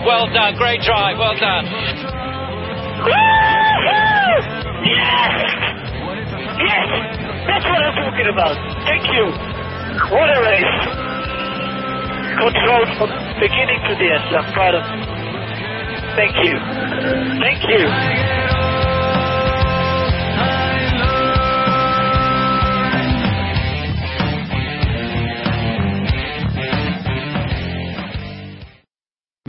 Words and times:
Job. 0.00 0.06
Well 0.06 0.26
done. 0.32 0.56
Great 0.56 0.80
drive. 0.82 1.18
Well 1.18 1.36
done. 1.38 1.64
Yes! 3.06 4.44
Yes! 6.60 6.88
That's 7.46 7.64
what 7.64 7.80
I'm 7.82 7.94
talking 7.96 8.28
about. 8.32 8.56
Thank 8.86 9.04
you. 9.12 9.24
What 10.10 10.28
a 10.28 10.40
race. 10.40 10.76
Control 12.40 12.86
from 12.96 13.10
beginning 13.40 13.80
to 13.88 13.94
the 13.96 14.08
end. 14.08 14.36
I'm 14.36 14.52
proud 14.52 14.74
of 14.74 14.82
Thank 16.16 16.36
you. 16.44 16.58
Thank 17.40 17.62
you. 17.68 18.29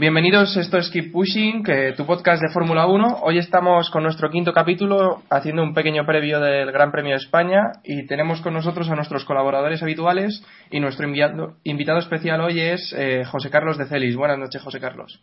Bienvenidos, 0.02 0.56
esto 0.56 0.78
es 0.78 0.90
Keep 0.90 1.12
Pushing, 1.12 1.62
que 1.62 1.92
tu 1.96 2.04
podcast 2.04 2.42
de 2.42 2.52
Fórmula 2.52 2.88
1. 2.88 3.20
Hoy 3.22 3.38
estamos 3.38 3.88
con 3.88 4.02
nuestro 4.02 4.30
quinto 4.30 4.52
capítulo 4.52 5.22
haciendo 5.30 5.62
un 5.62 5.74
pequeño 5.74 6.04
previo 6.04 6.40
del 6.40 6.72
Gran 6.72 6.90
Premio 6.90 7.12
de 7.12 7.18
España 7.18 7.70
y 7.84 8.04
tenemos 8.08 8.40
con 8.40 8.52
nosotros 8.52 8.90
a 8.90 8.96
nuestros 8.96 9.24
colaboradores 9.24 9.80
habituales 9.80 10.44
y 10.72 10.80
nuestro 10.80 11.06
invitado 11.06 11.98
especial 12.00 12.40
hoy 12.40 12.58
es 12.58 12.92
eh, 12.98 13.22
José 13.24 13.48
Carlos 13.48 13.78
de 13.78 13.86
Celis. 13.86 14.16
Buenas 14.16 14.40
noches, 14.40 14.60
José 14.60 14.80
Carlos. 14.80 15.22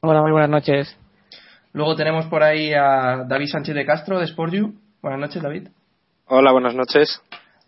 Hola, 0.00 0.22
muy 0.22 0.32
buenas 0.32 0.48
noches. 0.48 0.98
Luego 1.74 1.94
tenemos 1.94 2.24
por 2.28 2.42
ahí 2.42 2.72
a 2.72 3.26
David 3.28 3.48
Sánchez 3.48 3.74
de 3.74 3.84
Castro 3.84 4.18
de 4.18 4.26
Sportju. 4.26 4.72
Buenas 5.02 5.20
noches, 5.20 5.42
David. 5.42 5.68
Hola, 6.28 6.52
buenas 6.52 6.74
noches. 6.74 7.20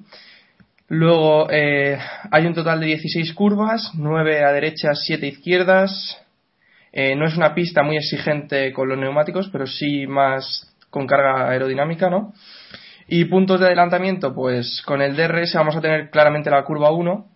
Luego 0.88 1.50
eh, 1.50 1.98
hay 2.30 2.46
un 2.46 2.54
total 2.54 2.80
de 2.80 2.86
16 2.86 3.34
curvas, 3.34 3.90
9 3.94 4.44
a 4.44 4.52
derechas, 4.52 5.02
7 5.04 5.26
a 5.26 5.28
izquierdas. 5.28 6.18
Eh, 6.92 7.14
no 7.16 7.26
es 7.26 7.36
una 7.36 7.54
pista 7.54 7.82
muy 7.82 7.98
exigente 7.98 8.72
con 8.72 8.88
los 8.88 8.96
neumáticos, 8.98 9.50
pero 9.50 9.66
sí 9.66 10.06
más 10.06 10.74
con 10.88 11.06
carga 11.06 11.50
aerodinámica, 11.50 12.08
¿no? 12.08 12.32
Y 13.08 13.26
puntos 13.26 13.60
de 13.60 13.66
adelantamiento, 13.66 14.34
pues 14.34 14.80
con 14.86 15.02
el 15.02 15.16
DRS 15.16 15.52
vamos 15.54 15.76
a 15.76 15.82
tener 15.82 16.08
claramente 16.10 16.48
la 16.50 16.64
curva 16.64 16.92
1, 16.92 17.26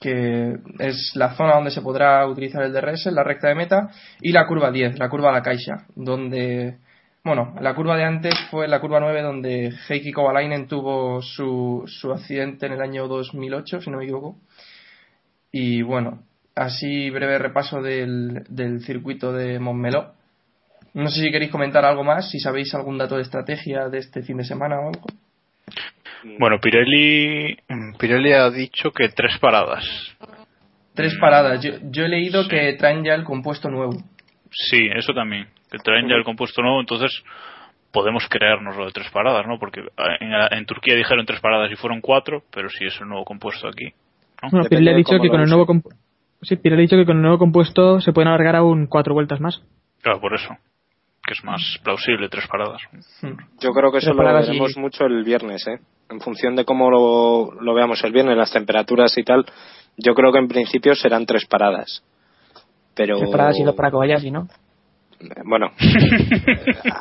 que 0.00 0.58
es 0.78 1.12
la 1.14 1.34
zona 1.34 1.54
donde 1.54 1.70
se 1.70 1.80
podrá 1.80 2.26
utilizar 2.26 2.62
el 2.62 2.72
DRS, 2.72 3.06
la 3.06 3.24
recta 3.24 3.48
de 3.48 3.54
meta, 3.54 3.90
y 4.20 4.32
la 4.32 4.46
curva 4.46 4.70
10, 4.70 4.98
la 4.98 5.08
curva 5.08 5.30
a 5.30 5.32
la 5.32 5.42
caixa, 5.42 5.86
donde, 5.94 6.76
bueno, 7.24 7.54
la 7.60 7.74
curva 7.74 7.96
de 7.96 8.04
antes 8.04 8.34
fue 8.50 8.68
la 8.68 8.80
curva 8.80 9.00
9 9.00 9.22
donde 9.22 9.72
Heikki 9.88 10.12
Kovalainen 10.12 10.68
tuvo 10.68 11.22
su, 11.22 11.84
su 11.86 12.12
accidente 12.12 12.66
en 12.66 12.72
el 12.72 12.82
año 12.82 13.08
2008, 13.08 13.80
si 13.80 13.90
no 13.90 13.98
me 13.98 14.04
equivoco. 14.04 14.36
Y 15.50 15.82
bueno, 15.82 16.22
así 16.54 17.08
breve 17.10 17.38
repaso 17.38 17.80
del, 17.80 18.44
del 18.48 18.82
circuito 18.82 19.32
de 19.32 19.58
Montmeló. 19.58 20.12
No 20.92 21.08
sé 21.08 21.20
si 21.20 21.30
queréis 21.30 21.50
comentar 21.50 21.84
algo 21.84 22.04
más, 22.04 22.30
si 22.30 22.38
sabéis 22.38 22.74
algún 22.74 22.98
dato 22.98 23.16
de 23.16 23.22
estrategia 23.22 23.88
de 23.88 23.98
este 23.98 24.22
fin 24.22 24.38
de 24.38 24.44
semana 24.44 24.80
o 24.80 24.88
algo. 24.88 25.06
Bueno, 26.38 26.58
Pirelli, 26.60 27.56
Pirelli 27.98 28.32
ha 28.32 28.50
dicho 28.50 28.90
que 28.90 29.08
tres 29.08 29.38
paradas. 29.38 29.84
Tres 30.94 31.14
paradas. 31.20 31.62
Yo, 31.62 31.72
yo 31.90 32.04
he 32.04 32.08
leído 32.08 32.48
que 32.48 32.74
traen 32.74 33.04
ya 33.04 33.14
el 33.14 33.24
compuesto 33.24 33.70
nuevo. 33.70 33.92
Sí, 34.50 34.88
eso 34.94 35.12
también. 35.12 35.48
Que 35.70 35.78
traen 35.78 36.08
ya 36.08 36.14
el 36.14 36.24
compuesto 36.24 36.62
nuevo, 36.62 36.80
entonces 36.80 37.22
podemos 37.92 38.26
creernos 38.28 38.76
lo 38.76 38.86
de 38.86 38.92
tres 38.92 39.10
paradas, 39.10 39.46
¿no? 39.46 39.58
Porque 39.58 39.80
en, 40.20 40.32
en 40.58 40.66
Turquía 40.66 40.94
dijeron 40.94 41.26
tres 41.26 41.40
paradas 41.40 41.70
y 41.70 41.76
fueron 41.76 42.00
cuatro, 42.00 42.42
pero 42.52 42.68
si 42.68 42.84
es 42.84 43.00
un 43.00 43.08
nuevo 43.08 43.24
compuesto 43.24 43.68
aquí. 43.68 43.92
¿no? 44.42 44.50
Bueno, 44.50 44.68
Pirelli 44.68 44.90
ha 44.90 44.96
dicho 44.96 45.18
que 45.20 45.28
con 45.28 45.40
el 45.40 45.48
nuevo 45.48 45.66
sí, 46.42 46.56
Pirelli 46.56 46.82
ha 46.82 46.86
dicho 46.86 46.96
que 46.96 47.06
con 47.06 47.16
el 47.16 47.22
nuevo 47.22 47.38
compuesto 47.38 48.00
se 48.00 48.12
pueden 48.12 48.28
alargar 48.28 48.56
aún 48.56 48.86
cuatro 48.86 49.14
vueltas 49.14 49.40
más. 49.40 49.62
Claro, 50.02 50.20
por 50.20 50.34
eso. 50.34 50.48
Que 51.26 51.32
es 51.34 51.42
más 51.44 51.60
plausible 51.82 52.28
tres 52.28 52.46
paradas. 52.46 52.80
Yo 53.60 53.72
creo 53.72 53.90
que 53.90 53.98
eso 53.98 54.14
lo 54.14 54.22
y- 54.22 54.46
veremos 54.46 54.76
mucho 54.76 55.04
el 55.06 55.24
viernes, 55.24 55.66
¿eh? 55.66 55.78
En 56.08 56.20
función 56.20 56.54
de 56.54 56.64
cómo 56.64 56.88
lo, 56.90 57.50
lo 57.60 57.74
veamos 57.74 58.02
el 58.04 58.12
viernes, 58.12 58.36
las 58.36 58.52
temperaturas 58.52 59.16
y 59.18 59.24
tal, 59.24 59.44
yo 59.96 60.14
creo 60.14 60.30
que 60.32 60.38
en 60.38 60.46
principio 60.46 60.94
serán 60.94 61.26
tres 61.26 61.44
paradas. 61.46 62.04
Pero, 62.94 63.18
Tres 63.18 63.30
paradas 63.30 63.58
y 63.58 63.64
dos 63.64 63.74
para 63.74 63.90
Kobayashi, 63.90 64.30
¿no? 64.30 64.46
bueno, 65.46 65.70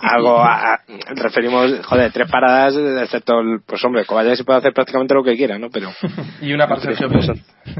algo 0.01 0.39
a- 0.39 0.79
referimos, 1.15 1.85
joder, 1.85 2.11
tres 2.13 2.31
paradas, 2.31 2.73
excepto 3.03 3.39
el, 3.41 3.59
pues 3.65 3.83
hombre, 3.83 4.05
Kobayashi 4.05 4.43
puede 4.43 4.59
hacer 4.59 4.73
prácticamente 4.73 5.13
lo 5.13 5.23
que 5.23 5.35
quiera, 5.35 5.59
¿no? 5.59 5.69
Pero, 5.69 5.89
Y 6.41 6.53
una 6.53 6.67
para 6.67 6.81
Sergio 6.81 7.09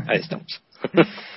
ahí 0.07 0.19
estamos. 0.19 0.61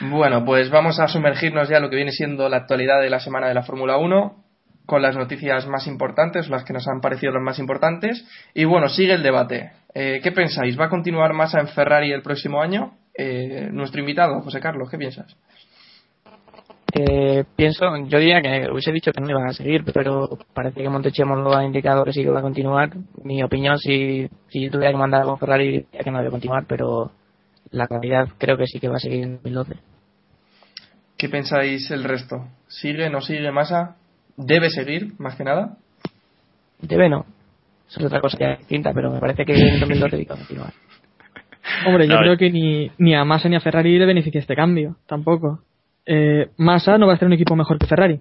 Bueno, 0.00 0.44
pues 0.44 0.70
vamos 0.70 0.98
a 0.98 1.08
sumergirnos 1.08 1.68
ya 1.68 1.76
en 1.76 1.82
lo 1.82 1.90
que 1.90 1.96
viene 1.96 2.12
siendo 2.12 2.48
la 2.48 2.58
actualidad 2.58 3.00
de 3.00 3.10
la 3.10 3.20
semana 3.20 3.48
de 3.48 3.54
la 3.54 3.62
Fórmula 3.62 3.96
1 3.98 4.42
con 4.86 5.02
las 5.02 5.16
noticias 5.16 5.66
más 5.68 5.86
importantes, 5.86 6.48
las 6.48 6.64
que 6.64 6.72
nos 6.72 6.88
han 6.88 7.00
parecido 7.00 7.32
las 7.32 7.42
más 7.42 7.58
importantes. 7.58 8.26
Y 8.54 8.64
bueno, 8.64 8.88
sigue 8.88 9.14
el 9.14 9.22
debate. 9.22 9.72
Eh, 9.94 10.20
¿Qué 10.22 10.32
pensáis? 10.32 10.78
¿Va 10.78 10.86
a 10.86 10.90
continuar 10.90 11.32
Massa 11.34 11.60
en 11.60 11.68
Ferrari 11.68 12.12
el 12.12 12.22
próximo 12.22 12.60
año? 12.60 12.94
Eh, 13.14 13.68
nuestro 13.70 14.00
invitado, 14.00 14.40
José 14.40 14.60
Carlos, 14.60 14.90
¿qué 14.90 14.98
piensas? 14.98 15.36
Eh, 16.94 17.44
pienso, 17.56 17.84
yo 18.06 18.18
diría 18.18 18.42
que 18.42 18.70
hubiese 18.70 18.92
dicho 18.92 19.12
que 19.12 19.20
no 19.22 19.30
iban 19.30 19.48
a 19.48 19.54
seguir, 19.54 19.82
pero 19.94 20.28
parece 20.52 20.82
que 20.82 20.88
Montechemo 20.90 21.36
lo 21.36 21.56
ha 21.56 21.64
indicado 21.64 22.04
que 22.04 22.12
sí 22.12 22.22
que 22.22 22.30
va 22.30 22.40
a 22.40 22.42
continuar. 22.42 22.90
Mi 23.22 23.42
opinión, 23.42 23.78
si, 23.78 24.28
si 24.48 24.64
yo 24.64 24.70
tuviera 24.70 24.92
que 24.92 24.98
mandar 24.98 25.24
con 25.24 25.38
Ferrari, 25.38 25.68
diría 25.68 26.00
que 26.04 26.10
no 26.10 26.18
debe 26.18 26.30
continuar, 26.30 26.64
pero 26.66 27.12
la 27.72 27.88
calidad 27.88 28.28
creo 28.38 28.56
que 28.56 28.66
sí 28.66 28.78
que 28.78 28.88
va 28.88 28.96
a 28.96 29.00
seguir 29.00 29.24
en 29.24 29.32
2012. 29.34 29.74
¿Qué 31.16 31.28
pensáis 31.28 31.90
el 31.90 32.04
resto? 32.04 32.48
¿Sigue, 32.68 33.08
no 33.10 33.20
sigue 33.20 33.50
Massa? 33.52 33.96
¿Debe 34.36 34.70
seguir, 34.70 35.12
más 35.18 35.36
que 35.36 35.44
nada? 35.44 35.76
Debe 36.80 37.08
no. 37.08 37.26
Eso 37.88 38.00
es 38.00 38.06
otra 38.06 38.20
cosa 38.20 38.38
ya 38.38 38.56
distinta, 38.56 38.92
pero 38.92 39.10
me 39.10 39.20
parece 39.20 39.44
que 39.44 39.52
en 39.54 39.80
2012 39.80 40.16
sí 40.16 40.24
que 40.24 40.28
va 40.30 40.34
a 40.34 40.38
continuar. 40.38 40.72
Hombre, 41.86 42.08
yo 42.08 42.14
No, 42.14 42.20
creo 42.20 42.36
que 42.36 42.50
ni, 42.50 42.90
ni 42.98 43.14
a 43.14 43.24
Massa 43.24 43.48
ni 43.48 43.56
a 43.56 43.60
Ferrari 43.60 43.98
le 43.98 44.06
beneficia 44.06 44.40
este 44.40 44.56
cambio, 44.56 44.96
tampoco. 45.06 45.60
Eh, 46.06 46.48
Massa 46.56 46.98
no 46.98 47.06
va 47.06 47.14
a 47.14 47.18
ser 47.18 47.26
un 47.26 47.34
equipo 47.34 47.54
mejor 47.54 47.78
que 47.78 47.86
Ferrari. 47.86 48.20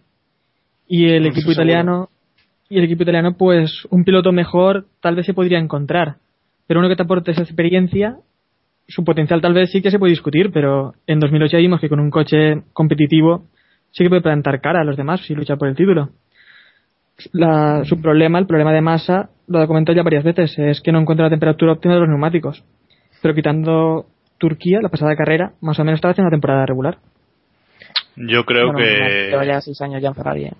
Y 0.87 1.07
el 1.09 1.25
equipo 1.25 1.51
seguro. 1.51 1.53
italiano, 1.53 2.09
y 2.69 2.77
el 2.77 2.83
equipo 2.83 3.03
italiano, 3.03 3.35
pues 3.37 3.87
un 3.89 4.03
piloto 4.03 4.31
mejor 4.31 4.85
tal 5.01 5.15
vez 5.15 5.25
se 5.25 5.33
podría 5.33 5.57
encontrar. 5.57 6.17
Pero 6.67 6.79
uno 6.81 6.89
que 6.89 6.95
te 6.95 7.03
aporte 7.03 7.31
esa 7.31 7.41
experiencia, 7.41 8.17
su 8.91 9.03
potencial 9.03 9.41
tal 9.41 9.53
vez 9.53 9.71
sí 9.71 9.81
que 9.81 9.91
se 9.91 9.99
puede 9.99 10.11
discutir, 10.11 10.51
pero 10.51 10.93
en 11.07 11.19
2008 11.19 11.53
ya 11.53 11.57
vimos 11.59 11.79
que 11.79 11.89
con 11.89 11.99
un 11.99 12.09
coche 12.11 12.61
competitivo 12.73 13.45
sí 13.91 14.03
que 14.03 14.09
puede 14.09 14.21
plantar 14.21 14.61
cara 14.61 14.81
a 14.81 14.83
los 14.83 14.97
demás 14.97 15.21
si 15.21 15.33
lucha 15.35 15.55
por 15.55 15.67
el 15.67 15.75
título. 15.75 16.09
La- 17.33 17.83
su 17.85 18.01
problema, 18.01 18.39
el 18.39 18.47
problema 18.47 18.73
de 18.73 18.81
Massa, 18.81 19.29
lo 19.47 19.61
he 19.61 19.67
comentado 19.67 19.95
ya 19.95 20.03
varias 20.03 20.23
veces, 20.23 20.57
es 20.57 20.81
que 20.81 20.91
no 20.91 20.99
encuentra 20.99 21.25
la 21.25 21.29
temperatura 21.29 21.73
óptima 21.73 21.93
de 21.93 21.99
los 22.01 22.09
neumáticos 22.09 22.63
pero 23.21 23.35
quitando 23.35 24.07
Turquía, 24.39 24.79
la 24.81 24.89
pasada 24.89 25.15
carrera, 25.15 25.53
más 25.61 25.77
o 25.77 25.83
menos 25.83 25.99
estaba 25.99 26.11
haciendo 26.13 26.29
una 26.29 26.35
temporada 26.35 26.65
regular. 26.65 26.97
Yo 28.15 28.43
creo 28.45 28.71
Bueno, 28.71 28.79
que. 28.79 29.27
Lleva 29.29 29.45
ya 29.45 29.61
seis 29.61 29.79
años 29.81 30.01
ya 30.01 30.07
en 30.09 30.15
Ferrari. 30.15 30.45
¿eh? 30.45 30.53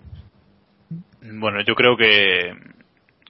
Bueno, 1.40 1.62
yo 1.66 1.74
creo 1.74 1.98
que 1.98 2.54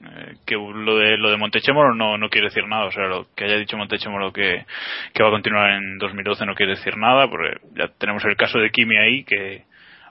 eh, 0.03 0.35
que 0.45 0.55
lo 0.55 0.97
de 0.97 1.17
lo 1.17 1.29
de 1.29 1.37
Montechemolo 1.37 1.93
no, 1.95 2.17
no 2.17 2.29
quiere 2.29 2.47
decir 2.47 2.67
nada, 2.67 2.85
o 2.85 2.91
sea, 2.91 3.05
lo 3.07 3.27
que 3.35 3.45
haya 3.45 3.57
dicho 3.57 3.77
Montechemolo 3.77 4.31
que, 4.33 4.65
que 5.13 5.23
va 5.23 5.29
a 5.29 5.33
continuar 5.33 5.71
en 5.71 5.97
2012 5.97 6.45
no 6.45 6.55
quiere 6.55 6.75
decir 6.75 6.97
nada, 6.97 7.27
porque 7.29 7.57
ya 7.75 7.87
tenemos 7.97 8.23
el 8.25 8.35
caso 8.35 8.59
de 8.59 8.69
Kimi 8.71 8.97
ahí 8.97 9.23
que 9.23 9.63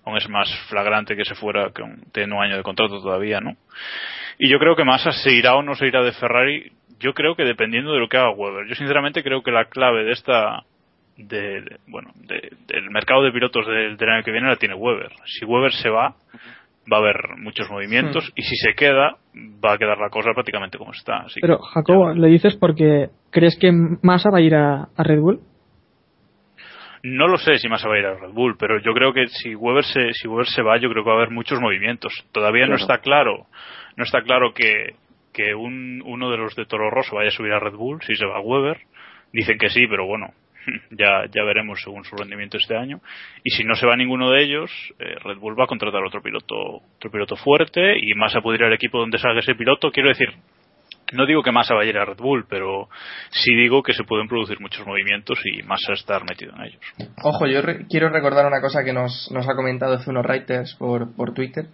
aún 0.04 0.16
es 0.16 0.28
más 0.28 0.48
flagrante 0.68 1.16
que 1.16 1.24
se 1.24 1.34
fuera 1.34 1.70
que 1.74 1.82
un- 1.82 2.02
tiene 2.12 2.34
un 2.34 2.42
año 2.42 2.56
de 2.56 2.62
contrato 2.62 3.00
todavía, 3.02 3.40
¿no? 3.40 3.56
Y 4.38 4.48
yo 4.48 4.58
creo 4.58 4.74
que 4.76 4.84
Massa 4.84 5.12
se 5.12 5.32
irá 5.32 5.54
o 5.56 5.62
no 5.62 5.74
se 5.74 5.86
irá 5.86 6.02
de 6.02 6.12
Ferrari, 6.12 6.72
yo 6.98 7.12
creo 7.14 7.34
que 7.36 7.44
dependiendo 7.44 7.92
de 7.92 7.98
lo 7.98 8.08
que 8.08 8.16
haga 8.16 8.30
Weber. 8.30 8.66
Yo 8.68 8.74
sinceramente 8.74 9.22
creo 9.22 9.42
que 9.42 9.50
la 9.50 9.66
clave 9.66 10.04
de 10.04 10.12
esta 10.12 10.62
de, 11.16 11.76
bueno, 11.86 12.10
de- 12.14 12.50
del 12.66 12.90
mercado 12.90 13.22
de 13.22 13.32
pilotos 13.32 13.66
del, 13.66 13.96
del 13.98 14.08
año 14.08 14.22
que 14.24 14.30
viene 14.30 14.48
la 14.48 14.56
tiene 14.56 14.74
Weber. 14.74 15.10
Si 15.26 15.44
Weber 15.44 15.72
se 15.72 15.90
va, 15.90 16.14
va 16.90 16.96
a 16.96 17.00
haber 17.00 17.36
muchos 17.38 17.70
movimientos 17.70 18.32
y 18.34 18.42
si 18.42 18.56
se 18.56 18.74
queda, 18.74 19.16
va 19.64 19.74
a 19.74 19.78
quedar 19.78 19.98
la 19.98 20.10
cosa 20.10 20.32
prácticamente 20.34 20.78
como 20.78 20.92
está. 20.92 21.18
Así 21.18 21.40
Pero, 21.40 21.58
Jacobo, 21.58 22.14
¿lo 22.14 22.26
dices 22.26 22.56
porque 22.56 23.08
crees 23.30 23.56
que 23.58 23.70
Massa 24.02 24.30
va 24.30 24.38
a 24.38 24.42
ir 24.42 24.54
a, 24.54 24.88
a 24.96 25.02
Red 25.02 25.20
Bull? 25.20 25.40
No 27.02 27.28
lo 27.28 27.38
sé 27.38 27.58
si 27.58 27.68
Massa 27.68 27.88
va 27.88 27.94
a 27.94 27.98
ir 27.98 28.06
a 28.06 28.14
Red 28.14 28.32
Bull, 28.32 28.56
pero 28.58 28.78
yo 28.80 28.92
creo 28.92 29.12
que 29.12 29.26
si 29.28 29.54
Weber 29.54 29.84
se, 29.84 30.12
si 30.12 30.28
Weber 30.28 30.46
se 30.46 30.62
va, 30.62 30.78
yo 30.78 30.90
creo 30.90 31.02
que 31.02 31.10
va 31.10 31.16
a 31.16 31.18
haber 31.18 31.30
muchos 31.30 31.60
movimientos. 31.60 32.12
Todavía 32.32 32.66
no 32.66 32.76
está 32.76 32.98
claro, 32.98 33.46
no 33.96 34.04
está 34.04 34.22
claro 34.22 34.52
que, 34.52 34.96
que 35.32 35.54
un, 35.54 36.02
uno 36.04 36.30
de 36.30 36.36
los 36.36 36.54
de 36.56 36.66
Toro 36.66 36.90
Rosso 36.90 37.16
vaya 37.16 37.28
a 37.28 37.32
subir 37.32 37.52
a 37.52 37.60
Red 37.60 37.74
Bull 37.74 38.02
si 38.02 38.16
se 38.16 38.26
va 38.26 38.36
a 38.36 38.40
Weber. 38.40 38.78
Dicen 39.32 39.58
que 39.58 39.70
sí, 39.70 39.86
pero 39.86 40.06
bueno, 40.06 40.34
ya, 40.90 41.24
ya 41.30 41.44
veremos 41.44 41.80
según 41.82 42.04
su 42.04 42.16
rendimiento 42.16 42.56
este 42.56 42.76
año. 42.76 43.00
Y 43.44 43.50
si 43.50 43.64
no 43.64 43.74
se 43.74 43.86
va 43.86 43.96
ninguno 43.96 44.30
de 44.30 44.42
ellos, 44.42 44.70
eh, 44.98 45.14
Red 45.24 45.38
Bull 45.38 45.58
va 45.58 45.64
a 45.64 45.68
contratar 45.68 46.02
otro 46.04 46.22
piloto, 46.22 46.54
otro 46.96 47.10
piloto 47.10 47.36
fuerte 47.36 47.98
y 47.98 48.14
Massa 48.14 48.40
puede 48.40 48.58
ir 48.58 48.64
al 48.64 48.72
equipo 48.72 48.98
donde 48.98 49.18
salga 49.18 49.40
ese 49.40 49.54
piloto. 49.54 49.90
Quiero 49.90 50.08
decir, 50.10 50.28
no 51.12 51.26
digo 51.26 51.42
que 51.42 51.50
Massa 51.52 51.74
vaya 51.74 51.88
a 51.88 51.90
ir 51.90 51.98
a 51.98 52.04
Red 52.04 52.18
Bull, 52.18 52.46
pero 52.48 52.88
sí 53.30 53.54
digo 53.56 53.82
que 53.82 53.92
se 53.94 54.04
pueden 54.04 54.28
producir 54.28 54.60
muchos 54.60 54.86
movimientos 54.86 55.38
y 55.44 55.62
Massa 55.62 55.92
estar 55.94 56.22
metido 56.28 56.52
en 56.56 56.62
ellos. 56.62 56.80
Ojo, 57.24 57.46
yo 57.46 57.62
re- 57.62 57.86
quiero 57.88 58.10
recordar 58.10 58.46
una 58.46 58.60
cosa 58.60 58.84
que 58.84 58.92
nos, 58.92 59.28
nos 59.32 59.48
ha 59.48 59.54
comentado 59.56 59.98
unos 60.06 60.24
writers 60.26 60.74
por, 60.78 61.14
por 61.16 61.34
Twitter. 61.34 61.66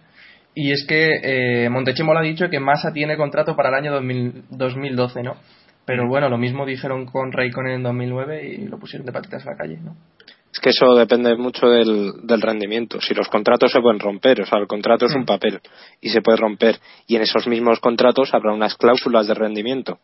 Y 0.55 0.71
es 0.71 0.87
que 0.87 1.65
eh, 1.65 1.69
Montechemolo 1.69 2.17
ha 2.19 2.23
dicho 2.23 2.49
que 2.49 2.59
Massa 2.59 2.91
tiene 2.91 3.15
contrato 3.15 3.55
para 3.55 3.69
el 3.69 3.75
año 3.75 3.91
2000 3.91 4.45
2012, 4.49 5.21
¿no? 5.21 5.35
Pero 5.87 6.05
Mm. 6.05 6.09
bueno, 6.09 6.29
lo 6.29 6.37
mismo 6.37 6.65
dijeron 6.67 7.07
con 7.07 7.31
Raikkonen 7.31 7.75
en 7.75 7.83
2009 7.83 8.45
y 8.45 8.67
lo 8.67 8.77
pusieron 8.77 9.05
de 9.07 9.11
patitas 9.13 9.47
a 9.47 9.51
la 9.51 9.57
calle, 9.57 9.77
¿no? 9.77 9.95
Es 10.53 10.59
que 10.59 10.69
eso 10.69 10.93
depende 10.95 11.35
mucho 11.35 11.67
del, 11.67 12.11
del 12.27 12.41
rendimiento. 12.41 12.99
Si 13.01 13.13
los 13.13 13.27
contratos 13.29 13.71
se 13.71 13.79
pueden 13.81 13.99
romper, 13.99 14.41
o 14.41 14.45
sea, 14.45 14.59
el 14.59 14.67
contrato 14.67 15.05
es 15.05 15.15
Mm. 15.15 15.19
un 15.19 15.25
papel 15.25 15.59
y 16.01 16.09
se 16.09 16.21
puede 16.21 16.37
romper. 16.37 16.77
Y 17.07 17.15
en 17.15 17.21
esos 17.23 17.47
mismos 17.47 17.79
contratos 17.79 18.33
habrá 18.33 18.53
unas 18.53 18.75
cláusulas 18.75 19.27
de 19.27 19.33
rendimiento. 19.33 19.97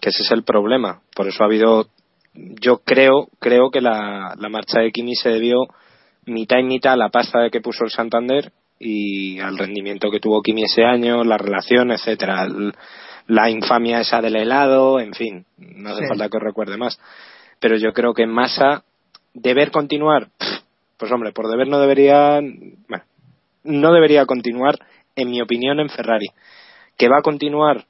Que 0.00 0.08
ese 0.10 0.22
es 0.22 0.30
el 0.32 0.42
problema. 0.44 1.00
Por 1.14 1.28
eso 1.28 1.42
ha 1.42 1.46
habido. 1.46 1.86
Yo 2.34 2.78
creo, 2.84 3.28
creo 3.38 3.70
que 3.70 3.80
la, 3.80 4.34
la 4.38 4.48
marcha 4.48 4.80
de 4.80 4.92
Kimi 4.92 5.14
se 5.14 5.28
debió 5.30 5.56
mitad 6.26 6.58
y 6.58 6.62
mitad 6.64 6.92
a 6.94 6.96
la 6.96 7.08
pasta 7.10 7.50
que 7.50 7.60
puso 7.60 7.84
el 7.84 7.90
Santander 7.90 8.52
y 8.78 9.40
al 9.40 9.58
rendimiento 9.58 10.10
que 10.10 10.20
tuvo 10.20 10.40
Kimi 10.42 10.62
ese 10.64 10.84
año, 10.84 11.22
la 11.24 11.36
relación, 11.36 11.90
etcétera, 11.90 12.44
el- 12.44 12.72
la 13.30 13.48
infamia 13.48 14.00
esa 14.00 14.20
del 14.20 14.34
helado, 14.36 14.98
en 14.98 15.12
fin, 15.14 15.46
no 15.56 15.90
hace 15.90 16.02
Sí. 16.02 16.08
falta 16.08 16.28
que 16.28 16.36
os 16.36 16.42
recuerde 16.42 16.76
más. 16.76 16.98
Pero 17.60 17.76
yo 17.76 17.92
creo 17.92 18.12
que 18.12 18.24
en 18.24 18.30
masa 18.30 18.82
deber 19.34 19.70
continuar, 19.70 20.28
pues 20.96 21.12
hombre, 21.12 21.32
por 21.32 21.48
deber 21.48 21.68
no 21.68 21.78
debería, 21.78 22.40
bueno, 22.40 23.04
no 23.62 23.92
debería 23.92 24.26
continuar, 24.26 24.76
en 25.14 25.30
mi 25.30 25.40
opinión, 25.40 25.78
en 25.78 25.88
Ferrari. 25.90 26.26
Que 26.96 27.08
va 27.08 27.18
a 27.18 27.22
continuar, 27.22 27.84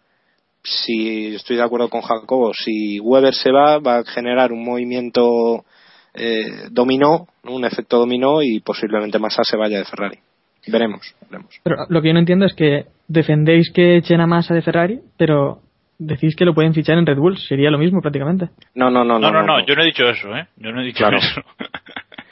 si 0.62 1.34
estoy 1.34 1.56
de 1.56 1.62
acuerdo 1.62 1.88
con 1.88 2.02
Jacobo, 2.02 2.52
si 2.52 3.00
Weber 3.00 3.34
se 3.34 3.50
va, 3.50 3.78
va 3.78 3.98
a 3.98 4.04
generar 4.04 4.52
un 4.52 4.62
movimiento 4.62 5.64
eh, 6.12 6.68
dominó, 6.70 7.28
un 7.44 7.64
efecto 7.64 7.98
dominó 7.98 8.42
y 8.42 8.60
posiblemente 8.60 9.18
Massa 9.18 9.42
se 9.44 9.56
vaya 9.56 9.78
de 9.78 9.84
Ferrari. 9.86 10.18
Veremos, 10.66 11.14
veremos. 11.30 11.60
Pero 11.62 11.76
lo 11.88 12.02
que 12.02 12.08
yo 12.08 12.14
no 12.14 12.20
entiendo 12.20 12.46
es 12.46 12.54
que 12.54 12.86
defendéis 13.08 13.70
que 13.72 13.96
echen 13.96 14.20
a 14.20 14.26
Massa 14.26 14.54
de 14.54 14.62
Ferrari, 14.62 15.00
pero 15.16 15.60
decís 15.98 16.34
que 16.36 16.44
lo 16.44 16.54
pueden 16.54 16.74
fichar 16.74 16.98
en 16.98 17.06
Red 17.06 17.18
Bull. 17.18 17.38
Sería 17.38 17.70
lo 17.70 17.78
mismo 17.78 18.00
prácticamente. 18.00 18.50
No, 18.74 18.90
no, 18.90 19.04
no, 19.04 19.18
No, 19.18 19.30
no, 19.30 19.42
no, 19.42 19.64
yo 19.66 19.74
no 19.74 19.82
he 19.82 19.86
dicho 19.86 20.04
eso, 20.04 20.34
¿eh? 20.36 20.46
Yo 20.56 20.70
no 20.72 20.80
he 20.80 20.84
dicho 20.84 20.98
Claro. 20.98 21.18
eso. 21.18 21.40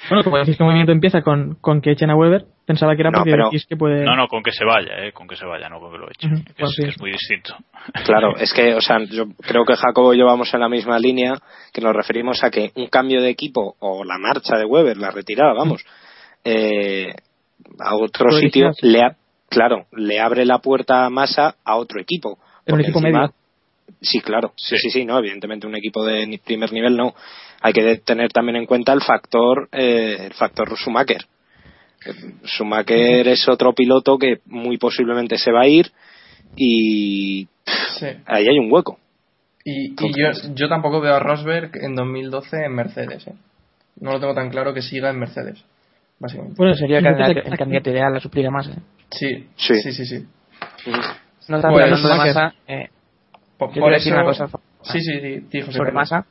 Bueno, 0.08 0.22
como 0.22 0.38
decís 0.38 0.56
que 0.56 0.62
el 0.62 0.66
movimiento 0.66 0.92
empieza 0.92 1.22
con, 1.22 1.56
con 1.60 1.80
que 1.82 1.90
echen 1.90 2.08
a 2.08 2.14
Weber, 2.16 2.44
pensaba 2.64 2.94
que 2.94 3.02
era 3.02 3.10
No, 3.10 3.18
porque 3.18 3.32
pero- 3.32 3.44
decís 3.46 3.66
que 3.66 3.76
puede... 3.76 4.04
No, 4.04 4.14
no, 4.14 4.28
con 4.28 4.42
que 4.44 4.52
se 4.52 4.64
vaya, 4.64 5.04
¿eh? 5.04 5.12
Con 5.12 5.26
que 5.26 5.34
se 5.36 5.44
vaya, 5.44 5.68
no 5.68 5.80
con 5.80 5.90
que 5.92 5.98
lo 5.98 6.08
eche. 6.08 6.28
Ujú, 6.28 6.36
que, 6.44 6.52
bueno, 6.52 6.68
es, 6.68 6.74
sí. 6.76 6.82
que 6.84 6.88
es 6.90 7.00
muy 7.00 7.10
distinto. 7.10 7.54
Claro, 8.06 8.36
es 8.36 8.52
que, 8.54 8.74
o 8.74 8.80
sea, 8.80 9.00
yo 9.10 9.24
creo 9.46 9.64
que 9.66 9.74
Jacobo 9.74 10.14
y 10.14 10.18
yo 10.18 10.24
vamos 10.24 10.54
en 10.54 10.60
la 10.60 10.68
misma 10.68 10.98
línea, 11.00 11.34
que 11.74 11.80
nos 11.82 11.94
referimos 11.94 12.42
a 12.44 12.50
que 12.50 12.70
un 12.76 12.86
cambio 12.86 13.20
de 13.20 13.28
equipo 13.28 13.74
o 13.80 14.04
la 14.04 14.18
marcha 14.18 14.56
de 14.56 14.64
Weber, 14.64 14.96
la 14.96 15.10
retirada, 15.10 15.52
vamos, 15.52 15.84
eh, 16.44 17.12
a 17.78 17.94
otro 17.96 18.30
sitio, 18.32 18.68
original, 18.68 18.92
le 18.92 19.02
a- 19.02 19.16
claro, 19.48 19.86
le 19.92 20.20
abre 20.20 20.44
la 20.44 20.58
puerta 20.58 21.04
a 21.04 21.10
Massa 21.10 21.56
a 21.64 21.76
otro 21.76 22.00
equipo. 22.00 22.38
En 22.66 22.74
un 22.74 22.80
equipo 22.80 22.98
encima- 22.98 23.20
medio. 23.20 23.34
Sí, 24.02 24.20
claro, 24.20 24.52
sí, 24.56 24.76
Sí. 24.78 24.90
sí, 24.90 25.04
no, 25.04 25.18
evidentemente 25.18 25.66
un 25.66 25.74
equipo 25.74 26.04
de 26.04 26.38
primer 26.44 26.72
nivel 26.72 26.96
no. 26.96 27.14
Hay 27.62 27.72
que 27.72 27.96
tener 27.98 28.30
también 28.30 28.56
en 28.56 28.66
cuenta 28.66 28.92
el 28.92 29.00
factor, 29.02 29.68
eh, 29.72 30.18
el 30.26 30.34
factor 30.34 30.76
Schumacher. 30.76 31.24
Eh, 32.06 32.12
Schumacher 32.44 33.26
es 33.26 33.48
otro 33.48 33.72
piloto 33.72 34.18
que 34.18 34.40
muy 34.46 34.76
posiblemente 34.76 35.38
se 35.38 35.50
va 35.50 35.62
a 35.62 35.66
ir 35.66 35.90
y 36.56 37.48
Sí. 37.98 38.06
ahí 38.26 38.46
hay 38.46 38.58
un 38.58 38.70
hueco. 38.70 38.98
Y, 39.64 39.92
y 39.92 40.12
yo, 40.16 40.54
yo 40.54 40.68
tampoco 40.68 41.00
veo 41.00 41.14
a 41.14 41.18
Rosberg 41.20 41.72
en 41.82 41.94
2012 41.94 42.56
en 42.64 42.72
Mercedes, 42.74 43.26
¿eh? 43.26 43.34
No 44.00 44.12
lo 44.12 44.20
tengo 44.20 44.34
tan 44.34 44.50
claro 44.50 44.72
que 44.72 44.82
siga 44.82 45.10
en 45.10 45.18
Mercedes, 45.18 45.62
básicamente. 46.18 46.54
Bueno, 46.58 46.74
Sería 46.74 46.98
el 46.98 47.04
candidato, 47.04 47.48
el 47.48 47.58
candidato 47.58 47.90
ideal 47.90 48.16
a 48.16 48.20
suplir 48.20 48.46
a 48.46 48.50
Massa. 48.50 48.72
¿eh? 48.72 48.82
Sí, 49.10 49.48
Sí. 49.56 49.74
sí, 49.80 49.92
sí, 49.92 50.04
sí. 50.06 50.26
No 51.48 51.56
está 51.56 51.70
Pues, 51.70 51.84
hablando 51.84 52.08
de. 52.08 52.16
Massa. 52.16 52.54
Eh, 52.66 52.88
Por, 53.56 53.68
por 53.68 53.72
quiero 53.72 53.88
decir 53.90 54.12
eso- 54.12 54.20
una 54.20 54.24
cosa 54.24 54.48
Sí, 54.82 55.00
sí, 55.00 55.20
sí, 55.20 55.46
sí, 55.50 55.60
José 55.62 55.72
sobre. 55.78 55.92
Massa. 55.92 56.24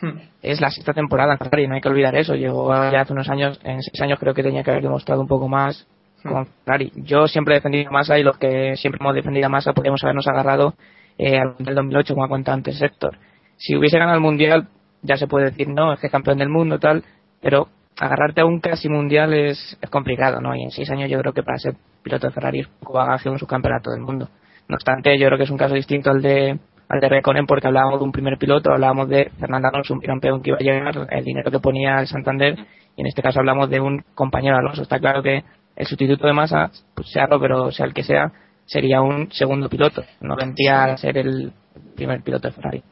Hmm. 0.00 0.18
Es 0.42 0.60
la 0.60 0.70
sexta 0.70 0.92
temporada 0.92 1.32
en 1.34 1.38
Ferrari, 1.38 1.68
no 1.68 1.74
hay 1.74 1.80
que 1.80 1.88
olvidar 1.88 2.14
eso. 2.16 2.34
Llegó 2.34 2.68
ya 2.90 3.00
hace 3.02 3.12
unos 3.12 3.28
años, 3.30 3.60
en 3.64 3.80
seis 3.82 4.00
años 4.02 4.18
creo 4.18 4.34
que 4.34 4.42
tenía 4.42 4.62
que 4.62 4.70
haber 4.70 4.82
demostrado 4.82 5.20
un 5.20 5.28
poco 5.28 5.48
más 5.48 5.86
con 6.22 6.46
Ferrari. 6.64 6.90
Yo 6.96 7.26
siempre 7.28 7.54
he 7.54 7.58
defendido 7.58 7.88
a 7.88 7.92
Massa 7.92 8.18
y 8.18 8.22
los 8.22 8.36
que 8.38 8.76
siempre 8.76 8.98
hemos 9.00 9.14
defendido 9.14 9.46
a 9.46 9.48
Massa 9.50 9.72
podríamos 9.72 10.02
habernos 10.02 10.26
agarrado 10.26 10.74
eh, 11.16 11.38
al 11.38 11.54
Mundial 11.54 11.76
2008, 11.76 12.14
como 12.14 12.24
ha 12.24 12.28
contado 12.28 12.56
antes 12.56 12.80
Héctor. 12.82 13.16
Si 13.56 13.76
hubiese 13.76 13.98
ganado 13.98 14.16
el 14.16 14.22
Mundial, 14.22 14.66
ya 15.02 15.16
se 15.16 15.26
puede 15.28 15.46
decir, 15.50 15.68
no, 15.68 15.92
es 15.92 16.00
que 16.00 16.06
es 16.08 16.12
campeón 16.12 16.38
del 16.38 16.48
mundo, 16.48 16.78
tal, 16.80 17.04
pero 17.40 17.68
agarrarte 17.98 18.40
a 18.40 18.44
un 18.44 18.60
casi 18.60 18.88
Mundial 18.88 19.32
es, 19.34 19.78
es 19.80 19.90
complicado, 19.90 20.40
¿no? 20.40 20.54
Y 20.54 20.62
en 20.62 20.70
seis 20.70 20.90
años 20.90 21.10
yo 21.10 21.18
creo 21.18 21.32
que 21.32 21.42
para 21.42 21.58
ser 21.58 21.74
piloto 22.02 22.26
de 22.26 22.32
Ferrari 22.32 22.60
es 22.60 22.68
poco 22.68 22.94
bagaje 22.94 23.28
en 23.28 23.38
su 23.38 23.46
campeonato 23.46 23.90
del 23.90 24.00
mundo. 24.00 24.28
No 24.68 24.76
obstante, 24.76 25.18
yo 25.18 25.26
creo 25.26 25.38
que 25.38 25.44
es 25.44 25.50
un 25.50 25.58
caso 25.58 25.74
distinto 25.74 26.10
al 26.10 26.22
de 26.22 26.58
al 26.88 27.00
de 27.00 27.08
Reconen 27.08 27.46
porque 27.46 27.66
hablábamos 27.66 28.00
de 28.00 28.04
un 28.04 28.12
primer 28.12 28.36
piloto, 28.38 28.70
hablábamos 28.70 29.08
de 29.08 29.30
Fernando 29.40 29.68
Alonso, 29.68 29.94
un 29.94 30.00
campeón 30.00 30.42
que 30.42 30.50
iba 30.50 30.58
a 30.58 30.62
llegar, 30.62 31.08
el 31.10 31.24
dinero 31.24 31.50
que 31.50 31.58
ponía 31.58 31.98
el 31.98 32.06
Santander, 32.06 32.58
y 32.96 33.00
en 33.00 33.06
este 33.06 33.22
caso 33.22 33.40
hablamos 33.40 33.70
de 33.70 33.80
un 33.80 34.04
compañero 34.14 34.56
Alonso. 34.56 34.82
Está 34.82 34.98
claro 34.98 35.22
que 35.22 35.44
el 35.76 35.86
sustituto 35.86 36.26
de 36.26 36.32
Massa, 36.32 36.70
pues 36.94 37.10
sea 37.10 37.26
Robert 37.26 37.54
o 37.54 37.72
sea 37.72 37.86
el 37.86 37.94
que 37.94 38.02
sea, 38.02 38.32
sería 38.66 39.00
un 39.00 39.30
segundo 39.32 39.68
piloto, 39.68 40.04
no 40.20 40.36
vendría 40.36 40.84
a 40.84 40.96
ser 40.96 41.18
el 41.18 41.52
primer 41.96 42.22
piloto 42.22 42.48
de 42.48 42.54
Ferrari. 42.54 42.82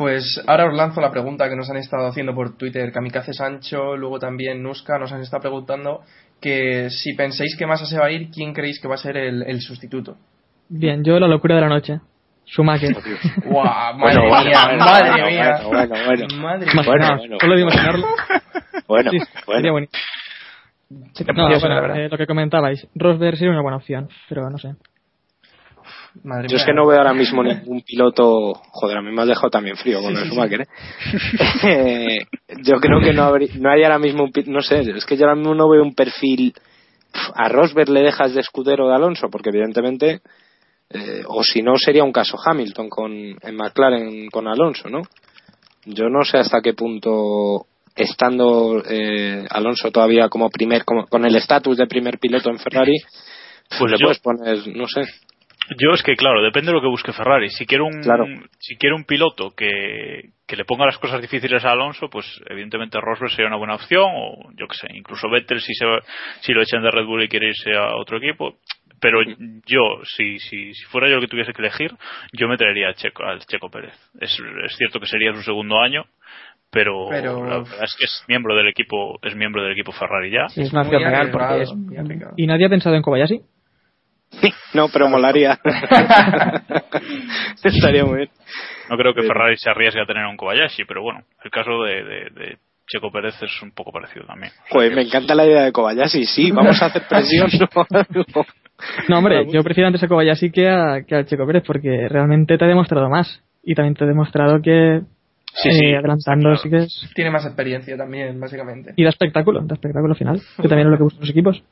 Pues 0.00 0.42
ahora 0.46 0.64
os 0.66 0.74
lanzo 0.74 1.02
la 1.02 1.10
pregunta 1.10 1.46
que 1.50 1.56
nos 1.56 1.68
han 1.68 1.76
estado 1.76 2.06
haciendo 2.06 2.34
por 2.34 2.56
Twitter 2.56 2.90
Kamikaze 2.90 3.34
Sancho, 3.34 3.98
luego 3.98 4.18
también 4.18 4.62
Nuska 4.62 4.98
nos 4.98 5.12
han 5.12 5.20
estado 5.20 5.42
preguntando 5.42 6.00
que 6.40 6.88
si 6.88 7.12
pensáis 7.12 7.54
que 7.54 7.66
Massa 7.66 7.84
se 7.84 7.98
va 7.98 8.06
a 8.06 8.10
ir, 8.10 8.30
¿quién 8.30 8.54
creéis 8.54 8.80
que 8.80 8.88
va 8.88 8.94
a 8.94 8.96
ser 8.96 9.18
el, 9.18 9.42
el 9.42 9.60
sustituto? 9.60 10.16
Bien, 10.70 11.04
yo 11.04 11.20
la 11.20 11.28
locura 11.28 11.56
de 11.56 11.60
la 11.60 11.68
noche. 11.68 12.00
Schumacher. 12.46 12.96
¡Guau! 13.44 13.98
Bueno, 13.98 14.22
¡Madre 14.22 14.28
bueno, 14.30 14.44
mía! 14.48 14.60
bueno, 14.64 14.84
¡Madre 14.86 15.10
bueno, 15.10 15.26
mía! 15.26 15.60
bueno, 15.68 15.88
bueno, 15.88 16.04
bueno. 16.06 16.26
¡Madre 16.40 16.64
Bueno, 16.64 16.64
mía! 16.64 16.72
Imaginaos, 16.72 17.18
bueno, 17.18 17.36
solo 17.38 17.56
de 17.56 17.62
bueno. 17.62 17.74
imaginarlo. 17.74 18.06
Bueno, 18.88 19.10
bueno. 19.46 19.86
No, 21.36 21.60
bueno, 21.60 21.94
eh, 21.94 22.08
lo 22.08 22.16
que 22.16 22.26
comentabais, 22.26 22.88
Rosberg 22.94 23.36
sería 23.36 23.52
una 23.52 23.60
buena 23.60 23.76
opción, 23.76 24.08
pero 24.30 24.48
no 24.48 24.56
sé. 24.56 24.70
Madre 26.24 26.48
Yo 26.48 26.56
es 26.56 26.64
que 26.64 26.72
no 26.72 26.86
veo 26.86 26.98
ahora 26.98 27.14
mismo 27.14 27.42
ningún 27.42 27.82
piloto. 27.82 28.52
Joder, 28.72 28.98
a 28.98 29.02
mí 29.02 29.10
me 29.12 29.22
has 29.22 29.28
dejado 29.28 29.50
también 29.50 29.76
frío 29.76 30.00
con 30.02 30.16
el 30.16 30.24
Schumacher, 30.28 30.60
¿eh? 30.62 30.66
Eh, 31.64 32.18
Yo 32.62 32.74
creo 32.80 33.00
que 33.00 33.12
no, 33.12 33.22
habrí- 33.30 33.52
no 33.58 33.70
hay 33.70 33.82
ahora 33.84 33.98
mismo 33.98 34.24
un. 34.24 34.32
No 34.46 34.60
sé, 34.60 34.80
es 34.80 35.04
que 35.06 35.16
yo 35.16 35.24
ahora 35.24 35.36
mismo 35.36 35.54
no 35.54 35.68
veo 35.68 35.82
un 35.82 35.94
perfil. 35.94 36.52
A 37.34 37.48
Rosberg 37.48 37.88
le 37.90 38.02
dejas 38.02 38.34
de 38.34 38.40
escudero 38.40 38.88
de 38.88 38.94
Alonso, 38.94 39.28
porque 39.30 39.50
evidentemente. 39.50 40.20
eh, 40.90 41.22
o 41.26 41.42
si 41.44 41.62
no, 41.62 41.76
sería 41.76 42.02
un 42.02 42.12
caso 42.12 42.36
Hamilton 42.44 42.88
con, 42.88 43.12
en 43.12 43.56
McLaren 43.56 44.28
con 44.28 44.48
Alonso, 44.48 44.88
¿no? 44.88 45.02
Yo 45.84 46.08
no 46.08 46.24
sé 46.24 46.38
hasta 46.38 46.60
qué 46.60 46.74
punto, 46.74 47.66
estando 47.94 48.82
eh, 48.88 49.46
Alonso 49.50 49.90
todavía 49.92 50.28
como 50.28 50.50
primer, 50.50 50.84
como, 50.84 51.06
con 51.06 51.24
el 51.24 51.36
estatus 51.36 51.76
de 51.76 51.86
primer 51.86 52.18
piloto 52.18 52.50
en 52.50 52.58
Ferrari, 52.58 52.96
pues 53.78 53.92
le 53.92 53.98
yo- 53.98 54.04
puedes 54.06 54.18
poner, 54.18 54.58
no 54.76 54.86
sé. 54.88 55.02
Yo 55.78 55.92
es 55.92 56.02
que, 56.02 56.16
claro, 56.16 56.42
depende 56.42 56.70
de 56.70 56.74
lo 56.76 56.80
que 56.82 56.88
busque 56.88 57.12
Ferrari. 57.12 57.48
Si 57.50 57.64
quiere 57.66 57.84
un, 57.84 58.02
Claro. 58.02 58.24
si 58.58 58.76
quiere 58.76 58.94
un 58.94 59.04
piloto 59.04 59.50
que, 59.56 60.30
que 60.46 60.56
le 60.56 60.64
ponga 60.64 60.86
las 60.86 60.98
cosas 60.98 61.20
difíciles 61.22 61.64
a 61.64 61.70
Alonso, 61.72 62.08
pues 62.10 62.26
evidentemente 62.48 63.00
Rosberg 63.00 63.30
sería 63.30 63.46
una 63.48 63.56
buena 63.56 63.74
opción, 63.76 64.10
o 64.12 64.50
yo 64.56 64.66
que 64.66 64.76
sé, 64.76 64.88
incluso 64.94 65.28
Vettel 65.30 65.60
si, 65.60 65.72
se, 65.74 65.86
va- 65.86 66.02
si 66.40 66.52
lo 66.52 66.62
echan 66.62 66.82
de 66.82 66.90
Red 66.90 67.04
Bull 67.06 67.22
y 67.22 67.28
quiere 67.28 67.48
irse 67.48 67.74
a 67.76 67.94
otro 67.96 68.18
equipo. 68.18 68.56
Pero 69.00 69.20
yo, 69.66 69.80
si, 70.04 70.38
si, 70.40 70.74
si 70.74 70.84
fuera 70.86 71.08
yo 71.08 71.14
el 71.14 71.20
que 71.22 71.28
tuviese 71.28 71.52
que 71.54 71.62
elegir, 71.62 71.90
yo 72.32 72.48
me 72.48 72.58
traería 72.58 72.90
a 72.90 72.94
Checo, 72.94 73.24
al 73.24 73.40
Checo 73.46 73.70
Pérez. 73.70 73.94
Es, 74.20 74.36
es 74.64 74.76
cierto 74.76 75.00
que 75.00 75.06
sería 75.06 75.32
su 75.32 75.40
segundo 75.42 75.80
año, 75.80 76.04
pero, 76.70 77.06
Pero- 77.08 77.44
la 77.46 77.58
verdad 77.60 77.84
es 77.84 77.96
que 77.98 78.04
es 78.04 78.24
miembro 78.28 78.54
del 78.54 78.68
equipo, 78.68 79.18
es 79.22 79.34
miembro 79.34 79.62
del 79.62 79.72
equipo 79.72 79.92
Ferrari 79.92 80.30
ya. 80.30 80.48
Sí, 80.50 80.62
es 80.62 80.72
una 80.72 80.82
Muy 80.84 80.94
opción 80.96 81.10
real 81.12 81.30
porque 81.30 81.62
es. 81.62 81.72
¿Y 82.36 82.46
nadie 82.46 82.66
ha 82.66 82.68
pensado 82.68 82.94
en 82.94 83.02
Kobayashi? 83.02 83.40
No, 84.74 84.88
pero 84.88 85.08
molaría. 85.08 85.58
Estaría 87.64 88.04
muy 88.04 88.18
bien. 88.18 88.30
No 88.88 88.96
creo 88.96 89.14
que. 89.14 89.22
Ferrari 89.22 89.56
se 89.56 89.70
arriesgue 89.70 90.00
a 90.00 90.06
tener 90.06 90.24
a 90.24 90.28
un 90.28 90.36
Kobayashi, 90.36 90.84
pero 90.84 91.02
bueno, 91.02 91.22
el 91.44 91.50
caso 91.50 91.82
de, 91.82 92.04
de- 92.04 92.30
de 92.30 92.58
Checo 92.86 93.10
Pérez 93.12 93.34
es 93.42 93.62
un 93.62 93.70
poco 93.72 93.92
parecido 93.92 94.24
también. 94.26 94.52
Joder, 94.70 94.90
que- 94.90 94.96
me 94.96 95.02
encanta 95.02 95.34
la 95.34 95.46
idea 95.46 95.62
de 95.62 95.72
Kobayashi. 95.72 96.24
Sí, 96.24 96.50
vamos 96.50 96.80
a 96.82 96.86
hacer 96.86 97.02
presión. 97.08 97.48
¿no? 97.60 97.86
No, 99.08 99.18
hombre, 99.18 99.44
yo 99.52 99.62
prefiero 99.62 99.88
antes 99.88 100.02
a 100.02 100.08
Kobayashi 100.08 100.50
que, 100.50 100.66
a, 100.66 101.02
que 101.06 101.26
Checo 101.26 101.46
Pérez 101.46 101.62
porque 101.66 102.08
realmente 102.08 102.56
te 102.56 102.64
ha 102.64 102.68
demostrado 102.68 103.10
más. 103.10 103.42
Y 103.62 103.74
también 103.74 103.94
te 103.94 104.04
ha 104.04 104.06
demostrado 104.06 104.62
que 104.62 105.02
Sí, 105.52 105.68
eh, 105.68 105.72
sí, 105.72 105.94
adelantando 105.94 106.44
claro. 106.48 106.56
sí 106.56 106.70
que 106.70 106.76
es... 106.78 107.10
Tiene 107.14 107.30
más 107.30 107.44
experiencia 107.44 107.94
también, 107.98 108.40
básicamente. 108.40 108.94
Y 108.96 109.02
da 109.04 109.10
espectáculo, 109.10 109.60
da 109.64 109.74
espectáculo 109.74 110.14
final, 110.14 110.40
que 110.62 110.68
también 110.68 110.88
es 110.88 110.92
lo 110.92 110.96
que 110.96 111.02
buscan 111.02 111.20
los 111.20 111.30
equipos. 111.30 111.62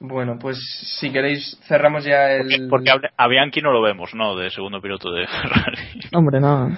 Bueno, 0.00 0.36
pues 0.38 0.58
si 1.00 1.10
queréis 1.10 1.58
cerramos 1.66 2.04
ya 2.04 2.30
el... 2.32 2.68
Porque 2.68 2.90
a, 2.90 3.00
a 3.16 3.28
Bianchi 3.28 3.62
no 3.62 3.72
lo 3.72 3.80
vemos, 3.80 4.14
¿no? 4.14 4.36
De 4.36 4.50
segundo 4.50 4.80
piloto 4.82 5.10
de 5.10 5.26
Ferrari. 5.26 5.78
Hombre, 6.12 6.40
no. 6.40 6.68
No, 6.68 6.76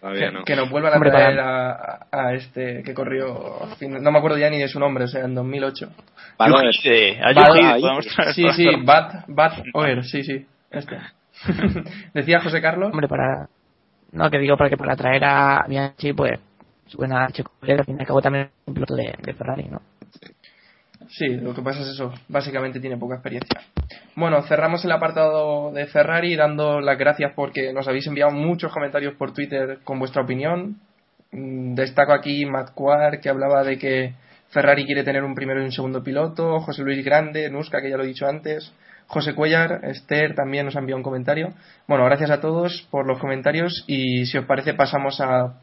todavía 0.00 0.28
que, 0.28 0.32
no. 0.32 0.44
que 0.44 0.56
nos 0.56 0.70
vuelvan 0.70 0.94
a 0.94 1.00
traer 1.00 1.36
para- 1.36 1.70
a, 1.72 2.28
a 2.28 2.34
este 2.34 2.82
que 2.82 2.94
corrió, 2.94 3.58
no 3.88 4.10
me 4.10 4.18
acuerdo 4.18 4.38
ya 4.38 4.48
ni 4.48 4.58
de 4.58 4.68
su 4.68 4.80
nombre, 4.80 5.04
o 5.04 5.08
sea, 5.08 5.24
en 5.24 5.34
2008. 5.34 5.90
Vale, 6.38 6.70
Yuhide, 6.82 8.32
Sí, 8.32 8.46
sí. 8.52 8.68
Bad, 8.84 9.24
Bad 9.28 9.52
Oer, 9.74 10.04
sí, 10.04 10.22
sí, 10.22 10.46
este. 10.70 10.96
Decía 12.14 12.40
José 12.40 12.60
Carlos. 12.62 12.90
Hombre, 12.92 13.08
para. 13.08 13.48
No, 14.12 14.30
que 14.30 14.38
digo 14.38 14.56
para 14.56 14.70
que 14.70 14.76
para 14.76 14.96
traer 14.96 15.24
a 15.24 15.64
Bianchi, 15.68 16.12
pues. 16.12 16.38
Suena 16.86 17.26
a 17.26 17.30
Checo 17.30 17.52
al 17.62 17.84
fin 17.84 17.96
y 17.98 18.00
al 18.00 18.06
cabo 18.06 18.20
también 18.20 18.46
es 18.46 18.50
un 18.66 18.74
piloto 18.74 18.96
de, 18.96 19.14
de 19.22 19.32
Ferrari, 19.34 19.68
¿no? 19.68 19.80
Sí, 20.10 20.26
lo 21.18 21.54
que 21.54 21.62
pasa 21.62 21.82
es 21.82 21.88
eso, 21.88 22.12
básicamente 22.28 22.80
tiene 22.80 22.96
poca 22.96 23.14
experiencia. 23.14 23.60
Bueno, 24.14 24.42
cerramos 24.42 24.84
el 24.84 24.92
apartado 24.92 25.72
de 25.72 25.86
Ferrari 25.86 26.36
dando 26.36 26.80
las 26.80 26.98
gracias 26.98 27.32
porque 27.34 27.72
nos 27.72 27.88
habéis 27.88 28.06
enviado 28.06 28.30
muchos 28.30 28.72
comentarios 28.72 29.14
por 29.14 29.32
Twitter 29.32 29.78
con 29.84 29.98
vuestra 29.98 30.22
opinión. 30.22 30.78
Mm, 31.32 31.74
Destaco 31.74 32.12
aquí 32.12 32.46
Matt 32.46 32.74
Quar, 32.74 33.20
que 33.20 33.28
hablaba 33.28 33.64
de 33.64 33.78
que 33.78 34.14
Ferrari 34.50 34.84
quiere 34.84 35.04
tener 35.04 35.22
un 35.24 35.34
primero 35.34 35.60
y 35.60 35.64
un 35.64 35.72
segundo 35.72 36.02
piloto, 36.02 36.60
José 36.60 36.82
Luis 36.82 37.04
Grande, 37.04 37.50
Nuska, 37.50 37.80
que 37.80 37.90
ya 37.90 37.96
lo 37.96 38.04
he 38.04 38.08
dicho 38.08 38.26
antes, 38.26 38.72
José 39.06 39.34
Cuellar, 39.34 39.80
Esther 39.84 40.34
también 40.34 40.66
nos 40.66 40.76
ha 40.76 40.78
enviado 40.78 40.98
un 40.98 41.02
comentario. 41.02 41.52
Bueno, 41.88 42.04
gracias 42.04 42.30
a 42.30 42.40
todos 42.40 42.86
por 42.90 43.06
los 43.06 43.18
comentarios 43.18 43.84
y 43.86 44.26
si 44.26 44.38
os 44.38 44.44
parece 44.44 44.74
pasamos 44.74 45.20
a, 45.20 45.54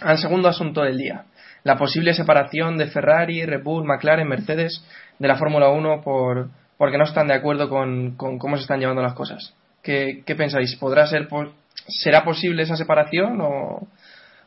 al 0.00 0.18
segundo 0.18 0.48
asunto 0.48 0.82
del 0.82 0.96
día. 0.96 1.24
La 1.64 1.76
posible 1.76 2.14
separación 2.14 2.78
de 2.78 2.86
Ferrari, 2.86 3.44
Red 3.44 3.62
Bull, 3.62 3.84
McLaren, 3.84 4.28
Mercedes 4.28 4.84
de 5.18 5.28
la 5.28 5.36
Fórmula 5.36 5.68
1 5.68 6.00
por, 6.02 6.48
porque 6.76 6.98
no 6.98 7.04
están 7.04 7.26
de 7.28 7.34
acuerdo 7.34 7.68
con, 7.68 8.16
con 8.16 8.38
cómo 8.38 8.56
se 8.56 8.62
están 8.62 8.80
llevando 8.80 9.02
las 9.02 9.14
cosas. 9.14 9.54
¿Qué, 9.82 10.22
qué 10.24 10.34
pensáis? 10.34 10.76
¿Podrá 10.76 11.06
ser 11.06 11.28
po- 11.28 11.52
¿Será 11.86 12.24
posible 12.24 12.62
esa 12.62 12.76
separación 12.76 13.40
o, 13.40 13.86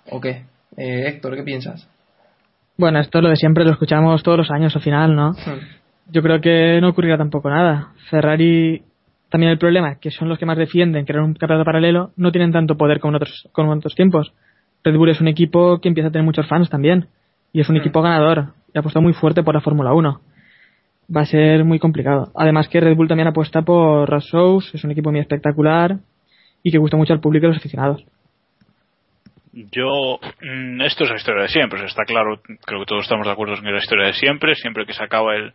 o 0.10 0.22
qué? 0.22 0.44
Eh, 0.78 1.04
Héctor, 1.08 1.36
¿qué 1.36 1.44
piensas? 1.44 1.88
Bueno, 2.78 3.00
esto 3.00 3.20
es 3.20 3.24
lo 3.24 3.30
de 3.30 3.36
siempre, 3.36 3.64
lo 3.66 3.72
escuchamos 3.72 4.24
todos 4.24 4.38
los 4.40 4.52
años 4.52 4.76
al 4.76 4.82
final, 4.82 5.16
¿no? 5.16 5.32
Hmm. 5.32 5.60
Yo 6.12 6.22
creo 6.22 6.42
que 6.42 6.80
no 6.82 6.90
ocurrirá 6.90 7.18
tampoco 7.18 7.50
nada. 7.50 7.90
Ferrari, 8.10 8.84
también 9.30 9.52
el 9.52 9.58
problema, 9.58 9.96
que 10.00 10.12
son 10.12 10.30
los 10.30 10.38
que 10.40 10.46
más 10.46 10.58
defienden 10.58 11.06
crear 11.06 11.22
un 11.24 11.34
campeonato 11.34 11.66
paralelo, 11.66 12.12
no 12.16 12.32
tienen 12.32 12.52
tanto 12.52 12.76
poder 12.78 13.00
como 13.00 13.12
en 13.12 13.16
otros, 13.18 13.48
como 13.52 13.72
en 13.74 13.80
otros 13.80 13.96
tiempos. 13.96 14.34
Red 14.84 14.96
Bull 14.96 15.10
es 15.10 15.22
un 15.22 15.28
equipo 15.28 15.80
que 15.80 15.88
empieza 15.88 16.10
a 16.10 16.12
tener 16.12 16.26
muchos 16.26 16.48
fans 16.48 16.70
también. 16.70 17.08
Y 17.54 17.62
es 17.62 17.70
un 17.70 17.76
Hmm. 17.76 17.80
equipo 17.80 18.02
ganador. 18.02 18.54
Y 18.74 18.78
ha 18.78 18.80
apostado 18.80 19.04
muy 19.04 19.14
fuerte 19.14 19.44
por 19.44 19.54
la 19.54 19.62
Fórmula 19.62 19.94
1. 19.94 20.22
Va 21.16 21.22
a 21.22 21.26
ser 21.26 21.66
muy 21.66 21.80
complicado. 21.80 22.32
Además 22.36 22.70
que 22.70 22.80
Red 22.80 22.96
Bull 22.96 23.08
también 23.08 23.28
apuesta 23.28 23.62
por 23.62 24.10
Shows, 24.22 24.74
es 24.74 24.84
un 24.84 24.92
equipo 24.92 25.12
muy 25.12 25.20
espectacular 25.20 25.98
y 26.64 26.72
que 26.72 26.78
gusta 26.78 26.98
mucho 26.98 27.14
al 27.14 27.20
público 27.20 27.46
y 27.46 27.48
a 27.48 27.50
los 27.50 27.58
aficionados. 27.58 28.06
Yo, 29.54 30.20
mm, 30.42 30.82
esto 30.82 31.04
es 31.04 31.10
la 31.10 31.18
historia 31.18 31.42
de 31.44 31.50
siempre, 31.50 31.84
está 31.84 32.06
claro, 32.06 32.42
creo 32.66 32.80
que 32.80 32.86
todos 32.86 33.04
estamos 33.04 33.26
de 33.26 33.34
acuerdo 33.34 33.56
en 33.56 33.62
que 33.62 33.68
es 33.68 33.74
la 33.74 33.80
historia 33.80 34.06
de 34.08 34.14
siempre, 34.14 34.56
siempre 34.56 34.86
que 34.86 34.94
se 34.94 35.04
acaba 35.04 35.36
el, 35.36 35.52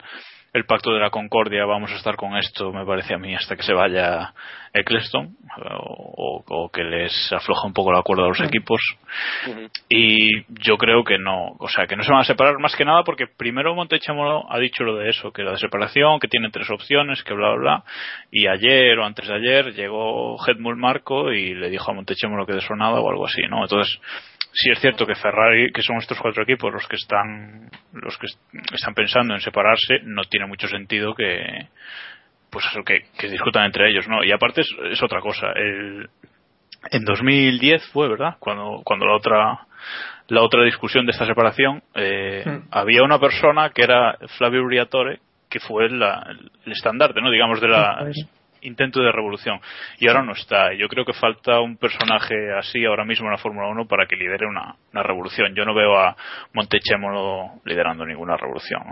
el 0.57 0.65
pacto 0.65 0.93
de 0.93 1.01
la 1.01 1.11
concordia 1.11 1.67
vamos 1.67 1.93
a 1.93 1.97
estar 1.97 2.17
con 2.17 2.37
esto, 2.37 2.73
me 2.73 2.85
parece 2.85 3.15
a 3.15 3.19
mí, 3.19 3.35
hasta 3.35 3.57
que 3.57 3.63
se 3.63 3.75
vaya 3.75 4.33
Eccleston, 4.73 5.37
o, 5.79 6.71
que 6.73 6.83
les 6.83 7.33
afloja 7.33 7.67
un 7.67 7.75
poco 7.75 7.91
el 7.91 7.99
acuerdo 7.99 8.25
a 8.25 8.29
los 8.29 8.41
equipos, 8.41 8.81
y 9.89 10.45
yo 10.49 10.79
creo 10.79 11.05
que 11.05 11.19
no, 11.19 11.57
o 11.59 11.69
sea, 11.69 11.87
que 11.87 11.95
no 11.95 12.03
se 12.03 12.11
van 12.11 12.23
a 12.23 12.25
separar 12.25 12.59
más 12.59 12.75
que 12.75 12.85
nada 12.85 13.03
porque 13.05 13.27
primero 13.27 13.75
Montechemolo 13.75 14.51
ha 14.51 14.59
dicho 14.59 14.85
lo 14.85 14.97
de 14.97 15.11
eso, 15.11 15.31
que 15.31 15.43
la 15.43 15.59
separación, 15.59 16.19
que 16.21 16.29
tienen 16.29 16.51
tres 16.51 16.71
opciones, 16.71 17.23
que 17.23 17.35
bla 17.35 17.51
bla 17.51 17.59
bla, 17.59 17.85
y 18.31 18.47
ayer 18.47 18.99
o 18.99 19.05
antes 19.05 19.29
de 19.29 19.35
ayer 19.35 19.75
llegó 19.75 20.37
Helmut 20.47 20.77
Marco 20.77 21.33
y 21.33 21.55
le 21.55 21.69
dijo 21.69 21.91
a 21.91 21.95
Montechemolo 21.95 22.47
que 22.47 22.55
de 22.55 22.59
eso 22.61 22.75
nada 22.77 23.01
o 23.01 23.11
algo 23.11 23.27
así, 23.27 23.43
¿no? 23.49 23.63
Entonces, 23.63 24.01
sí 24.59 24.71
es 24.71 24.81
cierto 24.81 25.05
que 25.07 25.15
Ferrari, 25.15 25.71
que 25.73 25.83
son 25.83 25.97
estos 25.99 26.19
cuatro 26.19 26.43
equipos 26.43 26.73
los 26.73 26.87
que 26.89 26.97
están, 26.97 27.69
los 27.93 28.17
que 28.19 28.27
est- 28.27 28.41
están 28.73 28.95
pensando 28.95 29.35
en 29.35 29.41
separarse, 29.41 30.01
no 30.05 30.23
tiene 30.25 30.47
mucho 30.47 30.67
sentido 30.69 31.15
que, 31.15 31.69
pues 32.51 32.65
eso, 32.71 32.83
que, 32.83 33.05
que 33.19 33.29
discutan 33.29 33.65
entre 33.67 33.91
ellos, 33.91 34.09
¿no? 34.09 34.25
Y 34.25 34.33
aparte 34.33 34.63
es, 34.63 34.69
es 34.93 35.03
otra 35.03 35.21
cosa, 35.21 35.49
el, 35.55 36.09
en 36.91 37.05
2010 37.05 37.87
fue, 37.93 38.09
¿verdad? 38.09 38.37
Cuando, 38.39 38.81
cuando 38.85 39.07
la 39.07 39.15
otra 39.17 39.59
la 40.29 40.43
otra 40.43 40.65
discusión 40.65 41.07
de 41.07 41.13
esta 41.13 41.27
separación, 41.27 41.83
eh, 41.95 42.43
Hmm. 42.45 42.69
había 42.73 43.03
una 43.05 43.21
persona 43.21 43.71
que 43.71 43.83
era 43.83 44.17
Flavio 44.39 44.65
Briatore, 44.65 45.21
que 45.49 45.61
fue 45.61 45.89
la- 45.91 46.27
el 46.65 46.73
estandarte, 46.73 47.21
¿no? 47.21 47.31
Digamos, 47.31 47.61
de 47.61 47.69
la 47.69 48.09
Sí. 48.13 48.23
Intento 48.67 49.01
de 49.01 49.13
revolución. 49.13 49.61
Y 49.99 50.09
ahora 50.09 50.23
no 50.23 50.33
está. 50.33 50.75
Yo 50.75 50.89
creo 50.89 51.05
que 51.05 51.13
falta 51.13 51.61
un 51.61 51.77
personaje 51.77 52.53
así 52.59 52.85
ahora 52.85 53.05
mismo 53.05 53.27
en 53.27 53.33
la 53.33 53.39
Fórmula 53.39 53.69
1 53.69 53.87
para 53.87 54.07
que 54.07 54.17
lidere 54.17 54.47
una, 54.47 54.77
revolución. 54.93 55.55
Yo 55.55 55.65
no 55.65 55.75
veo 55.75 55.99
a 55.99 56.17
Montechemolo 56.53 57.61
liderando 57.65 58.05
ninguna 58.05 58.37
revolución. 58.37 58.83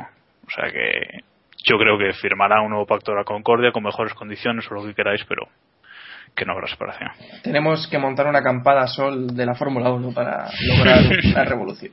O 0.47 0.50
sea 0.50 0.71
que 0.71 1.21
yo 1.66 1.78
creo 1.78 1.99
que 1.99 2.12
firmará 2.14 2.61
un 2.61 2.71
nuevo 2.71 2.87
pacto 2.87 3.12
de 3.12 3.19
la 3.19 3.25
concordia 3.25 3.73
con 3.73 3.83
mejores 3.83 4.14
condiciones 4.14 4.71
o 4.71 4.75
lo 4.75 4.85
que 4.85 4.95
queráis, 4.95 5.25
pero 5.25 5.49
que 6.34 6.44
no 6.44 6.52
habrá 6.52 6.66
separación. 6.66 7.10
Tenemos 7.42 7.86
que 7.86 7.98
montar 7.98 8.26
una 8.26 8.40
acampada 8.40 8.82
a 8.82 8.86
sol 8.88 9.36
de 9.36 9.46
la 9.46 9.54
Fórmula 9.54 9.92
1 9.92 10.12
para 10.12 10.50
lograr 10.66 11.02
la 11.32 11.44
revolución. 11.44 11.92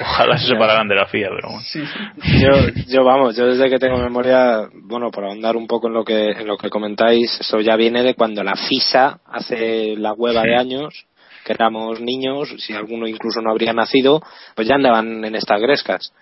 Ojalá 0.00 0.38
se 0.38 0.46
separaran 0.46 0.86
de 0.86 0.94
la 0.94 1.06
FIA, 1.06 1.28
pero 1.34 1.48
bueno. 1.48 1.64
Sí, 1.64 1.84
sí. 1.84 2.40
Yo, 2.40 2.82
yo 2.86 3.04
vamos, 3.04 3.36
yo 3.36 3.46
desde 3.46 3.68
que 3.68 3.78
tengo 3.78 3.98
memoria, 3.98 4.68
bueno, 4.72 5.10
por 5.10 5.24
ahondar 5.24 5.56
un 5.56 5.66
poco 5.66 5.88
en 5.88 5.94
lo 5.94 6.04
que 6.04 6.30
en 6.30 6.46
lo 6.46 6.56
que 6.56 6.70
comentáis, 6.70 7.40
eso 7.40 7.60
ya 7.60 7.74
viene 7.76 8.02
de 8.02 8.14
cuando 8.14 8.44
la 8.44 8.54
FISA 8.54 9.18
hace 9.26 9.96
la 9.96 10.12
hueva 10.12 10.42
de 10.42 10.56
años, 10.56 11.06
que 11.44 11.52
éramos 11.52 12.00
niños, 12.00 12.54
si 12.58 12.72
alguno 12.72 13.08
incluso 13.08 13.40
no 13.40 13.50
habría 13.50 13.72
nacido, 13.72 14.22
pues 14.54 14.68
ya 14.68 14.76
andaban 14.76 15.24
en 15.24 15.34
estas 15.34 15.60
grescas. 15.60 16.12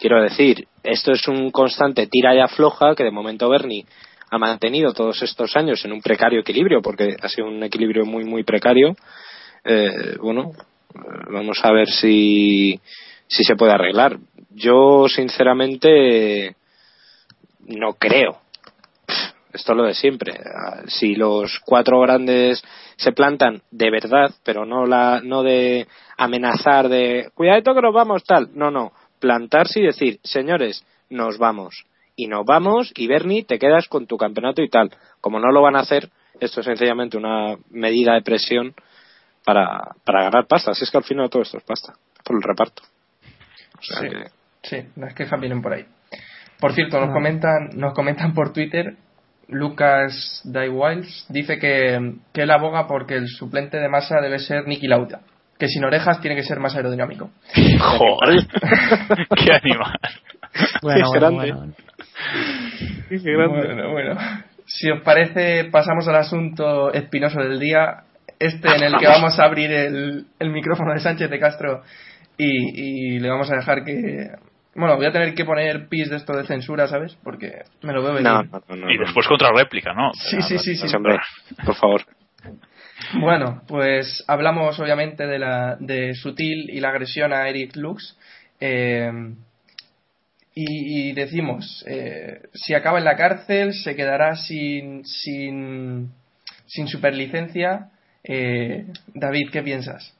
Quiero 0.00 0.20
decir, 0.22 0.66
esto 0.82 1.12
es 1.12 1.28
un 1.28 1.50
constante 1.50 2.08
tira 2.08 2.34
y 2.34 2.40
afloja 2.40 2.94
que 2.96 3.04
de 3.04 3.10
momento 3.10 3.48
Bernie 3.48 3.86
ha 4.30 4.38
mantenido 4.38 4.92
todos 4.92 5.22
estos 5.22 5.56
años 5.56 5.84
en 5.84 5.92
un 5.92 6.00
precario 6.00 6.40
equilibrio, 6.40 6.80
porque 6.82 7.16
ha 7.20 7.28
sido 7.28 7.48
un 7.48 7.62
equilibrio 7.62 8.04
muy, 8.04 8.24
muy 8.24 8.42
precario. 8.42 8.96
Eh, 9.64 10.16
bueno, 10.20 10.52
eh, 10.94 10.98
vamos 11.30 11.58
a 11.62 11.72
ver 11.72 11.88
si, 11.88 12.78
si 13.26 13.44
se 13.44 13.56
puede 13.56 13.72
arreglar. 13.72 14.18
Yo, 14.50 15.06
sinceramente, 15.08 16.56
no 17.66 17.94
creo. 17.94 18.38
Esto 19.52 19.72
es 19.72 19.78
lo 19.78 19.84
de 19.84 19.94
siempre. 19.94 20.34
Ah, 20.34 20.82
Si 20.88 21.14
los 21.14 21.60
cuatro 21.64 22.00
grandes 22.00 22.62
se 22.96 23.12
plantan 23.12 23.62
de 23.70 23.90
verdad, 23.90 24.32
pero 24.44 24.66
no 24.66 24.84
la, 24.84 25.20
no 25.22 25.42
de 25.42 25.86
amenazar 26.16 26.88
de 26.88 27.30
cuidadito 27.34 27.74
que 27.74 27.82
nos 27.82 27.94
vamos 27.94 28.24
tal. 28.24 28.50
No, 28.54 28.70
no. 28.70 28.92
Plantarse 29.20 29.80
y 29.80 29.86
decir, 29.86 30.18
señores, 30.24 30.84
nos 31.08 31.38
vamos. 31.38 31.84
Y 32.16 32.26
nos 32.28 32.44
vamos 32.44 32.92
y 32.96 33.06
Bernie 33.06 33.44
te 33.44 33.58
quedas 33.58 33.88
con 33.88 34.06
tu 34.06 34.16
campeonato 34.16 34.62
y 34.62 34.68
tal. 34.68 34.90
Como 35.20 35.40
no 35.40 35.50
lo 35.50 35.62
van 35.62 35.76
a 35.76 35.80
hacer, 35.80 36.08
esto 36.40 36.60
es 36.60 36.66
sencillamente 36.66 37.16
una 37.16 37.56
medida 37.70 38.14
de 38.14 38.22
presión 38.22 38.74
para, 39.44 39.80
para 40.04 40.24
ganar 40.24 40.46
pasta. 40.46 40.74
Si 40.74 40.84
es 40.84 40.90
que 40.90 40.98
al 40.98 41.04
final 41.04 41.28
todo 41.30 41.42
esto 41.42 41.58
es 41.58 41.64
pasta, 41.64 41.94
por 42.24 42.36
el 42.36 42.42
reparto. 42.42 42.82
O 43.78 43.82
sea 43.82 43.98
Sí. 44.00 44.08
que- 44.08 44.24
Sí, 44.62 44.88
las 44.96 45.12
quejas 45.14 45.38
vienen 45.40 45.60
por 45.60 45.74
ahí. 45.74 45.84
Por 46.58 46.72
cierto, 46.72 46.98
nos 46.98 47.10
Ah. 47.10 47.12
comentan, 47.12 47.68
nos 47.74 47.92
comentan 47.92 48.32
por 48.32 48.52
Twitter, 48.54 48.96
Lucas 49.48 50.40
Dywilds 50.44 51.26
dice 51.28 51.58
que, 51.58 52.14
que 52.32 52.42
él 52.42 52.50
aboga 52.50 52.86
porque 52.86 53.16
el 53.16 53.28
suplente 53.28 53.76
de 53.76 53.88
masa 53.90 54.20
debe 54.22 54.38
ser 54.38 54.66
Nicky 54.66 54.86
Lauda, 54.86 55.20
que 55.58 55.68
sin 55.68 55.84
orejas 55.84 56.20
tiene 56.22 56.34
que 56.36 56.42
ser 56.44 56.60
más 56.60 56.74
aerodinámico. 56.74 57.30
Joder. 57.78 58.46
Qué 59.36 59.52
animal. 59.52 59.98
Bueno, 60.80 61.10
Qué 61.12 61.18
bueno, 61.18 61.74
grande. 63.10 63.46
bueno. 63.48 63.90
Bueno. 63.92 64.16
Si 64.66 64.90
os 64.90 65.02
parece, 65.02 65.66
pasamos 65.70 66.08
al 66.08 66.16
asunto 66.16 66.92
espinoso 66.92 67.38
del 67.40 67.60
día, 67.60 68.04
este 68.38 68.68
en 68.74 68.82
el 68.82 68.96
que 68.98 69.06
vamos 69.06 69.38
a 69.38 69.44
abrir 69.44 69.70
el, 69.70 70.24
el 70.38 70.50
micrófono 70.50 70.94
de 70.94 71.00
Sánchez 71.00 71.28
de 71.28 71.38
Castro 71.38 71.82
y, 72.38 73.14
y 73.16 73.18
le 73.20 73.28
vamos 73.28 73.50
a 73.52 73.56
dejar 73.56 73.84
que... 73.84 74.30
Bueno, 74.74 74.96
voy 74.96 75.06
a 75.06 75.12
tener 75.12 75.34
que 75.34 75.44
poner 75.44 75.86
pis 75.88 76.10
de 76.10 76.16
esto 76.16 76.32
de 76.36 76.46
censura, 76.46 76.88
¿sabes? 76.88 77.16
Porque 77.22 77.62
me 77.82 77.92
lo 77.92 78.02
veo 78.02 78.14
venir. 78.14 78.24
No, 78.32 78.42
no, 78.42 78.62
no, 78.74 78.90
Y 78.90 78.96
no. 78.96 79.04
después 79.04 79.26
contra 79.28 79.50
réplica, 79.54 79.92
¿no? 79.92 80.10
Sí, 80.14 80.40
sí, 80.42 80.58
sí, 80.58 80.74
sí. 80.74 80.88
Sí, 80.88 80.96
hombre, 80.96 81.18
por 81.64 81.74
favor. 81.76 82.02
Bueno, 83.20 83.62
pues 83.68 84.24
hablamos 84.26 84.80
obviamente 84.80 85.26
de 85.26 85.38
la 85.38 85.76
de 85.78 86.14
Sutil 86.14 86.70
y 86.70 86.80
la 86.80 86.88
agresión 86.88 87.32
a 87.32 87.48
Eric 87.48 87.76
Lux. 87.76 88.18
eh, 88.60 89.12
y, 90.56 91.12
decimos, 91.12 91.84
eh, 91.88 92.42
si 92.52 92.74
acaba 92.74 92.98
en 92.98 93.04
la 93.04 93.16
cárcel, 93.16 93.74
se 93.74 93.96
quedará 93.96 94.36
sin, 94.36 95.04
sin, 95.04 96.12
sin 96.66 96.86
superlicencia. 96.86 97.90
Eh, 98.22 98.86
David, 99.14 99.50
¿qué 99.50 99.62
piensas? 99.62 100.14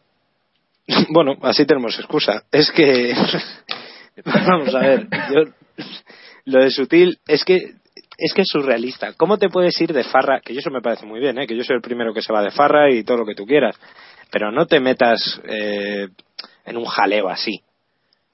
Bueno, 1.09 1.37
así 1.43 1.65
tenemos 1.65 1.99
excusa. 1.99 2.43
Es 2.51 2.71
que. 2.71 3.15
Vamos 4.25 4.75
a 4.75 4.79
ver. 4.81 5.09
Yo, 5.33 5.85
lo 6.47 6.63
de 6.63 6.71
sutil 6.71 7.19
es 7.27 7.45
que. 7.45 7.75
Es 8.17 8.33
que 8.33 8.43
es 8.43 8.49
surrealista. 8.49 9.13
¿Cómo 9.15 9.39
te 9.39 9.49
puedes 9.49 9.81
ir 9.81 9.93
de 9.93 10.05
farra? 10.05 10.41
Que 10.41 10.57
eso 10.57 10.71
me 10.71 10.81
parece 10.81 11.05
muy 11.05 11.19
bien, 11.19 11.37
¿eh? 11.39 11.49
que 11.49 11.57
yo 11.57 11.65
soy 11.65 11.77
el 11.77 11.83
primero 11.83 12.15
que 12.15 12.23
se 12.23 12.33
va 12.33 12.43
de 12.43 12.53
farra 12.53 12.89
y 12.89 13.03
todo 13.03 13.19
lo 13.19 13.27
que 13.27 13.35
tú 13.35 13.45
quieras. 13.45 13.77
Pero 14.31 14.53
no 14.53 14.67
te 14.67 14.79
metas 14.79 15.41
eh, 15.49 16.09
en 16.65 16.77
un 16.77 16.85
jaleo 16.85 17.29
así. 17.29 17.61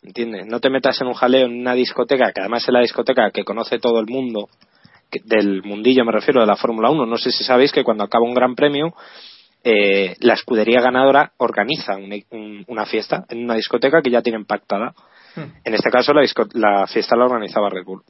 ¿Entiendes? 0.02 0.46
No 0.46 0.60
te 0.60 0.70
metas 0.70 1.00
en 1.00 1.08
un 1.08 1.14
jaleo 1.14 1.46
en 1.46 1.60
una 1.60 1.74
discoteca, 1.74 2.32
que 2.32 2.40
además 2.40 2.62
es 2.62 2.72
la 2.72 2.80
discoteca 2.80 3.30
que 3.30 3.44
conoce 3.44 3.78
todo 3.78 4.00
el 4.00 4.06
mundo, 4.06 4.48
que- 5.10 5.20
del 5.24 5.62
mundillo 5.62 6.04
me 6.04 6.12
refiero, 6.12 6.40
de 6.40 6.46
la 6.46 6.56
Fórmula 6.56 6.90
1. 6.90 7.04
No 7.06 7.16
sé 7.18 7.30
si 7.30 7.44
sabéis 7.44 7.70
que 7.72 7.84
cuando 7.84 8.04
acaba 8.04 8.24
un 8.24 8.34
gran 8.34 8.54
premio, 8.54 8.94
eh, 9.62 10.16
la 10.20 10.34
escudería 10.34 10.80
ganadora 10.80 11.32
organiza 11.36 11.96
un- 11.96 12.22
un- 12.30 12.64
una 12.68 12.86
fiesta 12.86 13.26
en 13.28 13.44
una 13.44 13.54
discoteca 13.56 14.00
que 14.00 14.10
ya 14.10 14.22
tienen 14.22 14.46
pactada. 14.46 14.94
Hmm. 15.36 15.52
En 15.64 15.74
este 15.74 15.90
caso, 15.90 16.14
la, 16.14 16.22
disco- 16.22 16.48
la 16.54 16.86
fiesta 16.86 17.14
la 17.16 17.26
organizaba 17.26 17.68
Red 17.68 17.84
Bull. 17.84 18.02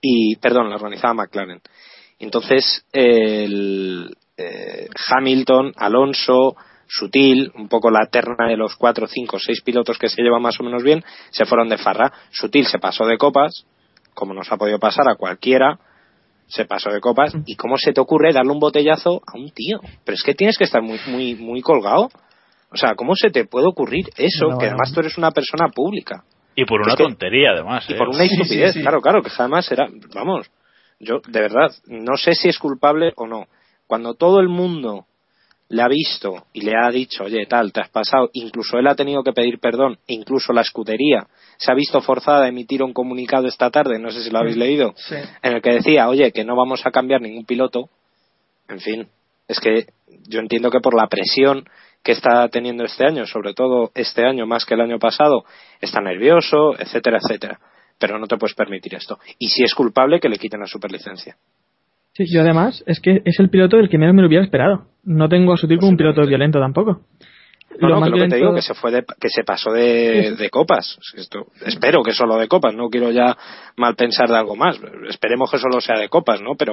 Y, 0.00 0.36
perdón, 0.36 0.70
la 0.70 0.76
organizaba 0.76 1.12
McLaren. 1.12 1.60
Entonces, 2.18 2.86
el, 2.92 4.16
eh, 4.36 4.88
Hamilton, 5.10 5.72
Alonso, 5.76 6.56
Sutil, 6.88 7.52
un 7.54 7.68
poco 7.68 7.90
la 7.90 8.06
terna 8.10 8.48
de 8.48 8.56
los 8.56 8.74
cuatro, 8.76 9.06
cinco, 9.06 9.38
seis 9.38 9.60
pilotos 9.62 9.98
que 9.98 10.08
se 10.08 10.22
llevan 10.22 10.42
más 10.42 10.58
o 10.58 10.64
menos 10.64 10.82
bien, 10.82 11.04
se 11.30 11.44
fueron 11.44 11.68
de 11.68 11.76
farra. 11.78 12.12
Sutil 12.30 12.66
se 12.66 12.78
pasó 12.78 13.04
de 13.06 13.18
copas, 13.18 13.64
como 14.14 14.32
nos 14.34 14.50
ha 14.50 14.56
podido 14.56 14.78
pasar 14.78 15.08
a 15.08 15.14
cualquiera, 15.16 15.78
se 16.46 16.64
pasó 16.64 16.90
de 16.90 17.00
copas. 17.00 17.34
¿Y 17.44 17.56
cómo 17.56 17.76
se 17.76 17.92
te 17.92 18.00
ocurre 18.00 18.32
darle 18.32 18.52
un 18.52 18.58
botellazo 18.58 19.20
a 19.26 19.36
un 19.36 19.50
tío? 19.50 19.80
Pero 20.04 20.14
es 20.14 20.22
que 20.22 20.34
tienes 20.34 20.56
que 20.56 20.64
estar 20.64 20.80
muy, 20.82 20.98
muy, 21.06 21.34
muy 21.34 21.60
colgado. 21.60 22.08
O 22.72 22.76
sea, 22.76 22.94
¿cómo 22.96 23.14
se 23.14 23.30
te 23.30 23.44
puede 23.44 23.66
ocurrir 23.66 24.06
eso? 24.16 24.46
No, 24.48 24.58
que 24.58 24.64
no. 24.66 24.70
además 24.72 24.92
tú 24.94 25.00
eres 25.00 25.16
una 25.18 25.30
persona 25.30 25.68
pública. 25.68 26.24
Y 26.54 26.64
por 26.64 26.80
una 26.80 26.92
Es 26.92 26.96
que- 26.96 27.04
tontería, 27.04 27.50
además. 27.52 27.84
Y 27.88 27.92
¿eh? 27.92 27.96
por 27.96 28.08
una 28.08 28.18
Sí, 28.22 28.28
sí, 28.30 28.34
estupidez, 28.42 28.72
sí. 28.74 28.80
claro, 28.80 29.00
claro, 29.02 29.22
que 29.22 29.30
además 29.38 29.70
era, 29.70 29.88
vamos, 30.14 30.50
yo 30.98 31.20
de 31.28 31.40
verdad 31.40 31.70
no 31.86 32.16
sé 32.16 32.34
si 32.34 32.48
es 32.48 32.58
culpable 32.58 33.12
o 33.16 33.26
no. 33.26 33.44
Cuando 33.86 34.14
todo 34.14 34.40
el 34.40 34.48
mundo 34.48 35.04
le 35.70 35.82
ha 35.82 35.88
visto 35.88 36.46
y 36.52 36.62
le 36.62 36.72
ha 36.76 36.90
dicho, 36.90 37.24
oye, 37.24 37.44
tal, 37.46 37.72
te 37.72 37.80
has 37.80 37.90
pasado, 37.90 38.30
incluso 38.32 38.78
él 38.78 38.86
ha 38.86 38.94
tenido 38.94 39.22
que 39.22 39.32
pedir 39.32 39.58
perdón, 39.58 39.98
e 40.06 40.14
incluso 40.14 40.52
la 40.52 40.62
escudería 40.62 41.26
se 41.58 41.70
ha 41.70 41.74
visto 41.74 42.00
forzada 42.00 42.44
a 42.44 42.48
emitir 42.48 42.82
un 42.82 42.92
comunicado 42.92 43.46
esta 43.46 43.70
tarde, 43.70 43.98
no 43.98 44.10
sé 44.10 44.22
si 44.22 44.30
lo 44.30 44.38
habéis 44.38 44.56
leído, 44.56 44.94
Sí. 44.96 45.16
en 45.42 45.52
el 45.52 45.62
que 45.62 45.72
decía, 45.72 46.08
oye, 46.08 46.32
que 46.32 46.44
no 46.44 46.56
vamos 46.56 46.86
a 46.86 46.90
cambiar 46.90 47.20
ningún 47.20 47.44
piloto, 47.44 47.90
en 48.68 48.80
fin, 48.80 49.08
es 49.46 49.60
que 49.60 49.86
yo 50.28 50.40
entiendo 50.40 50.70
que 50.70 50.80
por 50.80 50.94
la 50.94 51.06
presión 51.08 51.64
que 52.02 52.12
está 52.12 52.48
teniendo 52.48 52.84
este 52.84 53.04
año, 53.04 53.26
sobre 53.26 53.54
todo 53.54 53.90
este 53.94 54.24
año 54.24 54.46
más 54.46 54.64
que 54.64 54.74
el 54.74 54.80
año 54.80 54.98
pasado, 54.98 55.44
está 55.80 56.00
nervioso, 56.00 56.78
etcétera, 56.78 57.18
etcétera. 57.22 57.60
Pero 57.98 58.18
no 58.18 58.26
te 58.26 58.36
puedes 58.36 58.54
permitir 58.54 58.94
esto. 58.94 59.18
Y 59.38 59.48
si 59.48 59.64
es 59.64 59.74
culpable, 59.74 60.20
que 60.20 60.28
le 60.28 60.38
quiten 60.38 60.60
la 60.60 60.66
superlicencia. 60.66 61.36
Sí, 62.18 62.24
yo 62.34 62.40
además 62.40 62.82
es 62.86 62.98
que 63.00 63.22
es 63.24 63.38
el 63.38 63.48
piloto 63.48 63.76
del 63.76 63.88
que 63.88 63.96
menos 63.96 64.12
me 64.12 64.22
lo 64.22 64.26
hubiera 64.28 64.44
esperado. 64.44 64.86
No 65.04 65.28
tengo 65.28 65.52
a 65.52 65.56
Sutil 65.56 65.78
como 65.78 65.90
un 65.92 65.96
piloto 65.96 66.26
violento 66.26 66.58
tampoco. 66.58 67.02
No, 67.80 67.88
no, 67.90 68.02
que 68.02 68.10
lo 68.10 68.16
que 68.16 68.28
te 68.28 68.36
digo, 68.36 68.48
violento- 68.48 68.54
que 68.56 68.62
se 68.62 68.74
fue 68.74 68.90
de, 68.90 69.04
que 69.20 69.28
se 69.28 69.44
pasó 69.44 69.70
de, 69.70 70.34
de 70.36 70.50
copas. 70.50 70.98
Esto, 71.16 71.46
espero 71.64 72.02
que 72.02 72.12
solo 72.12 72.36
de 72.36 72.48
copas, 72.48 72.74
no 72.74 72.88
quiero 72.90 73.12
ya 73.12 73.36
mal 73.76 73.94
pensar 73.94 74.28
de 74.28 74.36
algo 74.36 74.56
más. 74.56 74.80
Esperemos 75.08 75.48
que 75.48 75.58
solo 75.58 75.80
sea 75.80 75.96
de 75.96 76.08
copas, 76.08 76.40
¿no? 76.42 76.56
Pero 76.58 76.72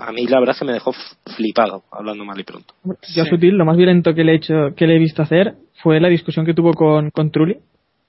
a 0.00 0.12
mí 0.12 0.26
la 0.26 0.40
verdad 0.40 0.54
es 0.54 0.58
que 0.58 0.66
me 0.66 0.72
dejó 0.74 0.92
flipado, 1.34 1.84
hablando 1.90 2.26
mal 2.26 2.38
y 2.38 2.44
pronto. 2.44 2.74
Yo 2.84 3.22
a 3.22 3.24
Sí. 3.24 3.30
Sutil 3.30 3.54
lo 3.56 3.64
más 3.64 3.78
violento 3.78 4.12
que 4.12 4.22
le 4.22 4.32
he 4.32 4.36
hecho, 4.36 4.74
que 4.76 4.86
le 4.86 4.96
he 4.96 4.98
visto 4.98 5.22
hacer 5.22 5.54
fue 5.82 5.98
la 5.98 6.08
discusión 6.08 6.44
que 6.44 6.52
tuvo 6.52 6.72
con, 6.74 7.08
con 7.08 7.30
Trulli. 7.30 7.56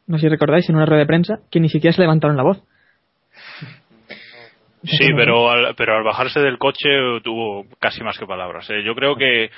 No 0.07 0.17
sé 0.17 0.23
si 0.23 0.27
recordáis, 0.29 0.67
en 0.69 0.75
una 0.75 0.85
rueda 0.85 0.99
de 0.99 1.07
prensa, 1.07 1.35
que 1.49 1.61
ni 1.61 1.69
siquiera 1.69 1.95
se 1.95 2.01
levantaron 2.01 2.35
la 2.35 2.43
voz. 2.43 2.61
Sí, 4.85 5.09
pero 5.15 5.49
al, 5.49 5.75
pero 5.75 5.97
al 5.97 6.03
bajarse 6.03 6.39
del 6.39 6.57
coche 6.57 6.89
tuvo 7.23 7.65
casi 7.79 8.03
más 8.03 8.17
que 8.17 8.25
palabras. 8.25 8.69
¿eh? 8.69 8.83
Yo 8.83 8.95
creo 8.95 9.15
que, 9.15 9.49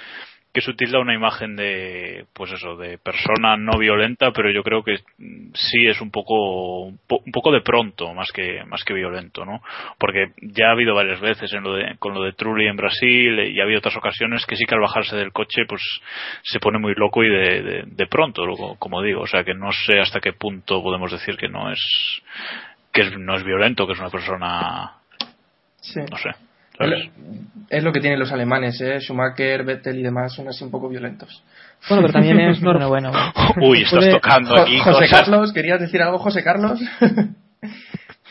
que 0.53 0.61
Sutil 0.61 0.91
da 0.91 0.99
una 0.99 1.13
imagen 1.13 1.55
de, 1.55 2.25
pues 2.33 2.51
eso, 2.53 2.75
de 2.77 2.97
persona 2.97 3.57
no 3.57 3.77
violenta, 3.77 4.31
pero 4.31 4.49
yo 4.51 4.63
creo 4.63 4.83
que 4.83 4.97
sí 5.53 5.85
es 5.85 6.01
un 6.01 6.09
poco, 6.11 6.81
un, 6.85 6.99
po- 7.07 7.21
un 7.25 7.31
poco 7.31 7.51
de 7.51 7.61
pronto 7.61 8.13
más 8.13 8.31
que, 8.31 8.63
más 8.65 8.83
que 8.83 8.93
violento, 8.93 9.45
¿no? 9.45 9.61
Porque 9.99 10.31
ya 10.41 10.69
ha 10.69 10.71
habido 10.71 10.95
varias 10.95 11.19
veces 11.19 11.53
en 11.53 11.63
lo 11.63 11.73
de, 11.73 11.95
con 11.99 12.13
lo 12.13 12.23
de 12.23 12.33
Trulli 12.33 12.65
en 12.67 12.77
Brasil 12.77 13.37
eh, 13.39 13.49
y 13.49 13.59
ha 13.59 13.63
habido 13.63 13.79
otras 13.79 13.97
ocasiones 13.97 14.45
que 14.45 14.55
sí 14.55 14.65
que 14.65 14.75
al 14.75 14.81
bajarse 14.81 15.15
del 15.15 15.31
coche 15.33 15.65
pues 15.67 15.81
se 16.43 16.59
pone 16.59 16.79
muy 16.79 16.93
loco 16.95 17.23
y 17.23 17.29
de, 17.29 17.61
de, 17.61 17.83
de 17.85 18.07
pronto, 18.07 18.43
como 18.79 19.01
digo, 19.03 19.21
o 19.21 19.27
sea 19.27 19.43
que 19.43 19.53
no 19.53 19.71
sé 19.71 19.99
hasta 19.99 20.19
qué 20.21 20.33
punto 20.33 20.81
podemos 20.81 21.11
decir 21.11 21.35
que 21.37 21.49
no 21.49 21.71
es, 21.71 21.79
que 22.93 23.01
es- 23.01 23.17
no 23.19 23.35
es 23.35 23.43
violento, 23.43 23.85
que 23.85 23.93
es 23.93 23.99
una 23.99 24.09
persona 24.09 24.93
Sí. 25.93 25.99
no 26.09 26.17
sé. 26.17 26.29
¿sabes? 26.77 27.09
Es 27.69 27.83
lo 27.83 27.91
que 27.91 27.99
tienen 27.99 28.19
los 28.19 28.31
alemanes, 28.31 28.79
¿eh? 28.81 28.99
Schumacher, 29.01 29.63
Vettel 29.63 29.97
y 29.99 30.03
demás 30.03 30.33
son 30.33 30.47
así 30.47 30.63
un 30.63 30.69
poco 30.71 30.87
violentos. 30.89 31.43
Bueno, 31.89 32.03
pero 32.03 32.13
también 32.13 32.39
es 32.39 32.61
Bueno, 32.61 32.79
normal. 32.79 33.11
bueno, 33.11 33.11
bueno. 33.55 33.67
Uy, 33.67 33.81
estás 33.81 33.99
Puede- 33.99 34.11
tocando 34.11 34.51
Jo- 34.55 34.61
aquí 34.61 34.77
José 34.79 34.91
cosas. 35.07 35.09
Carlos, 35.11 35.53
¿querías 35.53 35.79
decir 35.79 36.01
algo, 36.01 36.19
José 36.19 36.43
Carlos? 36.43 36.79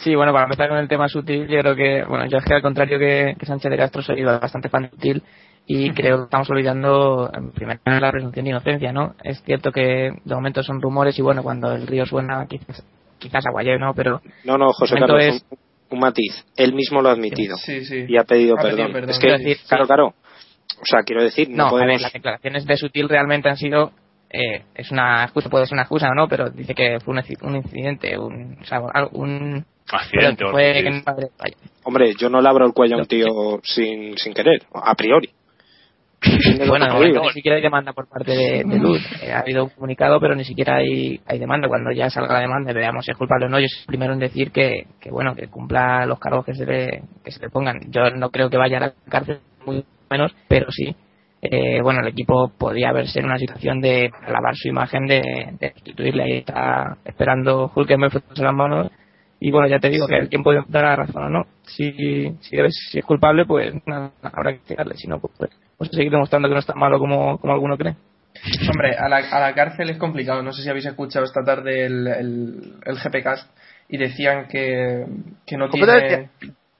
Sí, 0.01 0.15
bueno, 0.15 0.31
para 0.33 0.45
empezar 0.45 0.69
con 0.69 0.79
el 0.79 0.89
tema 0.89 1.09
sutil, 1.09 1.49
yo 1.49 1.59
creo 1.61 1.75
que, 1.75 2.05
bueno, 2.05 2.27
yo 2.27 2.37
es 2.39 2.45
que 2.45 2.55
al 2.55 2.63
contrario 2.63 2.99
que, 2.99 3.35
que 3.39 3.47
Sánchez 3.47 3.71
de 3.71 3.77
Castro 3.79 4.03
soy 4.03 4.23
bastante 4.23 4.69
fan 4.69 4.89
sutil 4.91 5.23
y 5.67 5.91
creo 5.93 6.19
que 6.19 6.25
estamos 6.25 6.49
olvidando, 6.51 7.29
en 7.35 7.51
primer 7.51 7.81
lugar, 7.85 8.03
la 8.03 8.13
presunción 8.13 8.45
de 8.45 8.51
inocencia, 8.51 8.93
¿no? 8.93 9.15
Es 9.25 9.43
cierto 9.43 9.73
que 9.73 10.13
de 10.25 10.35
momento 10.35 10.63
son 10.63 10.81
rumores 10.83 11.19
y 11.19 11.23
bueno, 11.23 11.43
cuando 11.43 11.73
el 11.73 11.87
río 11.87 12.05
suena 12.07 12.47
quizás, 12.47 12.85
quizás 13.19 13.47
aguayeo, 13.47 13.79
¿no? 13.79 13.95
Pero 13.95 14.21
No, 14.45 14.59
no, 14.59 14.73
José 14.75 14.97
Carlos, 14.97 15.25
es- 15.25 15.45
un, 15.51 15.59
un 15.91 15.99
matiz. 16.01 16.45
Él 16.57 16.73
mismo 16.75 17.01
lo 17.03 17.09
ha 17.09 17.13
admitido 17.13 17.57
Sí, 17.57 17.85
sí. 17.85 18.05
y 18.09 18.17
ha 18.17 18.25
pedido 18.25 18.57
Ha 18.59 18.63
pedido 18.63 18.77
perdón. 18.79 18.93
perdón. 18.93 19.11
Es 19.11 19.17
que, 19.19 19.27
Quiero 19.29 19.39
decir, 19.39 19.57
claro, 19.69 19.85
sí. 19.85 19.89
claro. 19.89 20.07
O 20.79 20.85
sea, 20.85 21.03
quiero 21.05 21.23
decir, 21.23 21.49
no, 21.51 21.57
no, 21.57 21.67
a 21.67 21.71
podemos. 21.71 21.93
ver, 21.95 22.01
las 22.03 22.13
declaraciones 22.13 22.67
de 22.67 22.77
sutil 22.77 23.09
realmente 23.09 23.49
han 23.49 23.57
sido, 23.57 23.93
eh, 24.31 24.63
es 24.75 24.91
una 24.91 25.23
excusa, 25.25 25.49
puede 25.49 25.67
ser 25.67 25.75
una 25.75 25.83
excusa 25.83 26.09
o 26.11 26.15
no, 26.15 26.29
pero 26.29 26.51
dice 26.51 26.75
que 26.75 26.99
fue 27.01 27.15
un, 27.15 27.21
inci- 27.21 27.39
un 27.43 27.57
incidente, 27.57 28.19
un, 28.19 28.59
o 28.61 28.65
sea, 28.65 28.81
un, 29.13 29.65
Accidente 29.89 30.45
fue. 30.51 30.83
Hombre, 31.85 32.13
yo 32.19 32.29
no 32.29 32.41
le 32.41 32.49
abro 32.49 32.67
el 32.67 32.73
cuello 32.73 32.97
a 32.97 32.99
un 32.99 33.07
tío 33.07 33.27
sin, 33.63 34.19
sin 34.19 34.35
querer, 34.35 34.63
a 34.75 34.95
priori. 34.97 35.31
¿Entiendes 36.27 36.67
lo 36.67 36.73
Bueno, 36.73 37.01
digo? 37.01 37.23
ni 37.23 37.31
siquiera 37.31 37.57
hay 37.57 37.63
demanda 37.63 37.93
por 37.93 38.09
parte 38.09 38.33
de, 38.33 38.65
de 38.65 38.79
Luz. 38.79 39.01
Eh, 39.23 39.33
ha 39.33 39.41
habido 39.41 39.65
un 39.65 39.71
comunicado, 39.71 40.21
pero 40.21 40.35
ni 40.35 40.45
siquiera 40.45 40.77
hay, 40.77 41.21
hay 41.27 41.39
demanda. 41.39 41.69
Cuando 41.69 41.91
ya 41.93 42.11
salga 42.11 42.35
la 42.35 42.41
demanda, 42.41 42.73
veamos 42.73 43.05
si 43.05 43.11
es 43.13 43.17
culpable 43.17 43.47
o 43.47 43.49
no. 43.49 43.59
Yo 43.61 43.67
soy 43.69 43.81
el 43.81 43.87
primero 43.87 44.13
en 44.13 44.19
decir 44.19 44.51
que, 44.51 44.87
que 45.01 45.11
bueno, 45.11 45.35
que 45.35 45.49
cumpla 45.49 46.05
los 46.07 46.19
cargos 46.19 46.45
que 46.45 46.55
se 46.55 46.67
le, 46.67 47.03
que 47.25 47.31
se 47.31 47.41
le 47.41 47.51
pongan. 47.51 47.81
Yo 47.91 48.11
no 48.11 48.31
creo 48.31 48.51
que 48.51 48.57
vaya 48.57 48.79
a 48.79 48.81
la 48.81 48.93
cárcel, 49.09 49.41
muy 49.65 49.85
menos, 50.11 50.35
pero 50.49 50.71
sí. 50.71 50.95
Eh, 51.43 51.81
bueno, 51.83 52.01
el 52.01 52.09
equipo 52.09 52.51
podía 52.59 52.93
verse 52.93 53.21
en 53.21 53.27
una 53.27 53.39
situación 53.39 53.81
de 53.81 54.11
lavar 54.29 54.57
su 54.57 54.69
imagen, 54.69 55.07
de, 55.07 55.21
de 55.61 55.73
sustituirle. 55.75 56.23
Ahí 56.25 56.33
está 56.39 56.97
esperando 57.05 57.71
Hulkenberg 57.75 58.11
frotándose 58.13 58.43
las 58.43 58.55
manos. 58.55 58.91
Y 59.39 59.51
bueno, 59.51 59.69
ya 59.69 59.79
te 59.79 59.91
digo 59.91 60.07
que 60.09 60.17
el 60.17 60.31
tiempo 60.31 60.53
dar 60.55 60.85
la 60.85 60.97
razón 60.97 61.25
o 61.25 61.29
no. 61.29 61.45
Si, 61.63 61.93
si, 62.41 62.57
debe- 62.57 62.71
si 62.71 62.99
es 62.99 63.05
culpable, 63.05 63.45
pues 63.45 63.75
nada, 63.87 64.11
habrá 64.23 64.55
que 64.55 64.61
tirarle. 64.61 64.95
Si 64.97 65.07
no, 65.07 65.19
pues, 65.21 65.51
pues, 65.79 65.91
seguir 65.91 66.11
demostrando 66.11 66.49
que 66.49 66.55
no 66.55 66.61
es 66.61 66.67
tan 66.67 66.79
malo 66.79 66.99
como, 66.99 67.39
como 67.39 67.53
alguno 67.53 67.77
cree. 67.77 67.95
Hombre, 68.71 68.97
a 68.97 69.09
la, 69.09 69.17
a 69.17 69.41
la 69.41 69.55
cárcel 69.55 69.91
es 69.91 69.97
complicado. 69.99 70.43
No 70.43 70.53
sé 70.53 70.63
si 70.63 70.69
habéis 70.69 70.87
escuchado 70.87 71.25
esta 71.25 71.43
tarde 71.43 71.87
el, 71.87 72.07
el, 72.07 72.55
el 72.85 72.97
GPcast 72.99 73.51
y 73.89 73.97
decían 73.97 74.47
que, 74.49 75.05
que 75.47 75.57
no 75.57 75.71
tiene. 75.71 76.31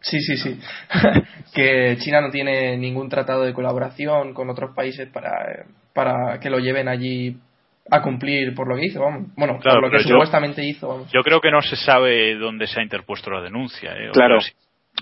Sí, 0.01 0.21
sí, 0.21 0.37
sí. 0.37 0.61
que 1.55 1.97
China 1.99 2.21
no 2.21 2.31
tiene 2.31 2.77
ningún 2.77 3.09
tratado 3.09 3.43
de 3.43 3.55
colaboración 3.55 4.35
con 4.35 4.51
otros 4.51 4.75
países 4.75 5.09
para, 5.09 5.65
para 5.95 6.39
que 6.39 6.51
lo 6.51 6.59
lleven 6.59 6.87
allí 6.89 7.39
a 7.91 8.03
cumplir 8.03 8.55
por 8.55 8.69
lo 8.69 8.77
que 8.77 8.87
hizo, 8.87 9.01
vamos. 9.01 9.29
Bueno, 9.37 9.59
Claro, 9.59 9.81
por 9.81 9.91
lo 9.91 9.97
que 9.99 10.05
yo- 10.05 10.11
supuestamente 10.11 10.63
hizo, 10.65 10.89
vamos. 10.89 11.11
Yo 11.13 11.23
creo 11.23 11.41
que 11.41 11.51
no 11.51 11.63
se 11.63 11.77
sabe 11.77 12.37
dónde 12.37 12.67
se 12.67 12.79
ha 12.81 12.83
interpuesto 12.83 13.31
la 13.31 13.41
denuncia. 13.41 13.93
¿eh? 13.95 14.11
Claro. 14.13 14.39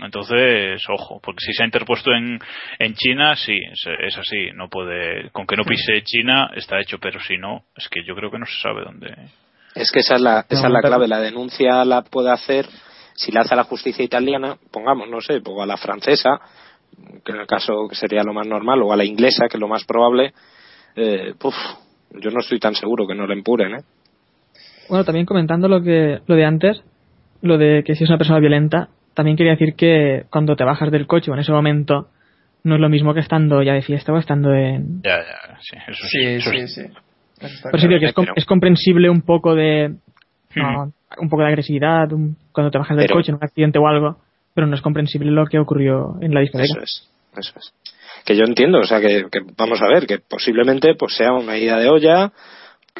Entonces, 0.02 0.82
ojo, 0.88 1.20
porque 1.22 1.44
si 1.46 1.52
se 1.52 1.62
ha 1.62 1.66
interpuesto 1.66 2.12
en, 2.12 2.40
en 2.78 2.94
China, 2.94 3.36
sí, 3.36 3.56
es, 3.56 3.84
es 4.00 4.18
así. 4.18 4.50
No 4.54 4.68
puede, 4.68 5.30
con 5.30 5.46
que 5.46 5.56
no 5.56 5.64
pise 5.64 6.02
China 6.02 6.50
está 6.54 6.80
hecho, 6.80 6.98
pero 6.98 7.20
si 7.20 7.36
no, 7.38 7.64
es 7.76 7.88
que 7.88 8.02
yo 8.04 8.14
creo 8.14 8.30
que 8.30 8.38
no 8.38 8.46
se 8.46 8.60
sabe 8.60 8.82
dónde. 8.84 9.14
Es 9.74 9.90
que 9.90 10.00
esa 10.00 10.16
es 10.16 10.20
la, 10.20 10.44
esa 10.48 10.68
No, 10.68 10.68
es 10.68 10.82
la 10.82 10.88
clave. 10.88 11.08
La 11.08 11.20
denuncia 11.20 11.84
la 11.84 12.02
puede 12.02 12.30
hacer, 12.30 12.66
si 13.14 13.30
la 13.32 13.42
hace 13.42 13.54
la 13.54 13.64
justicia 13.64 14.04
italiana, 14.04 14.56
pongamos, 14.70 15.08
no 15.08 15.20
sé, 15.20 15.40
o 15.44 15.62
a 15.62 15.66
la 15.66 15.76
francesa, 15.76 16.40
que 17.24 17.32
en 17.32 17.40
el 17.40 17.46
caso 17.46 17.88
que 17.88 17.94
sería 17.96 18.22
lo 18.22 18.32
más 18.32 18.46
normal, 18.46 18.82
o 18.82 18.92
a 18.92 18.96
la 18.96 19.04
inglesa, 19.04 19.46
que 19.48 19.56
es 19.56 19.60
lo 19.60 19.68
más 19.68 19.84
probable. 19.84 20.32
Eh, 20.96 21.34
puf, 21.38 21.54
yo 22.10 22.30
no 22.30 22.40
estoy 22.40 22.58
tan 22.58 22.74
seguro 22.74 23.06
que 23.06 23.14
no 23.14 23.26
le 23.26 23.34
empuren, 23.34 23.74
¿eh? 23.74 23.82
Bueno, 24.88 25.04
también 25.04 25.26
comentando 25.26 25.66
lo 25.66 25.82
que 25.82 26.20
lo 26.26 26.34
de 26.34 26.44
antes, 26.44 26.82
lo 27.42 27.58
de 27.58 27.82
que 27.84 27.94
si 27.94 28.04
es 28.04 28.10
una 28.10 28.18
persona 28.18 28.38
violenta, 28.38 28.90
también 29.14 29.36
quería 29.36 29.52
decir 29.52 29.74
que 29.74 30.24
cuando 30.30 30.56
te 30.56 30.64
bajas 30.64 30.90
del 30.90 31.06
coche 31.06 31.30
o 31.30 31.34
en 31.34 31.40
ese 31.40 31.52
momento 31.52 32.08
no 32.64 32.74
es 32.76 32.80
lo 32.80 32.88
mismo 32.88 33.14
que 33.14 33.20
estando 33.20 33.62
ya 33.62 33.74
de 33.74 33.82
fiesta 33.82 34.12
o 34.12 34.18
estando 34.18 34.52
en... 34.54 35.02
Ya, 35.02 35.18
ya, 35.18 35.58
sí, 35.60 35.76
eso 35.86 36.06
sí. 36.06 36.18
Sí, 36.18 36.24
eso 36.26 36.50
sí, 36.50 36.68
sí. 36.68 36.80
Eso 37.40 37.68
claro. 37.70 37.98
que 38.00 38.06
es, 38.06 38.12
com- 38.14 38.24
pero- 38.24 38.34
es 38.36 38.44
comprensible 38.46 39.10
un 39.10 39.22
poco 39.22 39.54
de... 39.54 39.88
Hmm. 40.54 40.60
no, 40.62 40.92
un 41.18 41.28
poco 41.28 41.42
de 41.42 41.48
agresividad 41.48 42.12
un- 42.12 42.36
cuando 42.52 42.70
te 42.70 42.78
bajas 42.78 42.96
del 42.96 43.06
Pero- 43.06 43.16
coche 43.18 43.30
en 43.32 43.36
un 43.36 43.44
accidente 43.44 43.78
o 43.78 43.86
algo, 43.86 44.16
pero 44.54 44.66
no 44.66 44.74
es 44.74 44.80
comprensible 44.82 45.30
lo 45.30 45.46
que 45.46 45.58
ocurrió 45.58 46.16
en 46.20 46.32
la 46.32 46.40
discoteca. 46.40 46.72
Eso 46.72 46.80
es, 46.82 47.08
eso 47.36 47.52
es. 47.58 47.74
Que 48.24 48.36
yo 48.36 48.44
entiendo, 48.44 48.78
o 48.78 48.84
sea, 48.84 49.00
que, 49.00 49.26
que 49.30 49.40
vamos 49.58 49.82
a 49.82 49.88
ver, 49.92 50.06
que 50.06 50.18
posiblemente 50.18 50.94
pues 50.94 51.14
sea 51.16 51.32
una 51.32 51.58
ida 51.58 51.76
de 51.78 51.88
olla, 51.88 52.32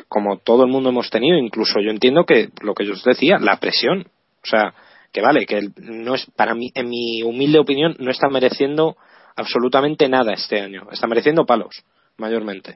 como 0.09 0.37
todo 0.39 0.65
el 0.65 0.71
mundo 0.71 0.91
hemos 0.91 1.09
tenido, 1.09 1.39
incluso 1.39 1.81
yo 1.81 1.91
entiendo 1.91 2.25
que 2.27 2.49
lo 2.61 2.75
que 2.75 2.85
yo 2.85 2.93
os 2.93 3.05
decía, 3.05 3.39
la 3.41 3.57
presión, 3.59 4.01
o 4.43 4.47
sea, 4.47 4.75
que 5.15 5.23
vale, 5.23 5.47
que 5.47 5.61
no 5.81 6.15
es, 6.17 6.27
para 6.37 6.55
mí, 6.55 6.71
en 6.75 6.89
mi 6.91 7.23
humilde 7.23 7.59
opinión, 7.61 7.95
no 8.01 8.11
está 8.11 8.29
mereciendo 8.29 8.97
absolutamente 9.37 10.09
nada 10.09 10.33
este 10.35 10.61
año, 10.61 10.89
está 10.91 11.07
mereciendo 11.07 11.47
palos, 11.47 11.85
mayormente. 12.19 12.75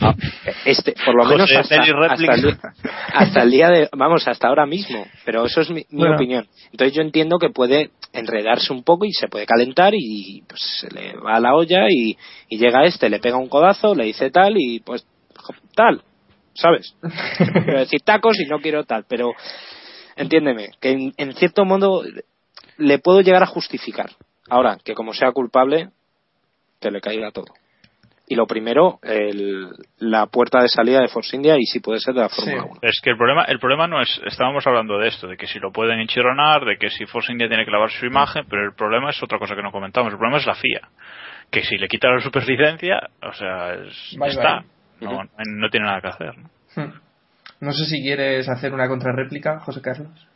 Ah, 0.00 0.14
Este, 0.66 0.94
por 1.04 1.14
lo 1.16 1.24
menos 1.24 1.50
hasta, 1.52 1.80
hasta 1.82 2.34
el, 2.34 2.42
día- 2.42 2.58
hasta 3.12 3.42
el 3.42 3.50
día 3.50 3.68
de, 3.70 3.88
vamos, 3.96 4.26
hasta 4.28 4.48
ahora 4.48 4.66
mismo, 4.66 5.06
pero 5.24 5.44
eso 5.46 5.60
es 5.62 5.70
mi, 5.70 5.84
mi 5.90 6.00
Bueno. 6.00 6.14
opinión. 6.16 6.46
Entonces 6.70 6.94
yo 6.94 7.02
entiendo 7.02 7.38
que 7.38 7.48
puede 7.50 7.90
enredarse 8.12 8.72
un 8.72 8.82
poco 8.84 9.04
y 9.06 9.12
se 9.12 9.28
puede 9.28 9.44
calentar 9.46 9.92
y 9.94 10.42
pues 10.48 10.60
se 10.80 10.90
le 10.90 11.14
va 11.16 11.36
a 11.36 11.40
la 11.40 11.54
olla 11.54 11.86
y, 11.90 12.16
y 12.48 12.58
llega 12.58 12.84
este, 12.84 13.08
le 13.10 13.18
pega 13.20 13.36
un 13.38 13.48
codazo, 13.48 13.94
le 13.94 14.04
dice 14.04 14.30
tal 14.30 14.54
y 14.56 14.80
pues 14.80 15.06
tal, 15.74 16.02
¿sabes? 16.54 16.94
Quiero 17.64 17.78
decir 17.80 18.00
tacos 18.02 18.36
y 18.40 18.46
no 18.48 18.60
quiero 18.60 18.84
tal, 18.84 19.04
pero 19.08 19.32
entiéndeme, 20.16 20.70
que 20.80 20.90
en, 20.90 21.12
en 21.16 21.32
cierto 21.34 21.64
modo 21.64 22.02
le 22.78 22.98
puedo 22.98 23.20
llegar 23.20 23.42
a 23.42 23.46
justificar. 23.46 24.10
Ahora, 24.48 24.78
que 24.84 24.94
como 24.94 25.12
sea 25.14 25.32
culpable, 25.32 25.90
que 26.80 26.90
le 26.90 27.00
caiga 27.00 27.30
todo. 27.30 27.46
Y 28.26 28.36
lo 28.36 28.46
primero, 28.46 29.00
el- 29.02 29.68
la 29.98 30.26
puerta 30.26 30.62
de 30.62 30.68
salida 30.68 31.00
de 31.00 31.08
Force 31.08 31.36
India 31.36 31.56
y 31.58 31.64
si 31.66 31.80
puede 31.80 32.00
ser 32.00 32.14
de 32.14 32.20
la 32.22 32.28
Fórmula 32.30 32.62
Sí. 32.62 32.68
1. 32.70 32.78
Es 32.82 33.00
que 33.02 33.10
el 33.10 33.16
problema, 33.18 33.44
el 33.44 33.58
problema 33.58 33.86
no 33.86 34.00
es, 34.00 34.18
estábamos 34.24 34.66
hablando 34.66 34.98
de 34.98 35.08
esto, 35.08 35.26
de 35.28 35.36
que 35.36 35.46
si 35.46 35.58
lo 35.58 35.70
pueden 35.72 36.00
enchironar, 36.00 36.64
de 36.64 36.78
que 36.78 36.88
si 36.88 37.04
Force 37.04 37.30
India 37.32 37.48
tiene 37.48 37.66
que 37.66 37.70
lavar 37.70 37.90
su 37.90 38.06
imagen, 38.06 38.46
pero 38.48 38.64
el 38.64 38.74
problema 38.74 39.10
es 39.10 39.22
otra 39.22 39.38
cosa 39.38 39.54
que 39.54 39.62
no 39.62 39.70
comentamos, 39.70 40.10
el 40.12 40.18
problema 40.18 40.38
es 40.38 40.46
la 40.46 40.54
FIA. 40.54 40.88
Que 41.50 41.62
si 41.64 41.76
le 41.76 41.86
quita 41.86 42.08
la 42.08 42.20
superlicencia, 42.20 42.98
o 43.22 43.32
sea, 43.34 43.74
es- 43.74 44.16
Bye, 44.18 44.30
está. 44.30 44.64
bye. 45.00 45.08
No, 45.10 45.20
no 45.46 45.68
tiene 45.70 45.86
nada 45.86 46.00
que 46.00 46.08
hacer. 46.08 46.32
¿no? 46.38 46.48
Hmm. 46.76 46.92
No 47.64 47.72
sé 47.72 47.86
si 47.86 48.02
quieres 48.02 48.48
hacer 48.48 48.72
una 48.74 48.88
contrarréplica, 48.88 49.60
José 49.60 49.80
Carlos. 49.80 50.28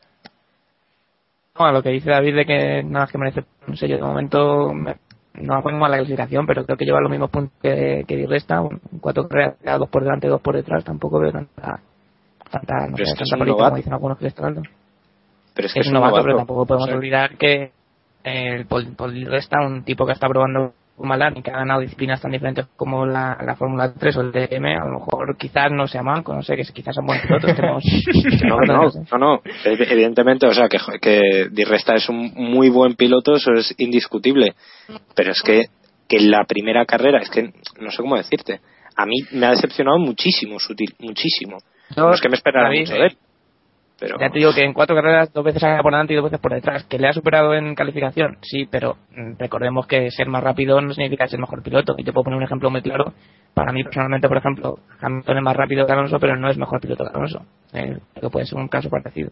No, 1.59 1.67
a 1.67 1.73
lo 1.73 1.83
que 1.83 1.91
dice 1.91 2.11
David 2.11 2.37
de 2.37 2.47
que 2.47 2.83
nada 2.85 3.01
más 3.05 3.13
que 3.13 3.19
merece 3.19 3.45
un 3.67 3.77
sello 3.77 3.97
de 3.97 4.03
momento 4.03 4.73
me- 4.73 4.97
no 5.35 5.61
fue 5.63 5.73
mal 5.73 5.91
la 5.91 5.99
clasificación, 5.99 6.47
pero 6.47 6.65
creo 6.65 6.77
que 6.77 6.85
lleva 6.85 7.01
los 7.01 7.11
mismos 7.11 7.31
puntos 7.31 7.53
que, 7.63 8.05
que 8.09 8.17
Di 8.17 8.27
Resta, 8.27 8.61
un, 8.61 8.81
cuatro 9.01 9.29
carreras, 9.29 9.57
dos 9.79 9.89
por 9.89 10.03
delante, 10.03 10.27
dos 10.29 10.41
por 10.41 10.55
detrás, 10.57 10.85
tampoco 10.85 11.19
veo 11.21 11.31
tanta, 11.33 11.81
tanta, 12.51 12.87
no 12.89 12.97
sé, 12.97 13.03
es 13.05 13.15
tanta 13.15 13.45
novato. 13.45 13.65
como 13.65 13.77
dicen 13.77 13.93
algunos 13.93 14.19
que 14.19 14.25
le 14.25 14.29
está 14.31 14.43
dando. 14.45 14.63
Pero 15.55 15.67
es 15.67 15.75
que 15.75 15.81
Es 15.81 15.87
es 15.87 15.91
un 15.93 15.97
un 15.97 16.01
novato, 16.03 16.11
novato. 16.17 16.25
pero 16.27 16.37
tampoco 16.39 16.67
podemos 16.67 16.85
O 16.85 16.87
sea, 16.89 16.97
olvidar 16.97 17.37
que 17.37 17.73
el 18.25 18.67
Paul, 18.67 18.95
Paul 18.97 19.15
Di 19.15 19.25
Resta, 19.25 19.61
un 19.61 19.85
tipo 19.85 20.07
que 20.07 20.13
está 20.13 20.29
probando 20.29 20.73
Malani, 20.99 21.43
que 21.43 21.51
ha 21.51 21.59
ganado 21.59 21.81
disciplinas 21.81 22.21
tan 22.21 22.31
diferentes 22.33 22.67
como 22.77 23.07
la, 23.07 23.37
la 23.45 23.55
Fórmula 23.57 23.93
3 23.93 24.17
o 24.17 24.21
el 24.23 24.33
DM, 24.33 24.67
a 24.77 24.85
lo 24.85 24.99
mejor 25.01 25.37
quizás 25.39 25.71
no 25.71 25.87
sea 25.87 26.03
manco, 26.03 26.35
no 26.35 26.43
sé, 26.43 26.57
que 26.57 26.65
quizás 26.73 26.95
son 26.95 27.07
buenos 27.07 27.25
pilotos, 27.27 27.55
tenemos... 27.55 27.85
No, 28.45 28.61
no, 28.61 28.83
no, 29.13 29.19
no. 29.19 29.43
Ev- 29.65 29.87
Evidentemente, 29.91 30.47
o 30.47 30.53
sea, 30.55 30.69
que, 30.69 30.79
que 31.01 31.49
Di 31.51 31.65
Resta 31.65 31.95
es 31.95 32.09
un 32.09 32.33
muy 32.35 32.69
buen 32.69 32.95
piloto, 32.95 33.35
eso 33.37 33.53
es 33.53 33.75
indiscutible. 33.79 34.55
Pero 35.15 35.33
es 35.33 35.43
que, 35.43 35.65
que 36.09 36.21
la 36.21 36.45
primera 36.45 36.85
carrera, 36.87 37.21
es 37.21 37.31
que 37.31 37.53
no 37.81 37.91
sé 37.91 37.99
cómo 38.03 38.17
decirte. 38.17 38.61
A 38.97 39.07
mí 39.07 39.17
me 39.33 39.47
ha 39.47 39.51
decepcionado 39.51 39.99
muchísimo, 39.99 40.59
sutil, 40.59 40.95
muchísimo. 40.99 41.59
No 41.97 42.13
es 42.13 42.21
que 42.21 42.29
me 42.29 42.35
esperara 42.37 42.69
David, 42.69 42.81
mucho 42.81 42.95
de 42.95 43.07
él. 43.07 43.17
Pero, 44.01 44.17
Ya 44.21 44.31
te 44.31 44.39
digo 44.39 44.53
que 44.55 44.63
en 44.65 44.73
cuatro 44.73 44.95
carreras 44.95 45.33
dos 45.33 45.45
veces 45.45 45.61
por 45.83 45.91
delante 45.93 46.13
y 46.13 46.17
dos 46.17 46.25
veces 46.27 46.39
por 46.39 46.53
detrás. 46.55 46.85
¿Que 46.85 46.99
le 46.99 47.09
ha 47.09 47.13
superado 47.13 47.53
en 47.55 47.75
calificación? 47.75 48.39
Sí, 48.43 48.67
pero 48.71 48.97
mm, 49.11 49.33
recordemos 49.39 49.87
que 49.89 50.11
ser 50.13 50.29
más 50.29 50.43
rápido 50.45 50.81
no 50.81 50.93
significa 50.95 51.27
ser 51.27 51.41
mejor 51.41 51.63
piloto. 51.65 51.95
Y 51.99 52.05
te 52.05 52.13
puedo 52.13 52.25
poner 52.25 52.37
un 52.37 52.45
ejemplo 52.45 52.71
muy 52.71 52.81
claro. 52.81 53.13
Para 53.55 53.73
mí, 53.73 53.83
personalmente, 53.83 54.29
por 54.29 54.37
ejemplo, 54.37 54.79
Hamilton 55.01 55.39
es 55.39 55.43
más 55.43 55.57
rápido 55.57 55.85
que 55.85 55.93
Alonso, 55.93 56.21
pero 56.21 56.37
no 56.37 56.49
es 56.49 56.57
mejor 56.57 56.81
piloto 56.81 57.03
que 57.05 57.11
Alonso. 57.11 57.45
Eh, 57.73 57.99
que 58.21 58.31
puede 58.31 58.47
ser 58.47 58.59
un 58.59 58.69
caso 58.69 58.89
parecido. 58.89 59.31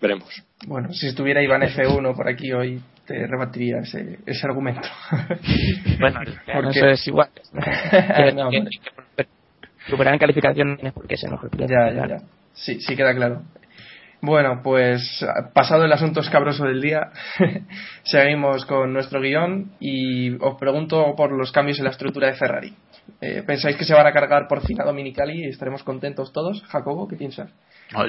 veremos. 0.00 0.42
Bueno, 0.66 0.92
si 0.92 1.08
estuviera 1.08 1.42
Iván 1.42 1.62
F1 1.62 2.16
por 2.16 2.28
aquí 2.28 2.52
hoy, 2.52 2.82
te 3.06 3.26
rebatiría 3.26 3.80
ese, 3.80 4.18
ese 4.26 4.46
argumento. 4.46 4.88
Bueno, 6.00 6.20
¿Por 6.52 6.66
eso 6.66 6.86
es 6.86 7.06
igual. 7.06 7.28
No, 8.34 8.50
que- 8.50 8.58
hombre. 8.58 8.70
que 9.16 9.26
superar 9.88 10.14
en 10.14 10.18
calificación 10.20 10.68
no 10.70 10.76
tienes 10.76 10.92
por 10.94 11.06
qué 11.06 11.16
ser 11.16 11.30
mejor 11.30 11.50
piloto. 11.50 11.72
Ya, 11.72 11.90
ya, 11.92 12.06
ya. 12.08 12.16
Sí, 12.54 12.80
sí 12.80 12.96
queda 12.96 13.14
claro. 13.14 13.42
Bueno, 14.24 14.60
pues 14.62 15.24
pasado 15.52 15.84
el 15.84 15.92
asunto 15.92 16.20
escabroso 16.20 16.64
del 16.64 16.80
día, 16.80 17.10
seguimos 18.04 18.64
con 18.66 18.92
nuestro 18.92 19.20
guion 19.20 19.72
y 19.80 20.34
os 20.40 20.56
pregunto 20.58 21.14
por 21.16 21.32
los 21.32 21.50
cambios 21.50 21.78
en 21.78 21.84
la 21.84 21.90
estructura 21.90 22.28
de 22.28 22.34
Ferrari. 22.34 22.72
Eh, 23.20 23.42
¿Pensáis 23.44 23.76
que 23.76 23.84
se 23.84 23.94
van 23.94 24.06
a 24.06 24.12
cargar 24.12 24.46
por 24.48 24.64
fin 24.64 24.80
a 24.80 24.84
Dominicali 24.84 25.44
y 25.44 25.48
estaremos 25.48 25.82
contentos 25.82 26.32
todos? 26.32 26.62
Jacobo, 26.68 27.08
¿qué 27.08 27.16
piensas? 27.16 27.50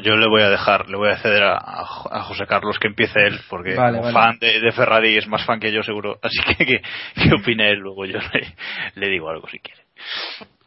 Yo 0.03 0.15
le 0.15 0.27
voy 0.29 0.43
a 0.43 0.49
dejar, 0.49 0.88
le 0.88 0.97
voy 0.97 1.09
a 1.09 1.17
ceder 1.17 1.43
a, 1.43 1.55
a 1.57 1.83
Jo- 1.86 2.13
a 2.13 2.21
José 2.21 2.45
Carlos 2.45 2.77
que 2.79 2.88
empiece 2.88 3.19
él, 3.25 3.39
porque 3.49 3.75
Vale, 3.75 3.97
como 3.99 4.13
vale. 4.13 4.13
fan 4.13 4.39
de, 4.39 4.59
de 4.62 4.71
Ferrari 4.71 5.17
es 5.17 5.27
más 5.27 5.43
fan 5.45 5.59
que 5.59 5.71
yo 5.73 5.81
seguro, 5.83 6.19
así 6.21 6.38
que 6.55 6.65
que, 6.65 6.81
que 7.15 7.33
opine 7.36 7.71
él, 7.71 7.79
luego 7.79 8.05
yo 8.05 8.19
le, 8.33 8.53
le 8.95 9.09
digo 9.09 9.29
algo 9.29 9.47
si 9.49 9.59
quiere. 9.59 9.81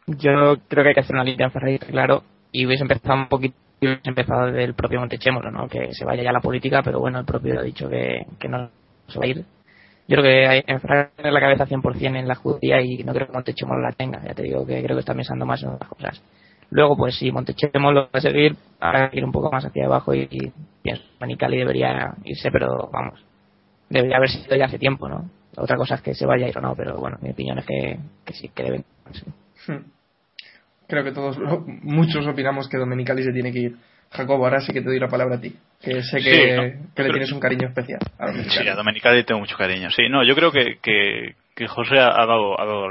Yo 0.07 0.55
creo 0.69 0.83
que 0.83 0.89
hay 0.89 0.93
que 0.93 1.01
hacer 1.01 1.15
una 1.15 1.25
línea 1.25 1.47
en 1.47 1.51
Ferrari, 1.51 1.79
claro, 1.79 2.23
y 2.51 2.65
hubiese 2.65 2.83
empezado 2.83 3.15
un 3.19 3.27
poquito, 3.27 3.57
hubiese 3.81 4.01
empezado 4.05 4.47
desde 4.47 4.63
el 4.63 4.73
propio 4.73 5.01
Montechemolo, 5.01 5.51
¿no? 5.51 5.67
Que 5.67 5.93
se 5.93 6.05
vaya 6.05 6.23
ya 6.23 6.31
la 6.31 6.39
política, 6.39 6.81
pero 6.81 6.99
bueno, 6.99 7.19
el 7.19 7.25
propio 7.25 7.59
ha 7.59 7.63
dicho 7.63 7.89
que, 7.89 8.25
que 8.39 8.47
no 8.47 8.69
se 9.09 9.19
va 9.19 9.25
a 9.25 9.27
ir. 9.27 9.45
Yo 10.07 10.15
creo 10.15 10.23
que 10.23 10.47
hay, 10.47 10.63
en 10.65 10.79
tener 10.79 11.33
la 11.33 11.39
cabeza 11.41 11.65
100% 11.65 12.15
en 12.17 12.27
la 12.27 12.35
judía 12.35 12.81
y 12.81 13.03
no 13.03 13.13
creo 13.13 13.27
que 13.27 13.33
Montechemolo 13.33 13.81
la 13.81 13.91
tenga, 13.91 14.23
ya 14.23 14.33
te 14.33 14.43
digo 14.43 14.65
que 14.65 14.81
creo 14.81 14.95
que 14.95 15.01
está 15.01 15.13
pensando 15.13 15.45
más 15.45 15.61
en 15.63 15.69
otras 15.69 15.89
cosas. 15.89 16.23
Luego, 16.69 16.95
pues 16.95 17.17
si 17.17 17.29
Montechemolo 17.31 18.03
va 18.03 18.09
a 18.13 18.21
seguir, 18.21 18.55
va 18.81 19.05
a 19.05 19.09
ir 19.11 19.25
un 19.25 19.33
poco 19.33 19.51
más 19.51 19.65
hacia 19.65 19.85
abajo 19.85 20.13
y, 20.13 20.27
y 20.31 20.51
pienso 20.81 21.03
que 21.03 21.19
Manicali 21.19 21.57
debería 21.57 22.13
irse, 22.23 22.49
pero 22.51 22.89
vamos, 22.91 23.21
debería 23.89 24.17
haber 24.17 24.29
sido 24.29 24.55
ya 24.55 24.65
hace 24.65 24.79
tiempo, 24.79 25.09
¿no? 25.09 25.29
Otra 25.57 25.75
cosa 25.75 25.95
es 25.95 26.01
que 26.01 26.13
se 26.13 26.25
vaya 26.25 26.45
a 26.45 26.49
ir 26.49 26.57
o 26.57 26.61
no, 26.61 26.75
pero 26.75 26.97
bueno, 26.97 27.17
mi 27.21 27.31
opinión 27.31 27.57
es 27.57 27.65
que, 27.65 27.99
que 28.23 28.33
sí, 28.33 28.49
que 28.49 28.63
deben. 28.63 28.85
sí. 29.11 29.25
Hmm. 29.67 29.96
Creo 30.87 31.03
que 31.03 31.11
todos, 31.11 31.37
muchos 31.83 32.25
opinamos 32.27 32.69
que 32.69 32.77
Dominicali 32.77 33.23
se 33.23 33.31
tiene 33.33 33.51
que 33.51 33.59
ir. 33.59 33.75
Jacobo, 34.09 34.45
ahora 34.45 34.61
sí 34.61 34.71
que 34.71 34.79
te 34.81 34.87
doy 34.87 34.99
la 34.99 35.09
palabra 35.09 35.35
a 35.35 35.41
ti, 35.41 35.53
que 35.81 36.01
sé 36.01 36.17
que, 36.19 36.31
Sí, 36.31 36.51
¿no? 36.55 36.61
que 36.61 36.67
le 36.69 36.79
Pero- 36.95 37.11
tienes 37.11 37.31
un 37.33 37.41
cariño 37.41 37.67
especial. 37.67 37.99
A 38.17 38.27
Dominicali. 38.27 38.63
Sí, 38.63 38.67
a 38.69 38.75
Domenicali 38.75 39.23
tengo 39.25 39.41
mucho 39.41 39.57
cariño. 39.57 39.89
Sí, 39.91 40.03
no, 40.09 40.23
yo 40.23 40.33
creo 40.33 40.49
que, 40.51 40.77
que, 40.81 41.35
que 41.53 41.67
José 41.67 41.99
ha 41.99 42.25
dado, 42.25 42.57
ha 42.59 42.65
dado 42.65 42.85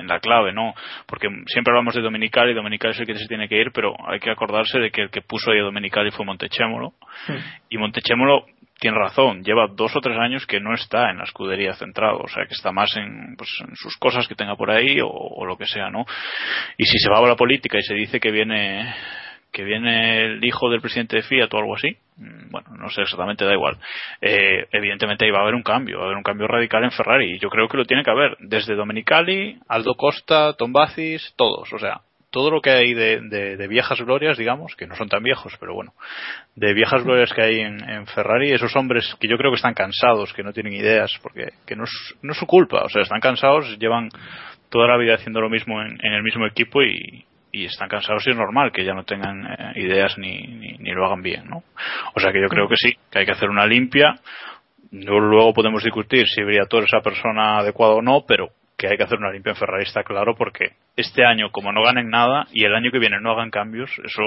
en 0.00 0.06
la 0.06 0.20
clave, 0.20 0.52
¿no? 0.52 0.74
Porque 1.06 1.28
siempre 1.46 1.70
hablamos 1.70 1.94
de 1.94 2.02
Domenicali, 2.02 2.52
Domenicali 2.52 2.92
es 2.92 3.00
el 3.00 3.06
que 3.06 3.14
se 3.14 3.26
tiene 3.26 3.48
que 3.48 3.58
ir, 3.58 3.70
pero 3.72 3.94
hay 4.06 4.20
que 4.20 4.30
acordarse 4.30 4.78
de 4.78 4.90
que 4.90 5.02
el 5.02 5.10
que 5.10 5.22
puso 5.22 5.50
ahí 5.50 5.60
a 5.60 5.62
Domenicali 5.62 6.10
fue 6.10 6.26
Montechémolo. 6.26 6.90
Hmm. 7.26 7.36
Y 7.70 7.78
Montechémolo 7.78 8.44
tiene 8.78 8.96
razón, 8.96 9.42
lleva 9.42 9.66
dos 9.68 9.94
o 9.96 10.00
tres 10.00 10.16
años 10.18 10.46
que 10.46 10.60
no 10.60 10.74
está 10.74 11.10
en 11.10 11.18
la 11.18 11.24
escudería 11.24 11.74
centrado, 11.74 12.18
o 12.18 12.28
sea, 12.28 12.46
que 12.46 12.54
está 12.54 12.72
más 12.72 12.96
en, 12.96 13.34
pues, 13.36 13.50
en 13.66 13.74
sus 13.76 13.96
cosas 13.96 14.28
que 14.28 14.34
tenga 14.34 14.56
por 14.56 14.70
ahí 14.70 15.00
o, 15.00 15.08
o 15.08 15.44
lo 15.44 15.56
que 15.56 15.66
sea, 15.66 15.90
¿no? 15.90 16.04
Y 16.76 16.84
si 16.84 16.98
se 16.98 17.10
va 17.10 17.18
a 17.18 17.28
la 17.28 17.36
política 17.36 17.78
y 17.78 17.82
se 17.82 17.94
dice 17.94 18.20
que 18.20 18.30
viene 18.30 18.94
que 19.52 19.64
viene 19.64 20.24
el 20.24 20.44
hijo 20.44 20.70
del 20.70 20.80
presidente 20.80 21.16
de 21.16 21.22
Fiat 21.22 21.52
o 21.52 21.58
algo 21.58 21.74
así, 21.74 21.96
mm, 22.16 22.50
bueno, 22.50 22.68
no 22.78 22.88
sé 22.90 23.02
exactamente, 23.02 23.44
da 23.44 23.52
igual. 23.52 23.78
Eh, 24.20 24.66
evidentemente 24.72 25.24
ahí 25.24 25.30
va 25.30 25.38
a 25.38 25.42
haber 25.42 25.54
un 25.54 25.62
cambio, 25.62 25.98
va 25.98 26.04
a 26.04 26.06
haber 26.06 26.16
un 26.16 26.22
cambio 26.22 26.46
radical 26.46 26.84
en 26.84 26.90
Ferrari 26.90 27.32
y 27.32 27.38
yo 27.38 27.48
creo 27.48 27.68
que 27.68 27.76
lo 27.76 27.84
tiene 27.84 28.04
que 28.04 28.10
haber, 28.10 28.36
desde 28.40 28.74
Domenicali, 28.74 29.58
Aldo 29.68 29.94
Costa, 29.94 30.52
Tom 30.54 30.72
Bazis, 30.72 31.34
todos, 31.36 31.72
o 31.72 31.78
sea, 31.78 32.02
todo 32.30 32.50
lo 32.50 32.60
que 32.60 32.70
hay 32.70 32.94
de, 32.94 33.66
viejas 33.68 34.00
glorias, 34.00 34.36
digamos, 34.36 34.74
que 34.76 34.86
no 34.86 34.94
son 34.94 35.08
tan 35.08 35.22
viejos, 35.22 35.56
pero 35.58 35.74
bueno, 35.74 35.94
de 36.54 36.74
viejas 36.74 37.02
glorias 37.04 37.32
que 37.32 37.42
hay 37.42 37.60
en, 37.60 38.06
Ferrari, 38.06 38.52
esos 38.52 38.74
hombres 38.76 39.16
que 39.18 39.28
yo 39.28 39.36
creo 39.36 39.50
que 39.50 39.56
están 39.56 39.74
cansados, 39.74 40.32
que 40.32 40.42
no 40.42 40.52
tienen 40.52 40.74
ideas, 40.74 41.18
porque 41.22 41.52
que 41.66 41.76
no, 41.76 41.84
es, 41.84 42.38
su 42.38 42.46
culpa, 42.46 42.82
o 42.84 42.88
sea, 42.88 43.02
están 43.02 43.20
cansados, 43.20 43.78
llevan 43.78 44.10
toda 44.68 44.86
la 44.86 44.98
vida 44.98 45.14
haciendo 45.14 45.40
lo 45.40 45.48
mismo 45.48 45.80
en, 45.80 45.98
el 46.00 46.22
mismo 46.22 46.46
equipo 46.46 46.82
y, 46.82 47.24
y 47.52 47.64
están 47.64 47.88
cansados 47.88 48.26
y 48.26 48.30
es 48.30 48.36
normal 48.36 48.72
que 48.72 48.84
ya 48.84 48.94
no 48.94 49.04
tengan 49.04 49.46
eh, 49.46 49.72
ideas 49.76 50.18
ni, 50.18 50.76
lo 50.92 51.06
hagan 51.06 51.22
bien, 51.22 51.48
¿no? 51.48 51.62
O 52.14 52.20
sea 52.20 52.32
que 52.32 52.40
yo 52.40 52.48
creo 52.48 52.68
que 52.68 52.76
sí, 52.76 52.96
que 53.10 53.20
hay 53.20 53.26
que 53.26 53.32
hacer 53.32 53.48
una 53.48 53.66
limpia. 53.66 54.14
Luego 54.90 55.52
podemos 55.52 55.82
discutir 55.82 56.26
si 56.28 56.42
Briatore 56.42 56.84
es 56.84 56.92
esa 56.92 57.02
persona 57.02 57.58
adecuada 57.58 57.94
o 57.94 58.02
no, 58.02 58.24
pero 58.26 58.48
que 58.78 58.86
hay 58.86 58.96
que 58.96 59.02
hacer 59.02 59.18
una 59.18 59.32
limpia 59.32 59.50
en 59.50 59.56
Ferrari 59.56 59.82
está 59.82 60.04
claro 60.04 60.36
porque 60.36 60.70
este 60.96 61.24
año 61.24 61.50
como 61.50 61.72
no 61.72 61.82
ganen 61.82 62.10
nada 62.10 62.46
y 62.52 62.64
el 62.64 62.74
año 62.74 62.92
que 62.92 63.00
viene 63.00 63.20
no 63.20 63.32
hagan 63.32 63.50
cambios, 63.50 63.90
eso 64.04 64.22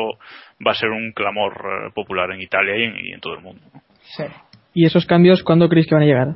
va 0.65 0.71
a 0.71 0.75
ser 0.75 0.89
un 0.89 1.13
clamor 1.13 1.53
eh, 1.53 1.91
popular 1.95 2.29
en 2.31 2.41
Italia 2.41 2.75
y 2.77 3.13
en, 3.13 3.21
todo 3.21 3.35
el 3.35 3.41
mundo. 3.41 3.61
Sí. 4.17 4.25
¿Y 4.73 4.85
esos 4.85 5.05
cambios 5.05 5.41
cuándo 5.41 5.69
creéis 5.69 5.87
que 5.87 5.95
van 5.95 6.03
a 6.03 6.07
llegar? 6.07 6.35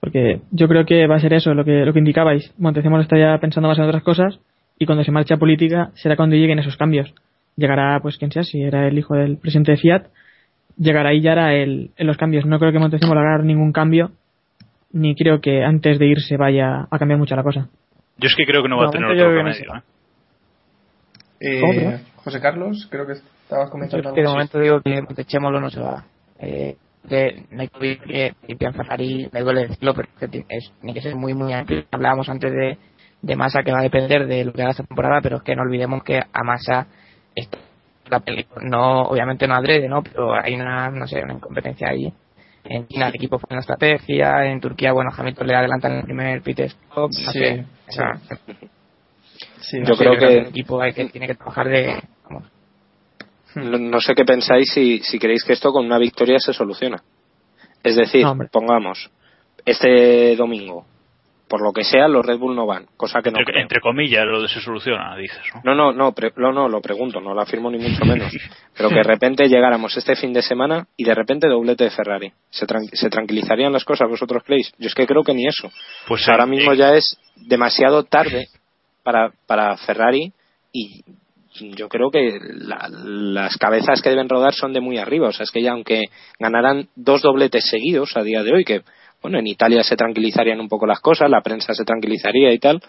Porque 0.00 0.40
yo 0.50 0.68
creo 0.68 0.84
que 0.84 1.06
va 1.06 1.16
a 1.16 1.20
ser 1.20 1.32
eso, 1.32 1.54
lo 1.54 1.64
que, 1.64 1.86
lo 1.86 1.94
que 1.94 2.00
indicabais. 2.00 2.52
Montezemolo 2.58 3.02
está 3.02 3.18
ya 3.18 3.38
pensando 3.38 3.68
más 3.68 3.78
en 3.78 3.84
otras 3.84 4.02
cosas 4.02 4.38
y 4.78 4.84
cuando 4.84 5.02
se 5.02 5.10
marche 5.10 5.32
a 5.32 5.38
política 5.38 5.90
será 5.94 6.16
cuando 6.16 6.36
lleguen 6.36 6.58
esos 6.58 6.76
cambios. 6.76 7.14
Llegará, 7.56 7.98
pues 8.00 8.18
quien 8.18 8.30
sea, 8.30 8.42
si 8.42 8.62
era 8.62 8.86
el 8.86 8.98
hijo 8.98 9.14
del 9.14 9.38
presidente 9.38 9.72
de 9.72 9.78
Fiat, 9.78 10.02
llegará 10.76 11.14
y 11.14 11.22
ya 11.22 11.32
hará 11.32 11.54
el, 11.54 11.92
en 11.96 12.06
los 12.06 12.18
cambios. 12.18 12.44
No 12.44 12.58
creo 12.58 12.72
que 12.72 12.78
Montezemolo 12.78 13.20
haga 13.20 13.42
ningún 13.42 13.72
cambio, 13.72 14.10
ni 14.94 15.16
creo 15.16 15.40
que 15.40 15.64
antes 15.64 15.98
de 15.98 16.06
irse 16.06 16.36
vaya 16.36 16.86
a 16.88 16.98
cambiar 16.98 17.18
mucho 17.18 17.34
la 17.34 17.42
cosa. 17.42 17.68
Yo 18.16 18.26
es 18.28 18.34
que 18.36 18.46
creo 18.46 18.62
que 18.62 18.68
no 18.68 18.78
va 18.78 18.86
a 18.86 18.90
tener 18.90 19.10
otro 19.10 19.18
yo 19.18 19.28
remedio. 19.28 19.74
¿eh? 19.74 19.80
Eh. 21.40 22.00
José 22.16 22.40
Carlos, 22.40 22.86
creo 22.90 23.06
que 23.06 23.14
estabas 23.14 23.66
Yo 23.66 23.72
comentando 23.72 24.08
es 24.08 24.14
que 24.14 24.22
de 24.22 24.28
momento 24.28 24.58
digo 24.60 24.80
que 24.80 25.02
Montechémolo 25.02 25.60
no 25.60 25.68
se 25.68 25.80
va. 25.80 26.04
Eh, 26.38 26.76
que 27.08 27.44
no 27.50 27.60
hay 27.60 27.68
que 27.68 27.76
olvidar 27.76 28.06
que 28.06 28.34
limpiar 28.46 28.72
Ferrari, 28.72 29.28
me 29.32 29.40
duele 29.40 29.66
decirlo, 29.66 29.94
pero 29.94 30.08
que 30.18 30.28
tiene 30.28 30.94
que 30.94 31.02
ser 31.02 31.16
muy, 31.16 31.34
muy 31.34 31.52
amplio. 31.52 31.84
Hablábamos 31.90 32.28
antes 32.28 32.52
de, 32.52 32.78
de 33.20 33.36
Massa 33.36 33.62
que 33.64 33.72
va 33.72 33.80
a 33.80 33.82
depender 33.82 34.26
de 34.26 34.44
lo 34.44 34.52
que 34.52 34.62
haga 34.62 34.70
esta 34.70 34.84
temporada, 34.84 35.20
pero 35.20 35.38
es 35.38 35.42
que 35.42 35.56
no 35.56 35.62
olvidemos 35.62 36.02
que 36.04 36.18
a 36.18 36.44
Massa 36.44 36.86
está 37.34 37.58
no, 38.62 39.02
obviamente 39.02 39.48
no 39.48 39.54
adrede, 39.54 39.88
¿no? 39.88 40.02
Pero 40.02 40.34
hay 40.34 40.54
una, 40.54 40.90
no 40.90 41.06
sé, 41.06 41.22
una 41.22 41.34
incompetencia 41.34 41.88
ahí. 41.88 42.12
En 42.64 42.86
China 42.88 43.08
el 43.08 43.14
equipo 43.16 43.38
fue 43.38 43.48
en 43.50 43.56
la 43.56 43.60
estrategia, 43.60 44.46
en 44.46 44.60
Turquía, 44.60 44.92
bueno, 44.92 45.10
Hamilton 45.16 45.46
le 45.46 45.54
adelantan 45.54 45.92
en 45.92 45.98
el 45.98 46.04
primer 46.04 46.42
pit 46.42 46.60
stop, 46.60 47.10
no 47.10 47.32
Sí, 47.32 47.38
sé. 47.38 47.64
O 47.88 47.92
sea, 47.92 48.20
Sí, 49.60 49.78
Yo 49.84 49.94
sé, 49.94 50.04
creo 50.04 50.18
que- 50.18 50.38
el 50.38 50.46
equipo 50.48 50.80
hay 50.80 50.92
que, 50.92 51.06
tiene 51.06 51.26
que 51.26 51.34
trabajar 51.34 51.68
de, 51.68 52.02
vamos, 52.24 52.44
No, 53.56 53.78
no 53.78 54.00
sé 54.00 54.14
qué 54.14 54.24
pensáis 54.24 54.70
si, 54.72 54.98
si 55.00 55.18
creéis 55.18 55.42
que 55.44 55.52
esto 55.54 55.72
con 55.72 55.86
una 55.86 55.98
victoria 55.98 56.38
se 56.38 56.52
soluciona. 56.52 57.02
Es 57.82 57.96
decir, 57.96 58.24
No, 58.24 58.36
pongamos, 58.50 59.10
este 59.64 60.36
domingo, 60.36 60.86
por 61.48 61.62
lo 61.62 61.72
que 61.72 61.84
sea, 61.84 62.08
los 62.08 62.24
Red 62.24 62.38
Bull 62.38 62.56
no 62.56 62.66
van, 62.66 62.86
cosa 62.96 63.20
que 63.22 63.30
no 63.30 63.38
entre, 63.38 63.52
creo. 63.52 63.62
entre 63.62 63.80
comillas, 63.80 64.24
lo 64.24 64.40
de 64.42 64.48
se 64.48 64.60
soluciona, 64.60 65.14
dices, 65.16 65.38
¿no? 65.54 65.60
No, 65.62 65.74
no, 65.74 65.92
no, 65.92 66.12
pre- 66.12 66.32
no, 66.36 66.52
no, 66.52 66.68
lo 66.68 66.80
pregunto, 66.80 67.20
no 67.20 67.34
lo 67.34 67.40
afirmo 67.42 67.70
ni 67.70 67.78
mucho 67.78 68.04
menos. 68.04 68.32
Pero 68.76 68.88
que 68.88 68.94
de 68.96 69.02
repente 69.02 69.48
llegáramos 69.48 69.96
este 69.96 70.16
fin 70.16 70.32
de 70.32 70.42
semana 70.42 70.86
y 70.96 71.04
de 71.04 71.14
repente 71.14 71.46
doblete 71.48 71.84
de 71.84 71.90
Ferrari. 71.90 72.32
¿Se, 72.50 72.66
tran- 72.66 72.88
se 72.92 73.10
tranquilizarían 73.10 73.72
las 73.72 73.84
cosas, 73.84 74.08
vosotros 74.08 74.42
creéis? 74.44 74.72
Yo 74.78 74.86
es 74.88 74.94
que 74.94 75.06
creo 75.06 75.22
que 75.22 75.34
ni 75.34 75.46
eso. 75.46 75.70
Pues 76.08 76.26
ahora 76.28 76.46
mismo 76.46 76.72
eh, 76.72 76.76
ya 76.76 76.94
es 76.94 77.16
demasiado 77.36 78.04
tarde 78.04 78.46
para, 79.02 79.30
para 79.46 79.76
Ferrari 79.76 80.32
y 80.72 81.02
yo 81.76 81.88
creo 81.88 82.10
que 82.10 82.38
la- 82.42 82.88
las 82.90 83.56
cabezas 83.58 84.02
que 84.02 84.10
deben 84.10 84.28
rodar 84.28 84.54
son 84.54 84.72
de 84.72 84.80
muy 84.80 84.98
arriba. 84.98 85.28
O 85.28 85.32
sea, 85.32 85.44
es 85.44 85.50
que 85.52 85.62
ya 85.62 85.72
aunque 85.72 86.00
ganaran 86.40 86.88
dos 86.96 87.22
dobletes 87.22 87.68
seguidos 87.68 88.16
a 88.16 88.22
día 88.22 88.42
de 88.42 88.52
hoy, 88.52 88.64
que 88.64 88.80
bueno, 89.24 89.38
en 89.38 89.46
Italia 89.46 89.82
se 89.82 89.96
tranquilizarían 89.96 90.60
un 90.60 90.68
poco 90.68 90.86
las 90.86 91.00
cosas, 91.00 91.30
la 91.30 91.40
prensa 91.40 91.72
se 91.72 91.82
tranquilizaría 91.82 92.52
y 92.52 92.58
tal, 92.58 92.82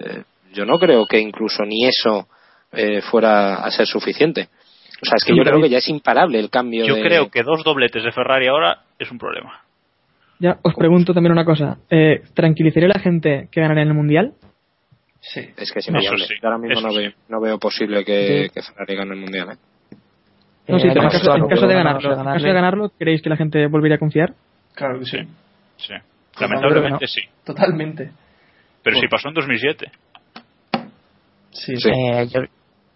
eh, 0.00 0.22
yo 0.54 0.64
no 0.64 0.78
creo 0.78 1.04
que 1.04 1.20
incluso 1.20 1.62
ni 1.66 1.84
eso 1.84 2.26
eh, 2.72 3.02
fuera 3.02 3.56
a 3.56 3.70
ser 3.70 3.86
suficiente. 3.86 4.48
O 5.02 5.04
sea, 5.04 5.16
es 5.16 5.24
que 5.26 5.36
yo 5.36 5.42
creo 5.42 5.60
que 5.60 5.68
ya 5.68 5.76
es 5.76 5.88
imparable 5.90 6.40
el 6.40 6.48
cambio 6.48 6.86
yo 6.86 6.94
de... 6.94 7.02
creo 7.02 7.28
que 7.30 7.42
dos 7.42 7.62
dobletes 7.64 8.02
de 8.02 8.12
Ferrari 8.12 8.46
ahora 8.46 8.78
es 8.98 9.10
un 9.10 9.18
problema. 9.18 9.60
Ya 10.38 10.56
os 10.62 10.74
pregunto 10.74 11.12
también 11.12 11.32
una 11.32 11.44
cosa. 11.44 11.76
Eh, 11.90 12.22
¿Tranquilizaría 12.32 12.88
a 12.88 12.96
la 12.96 13.00
gente 13.00 13.48
que 13.52 13.60
ganará 13.60 13.82
en 13.82 13.88
el 13.88 13.94
Mundial? 13.94 14.32
Sí. 15.20 15.50
Es 15.58 15.70
que 15.70 15.80
es 15.80 15.88
inviable. 15.88 16.24
sí, 16.24 16.34
ahora 16.42 16.56
mismo 16.56 16.80
no 16.80 16.92
sí. 16.92 16.96
veo, 16.98 17.12
no 17.28 17.40
veo 17.42 17.58
posible 17.58 18.06
que, 18.06 18.44
Sí. 18.44 18.54
que 18.54 18.62
Ferrari 18.62 18.94
gane 18.96 19.14
el 19.16 19.20
Mundial. 19.20 19.48
¿eh? 19.52 19.56
No, 20.68 20.78
sí, 20.78 20.86
Eh, 20.86 20.90
pero 20.94 21.02
en 21.04 21.10
caso, 21.10 21.24
claro, 21.26 21.44
en 21.44 21.50
caso 21.50 21.66
de 21.66 21.74
ganarlo, 21.74 22.12
en 22.14 22.20
a 22.26 22.32
caso 22.32 22.46
de 22.46 22.52
ganarlo, 22.54 22.90
¿creéis 22.98 23.20
que 23.20 23.28
la 23.28 23.36
gente 23.36 23.66
volvería 23.66 23.96
a 23.96 23.98
confiar? 23.98 24.32
Claro 24.74 24.98
que 25.00 25.04
sí. 25.04 25.18
Sí. 25.78 25.94
Pues 26.34 26.40
Lamentablemente 26.50 27.04
no. 27.04 27.08
sí. 27.08 27.20
Totalmente. 27.44 28.10
Pero 28.82 28.94
Bueno. 28.96 29.00
si 29.00 29.08
pasó 29.08 29.28
en 29.28 29.34
2007. 29.34 29.90
Sí, 31.50 31.76
Sí. 31.76 31.90
Eh, 31.90 32.26
yo, 32.28 32.40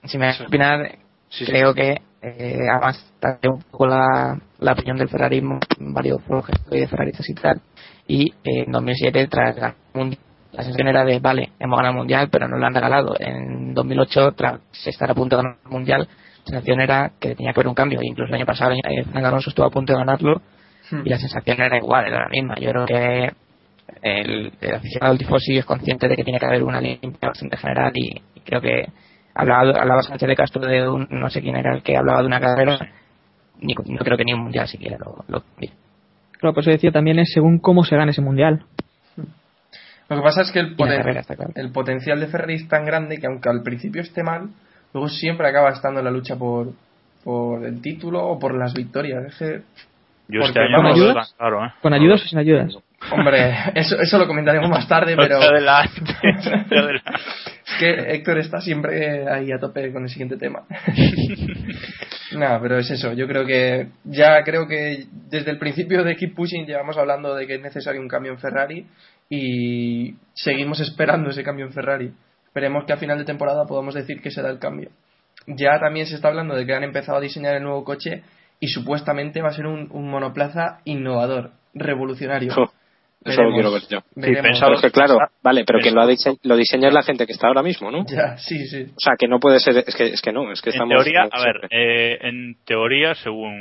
si 0.04 0.18
me 0.18 0.26
das 0.26 0.40
a 0.40 0.44
opinar, 0.44 0.98
Sí, 1.28 1.44
sí. 1.46 1.50
creo 1.50 1.72
que 1.74 1.96
eh, 2.22 2.58
además 2.70 3.12
también 3.18 3.54
un 3.54 3.62
poco 3.62 3.86
la, 3.86 4.38
la 4.60 4.72
opinión 4.72 4.96
del 4.96 5.08
Ferrarismo, 5.08 5.58
varios 5.78 6.22
foros 6.22 6.48
estoy 6.50 6.80
de 6.80 6.88
Ferraristas 6.88 7.28
y 7.28 7.34
tal, 7.34 7.60
y 8.06 8.28
eh, 8.44 8.64
en 8.66 8.72
2007 8.72 9.26
tras 9.28 9.56
ganar 9.56 9.74
el 9.94 9.98
Mundial, 10.00 10.20
la 10.52 10.62
sensación 10.62 10.88
era 10.88 11.04
de, 11.04 11.18
vale, 11.18 11.50
hemos 11.58 11.76
ganado 11.78 11.92
el 11.94 11.98
Mundial, 11.98 12.28
pero 12.30 12.46
no 12.46 12.58
lo 12.58 12.66
han 12.66 12.74
regalado. 12.74 13.14
En 13.18 13.72
2008, 13.74 14.32
tras 14.32 14.60
estar 14.84 15.10
a 15.10 15.14
punto 15.14 15.36
de 15.36 15.42
ganar 15.42 15.58
el 15.64 15.70
Mundial, 15.70 16.00
la 16.06 16.44
sensación 16.44 16.80
era 16.80 17.12
que 17.18 17.34
tenía 17.34 17.52
que 17.52 17.60
haber 17.60 17.68
un 17.68 17.74
cambio, 17.74 18.00
incluso 18.02 18.28
el 18.28 18.34
año 18.34 18.46
pasado 18.46 18.72
eh, 18.72 19.04
Fernando 19.04 19.28
Alonso 19.28 19.48
estuvo 19.50 19.64
a 19.66 19.70
punto 19.70 19.92
de 19.94 19.98
ganarlo, 19.98 20.42
Hmm. 20.92 21.02
y 21.04 21.08
la 21.10 21.18
sensación 21.18 21.60
era 21.60 21.76
igual, 21.78 22.06
era 22.06 22.20
la 22.24 22.28
misma. 22.28 22.54
Yo 22.60 22.70
creo 22.70 22.86
que 22.86 23.32
el, 24.02 24.52
el 24.60 24.74
aficionado 24.74 25.12
del 25.14 25.18
tifosi 25.18 25.56
es 25.58 25.64
consciente 25.64 26.06
de 26.06 26.16
que 26.16 26.24
tiene 26.24 26.38
que 26.38 26.46
haber 26.46 26.62
una 26.62 26.80
limpia 26.80 27.28
bastante 27.28 27.56
general 27.56 27.90
y, 27.94 28.20
y 28.34 28.40
creo 28.40 28.60
que 28.60 28.86
hablaba, 29.34 29.80
hablaba 29.80 30.02
Sánchez 30.02 30.28
de 30.28 30.36
Castro 30.36 30.62
de 30.62 30.88
un, 30.88 31.08
no 31.10 31.30
sé 31.30 31.40
quién 31.40 31.56
era 31.56 31.74
el 31.74 31.82
que 31.82 31.96
hablaba 31.96 32.20
de 32.20 32.26
una 32.26 32.40
carrera, 32.40 32.78
ni, 33.60 33.74
no 33.74 33.98
creo 34.04 34.16
que 34.18 34.24
ni 34.24 34.32
un 34.34 34.40
mundial 34.44 34.68
siquiera 34.68 34.98
lo, 34.98 35.24
lo 35.28 35.42
Claro, 36.38 36.54
pues 36.54 36.66
eso 36.66 36.72
decía 36.72 36.90
también 36.90 37.18
es 37.20 37.30
según 37.32 37.58
cómo 37.58 37.84
se 37.84 37.96
gane 37.96 38.10
ese 38.10 38.20
Mundial. 38.20 38.64
Lo 40.08 40.16
que 40.16 40.22
pasa 40.22 40.42
es 40.42 40.50
que 40.52 40.58
el, 40.58 40.76
poten- 40.76 40.96
carrera, 40.98 41.20
está 41.20 41.36
claro. 41.36 41.52
el 41.54 41.70
potencial 41.72 42.20
de 42.20 42.26
Ferrari 42.26 42.54
es 42.54 42.68
tan 42.68 42.84
grande 42.84 43.18
que 43.18 43.26
aunque 43.26 43.48
al 43.48 43.62
principio 43.62 44.02
esté 44.02 44.22
mal, 44.22 44.50
luego 44.92 45.08
siempre 45.08 45.48
acaba 45.48 45.70
estando 45.70 46.00
en 46.00 46.04
la 46.04 46.10
lucha 46.10 46.36
por, 46.36 46.72
por 47.24 47.64
el 47.64 47.80
título 47.80 48.26
o 48.26 48.38
por 48.38 48.54
las 48.58 48.74
victorias. 48.74 49.24
Es 49.24 49.36
que, 49.38 49.62
Yo 50.32 50.40
Porque 50.40 50.48
este 50.48 50.60
año 50.60 50.76
con 50.76 50.84
no 50.84 50.94
ayudas- 50.94 51.28
tan 51.28 51.36
claro, 51.36 51.66
¿eh? 51.66 51.72
¿Con 51.82 51.92
ayudas 51.92 52.22
o 52.22 52.26
sin 52.26 52.38
ayudas? 52.38 52.74
hombre, 53.10 53.54
eso, 53.74 54.00
eso 54.00 54.18
lo 54.18 54.26
comentaremos 54.26 54.70
más 54.70 54.88
tarde, 54.88 55.14
pero 55.16 55.38
es 55.40 55.64
que 57.78 58.14
Héctor 58.14 58.38
está 58.38 58.60
siempre 58.60 59.28
ahí 59.28 59.50
a 59.52 59.58
tope 59.58 59.92
con 59.92 60.04
el 60.04 60.08
siguiente 60.08 60.36
tema. 60.36 60.62
Nada, 62.32 62.60
pero 62.60 62.78
es 62.78 62.90
eso. 62.90 63.12
Yo 63.12 63.26
creo 63.26 63.44
que 63.44 63.88
ya 64.04 64.42
creo 64.44 64.66
que 64.66 65.06
desde 65.28 65.50
el 65.50 65.58
principio 65.58 66.02
de 66.04 66.16
Keep 66.16 66.34
Pushing 66.34 66.66
llevamos 66.66 66.96
hablando 66.96 67.34
de 67.34 67.46
que 67.46 67.56
es 67.56 67.62
necesario 67.62 68.00
un 68.00 68.08
cambio 68.08 68.32
en 68.32 68.38
Ferrari 68.38 68.86
y 69.28 70.14
seguimos 70.34 70.80
esperando 70.80 71.30
ese 71.30 71.42
cambio 71.42 71.66
en 71.66 71.72
Ferrari. 71.72 72.12
Esperemos 72.46 72.84
que 72.86 72.92
a 72.92 72.96
final 72.98 73.18
de 73.18 73.24
temporada 73.24 73.64
podamos 73.66 73.94
decir 73.94 74.20
que 74.22 74.30
se 74.30 74.42
da 74.42 74.50
el 74.50 74.58
cambio. 74.58 74.90
Ya 75.46 75.78
también 75.80 76.06
se 76.06 76.14
está 76.14 76.28
hablando 76.28 76.54
de 76.54 76.64
que 76.64 76.74
han 76.74 76.84
empezado 76.84 77.18
a 77.18 77.20
diseñar 77.20 77.56
el 77.56 77.62
nuevo 77.64 77.84
coche 77.84 78.22
y 78.62 78.68
supuestamente 78.68 79.42
va 79.42 79.48
a 79.48 79.52
ser 79.52 79.66
un, 79.66 79.88
un 79.90 80.08
monoplaza 80.08 80.78
innovador, 80.84 81.50
revolucionario. 81.74 82.54
Jo, 82.54 82.70
Eso 83.24 83.42
lo 83.42 83.52
quiero 83.54 83.72
ver 83.72 83.82
yo. 83.90 83.98
Pero 84.14 84.74
es 84.74 84.80
que 84.80 84.90
claro, 84.92 85.18
vale, 85.42 85.64
pero 85.64 85.80
quien 85.80 85.96
lo, 85.96 86.02
ha 86.02 86.06
dise- 86.06 86.38
lo 86.44 86.54
diseña 86.56 86.86
es 86.86 86.94
la 86.94 87.02
gente 87.02 87.26
que 87.26 87.32
está 87.32 87.48
ahora 87.48 87.64
mismo, 87.64 87.90
¿no? 87.90 88.04
Ya, 88.06 88.36
sí, 88.38 88.64
sí. 88.68 88.84
O 88.96 89.00
sea, 89.00 89.14
que 89.18 89.26
no 89.26 89.40
puede 89.40 89.58
ser, 89.58 89.78
es 89.84 89.96
que, 89.96 90.04
es 90.04 90.22
que 90.22 90.30
no, 90.32 90.52
es 90.52 90.62
que 90.62 90.70
En 90.70 90.74
estamos... 90.74 90.94
teoría, 90.94 91.28
a 91.28 91.40
ver, 91.44 91.56
eh, 91.70 92.18
en 92.20 92.54
teoría, 92.64 93.16
según 93.16 93.52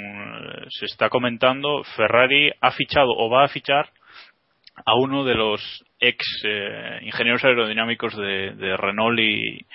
se 0.70 0.86
está 0.86 1.10
comentando, 1.10 1.84
Ferrari 1.96 2.52
ha 2.62 2.70
fichado 2.70 3.10
o 3.18 3.28
va 3.28 3.46
a 3.46 3.48
fichar 3.48 3.90
a 4.86 4.96
uno 4.96 5.24
de 5.24 5.36
los 5.36 5.84
ex 6.00 6.18
eh, 6.44 7.00
ingenieros 7.04 7.44
aerodinámicos 7.44 8.16
de, 8.16 8.52
de 8.56 8.78
Renault 8.78 9.20
y, 9.20 9.66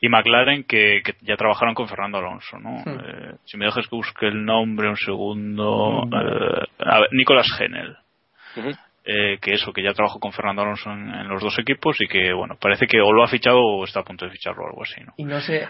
y 0.00 0.08
McLaren 0.08 0.64
que, 0.64 1.00
que 1.04 1.14
ya 1.22 1.36
trabajaron 1.36 1.74
con 1.74 1.88
Fernando 1.88 2.18
Alonso, 2.18 2.58
¿no? 2.58 2.78
Eh, 2.80 3.34
si 3.44 3.56
me 3.56 3.66
dejas 3.66 3.86
que 3.86 3.96
busque 3.96 4.26
el 4.26 4.44
nombre 4.44 4.88
un 4.88 4.96
segundo, 4.96 6.02
Hmm. 6.06 6.14
eh, 6.14 6.66
a 6.80 7.00
ver, 7.00 7.08
Nicolás 7.12 7.46
Genel. 7.56 7.96
Eh, 9.04 9.38
que 9.40 9.54
eso, 9.54 9.72
que 9.72 9.82
ya 9.82 9.94
trabajó 9.94 10.20
con 10.20 10.32
Fernando 10.32 10.62
Alonso 10.62 10.92
en, 10.92 11.08
en 11.12 11.26
los 11.28 11.42
dos 11.42 11.58
equipos 11.58 11.96
y 12.00 12.06
que, 12.06 12.32
bueno, 12.32 12.56
parece 12.60 12.86
que 12.86 13.00
o 13.00 13.12
lo 13.12 13.24
ha 13.24 13.28
fichado 13.28 13.58
o 13.58 13.84
está 13.84 14.00
a 14.00 14.04
punto 14.04 14.26
de 14.26 14.30
ficharlo 14.30 14.62
o 14.62 14.66
algo 14.68 14.82
así, 14.84 15.00
¿no? 15.02 15.12
Y 15.16 15.24
no 15.24 15.40
sé, 15.40 15.66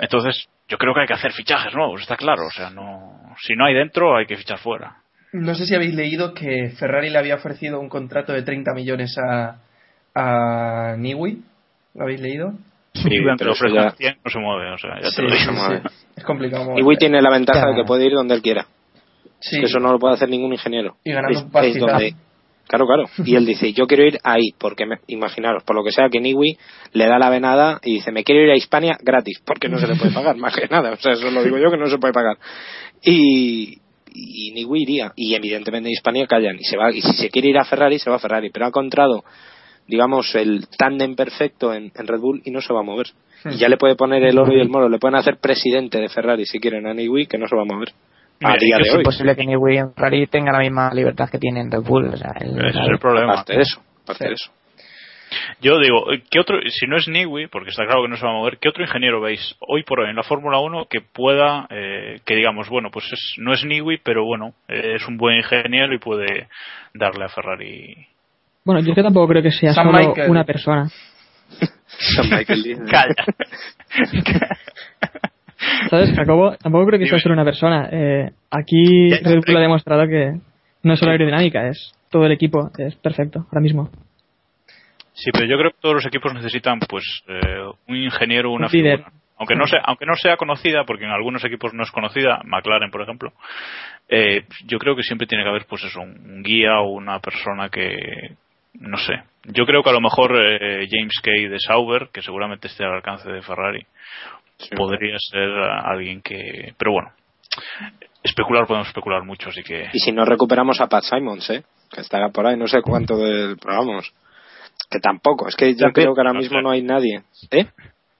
Entonces, 0.00 0.48
yo 0.68 0.78
creo 0.78 0.94
que 0.94 1.00
hay 1.00 1.06
que 1.06 1.12
hacer 1.12 1.32
fichajes 1.32 1.74
nuevos, 1.74 2.00
está 2.00 2.16
claro, 2.16 2.46
o 2.46 2.50
sea, 2.50 2.70
no, 2.70 3.34
si 3.42 3.54
no 3.54 3.66
hay 3.66 3.74
dentro 3.74 4.16
hay 4.16 4.24
que 4.24 4.36
fichar 4.38 4.58
fuera. 4.58 4.96
No 5.34 5.54
sé 5.54 5.66
si 5.66 5.74
habéis 5.74 5.94
leído 5.94 6.32
que 6.34 6.70
Ferrari 6.78 7.10
le 7.10 7.18
había 7.18 7.34
ofrecido 7.36 7.80
un 7.80 7.88
contrato 7.88 8.32
de 8.32 8.42
30 8.42 8.72
millones 8.74 9.16
a, 9.18 9.58
a 10.14 10.96
Niwi. 10.96 11.42
¿Lo 11.94 12.02
habéis 12.04 12.20
leído? 12.20 12.52
Sí, 12.94 13.08
pero 13.38 13.52
eso 13.52 13.66
ya- 13.68 13.90
100, 13.92 14.16
no 14.24 14.30
se 14.30 14.38
mueve, 14.38 14.70
o 14.72 14.78
sea, 14.78 15.00
ya 15.02 15.08
Sí, 15.10 15.16
te 15.16 15.22
lo 15.22 15.28
digo. 15.30 15.40
se 15.44 15.50
mueve. 15.52 15.82
Es 16.16 16.24
complicado. 16.24 16.70
Wii 16.74 16.96
tiene 16.96 17.20
la 17.20 17.30
ventaja 17.30 17.66
de 17.68 17.74
que 17.74 17.84
puede 17.84 18.06
ir 18.06 18.12
donde 18.12 18.34
él 18.34 18.42
quiera. 18.42 18.66
Sí. 19.40 19.58
Que 19.58 19.66
eso 19.66 19.78
no 19.80 19.92
lo 19.92 19.98
puede 19.98 20.14
hacer 20.14 20.28
ningún 20.28 20.52
ingeniero. 20.52 20.96
Y 21.04 21.12
ganando 21.12 21.36
Es- 21.38 21.42
un 21.42 21.48
es 21.48 21.52
pastizal. 21.52 21.80
donde- 21.80 22.14
Claro, 22.66 22.86
claro. 22.86 23.04
Y 23.26 23.36
él 23.36 23.44
dice, 23.44 23.74
yo 23.74 23.86
quiero 23.86 24.04
ir 24.04 24.18
ahí, 24.24 24.52
porque 24.58 24.86
me- 24.86 24.98
imaginaros, 25.08 25.62
por 25.64 25.76
lo 25.76 25.84
que 25.84 25.90
sea 25.92 26.08
que 26.08 26.18
Niwi 26.20 26.56
le 26.94 27.06
da 27.06 27.18
la 27.18 27.28
venada 27.28 27.78
y 27.84 27.94
dice, 27.96 28.10
me 28.10 28.24
quiero 28.24 28.40
ir 28.42 28.50
a 28.52 28.56
Hispania 28.56 28.96
gratis, 29.02 29.42
porque 29.44 29.68
no 29.68 29.76
se 29.78 29.86
le 29.86 29.96
puede 29.96 30.12
pagar, 30.12 30.36
más 30.38 30.56
que 30.56 30.66
nada. 30.68 30.92
O 30.92 30.96
sea, 30.96 31.12
eso 31.12 31.30
lo 31.30 31.42
digo 31.42 31.58
yo 31.58 31.70
que 31.70 31.76
no 31.76 31.86
se 31.88 31.98
puede 31.98 32.14
pagar. 32.14 32.38
Y, 33.02 33.80
y 34.14 34.52
Niwi 34.52 34.82
iría. 34.82 35.12
Y 35.16 35.34
evidentemente 35.34 35.88
en 35.88 35.92
Hispania 35.92 36.26
callan. 36.26 36.56
Y 36.58 36.64
se 36.64 36.76
va, 36.76 36.90
y 36.92 37.02
si 37.02 37.12
se 37.14 37.28
quiere 37.28 37.48
ir 37.48 37.58
a 37.58 37.64
Ferrari, 37.64 37.98
se 37.98 38.08
va 38.08 38.16
a 38.16 38.20
Ferrari. 38.20 38.50
Pero 38.50 38.64
ha 38.64 38.68
encontrado, 38.68 39.24
digamos, 39.86 40.34
el 40.34 40.66
tándem 40.78 41.14
perfecto 41.16 41.74
en, 41.74 41.90
en 41.94 42.06
Red 42.06 42.20
Bull 42.20 42.40
y 42.44 42.50
no 42.50 42.60
se 42.60 42.72
va 42.72 42.80
a 42.80 42.84
mover. 42.84 43.06
Y 43.46 43.56
ya 43.56 43.68
le 43.68 43.76
puede 43.76 43.94
poner 43.96 44.22
el 44.24 44.38
oro 44.38 44.52
y 44.54 44.60
el 44.60 44.70
moro. 44.70 44.88
Le 44.88 44.98
pueden 44.98 45.16
hacer 45.16 45.36
presidente 45.38 45.98
de 45.98 46.08
Ferrari 46.08 46.46
si 46.46 46.58
quieren 46.58 46.86
a 46.86 46.94
Niwi, 46.94 47.26
que 47.26 47.36
no 47.36 47.46
se 47.48 47.54
va 47.56 47.62
a 47.62 47.66
mover. 47.66 47.88
A 48.42 48.48
Mira, 48.48 48.56
día 48.58 48.76
de 48.78 48.82
Es 48.84 48.90
hoy. 48.94 48.98
imposible 49.00 49.36
que 49.36 49.44
Newey 49.46 49.76
en 49.78 49.92
Ferrari 49.94 50.26
tenga 50.26 50.52
la 50.52 50.58
misma 50.60 50.92
libertad 50.94 51.28
que 51.30 51.38
tiene 51.38 51.60
en 51.60 51.70
Red 51.70 51.82
Bull. 51.82 52.06
O 52.08 52.16
sea, 52.16 52.32
el- 52.40 52.58
Ese 52.58 52.80
es 52.80 52.88
el 52.90 52.98
problema. 52.98 53.32
Aparte 53.32 53.54
de 53.54 53.62
eso. 53.62 53.80
Aparte 54.02 54.24
Sí. 54.24 54.28
de 54.28 54.34
eso. 54.34 54.50
Yo 55.60 55.78
digo, 55.78 56.04
¿qué 56.30 56.40
otro, 56.40 56.58
si 56.68 56.86
no 56.86 56.96
es 56.96 57.08
Niwi, 57.08 57.46
porque 57.48 57.70
está 57.70 57.84
claro 57.86 58.02
que 58.02 58.08
no 58.08 58.16
se 58.16 58.24
va 58.24 58.32
a 58.32 58.34
mover, 58.34 58.58
¿qué 58.58 58.68
otro 58.68 58.82
ingeniero 58.84 59.20
veis 59.20 59.56
hoy 59.60 59.82
por 59.82 60.00
hoy 60.00 60.10
en 60.10 60.16
la 60.16 60.22
Fórmula 60.22 60.58
1 60.58 60.86
que 60.90 61.00
pueda, 61.00 61.66
eh, 61.70 62.20
que 62.24 62.36
digamos, 62.36 62.68
bueno, 62.68 62.90
pues 62.92 63.06
es- 63.12 63.34
no 63.38 63.52
es 63.52 63.64
Niwi, 63.64 63.98
pero 64.02 64.24
bueno, 64.24 64.54
eh, 64.68 64.94
es 64.96 65.06
un 65.08 65.16
buen 65.16 65.36
ingeniero 65.36 65.94
y 65.94 65.98
puede 65.98 66.48
darle 66.94 67.24
a 67.24 67.28
Ferrari? 67.28 68.06
Bueno, 68.64 68.80
yo 68.80 68.90
es 68.90 68.94
que 68.94 69.02
tampoco 69.02 69.28
creo 69.28 69.42
que 69.42 69.50
sea 69.52 69.72
Sam 69.74 69.86
solo 69.88 69.98
Michael. 69.98 70.30
una 70.30 70.44
persona. 70.44 70.88
San 71.86 72.30
Michael. 72.30 72.78
Calla. 72.90 73.14
¿Sabes, 75.90 76.12
Jacobo? 76.14 76.56
Tampoco 76.56 76.86
creo 76.86 76.98
que 76.98 77.06
sea 77.06 77.18
solo 77.18 77.34
una 77.34 77.44
persona. 77.44 77.88
Eh, 77.90 78.30
aquí 78.50 79.10
Red 79.10 79.40
Bull 79.46 79.56
ha 79.56 79.60
demostrado 79.60 80.06
que 80.06 80.32
no 80.82 80.92
es 80.92 80.98
solo 80.98 81.12
aerodinámica, 81.12 81.68
es 81.68 81.92
todo 82.10 82.26
el 82.26 82.32
equipo. 82.32 82.70
Es 82.78 82.96
perfecto, 82.96 83.40
ahora 83.50 83.60
mismo. 83.60 83.90
Sí, 85.14 85.30
pero 85.32 85.46
yo 85.46 85.56
creo 85.56 85.70
que 85.70 85.78
todos 85.80 85.94
los 85.94 86.06
equipos 86.06 86.34
necesitan, 86.34 86.78
pues, 86.80 87.04
eh, 87.28 87.62
un 87.88 87.96
ingeniero, 87.96 88.50
una 88.50 88.66
Un 88.66 88.72
líder. 88.72 88.98
figura. 88.98 89.12
Aunque 89.36 89.56
no 89.56 89.66
sea, 89.66 89.80
aunque 89.84 90.06
no 90.06 90.14
sea 90.14 90.36
conocida, 90.36 90.84
porque 90.84 91.04
en 91.04 91.10
algunos 91.10 91.44
equipos 91.44 91.74
no 91.74 91.82
es 91.82 91.90
conocida, 91.90 92.40
McLaren, 92.44 92.90
por 92.90 93.02
ejemplo, 93.02 93.32
eh, 94.08 94.44
yo 94.66 94.78
creo 94.78 94.94
que 94.94 95.02
siempre 95.02 95.26
tiene 95.26 95.42
que 95.42 95.50
haber, 95.50 95.66
pues 95.66 95.82
eso, 95.84 96.00
un 96.00 96.42
guía 96.44 96.78
o 96.80 96.90
una 96.90 97.18
persona 97.18 97.68
que, 97.68 98.36
no 98.74 98.96
sé. 98.96 99.14
Yo 99.44 99.66
creo 99.66 99.82
que 99.82 99.90
a 99.90 99.94
lo 99.94 100.00
mejor 100.00 100.36
eh, 100.36 100.86
James 100.88 101.20
Kay 101.22 101.48
de 101.48 101.58
Sauber, 101.58 102.10
que 102.12 102.22
seguramente 102.22 102.68
esté 102.68 102.84
al 102.84 102.92
alcance 102.94 103.28
de 103.30 103.42
Ferrari, 103.42 103.84
Sí. 104.56 104.70
podría 104.76 105.16
ser 105.18 105.48
alguien 105.50 106.22
que, 106.22 106.72
pero 106.78 106.92
bueno, 106.92 107.10
especular 108.22 108.66
podemos 108.66 108.86
especular 108.88 109.24
mucho, 109.24 109.48
así 109.48 109.62
que 109.64 109.88
Y 109.92 109.98
si 109.98 110.12
no 110.12 110.24
recuperamos 110.24 110.80
a 110.80 110.86
Pat 110.86 111.02
Simons, 111.02 111.50
¿eh? 111.50 111.64
Que 111.92 112.00
estará 112.02 112.28
por 112.30 112.46
ahí, 112.46 112.56
no 112.56 112.68
sé 112.68 112.80
cuánto 112.82 113.16
del. 113.18 113.56
Pero 113.60 113.78
vamos. 113.78 114.12
Que 114.90 115.00
tampoco, 115.00 115.48
es 115.48 115.56
que 115.56 115.74
yo 115.74 115.86
Ya, 115.88 115.92
creo 115.92 116.14
que 116.14 116.20
ahora 116.20 116.32
mismo 116.34 116.60
no 116.60 116.70
hay 116.70 116.82
nadie. 116.82 117.22
¿Eh? 117.50 117.66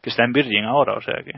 que 0.03 0.11
está 0.11 0.25
en 0.25 0.33
Virgin 0.33 0.65
ahora, 0.65 0.95
o 0.99 1.01
sea 1.01 1.15
que. 1.25 1.33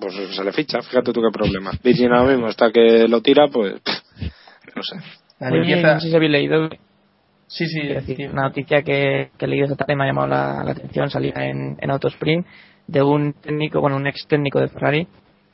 Pues 0.00 0.14
se 0.34 0.44
le 0.44 0.52
ficha, 0.52 0.80
fíjate 0.80 1.12
tú 1.12 1.20
qué 1.20 1.30
problema. 1.32 1.72
Virgin 1.82 2.12
ahora 2.12 2.30
mismo 2.32 2.46
hasta 2.46 2.70
que 2.70 3.06
lo 3.08 3.20
tira, 3.20 3.48
pues. 3.48 3.80
pff, 3.80 4.76
No 4.76 4.82
sé. 4.82 4.96
Limpieza. 5.50 5.94
no 5.94 6.00
sé 6.00 6.08
si 6.08 6.16
habéis 6.16 6.30
leído 6.32 6.68
Sí, 7.48 7.66
sí. 7.66 7.86
Decir, 7.86 8.30
una 8.30 8.42
noticia 8.44 8.82
que, 8.82 9.30
que 9.36 9.44
he 9.44 9.48
leído 9.48 9.64
esta 9.66 9.76
tarde 9.76 9.92
y 9.92 9.96
me 9.96 10.04
ha 10.04 10.06
llamado 10.06 10.28
la, 10.28 10.62
la 10.64 10.70
atención, 10.70 11.10
salía 11.10 11.34
en, 11.36 11.76
en 11.78 11.90
Autosprint, 11.90 12.46
de 12.86 13.02
un 13.02 13.34
técnico, 13.34 13.80
bueno, 13.82 13.96
un 13.96 14.06
ex 14.06 14.26
técnico 14.26 14.58
de 14.58 14.68
Ferrari, 14.68 15.06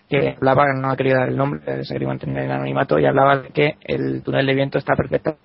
que 0.08 0.36
hablaba, 0.36 0.66
no 0.80 0.90
ha 0.90 0.96
querido 0.96 1.18
dar 1.18 1.28
el 1.30 1.36
nombre, 1.36 1.84
se 1.84 1.92
quería 1.94 2.06
mantener 2.08 2.44
en 2.44 2.50
anonimato, 2.52 3.00
y 3.00 3.04
hablaba 3.06 3.38
de 3.38 3.48
que 3.48 3.74
el 3.82 4.22
túnel 4.22 4.46
de 4.46 4.54
viento 4.54 4.78
está 4.78 4.94
perfecto 4.94 5.36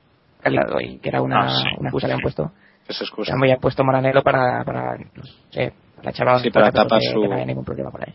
calidad 0.42 0.68
y 0.82 1.00
que 1.00 1.10
era 1.10 1.22
una, 1.24 1.46
Ah, 1.46 1.50
sí. 1.50 1.64
una 1.80 1.90
excusa 1.90 2.06
que 2.08 2.14
han 2.14 2.20
puesto. 2.20 2.52
Esa 2.88 3.04
excusa. 3.04 3.34
habían 3.34 3.60
puesto 3.60 3.84
Maranello 3.84 4.22
para, 4.24 4.64
para, 4.64 4.98
no 4.98 5.24
sé, 5.52 5.74
para 5.98 6.10
echar 6.12 6.28
a 6.30 6.40
Sí, 6.40 6.50
para 6.50 6.72
tapar 6.72 7.02
su- 7.02 7.22
que 7.22 7.28
no 7.28 7.36
haya 7.36 7.46
ningún 7.46 7.64
problema 7.66 7.92
por 7.92 8.02
ahí. 8.08 8.14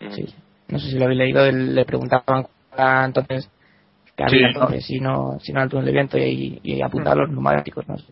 Mm. 0.00 0.12
Sí. 0.12 0.34
No 0.68 0.78
sé 0.78 0.90
si 0.90 0.98
lo 0.98 1.04
habéis 1.04 1.18
leído, 1.18 1.50
le 1.50 1.84
preguntaban 1.84 2.46
entonces 3.04 3.50
que 4.16 4.22
había 4.24 4.38
Sí. 4.38 4.44
entonces, 4.54 4.86
si 4.86 5.00
no, 5.00 5.38
si 5.40 5.52
no 5.52 5.62
el 5.62 5.68
túnel 5.68 5.84
de 5.86 5.92
viento 5.92 6.18
y, 6.18 6.60
y 6.62 6.80
apuntar 6.82 7.16
los 7.16 7.28
neumáticos, 7.30 7.86
no 7.88 7.98
sé. 7.98 8.04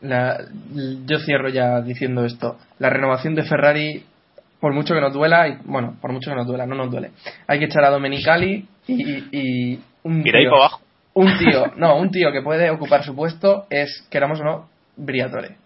La- 0.00 0.40
yo 1.06 1.18
cierro 1.20 1.48
ya 1.48 1.80
diciendo 1.80 2.24
esto. 2.24 2.58
La 2.78 2.90
renovación 2.90 3.34
de 3.36 3.44
Ferrari, 3.44 4.04
por 4.60 4.72
mucho 4.72 4.94
que 4.94 5.00
nos 5.00 5.12
duela, 5.12 5.46
y, 5.48 5.58
bueno, 5.64 5.96
por 6.00 6.12
mucho 6.12 6.30
que 6.30 6.36
nos 6.36 6.46
duela, 6.46 6.66
no 6.66 6.74
nos 6.74 6.90
duele. 6.90 7.12
Hay 7.46 7.60
que 7.60 7.66
echar 7.66 7.84
a 7.84 7.90
Domenicali 7.90 8.66
y, 8.88 8.92
y, 8.92 9.28
y 9.32 9.80
un 10.02 10.26
Ir 10.26 10.36
ahí 10.36 10.44
para 10.46 10.56
abajo. 10.56 10.80
Un 11.14 11.38
tío, 11.38 11.72
no, 11.76 11.96
un 11.96 12.10
tío 12.10 12.32
que 12.32 12.42
puede 12.42 12.70
ocupar 12.70 13.04
su 13.04 13.14
puesto 13.14 13.66
es, 13.70 14.06
queramos 14.10 14.40
o 14.40 14.44
no, 14.44 14.68
Briatore. 14.96 15.56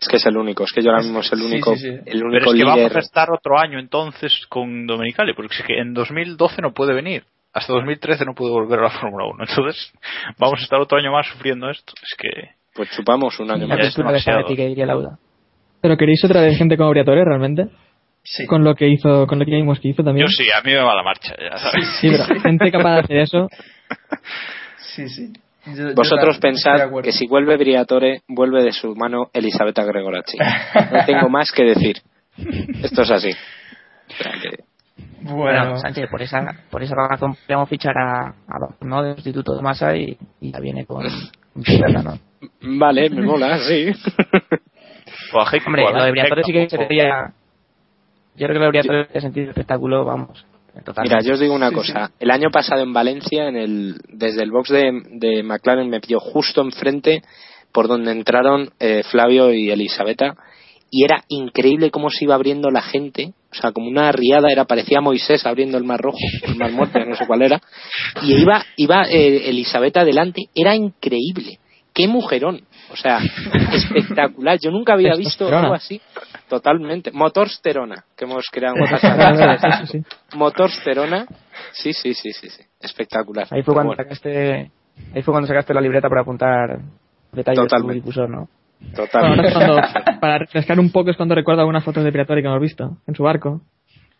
Es 0.00 0.08
que 0.08 0.16
es 0.16 0.26
el 0.26 0.36
único, 0.36 0.64
es 0.64 0.72
que 0.72 0.82
yo 0.82 0.90
ahora 0.90 1.02
mismo 1.02 1.20
es 1.20 1.32
el 1.32 1.38
Sí, 1.38 1.44
único, 1.46 1.74
sí, 1.76 1.80
sí. 1.82 1.86
el 1.88 2.02
Pero 2.04 2.26
único 2.26 2.44
es 2.46 2.50
que 2.52 2.52
líder. 2.58 2.66
vamos 2.66 2.96
a 2.96 2.98
estar 2.98 3.30
otro 3.30 3.58
año 3.58 3.78
entonces 3.78 4.46
con 4.48 4.86
Domenicali, 4.86 5.32
porque 5.34 5.54
es 5.54 5.62
que 5.64 5.78
en 5.78 5.94
2012 5.94 6.60
no 6.62 6.72
puede 6.72 6.92
venir. 6.94 7.24
Hasta 7.54 7.72
2013 7.74 8.24
no 8.24 8.34
puede 8.34 8.50
volver 8.50 8.78
a 8.80 8.84
la 8.84 8.90
Fórmula 8.90 9.26
1. 9.26 9.44
Entonces, 9.46 9.92
vamos 10.38 10.58
a 10.60 10.62
estar 10.64 10.80
otro 10.80 10.98
año 10.98 11.12
más 11.12 11.26
sufriendo 11.28 11.68
esto. 11.70 11.92
Es 12.02 12.16
que. 12.16 12.28
Pues 12.74 12.90
chupamos 12.96 13.38
un 13.40 13.50
año 13.50 13.66
La 13.66 13.74
ya 13.74 13.76
más. 13.76 13.88
es 13.88 13.94
cultura 13.94 14.42
de 14.48 14.56
que 14.56 14.66
diría 14.68 14.86
Lauda. 14.86 15.18
Pero 15.82 15.96
queréis 15.98 16.24
otra 16.24 16.40
vez 16.40 16.56
gente 16.56 16.76
como 16.78 16.90
Briatore 16.90 17.24
realmente, 17.24 17.66
Sí. 18.24 18.46
con 18.46 18.64
lo 18.64 18.74
que 18.74 18.88
hizo, 18.88 19.26
con 19.26 19.38
lo 19.38 19.44
que 19.44 19.50
vimos 19.50 19.78
que 19.80 19.88
hizo 19.88 20.02
también. 20.02 20.26
Yo 20.26 20.30
sí, 20.32 20.44
a 20.50 20.62
mí 20.62 20.72
me 20.72 20.78
va 20.82 20.94
la 20.94 21.02
marcha, 21.02 21.34
ya 21.38 21.58
sabes. 21.58 21.86
Sí, 22.00 22.08
pero 22.10 22.40
gente 22.40 22.72
capaz 22.72 22.94
de 22.94 23.00
hacer 23.00 23.16
eso. 23.18 23.48
Sí, 24.94 25.08
sí. 25.08 25.32
Yo- 25.66 25.88
yo 25.90 25.94
Vosotros 25.94 26.36
de 26.36 26.40
pensad 26.40 26.90
que 27.02 27.12
si 27.12 27.26
vuelve 27.28 27.56
Briatore, 27.56 28.22
vuelve 28.28 28.62
de 28.64 28.72
su 28.72 28.94
mano 28.96 29.30
Elisabetta 29.32 29.84
Gregorachi. 29.84 30.36
No 30.38 31.04
tengo 31.06 31.28
más 31.28 31.52
que 31.52 31.62
decir. 31.64 31.96
Esto 32.82 33.02
es 33.02 33.10
así. 33.10 33.30
Bueno, 35.20 35.34
Bueno, 35.36 35.76
Sánchez, 35.78 36.10
por 36.10 36.20
esa, 36.20 36.40
por 36.70 36.82
esa 36.82 36.94
razón 36.96 37.36
podemos 37.46 37.68
fichar 37.68 37.96
a, 37.96 38.26
a 38.28 38.58
¿no? 38.80 39.02
de 39.02 39.14
sustituto 39.14 39.54
de 39.56 39.62
masa 39.62 39.96
y, 39.96 40.16
y 40.40 40.52
ya 40.52 40.58
viene 40.58 40.84
con 40.84 41.04
¿no? 42.02 42.18
Vale, 42.62 43.08
me 43.10 43.22
mola, 43.22 43.58
sí. 43.58 43.92
Heik- 45.32 45.66
Hombre, 45.66 45.84
lo 45.92 46.04
de 46.04 46.10
Briatore 46.10 46.42
sí 46.44 46.52
que 46.52 46.68
sería... 46.68 47.32
Yo 48.34 48.46
creo 48.46 48.48
que 48.48 48.54
lo 48.58 48.64
de 48.64 48.68
Briatore 48.70 49.08
en 49.12 49.20
sentido 49.20 49.50
espectáculo, 49.50 50.04
vamos, 50.04 50.44
Mira, 51.02 51.20
yo 51.20 51.34
os 51.34 51.40
digo 51.40 51.54
una 51.54 51.68
Sí, 51.68 51.74
cosa. 51.74 52.10
El 52.18 52.30
año 52.30 52.50
pasado 52.50 52.82
en 52.82 52.92
Valencia, 52.92 53.48
en 53.48 53.56
el, 53.56 53.96
desde 54.08 54.42
el 54.42 54.50
box 54.50 54.70
de, 54.70 54.90
de 55.10 55.42
McLaren, 55.42 55.88
me 55.88 56.00
pilló 56.00 56.18
justo 56.18 56.62
enfrente 56.62 57.22
por 57.72 57.88
donde 57.88 58.12
entraron 58.12 58.70
eh, 58.80 59.02
Flavio 59.10 59.52
y 59.52 59.70
Elisabetta. 59.70 60.34
Y 60.90 61.04
era 61.04 61.24
increíble 61.28 61.90
cómo 61.90 62.10
se 62.10 62.24
iba 62.24 62.34
abriendo 62.34 62.70
la 62.70 62.82
gente. 62.82 63.32
O 63.50 63.54
sea, 63.54 63.72
como 63.72 63.88
una 63.88 64.12
riada, 64.12 64.50
era 64.50 64.66
parecía 64.66 65.00
Moisés 65.00 65.44
abriendo 65.46 65.78
el 65.78 65.84
mar 65.84 66.00
rojo, 66.00 66.18
el 66.42 66.56
mar 66.56 66.70
muerto, 66.72 66.98
no 67.04 67.16
sé 67.16 67.26
cuál 67.26 67.42
era. 67.42 67.60
Y 68.22 68.34
iba, 68.40 68.64
iba 68.76 69.04
eh, 69.04 69.48
Elisabetta 69.48 70.00
adelante. 70.00 70.42
Era 70.54 70.74
increíble. 70.74 71.58
¡Qué 71.94 72.08
mujerón! 72.08 72.62
O 72.92 72.96
sea, 72.96 73.18
espectacular. 73.72 74.58
Yo 74.60 74.70
nunca 74.70 74.92
había 74.92 75.14
visto 75.16 75.48
algo 75.48 75.74
así. 75.74 76.00
Totalmente. 76.48 77.10
Motorsterona, 77.12 78.04
que 78.16 78.24
hemos 78.24 78.46
creado. 78.50 78.76
un 78.76 78.86
sí, 78.86 79.06
sí, 79.86 79.86
sí. 79.86 80.36
Motorsterona. 80.36 81.26
Sí, 81.72 81.92
sí, 81.92 82.14
sí, 82.14 82.32
sí, 82.32 82.50
sí. 82.50 82.62
Espectacular. 82.80 83.46
Ahí 83.50 83.62
fue 83.62 83.74
cuando 83.74 83.94
Bueno, 83.94 84.02
sacaste, 84.04 84.70
ahí 85.14 85.22
fue 85.22 85.32
cuando 85.32 85.46
sacaste 85.48 85.72
la 85.72 85.80
libreta 85.80 86.08
para 86.08 86.20
apuntar 86.20 86.80
detalles 87.32 87.58
de 87.60 87.62
tu 87.62 87.68
Totalmente. 87.68 87.94
difusor, 87.94 88.28
¿no? 88.28 88.48
Totalmente. 88.94 89.52
ahora 89.54 89.86
es 89.86 89.92
cuando, 89.92 90.20
para 90.20 90.38
refrescar 90.38 90.78
un 90.80 90.90
poco 90.90 91.10
es 91.10 91.16
cuando 91.16 91.34
recuerdo 91.34 91.60
algunas 91.60 91.84
fotos 91.84 92.04
de 92.04 92.10
Briatore 92.10 92.42
que 92.42 92.48
hemos 92.48 92.60
visto 92.60 92.98
en 93.06 93.14
su 93.14 93.22
barco. 93.22 93.62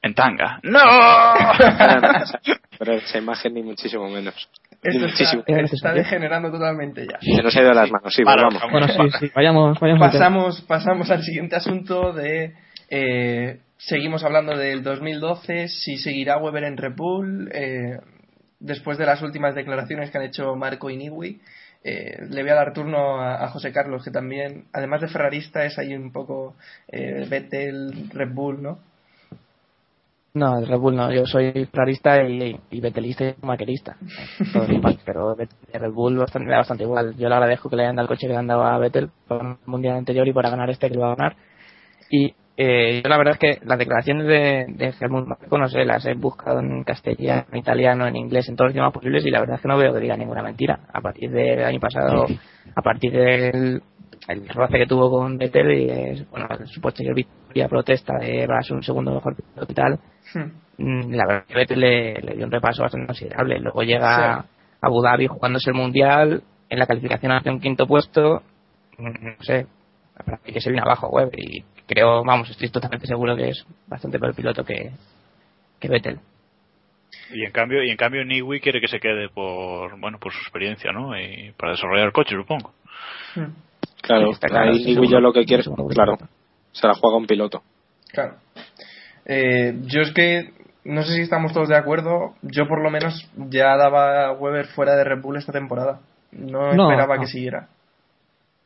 En 0.00 0.14
tanga. 0.14 0.58
¡No! 0.62 0.80
Pero 2.78 2.94
esa 2.94 3.18
imagen 3.18 3.54
ni 3.54 3.62
muchísimo 3.62 4.08
menos. 4.08 4.34
Esto 4.83 5.07
está, 5.07 5.61
está 5.61 5.93
degenerando 5.95 6.51
totalmente 6.51 7.07
ya. 7.07 7.18
Se 7.20 7.43
nos 7.43 7.55
ha 7.57 7.61
ido 7.61 7.68
de 7.68 7.74
las 7.76 7.91
manos, 7.91 8.12
sí, 8.14 8.24
Para, 8.24 8.43
vamos. 8.43 8.61
vamos. 8.61 8.72
Bueno, 8.72 9.11
sí, 9.11 9.18
sí, 9.20 9.33
vayamos, 9.35 9.78
vayamos. 9.78 10.12
Pasamos, 10.12 10.61
pasamos 10.62 11.11
al 11.11 11.22
siguiente 11.22 11.55
asunto 11.57 12.12
de... 12.12 12.55
eh, 12.91 13.61
seguimos 13.78 14.24
hablando 14.24 14.57
del 14.57 14.83
2012, 14.83 15.68
si 15.68 15.99
seguirá 15.99 16.39
Weber 16.39 16.64
en 16.64 16.76
Red 16.76 16.95
Bull, 16.97 17.49
eh, 17.53 17.99
después 18.61 18.99
de 18.99 19.07
las 19.07 19.22
últimas 19.22 19.55
declaraciones 19.55 20.11
que 20.11 20.18
han 20.18 20.24
hecho 20.24 20.55
Marco 20.57 20.91
y 20.91 20.97
Niwi. 20.97 21.41
eh, 21.85 22.16
le 22.28 22.43
voy 22.43 22.51
a 22.51 22.55
dar 22.55 22.72
turno 22.72 23.20
a, 23.20 23.45
a 23.45 23.49
José 23.49 23.72
Carlos, 23.72 24.05
que 24.05 24.11
también, 24.11 24.64
además 24.72 25.01
de 25.01 25.09
ferrarista, 25.09 25.64
es 25.64 25.78
ahí 25.78 25.95
un 25.95 26.12
poco 26.12 26.57
eh, 26.89 27.26
Vettel, 27.28 28.09
Red 28.12 28.33
Bull, 28.33 28.62
¿no? 28.62 28.78
No, 30.35 30.61
de 30.61 30.66
Red 30.66 30.78
Bull 30.78 30.97
no, 30.97 31.12
yo 31.12 31.26
soy 31.26 31.66
clarista 31.66 32.22
y, 32.22 32.59
y 32.70 32.80
betelista 32.80 33.24
y 33.24 33.35
maquerista. 33.43 33.97
Todo 34.53 34.72
igual, 34.72 34.99
pero 35.05 35.35
de 35.35 35.47
Red 35.74 35.93
Bull 35.93 36.16
bastante, 36.16 36.47
me 36.47 36.53
da 36.53 36.59
bastante 36.59 36.85
igual. 36.85 37.14
Yo 37.16 37.28
le 37.28 37.35
agradezco 37.35 37.68
que 37.68 37.76
le 37.76 37.83
hayan 37.83 37.97
dado 37.97 38.05
el 38.05 38.09
coche 38.09 38.26
que 38.26 38.33
le 38.33 38.39
han 38.39 38.47
dado 38.47 38.64
a 38.64 38.78
Vettel 38.78 39.11
por 39.28 39.43
el 39.43 39.57
mundial 39.66 39.97
anterior 39.97 40.26
y 40.26 40.33
para 40.33 40.49
ganar 40.49 40.70
este 40.70 40.89
que 40.89 40.95
lo 40.95 41.03
va 41.03 41.12
a 41.12 41.16
ganar. 41.16 41.37
Y 42.11 42.35
eh, 42.57 43.03
yo 43.03 43.09
la 43.11 43.18
verdad 43.18 43.35
es 43.35 43.39
que 43.39 43.66
las 43.66 43.78
declaraciones 43.78 44.26
de, 44.26 44.66
de 44.68 44.95
Helmut 45.01 45.26
no 45.51 45.68
sé, 45.68 45.85
las 45.85 46.05
he 46.07 46.14
buscado 46.14 46.61
en 46.61 46.83
castellano, 46.85 47.45
en 47.53 47.59
italiano, 47.59 48.07
en 48.07 48.16
inglés, 48.16 48.49
en 48.49 48.57
todos 48.57 48.68
los 48.68 48.74
idiomas 48.74 48.93
posibles 48.93 49.26
y 49.26 49.30
la 49.30 49.41
verdad 49.41 49.57
es 49.57 49.62
que 49.62 49.68
no 49.68 49.76
veo 49.76 49.93
que 49.93 50.01
diga 50.01 50.16
ninguna 50.16 50.43
mentira. 50.43 50.80
A 50.95 51.03
partir 51.03 51.30
del 51.30 51.64
año 51.64 51.80
pasado, 51.80 52.26
a 52.74 52.83
partir 52.83 53.12
del 53.12 53.83
el 54.28 54.48
roce 54.48 54.78
que 54.78 54.86
tuvo 54.86 55.10
con 55.10 55.36
Vettel 55.36 55.70
y 55.72 55.90
eh, 55.90 56.26
bueno, 56.30 56.48
su 56.66 56.80
posterior 56.80 57.14
victoria 57.14 57.68
protesta 57.68 58.18
de 58.18 58.46
va 58.46 58.58
a 58.58 58.62
ser 58.62 58.76
un 58.76 58.82
segundo 58.82 59.12
mejor 59.14 59.34
piloto 59.36 59.72
y 59.72 59.74
tal, 59.74 59.98
Hmm. 60.34 60.50
Mm, 60.78 61.12
la 61.14 61.26
verdad 61.26 61.44
que 61.46 61.54
Vettel 61.54 61.80
le, 61.80 62.14
le 62.22 62.34
dio 62.36 62.46
un 62.46 62.50
repaso 62.52 62.82
bastante 62.82 63.06
considerable. 63.06 63.58
Luego 63.58 63.82
llega 63.82 64.16
Sí. 64.16 64.22
a 64.22 64.44
Abu 64.86 65.02
Dhabi 65.02 65.26
jugándose 65.26 65.70
el 65.70 65.76
Mundial, 65.76 66.42
en 66.70 66.78
la 66.78 66.86
calificación 66.86 67.32
hace 67.32 67.50
un 67.50 67.60
quinto 67.60 67.86
puesto, 67.86 68.42
mm, 68.98 69.24
no 69.26 69.42
sé, 69.42 69.66
para 70.24 70.38
mí 70.44 70.52
que 70.52 70.60
se 70.60 70.70
viene 70.70 70.82
abajo 70.82 71.08
Weber 71.08 71.38
y 71.38 71.64
creo, 71.86 72.24
vamos, 72.24 72.48
estoy 72.50 72.70
totalmente 72.70 73.06
seguro 73.06 73.36
que 73.36 73.50
es 73.50 73.66
bastante 73.86 74.18
peor 74.18 74.34
piloto 74.34 74.64
que, 74.64 74.90
que 75.78 75.88
Vettel. 75.88 76.18
Y 77.34 77.44
en 77.44 77.52
cambio, 77.52 77.82
y 77.82 77.90
en 77.90 77.96
cambio 77.96 78.24
Niwi 78.24 78.60
quiere 78.60 78.80
que 78.80 78.88
se 78.88 79.00
quede 79.00 79.28
por, 79.28 79.98
bueno, 80.00 80.18
por 80.18 80.32
su 80.32 80.38
experiencia, 80.40 80.92
¿no? 80.92 81.18
Y 81.18 81.52
para 81.58 81.72
desarrollar 81.72 82.06
el 82.06 82.12
coche, 82.12 82.34
supongo. 82.34 82.72
Hmm. 83.34 83.52
Claro, 84.03 84.30
Está 84.30 84.48
claro, 84.48 84.72
ahí 84.72 84.94
yo 85.09 85.20
lo 85.20 85.32
que 85.32 85.44
quiere, 85.44 85.62
claro, 85.94 86.18
se 86.72 86.86
la 86.86 86.94
juega 86.94 87.16
un 87.16 87.26
piloto. 87.26 87.62
Claro. 88.12 88.34
Eh, 89.24 89.78
yo 89.86 90.00
es 90.03 90.12
que 90.12 90.50
no 90.84 91.03
sé 91.03 91.14
si 91.14 91.20
estamos 91.22 91.53
todos 91.53 91.68
de 91.68 91.76
acuerdo. 91.76 92.34
Yo 92.42 92.66
por 92.66 92.82
lo 92.82 92.90
menos 92.90 93.30
ya 93.36 93.76
daba 93.76 94.26
a 94.26 94.32
Weber 94.32 94.66
fuera 94.66 94.96
de 94.96 95.05
Red 95.05 95.22
Bull 95.22 95.36
esta 95.36 95.53
temporada. 95.53 96.00
No, 96.32 96.72
No, 96.74 96.90
esperaba 96.90 97.14
no. 97.16 97.20
que 97.22 97.26
siguiera. 97.28 97.68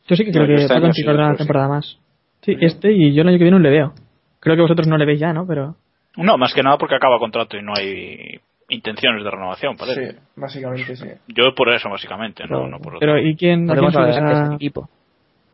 Yo 0.09 0.17
sí 0.17 0.25
que 0.25 0.33
creo 0.33 0.47
que 0.47 0.55
este 0.55 0.73
va 0.73 0.79
a 0.79 0.83
continuar 0.83 1.17
sí, 1.17 1.21
una 1.23 1.33
sí. 1.33 1.39
temporada 1.39 1.69
más. 1.69 1.99
Sí, 2.43 2.57
este 2.61 2.93
y 2.93 3.13
yo 3.15 3.23
el 3.23 3.29
año 3.29 3.39
que 3.39 3.45
viene 3.45 3.59
no 3.59 3.63
le 3.63 3.71
veo. 3.71 3.93
Creo 4.41 4.57
que 4.57 4.63
vosotros 4.63 4.87
no 4.87 4.97
le 4.97 5.05
veis 5.05 5.19
ya, 5.21 5.33
¿no? 5.33 5.47
Pero 5.47 5.75
No, 6.17 6.39
más 6.39 6.55
que 6.55 6.63
nada 6.63 6.79
porque 6.79 6.95
acaba 6.95 7.19
contrato 7.19 7.57
y 7.59 7.63
no 7.63 7.73
hay 7.77 8.41
intenciones 8.69 9.23
de 9.25 9.31
renovación, 9.31 9.77
parece. 9.77 10.13
Sí, 10.13 10.19
básicamente 10.37 10.97
sí. 10.97 11.07
Yo 11.29 11.55
por 11.55 11.69
eso, 11.71 11.91
básicamente, 11.91 12.45
no, 12.45 12.49
Pero- 12.61 12.69
no 12.69 12.79
por 12.79 12.97
otro. 12.97 13.01
pero 13.01 13.19
¿y 13.19 13.37
quién, 13.37 13.69
a 13.71 13.75
quién 13.75 13.97
¿A, 14.27 14.43
este 14.45 14.55
equipo. 14.55 14.89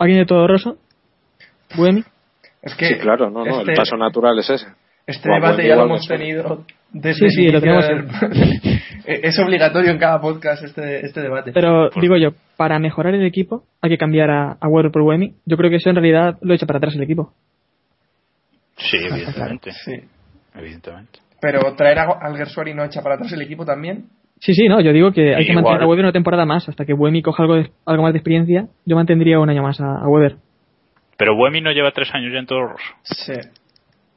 ¿Alguien 0.02 0.18
de 0.20 0.26
todo 0.26 0.46
roso? 0.48 0.78
¿Buemi? 1.76 2.02
Es 2.60 2.74
que 2.74 2.86
Sí, 2.86 2.94
claro, 2.98 3.30
no, 3.30 3.44
no, 3.44 3.60
este, 3.60 3.70
el 3.70 3.76
paso 3.76 3.96
natural 3.96 4.36
es 4.38 4.50
ese. 4.50 4.66
este 5.06 5.28
Guau, 5.28 5.40
debate 5.40 5.68
ya 5.68 5.76
lo 5.76 5.84
hemos 5.84 6.06
tenido 6.08 6.64
desde 6.92 7.28
Sí, 7.28 7.34
sí, 7.36 7.46
el 7.46 7.52
lo 7.54 7.60
tenemos 7.60 7.86
del- 7.86 8.80
es 9.06 9.38
obligatorio 9.38 9.90
en 9.90 9.98
cada 9.98 10.20
podcast 10.20 10.64
este, 10.64 11.06
este 11.06 11.20
debate. 11.20 11.52
Pero 11.52 11.88
digo 12.00 12.16
yo, 12.16 12.30
para 12.56 12.78
mejorar 12.78 13.14
el 13.14 13.24
equipo 13.24 13.64
hay 13.80 13.90
que 13.90 13.98
cambiar 13.98 14.30
a, 14.30 14.56
a 14.60 14.68
Weber 14.68 14.90
por 14.90 15.02
Buemi. 15.02 15.34
Yo 15.46 15.56
creo 15.56 15.70
que 15.70 15.76
eso 15.76 15.88
en 15.90 15.96
realidad 15.96 16.36
lo 16.42 16.52
echa 16.54 16.66
para 16.66 16.78
atrás 16.78 16.94
el 16.96 17.02
equipo. 17.02 17.32
Sí, 18.76 18.96
evidentemente. 18.98 19.70
Sí. 19.84 19.94
Evidentemente. 20.54 21.20
Pero 21.40 21.74
traer 21.74 21.98
a 22.00 22.04
Alguersuari 22.20 22.74
no 22.74 22.84
echa 22.84 23.02
para 23.02 23.14
atrás 23.16 23.32
el 23.32 23.42
equipo 23.42 23.64
también. 23.64 24.06
Sí, 24.44 24.54
sí, 24.54 24.66
no, 24.68 24.80
yo 24.80 24.92
digo 24.92 25.12
que 25.12 25.36
hay 25.36 25.44
que 25.44 25.52
Igual. 25.52 25.62
mantener 25.64 25.82
a 25.84 25.86
Weber 25.86 26.04
una 26.06 26.12
temporada 26.12 26.44
más 26.44 26.68
hasta 26.68 26.84
que 26.84 26.94
Buemi 26.94 27.22
coja 27.22 27.44
algo, 27.44 27.54
de- 27.54 27.70
algo 27.86 28.02
más 28.02 28.12
de 28.12 28.18
experiencia. 28.18 28.66
Yo 28.84 28.96
mantendría 28.96 29.38
un 29.38 29.48
año 29.48 29.62
más 29.62 29.80
a, 29.80 29.98
a 30.02 30.08
Weber. 30.08 30.34
Pero 31.16 31.36
Buemi 31.36 31.60
no 31.60 31.70
lleva 31.70 31.92
tres 31.92 32.12
años 32.12 32.32
ya 32.32 32.40
en 32.40 32.46
Toro 32.46 32.68
Rosso. 32.72 32.92
Sí. 33.02 33.34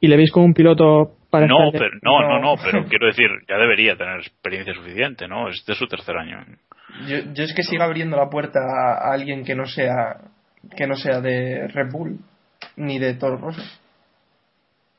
Y 0.00 0.08
le 0.08 0.16
veis 0.16 0.32
como 0.32 0.46
un 0.46 0.52
piloto 0.54 1.12
para 1.30 1.46
No, 1.46 1.66
estar- 1.68 1.78
pero, 1.80 1.90
no, 2.02 2.20
no, 2.22 2.40
No. 2.40 2.56
no, 2.56 2.62
pero 2.62 2.84
quiero 2.88 3.06
decir, 3.06 3.28
ya 3.48 3.56
debería 3.56 3.96
tener 3.96 4.18
experiencia 4.18 4.74
suficiente, 4.74 5.28
¿no? 5.28 5.48
Es 5.48 5.64
de 5.64 5.74
su 5.76 5.86
tercer 5.86 6.16
año. 6.16 6.38
Yo, 7.06 7.18
yo 7.32 7.44
es 7.44 7.54
que 7.54 7.62
sigo 7.62 7.84
abriendo 7.84 8.16
la 8.16 8.28
puerta 8.28 8.58
a, 8.58 9.10
a 9.10 9.14
alguien 9.14 9.44
que 9.44 9.54
no 9.54 9.66
sea 9.66 10.16
que 10.76 10.86
no 10.88 10.96
sea 10.96 11.20
de 11.20 11.68
Red 11.68 11.92
Bull 11.92 12.18
ni 12.76 12.98
de 12.98 13.14
Toro 13.14 13.36
Rosso. 13.36 13.62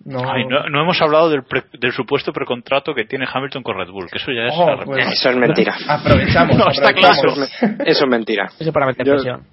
No, 0.10 0.20
Ay, 0.32 0.46
no, 0.46 0.70
no 0.70 0.82
hemos 0.84 1.02
hablado 1.02 1.30
del, 1.30 1.44
pre- 1.44 1.66
del 1.80 1.92
supuesto 1.92 2.32
precontrato 2.32 2.94
que 2.96 3.04
tiene 3.04 3.28
Hamilton 3.30 3.62
con 3.62 3.78
Red 3.78 3.90
Bull, 3.92 4.10
que 4.10 4.20
eso 4.20 4.32
ya 4.32 4.48
es... 4.48 4.54
Oh, 4.56 4.70
la 4.74 4.86
pues- 4.86 5.06
Eso 5.12 5.30
es 5.32 5.36
mentira. 5.36 5.76
aprovechamos. 5.90 6.58
No, 6.58 6.70
está 6.70 6.90
aprovechamos. 6.92 7.20
claro. 7.34 7.44
Eso 7.44 7.66
es, 7.66 7.78
me- 7.78 7.84
eso 7.92 8.04
es 8.06 8.10
mentira. 8.10 8.50
Eso 8.60 8.72
para 8.72 8.86
meter 8.86 9.06
Yo- 9.06 9.14
presión. 9.16 9.44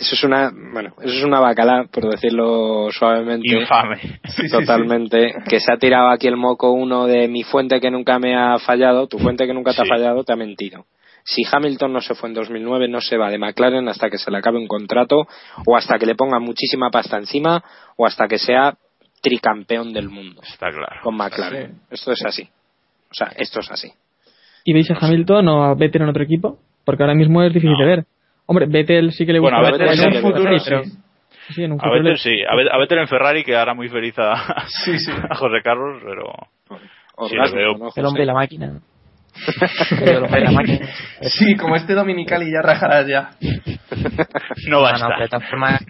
Eso 0.00 0.14
es 0.14 0.24
una, 0.24 0.50
bueno, 0.72 0.94
eso 1.02 1.14
es 1.18 1.24
una 1.24 1.40
bacala, 1.40 1.84
por 1.92 2.08
decirlo 2.10 2.88
suavemente. 2.92 3.46
Infame. 3.46 3.96
Sí, 4.24 4.42
sí, 4.42 4.50
Totalmente. 4.50 5.34
Que 5.48 5.60
se 5.60 5.70
ha 5.72 5.76
tirado 5.76 6.08
aquí 6.08 6.26
el 6.28 6.36
moco 6.36 6.70
uno 6.72 7.06
de 7.06 7.28
mi 7.28 7.42
fuente 7.42 7.78
que 7.80 7.90
nunca 7.90 8.18
me 8.18 8.34
ha 8.36 8.58
fallado, 8.58 9.06
tu 9.06 9.18
fuente 9.18 9.46
que 9.46 9.52
nunca 9.52 9.72
te 9.72 9.76
Sí. 9.76 9.82
ha 9.82 9.86
fallado, 9.86 10.24
te 10.24 10.32
ha 10.32 10.36
mentido. 10.36 10.86
Si 11.24 11.42
Hamilton 11.50 11.92
no 11.92 12.00
se 12.00 12.14
fue 12.14 12.30
en 12.30 12.34
2009, 12.36 12.88
no 12.88 13.02
se 13.02 13.18
va 13.18 13.28
de 13.28 13.36
McLaren 13.36 13.86
hasta 13.88 14.08
que 14.08 14.16
se 14.16 14.30
le 14.30 14.38
acabe 14.38 14.56
un 14.56 14.66
contrato, 14.66 15.26
o 15.66 15.76
hasta 15.76 15.98
que 15.98 16.06
le 16.06 16.14
pongan 16.14 16.42
muchísima 16.42 16.90
pasta 16.90 17.18
encima, 17.18 17.62
o 17.98 18.06
hasta 18.06 18.26
que 18.28 18.38
sea 18.38 18.74
tricampeón 19.22 19.92
del 19.92 20.08
mundo 20.08 20.40
Está 20.42 20.70
claro. 20.70 21.00
con 21.02 21.16
McLaren. 21.16 21.72
Sí. 21.72 21.78
Esto 21.90 22.12
es 22.12 22.24
así. 22.24 22.48
O 23.10 23.14
sea, 23.14 23.28
esto 23.36 23.60
es 23.60 23.70
así. 23.70 23.90
¿Y 24.64 24.72
veis 24.72 24.90
a 24.90 24.98
Hamilton 25.00 25.48
o 25.48 25.64
a 25.64 25.74
Vettel 25.74 26.02
en 26.02 26.08
otro 26.08 26.22
equipo? 26.22 26.58
Porque 26.84 27.02
ahora 27.02 27.14
mismo 27.14 27.42
es 27.42 27.52
difícil 27.52 27.72
No. 27.72 27.78
de 27.78 27.84
ver. 27.86 28.04
Hombre, 28.46 28.66
Vettel 28.66 29.12
sí 29.12 29.24
que 29.26 29.32
le 29.32 29.38
gusta. 29.38 29.56
Bueno, 29.60 29.68
a 29.68 29.72
Vettel 29.78 29.88
en 29.88 30.12
sí 30.12 30.18
un 30.18 30.22
futuro, 30.32 30.58
sí. 30.58 30.74
sí, 31.54 31.64
en 31.64 31.72
un 31.72 31.78
A 31.80 31.82
futuro 31.84 32.02
le- 32.02 32.10
Vettel 32.10 32.18
sí, 32.18 32.42
a 32.42 32.74
a 32.74 32.78
Vettel 32.78 32.98
en 32.98 33.08
Ferrari 33.08 33.44
que 33.44 33.56
hará 33.56 33.74
muy 33.74 33.88
feliz 33.88 34.14
a, 34.18 34.64
Sí, 34.68 34.98
sí. 34.98 35.10
a 35.30 35.34
José 35.34 35.56
Carlos, 35.62 36.02
pero 36.04 36.24
Sí, 37.28 37.34
lo 37.34 37.42
Orgasmo, 37.42 37.56
veo. 37.56 37.78
¿no, 37.78 37.88
El 37.96 38.04
hombre 38.06 38.22
y 38.22 38.26
la 38.26 38.34
máquina. 38.34 38.80
Sí, 41.22 41.56
como 41.56 41.76
este 41.76 41.94
dominical 41.94 42.42
y 42.42 42.50
ya 42.52 42.60
rajarás 42.62 43.06
ya. 43.06 43.30
no 44.68 44.80
va 44.82 44.90
a 44.90 44.92
No, 44.92 44.98
no, 44.98 45.06
pero 45.08 45.18
de 45.18 45.24
estar. 45.24 45.28
todas 45.28 45.50
formas, 45.50 45.80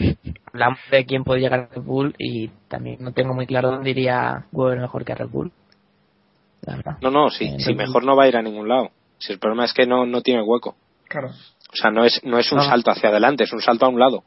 hablamos 0.58 0.78
de 0.90 1.04
quién 1.06 1.24
puede 1.24 1.40
llegar 1.40 1.60
a 1.60 1.74
Red 1.74 1.82
Bull 1.82 2.14
y 2.18 2.48
también 2.68 2.98
no 3.00 3.12
tengo 3.12 3.34
muy 3.34 3.46
claro 3.46 3.70
dónde 3.70 3.90
iría 3.90 4.44
Weber 4.52 4.80
mejor 4.80 5.04
que 5.04 5.12
a 5.12 5.16
Red 5.16 5.28
Bull. 5.28 5.52
La 6.62 6.76
verdad. 6.76 6.96
No, 7.00 7.10
no, 7.10 7.30
sí, 7.30 7.44
Eh, 7.46 7.60
sí, 7.60 7.74
mejor 7.74 8.04
no 8.04 8.16
va 8.16 8.24
a 8.24 8.28
ir 8.28 8.36
a 8.36 8.42
ningún 8.42 8.68
lado. 8.68 8.90
Si 9.18 9.32
el 9.32 9.38
problema 9.38 9.64
es 9.64 9.72
que 9.72 9.86
no, 9.86 10.04
no 10.06 10.20
tiene 10.22 10.42
hueco. 10.42 10.76
Claro. 11.08 11.28
O 11.28 11.76
sea, 11.76 11.90
no 11.90 12.04
es, 12.04 12.20
no 12.24 12.38
es 12.38 12.50
un 12.52 12.58
No. 12.58 12.64
salto 12.64 12.90
hacia 12.90 13.08
adelante, 13.10 13.44
es 13.44 13.52
un 13.52 13.60
salto 13.60 13.86
a 13.86 13.88
un 13.88 13.98
lado. 13.98 14.22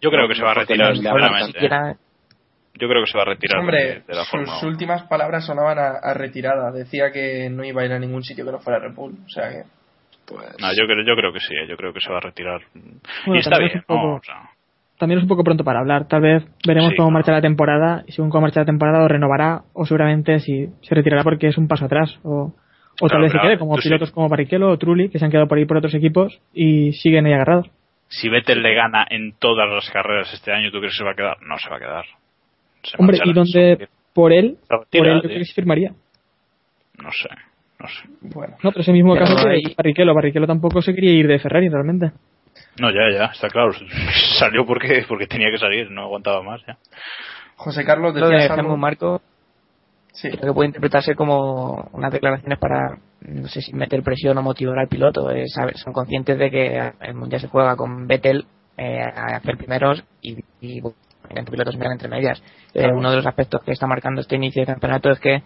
Yo 0.00 0.10
creo 0.10 0.28
que 0.28 0.34
se 0.34 0.42
va 0.42 0.50
a 0.50 0.54
retirar, 0.54 0.94
sinceramente. 0.94 1.58
Yo 2.78 2.88
creo 2.88 3.04
que 3.04 3.10
se 3.10 3.16
va 3.16 3.22
a 3.22 3.26
retirar 3.26 3.60
Hombre, 3.60 3.78
de, 3.84 4.00
de 4.00 4.14
la 4.14 4.22
sus 4.22 4.30
Fórmula 4.30 4.58
1. 4.60 4.68
últimas 4.68 5.02
palabras 5.04 5.46
sonaban 5.46 5.78
a, 5.78 5.88
a 6.02 6.12
retirada. 6.14 6.70
Decía 6.72 7.10
que 7.10 7.48
no 7.48 7.64
iba 7.64 7.80
a 7.82 7.84
ir 7.86 7.92
a 7.92 7.98
ningún 7.98 8.22
sitio 8.22 8.44
que 8.44 8.52
no 8.52 8.58
fuera 8.58 8.78
Red 8.80 8.94
Bull. 8.94 9.16
O 9.24 9.28
sea 9.30 9.48
que. 9.48 9.62
Pues, 10.26 10.44
No, 10.60 10.68
yo 10.74 10.84
creo, 10.86 11.04
yo 11.06 11.14
creo 11.16 11.32
que 11.32 11.40
sí, 11.40 11.54
yo 11.68 11.76
creo 11.76 11.92
que 11.94 12.00
se 12.00 12.10
va 12.10 12.18
a 12.18 12.20
retirar. 12.20 12.60
Bueno, 12.74 13.36
y 13.36 13.38
está 13.38 13.52
es 13.54 13.58
bien, 13.60 13.72
un 13.78 13.82
poco- 13.84 14.06
¿no? 14.08 14.14
O 14.16 14.22
sea, 14.22 14.50
También 14.98 15.18
es 15.18 15.24
un 15.24 15.28
poco 15.28 15.44
pronto 15.44 15.62
para 15.64 15.80
hablar. 15.80 16.08
Tal 16.08 16.22
vez 16.22 16.44
veremos 16.66 16.90
Sí, 16.90 16.96
cómo 16.96 17.08
claro. 17.08 17.12
marcha 17.18 17.32
la 17.32 17.40
temporada 17.42 18.02
y 18.06 18.12
según 18.12 18.30
cómo 18.30 18.42
marcha 18.42 18.60
la 18.60 18.66
temporada 18.66 19.04
o 19.04 19.08
renovará 19.08 19.62
o 19.74 19.84
seguramente 19.84 20.38
si 20.40 20.68
se 20.82 20.94
retirará 20.94 21.22
porque 21.22 21.48
es 21.48 21.58
un 21.58 21.68
paso 21.68 21.84
atrás 21.84 22.18
o, 22.22 22.52
o 23.00 23.08
tal 23.08 23.08
Claro, 23.08 23.22
vez 23.24 23.32
se 23.32 23.38
pero 23.38 23.48
quede 23.48 23.58
como 23.58 23.74
tú 23.76 23.82
sí. 23.82 23.88
pilotos 23.88 24.10
como 24.12 24.28
Barrichello 24.30 24.70
o 24.70 24.78
Trulli 24.78 25.10
que 25.10 25.18
se 25.18 25.24
han 25.26 25.30
quedado 25.30 25.48
por 25.48 25.58
ahí 25.58 25.66
por 25.66 25.76
otros 25.76 25.94
equipos 25.94 26.40
y 26.54 26.92
siguen 26.92 27.26
ahí 27.26 27.34
agarrados. 27.34 27.68
si 28.08 28.28
Vettel 28.30 28.62
le 28.62 28.74
gana 28.74 29.06
en 29.10 29.32
todas 29.38 29.68
las 29.70 29.90
carreras 29.90 30.32
este 30.32 30.52
año, 30.52 30.70
¿tú 30.70 30.78
crees 30.78 30.94
que 30.94 30.98
se 30.98 31.04
va 31.04 31.10
a 31.10 31.14
quedar? 31.14 31.36
No 31.42 31.58
se 31.58 31.68
va 31.68 31.76
a 31.76 31.80
quedar. 31.80 32.04
Se 32.82 32.96
Hombre, 32.98 33.18
y 33.22 33.32
donde 33.34 33.88
por 34.14 34.32
él, 34.32 34.56
Se 34.62 34.98
por 34.98 35.06
él 35.08 35.16
yo 35.16 35.20
creo 35.22 35.38
que 35.40 35.44
se 35.44 35.52
firmaría. 35.54 35.90
No 37.02 37.10
sé, 37.12 37.28
no 37.80 37.86
sé. 37.88 38.08
Bueno. 38.34 38.54
No, 38.62 38.70
pero 38.70 38.80
es 38.80 38.88
el 38.88 38.94
mismo 38.94 39.12
Pero 39.12 39.26
caso 39.26 39.44
que 39.46 39.52
ahí- 39.56 39.74
Barrichello. 39.76 40.14
Barrichello 40.14 40.46
tampoco 40.46 40.80
se 40.80 40.94
quería 40.94 41.12
ir 41.12 41.26
de 41.26 41.38
Ferrari 41.38 41.68
realmente. 41.68 42.12
No, 42.78 42.90
ya, 42.90 43.10
ya, 43.12 43.24
está 43.26 43.48
claro. 43.48 43.72
Salió 44.38 44.66
porque 44.66 45.04
porque 45.08 45.26
tenía 45.26 45.50
que 45.50 45.58
salir, 45.58 45.90
no 45.90 46.02
aguantaba 46.02 46.42
más 46.42 46.60
ya. 46.66 46.76
José 47.56 47.84
Carlos 47.84 48.14
Lo 48.14 48.28
de 48.28 48.46
algo. 48.46 48.76
Marco 48.76 49.22
Sí. 50.12 50.30
creo 50.30 50.52
que 50.52 50.54
puede 50.54 50.68
interpretarse 50.68 51.14
como 51.14 51.88
unas 51.92 52.10
declaraciones 52.10 52.58
para, 52.58 52.98
no 53.20 53.48
sé 53.48 53.60
si 53.60 53.74
meter 53.74 54.02
presión 54.02 54.38
o 54.38 54.42
motivar 54.42 54.78
al 54.78 54.88
piloto. 54.88 55.30
Eh, 55.30 55.46
sabe- 55.46 55.74
son 55.74 55.92
conscientes 55.92 56.38
de 56.38 56.50
que 56.50 56.92
el 57.02 57.14
mundial 57.14 57.40
se 57.40 57.48
juega 57.48 57.76
con 57.76 58.06
Vettel 58.06 58.46
eh, 58.78 59.00
a 59.02 59.36
hacer 59.36 59.58
primeros 59.58 60.02
y, 60.22 60.38
y 60.62 60.80
bueno, 60.80 60.96
entre 61.30 61.50
pilotos 61.52 61.74
entre 61.74 62.08
medias. 62.08 62.42
Eh, 62.72 62.88
uno 62.92 63.10
de 63.10 63.16
los 63.16 63.26
aspectos 63.26 63.62
que 63.62 63.72
está 63.72 63.86
marcando 63.86 64.20
este 64.22 64.36
inicio 64.36 64.62
de 64.62 64.66
campeonato 64.72 65.10
es 65.10 65.20
que 65.20 65.42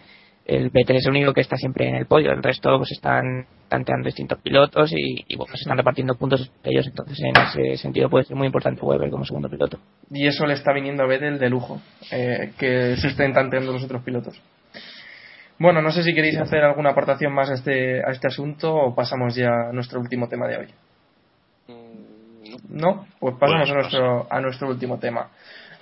el 0.50 0.70
Vettel 0.70 0.96
es 0.96 1.06
el 1.06 1.12
único 1.12 1.32
que 1.32 1.42
está 1.42 1.56
siempre 1.56 1.88
en 1.88 1.94
el 1.94 2.06
podio, 2.06 2.32
el 2.32 2.42
resto 2.42 2.76
pues 2.76 2.90
están 2.90 3.46
tanteando 3.68 4.06
distintos 4.06 4.40
pilotos 4.40 4.92
y, 4.92 5.24
y, 5.28 5.36
bueno, 5.36 5.54
se 5.54 5.62
están 5.62 5.76
repartiendo 5.76 6.16
puntos 6.16 6.50
entre 6.56 6.72
ellos, 6.72 6.88
entonces 6.88 7.20
en 7.20 7.36
ese 7.36 7.76
sentido 7.76 8.10
puede 8.10 8.24
ser 8.24 8.36
muy 8.36 8.46
importante 8.46 8.80
Weber 8.82 9.10
como 9.10 9.24
segundo 9.24 9.48
piloto. 9.48 9.78
Y 10.10 10.26
eso 10.26 10.44
le 10.46 10.54
está 10.54 10.72
viniendo 10.72 11.04
a 11.04 11.06
Vettel 11.06 11.38
de 11.38 11.48
lujo, 11.48 11.80
eh, 12.10 12.52
que 12.58 12.96
se 12.96 13.08
estén 13.08 13.32
tanteando 13.32 13.72
los 13.72 13.84
otros 13.84 14.02
pilotos. 14.02 14.42
Bueno, 15.60 15.82
no 15.82 15.92
sé 15.92 16.02
si 16.02 16.14
queréis 16.14 16.38
hacer 16.38 16.64
alguna 16.64 16.90
aportación 16.90 17.32
más 17.32 17.50
a 17.50 17.54
este, 17.54 18.00
a 18.04 18.10
este 18.10 18.26
asunto 18.26 18.74
o 18.74 18.94
pasamos 18.94 19.36
ya 19.36 19.50
a 19.68 19.72
nuestro 19.72 20.00
último 20.00 20.26
tema 20.26 20.48
de 20.48 20.56
hoy. 20.56 20.66
No, 22.68 23.06
pues 23.20 23.36
pasamos 23.38 23.70
a 23.70 23.74
nuestro, 23.74 24.26
a 24.28 24.40
nuestro 24.40 24.68
último 24.68 24.98
tema. 24.98 25.30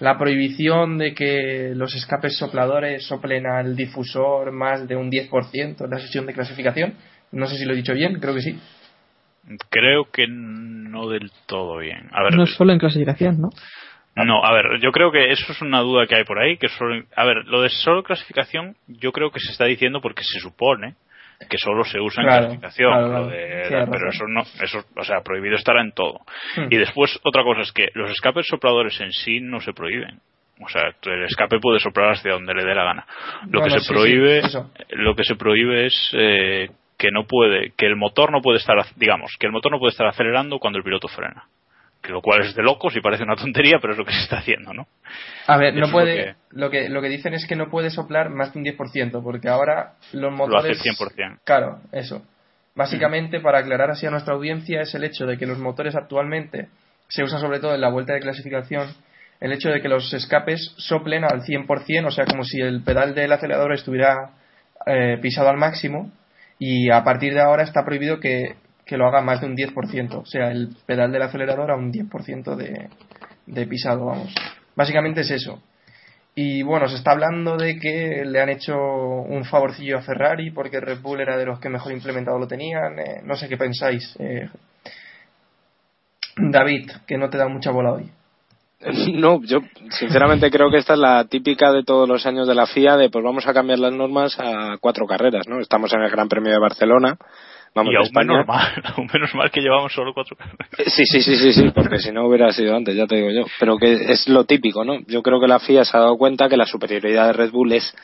La 0.01 0.17
prohibición 0.17 0.99
de 0.99 1.13
que 1.13 1.73
los 1.75 1.95
escapes 1.95 2.39
sopladores 2.39 3.07
soplen 3.07 3.47
al 3.47 3.75
difusor 3.75 4.53
más 4.53 4.87
de 4.87 4.95
un 4.95 5.11
10% 5.11 5.85
en 5.85 5.91
la 5.91 5.99
sesión 5.99 6.27
de 6.27 6.35
clasificación. 6.35 6.95
No 7.33 7.47
sé 7.47 7.57
si 7.57 7.65
lo 7.65 7.73
he 7.73 7.77
dicho 7.77 7.95
bien, 7.95 8.21
creo 8.21 8.35
que 8.35 8.43
sí. 8.43 8.59
Creo 9.71 10.11
que 10.11 10.27
no 10.29 11.09
del 11.09 11.31
todo 11.47 11.79
bien. 11.79 12.09
A 12.13 12.23
ver, 12.23 12.35
No 12.35 12.45
es 12.45 12.55
solo 12.55 12.73
en 12.73 12.79
clasificación, 12.79 13.41
¿no? 13.41 13.51
No, 14.25 14.45
a 14.45 14.53
ver, 14.53 14.81
yo 14.81 14.91
creo 14.91 15.13
que 15.13 15.31
eso 15.31 15.53
es 15.53 15.63
una 15.63 15.81
duda 15.81 16.07
que 16.07 16.17
hay 16.17 16.25
por 16.25 16.39
ahí. 16.39 16.57
que 16.59 16.69
solo, 16.69 17.05
A 17.15 17.25
ver, 17.25 17.45
lo 17.47 17.63
de 17.63 17.69
solo 17.69 18.03
clasificación, 18.03 18.77
yo 18.87 19.13
creo 19.13 19.31
que 19.31 19.41
se 19.41 19.53
está 19.53 19.65
diciendo 19.65 20.01
porque 20.01 20.23
se 20.25 20.41
supone 20.41 20.97
que 21.49 21.59
solo 21.59 21.85
se 21.85 22.01
usa 22.01 22.23
en 22.23 22.29
clasificación. 22.29 22.91
claro, 22.91 23.07
lo 23.07 23.11
claro. 23.13 23.27
de- 23.29 23.69
Tienes 23.69 23.89
pero 23.91 24.09
eso 24.11 24.25
no, 24.27 24.43
eso, 24.63 24.85
o 24.97 25.05
sea, 25.05 25.21
prohibido 25.23 25.57
estará 25.57 25.81
en 25.83 25.93
todo. 25.93 26.21
Hmm. 26.57 26.67
Y 26.71 26.77
después, 26.77 27.19
otra 27.23 27.43
cosa 27.45 27.61
es 27.63 27.73
que 27.73 27.89
los 27.95 28.11
escapes 28.11 28.47
sopladores 28.47 29.01
en 29.01 29.13
sí 29.13 29.41
no 29.41 29.61
se 29.61 29.73
prohíben. 29.73 30.21
O 30.61 30.69
sea, 30.69 30.83
el 31.05 31.23
escape 31.25 31.61
puede 31.61 31.79
soplar 31.79 32.11
hacia 32.15 32.33
donde 32.33 32.53
le 32.53 32.65
dé 32.65 32.75
la 32.75 32.83
gana. 32.83 33.07
Lo 33.49 33.61
Bueno, 33.61 33.75
que 33.75 33.81
sí, 33.81 33.87
se 33.87 33.93
prohíbe, 33.95 34.43
sí, 34.43 34.59
lo 34.91 35.15
que 35.15 35.23
se 35.23 35.37
prohíbe 35.37 35.87
es 35.87 36.11
eh, 36.15 36.69
que 36.99 37.13
no 37.13 37.25
puede, 37.29 37.71
que 37.77 37.87
el 37.87 37.95
motor 37.95 38.33
no 38.33 38.41
puede 38.43 38.59
estar, 38.59 38.77
digamos, 38.97 39.37
que 39.39 39.47
el 39.47 39.53
motor 39.53 39.71
no 39.71 39.79
puede 39.79 39.91
estar 39.93 40.09
acelerando 40.09 40.59
cuando 40.59 40.79
el 40.79 40.85
piloto 40.85 41.07
frena. 41.07 41.45
Que 42.03 42.13
lo 42.13 42.23
cual 42.23 42.43
es 42.43 42.55
de 42.55 42.63
locos 42.63 42.95
y 42.97 43.01
parece 43.01 43.25
una 43.25 43.37
tontería, 43.37 43.79
pero 43.81 43.93
es 43.93 43.99
lo 43.99 44.05
que 44.05 44.13
se 44.13 44.21
está 44.21 44.39
haciendo, 44.39 44.73
¿no? 44.73 44.87
A 45.47 45.57
ver, 45.57 45.77
Eso 45.77 45.87
no 45.87 45.93
puede. 45.93 46.37
Lo 46.51 46.71
que... 46.71 46.89
Lo, 46.89 47.03
que, 47.03 47.09
dicen 47.09 47.35
es 47.35 47.47
que 47.47 47.57
no 47.57 47.69
puede 47.71 47.91
soplar 47.91 48.31
más 48.31 48.53
de 48.53 48.61
un 48.61 48.65
10%, 48.65 49.23
porque 49.23 49.49
ahora 49.49 49.95
los 50.13 50.33
motores. 50.33 50.79
hace 50.79 50.91
100%. 50.91 51.41
Claro, 51.45 51.81
eso. 51.93 52.23
Básicamente, 52.75 53.41
para 53.41 53.59
aclarar 53.59 53.91
así 53.91 54.07
a 54.07 54.11
nuestra 54.11 54.35
audiencia, 54.35 54.81
es 54.81 54.95
el 54.95 55.03
hecho 55.03 55.27
de 55.27 55.37
que 55.37 55.47
los 55.47 55.59
motores 55.59 55.97
actualmente 55.97 56.69
se 57.09 57.25
usan 57.25 57.41
sobre 57.41 57.59
todo 57.59 57.75
en 57.75 57.81
la 57.81 57.91
vuelta 57.91 58.13
de 58.13 58.21
clasificación. 58.21 58.89
El 59.41 59.53
hecho 59.53 59.71
de 59.71 59.81
que 59.81 59.89
los 59.89 60.13
escapes 60.13 60.75
soplen 60.77 61.25
al 61.25 61.43
100%, 61.43 62.07
o 62.07 62.11
sea, 62.11 62.25
como 62.27 62.45
si 62.45 62.61
el 62.61 62.83
pedal 62.83 63.15
del 63.15 63.33
acelerador 63.33 63.73
estuviera 63.73 64.31
eh, 64.87 65.19
pisado 65.21 65.49
al 65.49 65.57
máximo, 65.57 66.13
y 66.59 66.91
a 66.91 67.03
partir 67.05 67.35
de 67.35 67.41
ahora 67.41 67.63
está 67.63 67.85
prohibido 67.85 68.21
que, 68.21 68.57
que 68.89 68.97
lo 68.97 69.07
haga 69.07 69.21
más 69.21 69.43
de 69.43 69.47
un 69.47 69.55
10%, 69.55 70.15
o 70.15 70.25
sea, 70.25 70.51
el 70.51 70.75
pedal 70.87 71.13
del 71.13 71.21
acelerador 71.21 71.71
a 71.71 71.77
un 71.77 71.93
10% 71.93 72.57
de, 72.57 72.89
de 73.47 73.67
pisado, 73.67 74.07
vamos. 74.07 74.35
Básicamente 74.75 75.21
es 75.21 75.31
eso. 75.31 75.63
Y 76.35 76.63
bueno, 76.63 76.89
se 76.89 76.97
está 76.97 77.11
hablando 77.11 77.59
de 77.59 77.79
que 77.79 78.25
le 78.25 78.41
han 78.41 78.49
hecho 78.49 78.75
un 78.79 79.45
favorcillo 79.45 79.99
a 79.99 80.03
Ferrari 80.03 80.51
porque 80.53 80.81
Red 80.81 81.01
Bull 81.03 81.21
era 81.21 81.37
de 81.37 81.45
los 81.45 81.61
que 81.61 81.69
mejor 81.69 81.93
implementado 81.93 82.39
lo 82.39 82.47
tenían. 82.47 82.99
eh, 82.99 83.21
no 83.25 83.37
sé 83.37 83.47
qué 83.49 83.59
pensáis. 83.59 84.17
eh. 84.21 84.49
David, 86.37 86.91
que 87.07 87.19
no 87.19 87.29
te 87.29 87.37
da 87.37 87.49
mucha 87.49 87.71
bola 87.71 87.93
hoy. 87.93 88.11
No, 89.13 89.41
yo 89.43 89.59
sinceramente 89.91 90.51
creo 90.51 90.71
que 90.71 90.79
esta 90.79 90.95
es 90.95 90.99
la 91.01 91.25
típica 91.25 91.73
de 91.73 91.83
todos 91.85 92.09
los 92.09 92.25
años 92.27 92.47
de 92.47 92.55
la 92.55 92.67
FIA 92.67 92.97
de 92.97 93.11
pues 93.11 93.25
vamos 93.25 93.47
a 93.47 93.53
cambiar 93.55 93.79
las 93.79 93.93
normas 93.93 94.39
a 94.39 94.77
cuatro 94.81 95.07
carreras, 95.07 95.49
¿no? 95.49 95.61
Estamos 95.61 95.93
en 95.93 96.03
el 96.03 96.11
Gran 96.11 96.29
Premio 96.29 96.53
de 96.53 96.59
Barcelona, 96.59 97.17
vamos 97.75 97.91
y 97.91 97.93
de 97.93 97.99
aún 97.99 98.07
España. 98.07 98.33
menos 98.33 98.47
mal, 98.47 98.83
aún 98.97 99.09
menos 99.13 99.35
mal 99.35 99.51
que 99.51 99.61
llevamos 99.61 99.93
solo 99.93 100.13
cuatro 100.15 100.37
carreras. 100.37 100.69
Sí, 100.87 101.05
sí, 101.07 101.21
sí, 101.21 101.37
sí, 101.37 101.53
sí, 101.53 101.71
porque 101.75 101.99
si 101.99 102.13
no 102.13 102.27
hubiera 102.27 102.53
sido 102.53 102.77
antes, 102.77 102.95
ya 102.95 103.07
te 103.07 103.17
digo 103.17 103.31
yo. 103.31 103.47
Pero 103.59 103.77
que 103.79 103.95
es 104.13 104.29
lo 104.29 104.45
típico, 104.45 104.85
¿no? 104.85 105.01
Yo 105.07 105.23
creo 105.23 105.41
que 105.41 105.49
la 105.49 105.59
FIA 105.59 105.85
se 105.85 105.97
ha 105.97 106.01
dado 106.01 106.17
cuenta 106.17 106.49
que 106.49 106.57
la 106.57 106.67
superioridad 106.67 107.27
de 107.27 107.33
Red 107.33 107.51
Bull 107.51 107.73
es, 107.73 107.95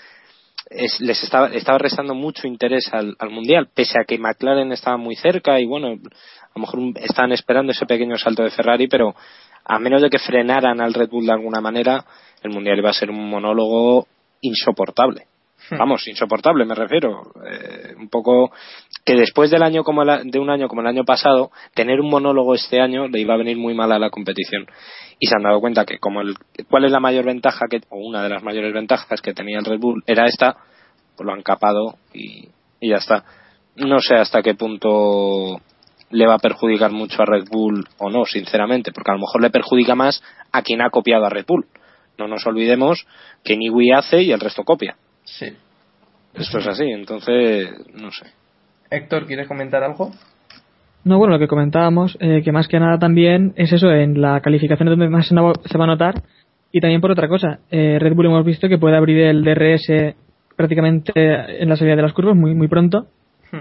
es 0.71 1.01
les 1.01 1.23
estaba, 1.23 1.49
estaba 1.49 1.79
restando 1.79 2.15
mucho 2.15 2.49
interés 2.49 2.89
al, 2.93 3.15
al 3.21 3.31
mundial, 3.31 3.69
pese 3.73 3.99
a 4.01 4.05
que 4.05 4.19
McLaren 4.19 4.73
estaba 4.73 4.97
muy 4.97 5.15
cerca 5.15 5.61
y 5.61 5.67
bueno, 5.67 5.89
a 5.89 6.59
lo 6.59 6.61
mejor 6.61 6.81
estaban 6.97 7.33
esperando 7.33 7.71
ese 7.73 7.87
pequeño 7.87 8.17
salto 8.17 8.43
de 8.43 8.51
Ferrari, 8.51 8.89
pero 8.89 9.15
a 9.65 9.79
menos 9.79 10.03
de 10.03 10.11
que 10.11 10.19
frenaran 10.19 10.81
al 10.81 10.95
Red 10.95 11.09
Bull 11.11 11.27
de 11.27 11.33
alguna 11.33 11.61
manera, 11.61 12.05
el 12.43 12.51
mundial 12.51 12.79
iba 12.79 12.91
a 12.91 12.95
ser 12.95 13.11
un 13.11 13.29
monólogo 13.29 14.07
insoportable. 14.41 15.27
Vamos, 15.71 16.07
insoportable 16.07 16.67
me 16.67 16.75
refiero. 16.75 17.23
Eh, 17.51 17.95
un 17.99 18.11
poco 18.11 18.53
que 19.05 19.15
después 19.15 19.51
del 19.51 19.63
año 19.63 19.83
como 19.83 20.03
el- 20.03 20.31
de 20.31 20.39
un 20.39 20.51
año 20.51 20.69
como 20.69 20.83
el 20.83 20.87
año 20.87 21.05
pasado, 21.05 21.51
tener 21.75 22.01
un 22.01 22.11
monólogo 22.11 22.55
este 22.55 22.81
año 22.83 23.09
le 23.09 23.21
iba 23.21 23.33
a 23.33 23.39
venir 23.39 23.57
muy 23.57 23.73
mal 23.73 23.91
a 23.93 23.99
la 23.99 24.11
competición. 24.11 24.67
Y 25.19 25.27
se 25.27 25.35
han 25.37 25.43
dado 25.43 25.61
cuenta 25.61 25.87
que 25.87 25.99
como 25.99 26.21
el, 26.21 26.35
cuál 26.69 26.85
es 26.85 26.93
la 26.93 27.01
mayor 27.01 27.25
ventaja 27.25 27.65
que, 27.71 27.81
o 27.89 27.97
una 27.97 28.23
de 28.23 28.29
las 28.29 28.43
mayores 28.43 28.75
ventajas 28.75 29.23
que 29.23 29.33
tenía 29.33 29.59
el 29.59 29.65
Red 29.65 29.79
Bull 29.81 30.03
era 30.07 30.27
esta, 30.27 30.55
pues 31.17 31.27
lo 31.27 31.33
han 31.33 31.43
capado 31.43 31.97
y, 32.13 32.49
y 32.81 32.91
ya 32.91 32.97
está. 32.97 33.25
No 33.77 34.01
sé 34.01 34.17
hasta 34.17 34.43
qué 34.43 34.55
punto 34.55 35.61
le 36.15 36.27
va 36.27 36.35
a 36.35 36.39
perjudicar 36.39 36.93
mucho 36.93 37.21
a 37.23 37.27
Red 37.27 37.49
Bull 37.51 37.85
o 37.99 38.09
no, 38.09 38.25
sinceramente, 38.25 38.93
porque 38.93 39.11
a 39.11 39.15
lo 39.15 39.21
mejor 39.21 39.43
le 39.43 39.51
perjudica 39.51 39.97
más 39.97 40.23
a 40.53 40.63
quien 40.63 40.81
ha 40.81 40.91
copiado 40.91 41.27
a 41.27 41.29
Red 41.29 41.45
Bull. 41.47 41.67
No 42.17 42.29
nos 42.29 42.47
olvidemos 42.47 43.05
que 43.43 43.57
Niwi 43.57 43.91
hace 43.91 44.23
y 44.23 44.31
el 44.31 44.39
resto 44.39 44.63
copia. 44.63 44.97
Sí. 45.25 45.47
Esto 46.35 46.59
es 46.59 46.67
así, 46.69 46.85
entonces, 46.85 47.69
no 47.95 48.13
sé. 48.13 48.27
Héctor, 48.91 49.27
¿quieres 49.27 49.49
comentar 49.49 49.83
algo? 49.83 50.13
No, 51.03 51.19
bueno, 51.19 51.35
lo 51.35 51.39
que 51.41 51.49
comentábamos, 51.49 52.17
eh, 52.21 52.43
que 52.45 52.53
más 52.53 52.69
que 52.69 52.79
nada 52.79 52.99
también 52.99 53.53
es 53.57 53.73
eso, 53.73 53.91
en 53.91 54.21
la 54.21 54.41
calificación 54.41 54.89
es 54.89 54.93
donde 54.93 55.09
más 55.09 55.27
se 55.27 55.35
va 55.79 55.85
a 55.85 55.89
notar. 55.89 56.23
Y 56.71 56.81
también 56.81 57.01
por 57.01 57.11
otra 57.11 57.29
cosa, 57.29 57.59
eh, 57.71 57.99
Red 58.01 58.15
Bull 58.15 58.27
hemos 58.27 58.45
visto 58.45 58.69
que 58.69 58.79
puede 58.79 58.97
abrir 58.97 59.19
el 59.19 59.43
DRS 59.43 60.15
prácticamente 60.57 61.13
en 61.15 61.69
la 61.69 61.77
salida 61.77 61.97
de 61.97 62.03
las 62.03 62.13
curvas 62.13 62.37
muy, 62.37 62.55
muy 62.55 62.69
pronto. 62.69 63.09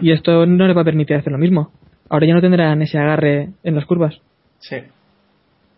Y 0.02 0.12
esto 0.12 0.46
no 0.46 0.68
le 0.68 0.74
va 0.74 0.82
a 0.82 0.86
permitir 0.86 1.18
hacer 1.18 1.32
lo 1.32 1.38
mismo. 1.38 1.72
Ahora 2.14 2.28
ya 2.28 2.36
no 2.36 2.42
tendrán 2.42 2.80
ese 2.84 3.00
agarre 3.00 3.50
en 3.64 3.74
las 3.76 3.86
curvas. 3.88 4.16
Sí. 4.60 4.78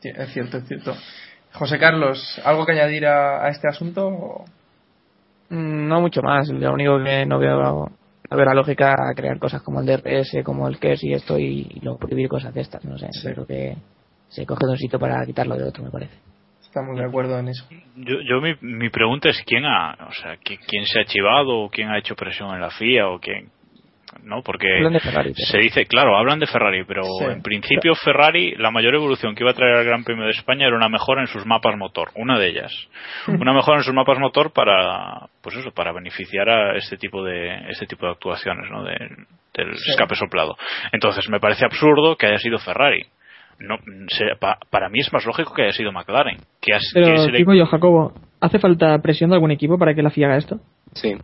Sí, 0.01 0.09
Es 0.13 0.33
cierto, 0.33 0.57
es 0.57 0.67
cierto. 0.67 0.93
José 1.53 1.79
Carlos, 1.79 2.41
¿algo 2.43 2.65
que 2.65 2.73
añadir 2.73 3.05
a, 3.05 3.45
a 3.45 3.49
este 3.49 3.69
asunto? 3.69 4.05
o- 4.07 4.45
Mm, 5.49 5.87
No 5.87 6.01
mucho 6.01 6.21
más, 6.21 6.49
lo 6.49 6.73
único 6.73 7.01
que 7.01 7.25
no 7.25 7.39
veo, 7.39 7.57
no 8.29 8.35
veo 8.37 8.45
la 8.45 8.53
lógica 8.53 8.95
a 8.95 9.13
crear 9.15 9.39
cosas 9.39 9.61
como 9.61 9.79
el 9.79 9.85
DRS, 9.85 10.43
como 10.43 10.67
el 10.67 10.77
KERS 10.77 11.03
y 11.05 11.13
esto 11.13 11.39
y, 11.39 11.67
y 11.75 11.79
luego 11.81 11.99
prohibir 11.99 12.27
cosas 12.27 12.53
de 12.53 12.59
estas, 12.61 12.83
no 12.83 12.97
sé, 12.97 13.07
Sí. 13.13 13.29
creo 13.31 13.45
que 13.47 13.75
se 14.27 14.45
coge 14.45 14.65
de 14.65 14.71
un 14.73 14.77
sitio 14.77 14.99
para 14.99 15.25
quitarlo 15.25 15.55
de 15.55 15.63
otro, 15.63 15.83
me 15.85 15.89
parece. 15.91 16.15
Estamos 16.61 16.97
de 16.97 17.05
acuerdo 17.05 17.39
en 17.39 17.47
eso. 17.47 17.63
Yo, 17.95 18.15
yo 18.27 18.41
mi, 18.41 18.55
mi 18.59 18.89
pregunta 18.89 19.29
es 19.29 19.41
quién 19.45 19.63
ha, 19.65 19.93
o 20.09 20.11
sea, 20.11 20.33
qui- 20.35 20.59
quién 20.67 20.85
se 20.85 20.99
ha 20.99 21.05
chivado 21.05 21.59
o 21.59 21.69
quién 21.69 21.89
ha 21.91 21.97
hecho 21.99 22.15
presión 22.15 22.53
en 22.53 22.59
la 22.59 22.71
FIA 22.71 23.07
o 23.07 23.19
quién, 23.19 23.49
¿no? 24.23 24.41
Porque 24.43 24.67
Hablan 24.77 24.93
de 24.93 24.99
Ferrari, 24.99 25.33
pero- 25.33 25.45
se 25.47 25.57
dice, 25.57 25.85
claro, 25.85 26.17
hablan 26.17 26.39
de 26.39 26.47
Ferrari, 26.47 26.83
pero 26.85 27.03
Sí. 27.03 27.25
en 27.25 27.41
principio 27.41 27.95
Ferrari, 27.95 28.55
la 28.57 28.71
mayor 28.71 28.95
evolución 28.95 29.35
que 29.35 29.43
iba 29.43 29.51
a 29.51 29.55
traer 29.55 29.75
al 29.77 29.85
Gran 29.85 30.03
Premio 30.03 30.25
de 30.25 30.31
España 30.31 30.67
era 30.67 30.75
una 30.75 30.89
mejora 30.89 31.21
en 31.21 31.27
sus 31.27 31.45
mapas 31.45 31.77
motor, 31.77 32.09
una 32.15 32.37
de 32.39 32.47
ellas, 32.49 32.71
una 33.27 33.53
mejora 33.53 33.77
en 33.77 33.83
sus 33.83 33.93
mapas 33.93 34.19
motor 34.19 34.51
para, 34.53 35.27
pues 35.41 35.55
eso, 35.57 35.71
para 35.71 35.91
beneficiar 35.91 36.49
a 36.49 36.77
este 36.77 36.97
tipo 36.97 37.23
de, 37.23 37.69
este 37.69 37.85
tipo 37.87 38.05
de 38.05 38.11
actuaciones, 38.13 38.69
¿no? 38.71 38.83
De- 38.83 38.95
del 39.53 39.75
Sí. 39.77 39.91
escape 39.91 40.15
soplado. 40.15 40.55
Entonces 40.91 41.29
me 41.29 41.39
parece 41.39 41.65
absurdo 41.65 42.15
que 42.17 42.27
haya 42.27 42.37
sido 42.39 42.57
Ferrari. 42.59 43.05
No, 43.57 43.77
se- 44.09 44.35
pa- 44.37 44.57
para 44.69 44.89
mí 44.89 44.99
es 44.99 45.13
más 45.13 45.25
lógico 45.25 45.53
que 45.53 45.61
haya 45.63 45.71
sido 45.71 45.91
McLaren. 45.93 46.37
Que, 46.61 46.73
has- 46.73 46.91
que 46.93 46.99
Pero 47.01 47.17
se 47.19 47.31
le- 47.31 47.37
digo 47.37 47.53
yo, 47.53 47.65
Jacobo, 47.65 48.13
¿hace 48.41 48.59
falta 48.59 48.97
presión 48.99 49.29
de 49.29 49.35
algún 49.37 49.51
equipo 49.51 49.77
para 49.79 49.93
que 49.95 50.03
la 50.03 50.09
FIA 50.09 50.27
haga 50.27 50.37
esto? 50.37 50.59
Sí. 50.93 51.15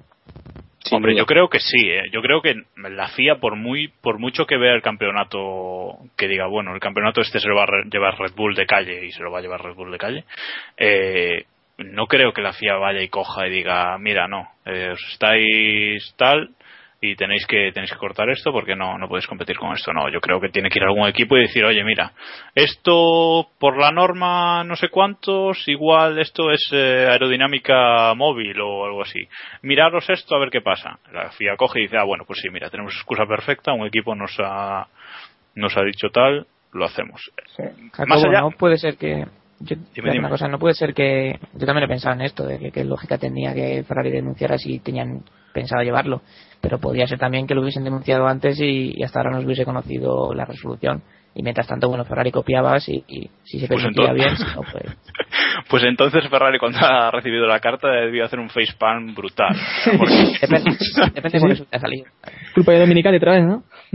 Sin 0.83 0.95
Hombre, 0.97 1.11
duda. 1.11 1.19
yo 1.21 1.25
creo 1.25 1.49
que 1.49 1.59
sí. 1.59 1.89
¿eh? 1.89 2.09
Yo 2.11 2.21
creo 2.21 2.41
que 2.41 2.55
la 2.75 3.07
FIA, 3.09 3.35
por 3.35 3.55
muy 3.55 3.89
por 4.01 4.19
mucho 4.19 4.45
que 4.45 4.57
vea 4.57 4.73
el 4.73 4.81
campeonato, 4.81 5.97
que 6.17 6.27
diga, 6.27 6.47
bueno, 6.47 6.73
el 6.73 6.79
campeonato 6.79 7.21
este 7.21 7.39
se 7.39 7.47
lo 7.47 7.55
va 7.55 7.63
a 7.63 7.83
llevar 7.91 8.17
Red 8.17 8.33
Bull 8.35 8.55
de 8.55 8.65
calle 8.65 9.05
y 9.05 9.11
se 9.11 9.23
lo 9.23 9.31
va 9.31 9.39
a 9.39 9.41
llevar 9.41 9.63
Red 9.63 9.75
Bull 9.75 9.91
de 9.91 9.97
calle, 9.97 10.25
eh, 10.77 11.45
no 11.77 12.07
creo 12.07 12.33
que 12.33 12.41
la 12.41 12.53
FIA 12.53 12.75
vaya 12.75 13.01
y 13.01 13.09
coja 13.09 13.47
y 13.47 13.51
diga, 13.51 13.97
mira, 13.97 14.27
no, 14.27 14.49
eh, 14.65 14.89
os 14.91 15.03
estáis 15.11 16.13
tal 16.17 16.49
y 17.03 17.15
tenéis 17.15 17.47
que 17.47 17.71
tenéis 17.73 17.91
que 17.91 17.97
cortar 17.97 18.29
esto 18.29 18.51
porque 18.51 18.75
no 18.75 18.95
no 18.99 19.07
podéis 19.07 19.25
competir 19.25 19.57
con 19.57 19.73
esto. 19.73 19.91
No, 19.91 20.07
yo 20.09 20.21
creo 20.21 20.39
que 20.39 20.49
tiene 20.49 20.69
que 20.69 20.77
ir 20.77 20.83
algún 20.85 21.07
equipo 21.07 21.35
y 21.35 21.41
decir, 21.41 21.65
oye, 21.65 21.83
mira, 21.83 22.11
esto 22.53 23.47
por 23.59 23.77
la 23.79 23.91
norma 23.91 24.63
no 24.63 24.75
sé 24.75 24.89
cuántos, 24.89 25.67
igual 25.67 26.19
esto 26.19 26.51
es 26.51 26.61
eh, 26.71 27.07
aerodinámica 27.09 28.13
móvil 28.13 28.59
o 28.61 28.85
algo 28.85 29.01
así. 29.01 29.19
Miraros 29.63 30.09
esto 30.11 30.35
a 30.35 30.39
ver 30.39 30.49
qué 30.51 30.61
pasa. 30.61 30.99
La 31.11 31.31
FIA 31.31 31.55
coge 31.57 31.79
y 31.79 31.83
dice, 31.83 31.97
ah, 31.97 32.03
bueno, 32.03 32.23
pues 32.25 32.39
sí, 32.39 32.49
mira, 32.49 32.69
tenemos 32.69 32.93
excusa 32.93 33.25
perfecta, 33.25 33.73
un 33.73 33.87
equipo 33.87 34.13
nos 34.15 34.35
ha 34.39 34.87
nos 35.55 35.75
ha 35.75 35.81
dicho 35.83 36.09
tal, 36.13 36.45
lo 36.71 36.85
hacemos. 36.85 37.19
Sí. 37.57 37.63
Más 38.07 38.23
allá- 38.23 38.41
¿no? 38.41 38.51
Puede 38.51 38.77
ser 38.77 38.95
que 38.97 39.25
Yo, 39.63 39.75
Dime, 39.75 39.85
creo 39.93 40.03
que 40.05 40.11
dime. 40.11 40.19
una 40.19 40.29
cosa, 40.29 40.47
no 40.47 40.59
puede 40.59 40.73
ser 40.73 40.93
que. 40.93 41.39
Yo 41.53 41.65
también 41.65 41.85
he 41.85 41.87
pensado 41.87 42.15
en 42.15 42.21
esto, 42.21 42.45
de 42.45 42.57
que, 42.59 42.71
qué 42.71 42.83
lógica 42.83 43.17
tenía 43.17 43.53
que 43.53 43.83
Ferrari 43.87 44.11
denunciara 44.11 44.57
si 44.57 44.79
tenían 44.79 45.23
pensado 45.53 45.83
llevarlo. 45.83 46.21
Pero 46.61 46.79
podría 46.79 47.07
ser 47.07 47.19
también 47.19 47.47
que 47.47 47.55
lo 47.55 47.61
hubiesen 47.61 47.83
denunciado 47.83 48.27
antes 48.27 48.59
y, 48.59 48.93
y 48.95 49.03
hasta 49.03 49.19
ahora 49.19 49.31
no 49.31 49.39
se 49.39 49.45
hubiese 49.45 49.65
conocido 49.65 50.33
la 50.33 50.45
resolución. 50.45 51.01
Y 51.33 51.43
mientras 51.43 51.65
tanto, 51.65 51.87
bueno, 51.87 52.03
Ferrari 52.03 52.29
copiaba 52.29 52.77
si, 52.81 53.05
y, 53.07 53.29
si 53.43 53.59
se 53.59 53.67
Pues 53.67 53.81
permitía 53.81 54.11
bien, 54.11 54.29
entonces- 54.29 54.47
si 54.51 54.55
no, 54.55 54.63
pues. 54.71 54.83
Pues 55.69 55.83
entonces 55.83 56.27
Ferrari 56.29 56.59
cuando 56.59 56.79
ha 56.81 57.09
recibido 57.11 57.45
la 57.45 57.59
carta 57.59 57.87
debió 57.89 58.25
hacer 58.25 58.39
un 58.39 58.49
facepalm 58.49 59.13
brutal. 59.15 59.55
Porque- 59.97 60.37
Depende, 60.41 60.77
depende 61.13 61.39
de 61.39 61.65
qué 61.71 61.79
salir. 61.79 62.03
Culpa 62.53 62.73
de 62.73 62.79
Dominicali 62.79 63.17
otra 63.17 63.33
vez, 63.33 63.43
¿no? 63.45 63.63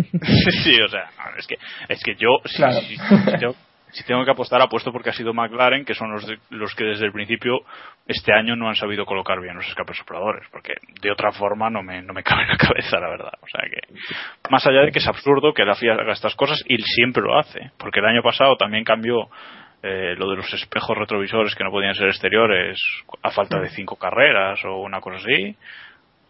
sí, 0.65 0.81
o 0.81 0.89
sea, 0.89 1.11
es 1.39 1.47
que, 1.47 1.57
es 1.89 2.03
que 2.03 2.15
yo, 2.15 2.29
si, 2.47 2.57
Claro. 2.57 2.81
si- 2.81 2.97
si 2.97 3.39
tengo, 3.39 3.55
si 3.97 4.05
tengo 4.05 4.25
que 4.25 4.31
apostar, 4.31 4.61
apuesto 4.61 4.93
porque 4.93 5.11
ha 5.11 5.13
sido 5.13 5.33
McLaren, 5.33 5.85
que 5.85 5.95
son 5.95 6.13
los, 6.13 6.27
de- 6.27 6.39
los 6.51 6.75
que 6.75 6.85
desde 6.85 7.07
el 7.07 7.13
principio 7.13 7.61
este 8.07 8.33
año 8.33 8.55
no 8.57 8.69
han 8.69 8.75
sabido 8.75 9.05
colocar 9.07 9.41
bien 9.41 9.57
los 9.57 9.67
escapes 9.67 9.97
sopladores, 9.97 10.47
porque 10.53 10.75
de 11.01 11.11
otra 11.11 11.33
forma 11.33 11.71
no 11.71 11.83
me, 11.83 12.03
no 12.03 12.13
me 12.13 12.23
cabe 12.25 12.43
en 12.43 12.49
la 12.49 12.57
cabeza, 12.57 13.01
la 13.01 13.09
verdad. 13.09 13.33
O 13.41 13.47
sea 13.49 13.63
que, 13.71 13.81
más 14.51 14.67
allá 14.67 14.83
de 14.83 14.93
que 14.93 14.99
es 14.99 15.07
absurdo 15.09 15.55
que 15.55 15.65
la 15.65 15.75
FIA 15.75 15.95
haga 15.95 16.13
estas 16.13 16.35
cosas, 16.35 16.63
y 16.69 16.77
siempre 16.83 17.23
lo 17.23 17.39
hace, 17.39 17.71
porque 17.79 18.01
el 18.01 18.07
año 18.07 18.23
pasado 18.23 18.57
también 18.57 18.85
cambió 18.85 19.29
eh, 19.83 20.15
lo 20.17 20.29
de 20.31 20.37
los 20.37 20.53
espejos 20.53 20.97
retrovisores 20.97 21.55
que 21.55 21.65
no 21.65 21.71
podían 21.71 21.95
ser 21.95 22.09
exteriores 22.09 22.79
a 23.23 23.31
falta 23.31 23.61
de 23.61 23.69
cinco 23.71 23.97
carreras 23.97 24.65
o 24.65 24.79
una 24.81 25.01
cosa 25.01 25.19
así. 25.19 25.57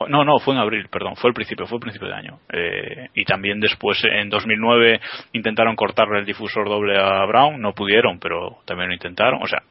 No, 0.09 0.24
no, 0.24 0.38
fue 0.38 0.55
en 0.55 0.61
abril, 0.61 0.88
perdón, 0.90 1.16
fue 1.16 1.30
el 1.30 1.34
principio, 1.34 1.66
fue 1.66 1.76
el 1.76 1.82
principio 1.82 2.09
de 2.09 2.14
año. 2.14 2.38
Eh, 2.53 3.09
y 3.14 3.24
también 3.24 3.61
después, 3.61 3.99
en 4.05 4.28
2009, 4.28 5.01
intentaron 5.32 5.74
cortarle 5.74 6.18
el 6.18 6.26
difusor 6.26 6.68
doble 6.68 6.99
a 6.99 7.24
Brown, 7.24 7.61
no 7.61 7.72
pudieron, 7.72 8.18
pero 8.18 8.59
también 8.66 8.88
lo 8.88 8.94
intentaron. 8.94 9.42
O 9.42 9.47
sea, 9.47 9.62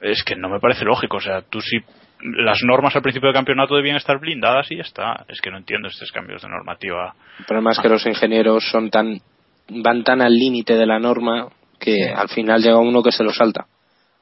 es 0.00 0.24
que 0.24 0.34
no 0.34 0.48
me 0.48 0.58
parece 0.58 0.84
lógico. 0.84 1.18
O 1.18 1.20
sea, 1.20 1.42
tú 1.42 1.60
sí, 1.60 1.78
las 2.20 2.58
normas 2.64 2.96
al 2.96 3.02
principio 3.02 3.28
del 3.28 3.36
campeonato 3.36 3.76
debían 3.76 3.96
estar 3.96 4.18
blindadas 4.18 4.70
y 4.70 4.76
ya 4.76 4.82
está. 4.82 5.24
Es 5.28 5.40
que 5.40 5.50
no 5.50 5.58
entiendo 5.58 5.88
estos 5.88 6.10
cambios 6.10 6.42
de 6.42 6.48
normativa. 6.48 7.14
El 7.38 7.44
problema 7.44 7.70
es 7.70 7.78
que 7.78 7.88
los 7.88 8.06
ingenieros 8.06 8.68
son 8.70 8.90
tan 8.90 9.20
van 9.68 10.04
tan 10.04 10.22
al 10.22 10.32
límite 10.32 10.74
de 10.74 10.86
la 10.86 10.98
norma 10.98 11.48
que 11.78 12.08
al 12.08 12.28
final 12.28 12.62
llega 12.62 12.78
uno 12.78 13.02
que 13.02 13.12
se 13.12 13.24
lo 13.24 13.32
salta. 13.32 13.66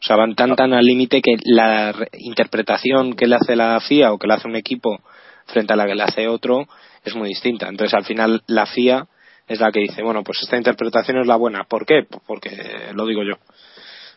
O 0.01 0.07
sea, 0.07 0.17
van 0.17 0.35
tan 0.35 0.55
tan 0.55 0.73
al 0.75 0.85
límite 0.85 1.23
que 1.23 1.37
la 1.45 1.93
re- 1.93 2.09
interpretación 2.19 3.15
que 3.15 3.27
le 3.27 3.37
hace 3.37 3.57
la 3.57 3.81
FIA 3.81 4.13
o 4.13 4.19
que 4.19 4.27
le 4.27 4.35
hace 4.35 4.49
un 4.49 4.57
equipo 4.57 5.01
frente 5.47 5.73
a 5.73 5.77
la 5.77 5.87
que 5.87 5.95
le 5.95 6.03
hace 6.03 6.29
otro 6.29 6.67
es 7.05 7.15
muy 7.15 7.29
distinta. 7.29 7.69
Entonces, 7.69 7.95
al 7.95 8.05
final 8.05 8.43
la 8.47 8.67
FIA 8.67 9.07
es 9.49 9.61
la 9.61 9.71
que 9.73 9.81
dice, 9.81 10.03
bueno, 10.03 10.23
pues 10.23 10.43
esta 10.43 10.57
interpretación 10.57 11.19
es 11.21 11.27
la 11.27 11.37
buena. 11.37 11.65
¿Por 11.65 11.87
qué? 11.87 12.03
Pues 12.09 12.23
porque 12.27 12.51
lo 12.95 13.07
digo 13.07 13.23
yo. 13.23 13.35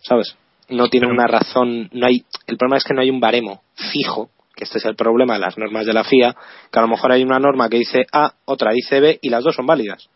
¿Sabes? 0.02 0.36
No 0.70 0.90
tiene 0.90 1.08
una 1.08 1.28
razón, 1.28 1.90
no 1.94 2.06
hay 2.08 2.24
el 2.48 2.58
problema 2.58 2.78
es 2.78 2.84
que 2.84 2.94
no 2.94 3.02
hay 3.02 3.10
un 3.10 3.20
baremo 3.22 3.62
fijo, 3.92 4.30
que 4.56 4.66
este 4.66 4.80
es 4.80 4.86
el 4.86 4.96
problema 4.96 5.36
de 5.36 5.40
las 5.40 5.58
normas 5.58 5.86
de 5.86 5.94
la 5.94 6.04
FIA, 6.04 6.36
que 6.72 6.80
a 6.80 6.82
lo 6.82 6.88
mejor 6.90 7.12
hay 7.14 7.24
una 7.24 7.40
norma 7.40 7.70
que 7.70 7.78
dice 7.78 8.06
A, 8.12 8.34
otra 8.46 8.72
dice 8.72 9.00
B 9.00 9.20
y 9.22 9.30
las 9.30 9.44
dos 9.44 9.56
son 9.56 9.66
válidas. 9.66 10.10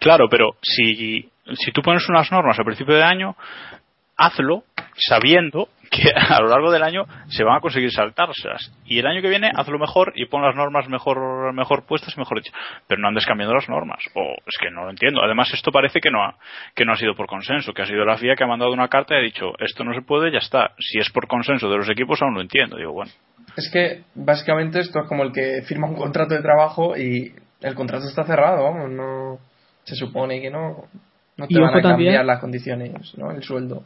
Claro, 0.00 0.26
pero 0.30 0.56
si, 0.60 1.30
si 1.54 1.72
tú 1.72 1.80
pones 1.82 2.06
unas 2.08 2.30
normas 2.32 2.58
al 2.58 2.64
principio 2.64 2.94
de 2.94 3.04
año, 3.04 3.36
hazlo 4.16 4.64
sabiendo 4.96 5.68
que 5.90 6.10
a 6.14 6.40
lo 6.40 6.48
largo 6.48 6.70
del 6.70 6.82
año 6.82 7.04
se 7.28 7.44
van 7.44 7.56
a 7.56 7.60
conseguir 7.60 7.90
saltárselas. 7.92 8.72
Y 8.84 8.98
el 8.98 9.06
año 9.06 9.20
que 9.22 9.28
viene 9.28 9.50
hazlo 9.54 9.78
mejor 9.78 10.12
y 10.16 10.26
pon 10.26 10.42
las 10.42 10.54
normas 10.54 10.88
mejor, 10.88 11.52
mejor 11.52 11.84
puestas 11.86 12.14
y 12.16 12.18
mejor 12.20 12.42
dicho. 12.42 12.52
Pero 12.86 13.00
no 13.00 13.08
andes 13.08 13.26
cambiando 13.26 13.54
las 13.54 13.68
normas. 13.68 13.98
O 14.14 14.20
es 14.46 14.56
que 14.60 14.70
no 14.70 14.84
lo 14.84 14.90
entiendo. 14.90 15.22
Además, 15.22 15.52
esto 15.52 15.70
parece 15.70 16.00
que 16.00 16.10
no 16.10 16.22
ha, 16.24 16.36
que 16.74 16.84
no 16.84 16.92
ha 16.92 16.96
sido 16.96 17.14
por 17.14 17.26
consenso, 17.26 17.72
que 17.72 17.82
ha 17.82 17.86
sido 17.86 18.04
la 18.04 18.16
FIA 18.16 18.36
que 18.36 18.44
ha 18.44 18.48
mandado 18.48 18.72
una 18.72 18.88
carta 18.88 19.14
y 19.14 19.18
ha 19.18 19.22
dicho 19.22 19.52
esto 19.58 19.84
no 19.84 19.94
se 19.94 20.02
puede, 20.02 20.32
ya 20.32 20.38
está. 20.38 20.72
Si 20.78 20.98
es 20.98 21.10
por 21.10 21.26
consenso 21.26 21.68
de 21.68 21.76
los 21.76 21.88
equipos, 21.90 22.20
aún 22.22 22.34
lo 22.34 22.40
entiendo. 22.40 22.76
Digo, 22.76 22.92
bueno. 22.92 23.10
Es 23.56 23.70
que 23.70 24.04
básicamente 24.14 24.80
esto 24.80 25.00
es 25.00 25.06
como 25.08 25.24
el 25.24 25.32
que 25.32 25.62
firma 25.62 25.86
un 25.86 25.96
contrato 25.96 26.34
de 26.34 26.40
trabajo 26.42 26.96
y 26.96 27.34
el 27.60 27.74
contrato 27.74 28.06
está 28.06 28.24
cerrado, 28.24 28.64
vamos, 28.64 28.90
no 28.90 29.38
se 29.84 29.94
supone 29.94 30.40
que 30.40 30.50
no, 30.50 30.84
no 31.36 31.46
te 31.46 31.54
Y 31.54 31.58
van 31.58 31.68
a 31.70 31.72
también- 31.82 32.12
cambiar 32.14 32.24
las 32.24 32.40
condiciones, 32.40 33.16
¿no? 33.18 33.30
El 33.30 33.42
sueldo. 33.42 33.82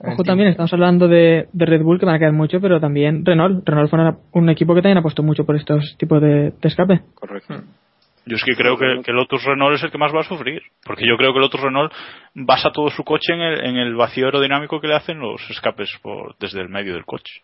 Ojo 0.00 0.22
también, 0.22 0.48
estamos 0.50 0.72
hablando 0.72 1.08
de, 1.08 1.48
de 1.52 1.66
Red 1.66 1.82
Bull 1.82 1.98
que 1.98 2.06
van 2.06 2.14
a 2.14 2.18
quedar 2.18 2.32
mucho, 2.32 2.60
pero 2.60 2.80
también 2.80 3.24
Renault. 3.24 3.68
Renault 3.68 3.90
fue 3.90 3.98
una- 4.00 4.16
un 4.32 4.48
equipo 4.48 4.74
que 4.74 4.80
también 4.82 4.98
ha 4.98 5.02
puesto 5.02 5.22
mucho 5.24 5.44
por 5.44 5.56
estos 5.56 5.96
tipos 5.98 6.20
de, 6.22 6.50
de 6.50 6.68
escape. 6.68 7.00
Correcto. 7.14 7.54
Hmm. 7.54 7.62
Yo 8.26 8.36
es 8.36 8.44
que 8.44 8.54
creo 8.54 8.76
que, 8.76 9.00
que 9.04 9.12
Lotus 9.12 9.42
Renault 9.44 9.76
es 9.76 9.82
el 9.84 9.90
que 9.90 9.96
más 9.98 10.14
va 10.14 10.20
a 10.20 10.24
sufrir. 10.24 10.60
Porque 10.84 11.06
yo 11.08 11.16
creo 11.16 11.32
que 11.32 11.40
Lotus 11.40 11.60
Renault 11.62 11.90
basa 12.34 12.70
todo 12.70 12.90
su 12.90 13.02
coche 13.02 13.32
en 13.32 13.40
el, 13.40 13.64
en 13.64 13.76
el 13.76 13.94
vacío 13.96 14.26
aerodinámico 14.26 14.80
que 14.80 14.86
le 14.88 14.94
hacen 14.96 15.18
los 15.18 15.40
escapes 15.50 15.90
por, 16.02 16.36
desde 16.38 16.60
el 16.60 16.68
medio 16.68 16.92
del 16.94 17.04
coche. 17.06 17.40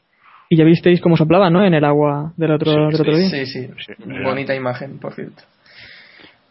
Y 0.50 0.58
ya 0.58 0.64
visteis 0.64 1.00
cómo 1.00 1.16
soplaba, 1.16 1.48
¿no? 1.48 1.64
En 1.64 1.72
el 1.72 1.84
agua 1.84 2.32
del 2.36 2.52
otro, 2.52 2.70
del 2.70 2.94
otro 2.94 3.16
día. 3.16 3.30
Sí, 3.30 3.46
sí, 3.46 3.66
Sí, 3.78 3.92
bonita 4.22 4.54
imagen, 4.54 4.98
por 5.00 5.14
cierto. 5.14 5.42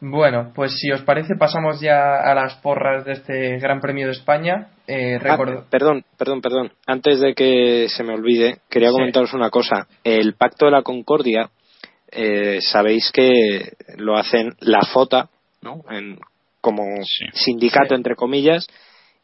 Bueno, 0.06 0.52
pues 0.54 0.74
si 0.78 0.92
os 0.92 1.02
parece 1.04 1.36
pasamos 1.40 1.80
ya 1.80 2.16
a 2.22 2.36
las 2.36 2.56
porras 2.56 3.06
de 3.06 3.14
este 3.14 3.58
Gran 3.58 3.80
Premio 3.80 4.08
de 4.08 4.12
España. 4.12 4.68
Eh, 4.86 5.18
Ah, 5.24 5.38
perdón, 5.70 6.04
perdón, 6.18 6.42
perdón. 6.42 6.72
Antes 6.86 7.22
de 7.22 7.34
que 7.34 7.88
se 7.88 8.04
me 8.04 8.14
olvide, 8.14 8.58
quería 8.70 8.90
Sí. 8.90 8.96
comentaros 8.96 9.34
una 9.34 9.50
cosa. 9.50 9.88
El 10.04 10.34
Pacto 10.36 10.66
de 10.66 10.72
la 10.72 10.82
Concordia, 10.82 11.50
eh, 12.12 12.60
sabéis 12.62 13.12
que 13.14 13.78
lo 13.96 14.18
hacen 14.18 14.50
la 14.60 14.82
FOTA, 14.82 15.30
¿no? 15.62 15.86
En- 15.90 16.20
como 16.60 16.84
Sí. 17.06 17.26
sindicato, 17.34 17.90
Sí. 17.90 17.96
entre 17.96 18.16
comillas, 18.18 18.68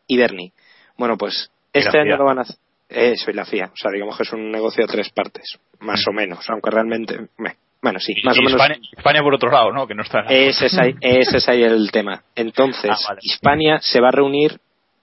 y 0.08 0.16
Bernie. 0.16 0.54
Bueno, 0.98 1.18
pues 1.18 1.52
este 1.74 2.00
año 2.00 2.16
lo 2.16 2.24
van 2.24 2.40
a 2.40 2.42
hacer. 2.44 2.56
Eso 2.88 3.30
y 3.30 3.34
la 3.34 3.44
FIA. 3.44 3.66
O 3.66 3.76
sea, 3.76 3.92
digamos 3.92 4.16
que 4.16 4.24
es 4.24 4.32
un 4.32 4.50
negocio 4.50 4.86
de 4.86 4.92
tres 4.94 5.10
partes, 5.10 5.60
más 5.82 6.02
o 6.10 6.14
menos. 6.14 6.50
Aunque 6.50 6.72
realmente. 6.72 7.28
meh, 7.38 7.56
Bueno, 7.82 8.00
sí, 8.00 8.14
Y, 8.16 8.26
más 8.26 8.36
y 8.36 8.40
o 8.40 8.44
menos. 8.44 8.62
España, 8.62 8.80
España 8.98 9.22
por 9.22 9.34
otro 9.36 9.52
lado, 9.52 9.72
¿no? 9.72 9.88
Que 9.88 9.96
no 9.96 10.04
está 10.04 10.22
Ese 10.30 10.66
es, 10.66 10.78
ahí, 10.78 10.96
ese 11.02 11.38
es 11.38 11.48
ahí 11.50 11.64
el 11.64 11.92
tema. 11.92 12.24
Entonces, 12.36 12.92
Ah, 12.92 12.98
vale. 13.10 13.22
España 13.24 13.80
se 13.82 14.02
va 14.02 14.10
a 14.10 14.12
reunir, 14.12 14.60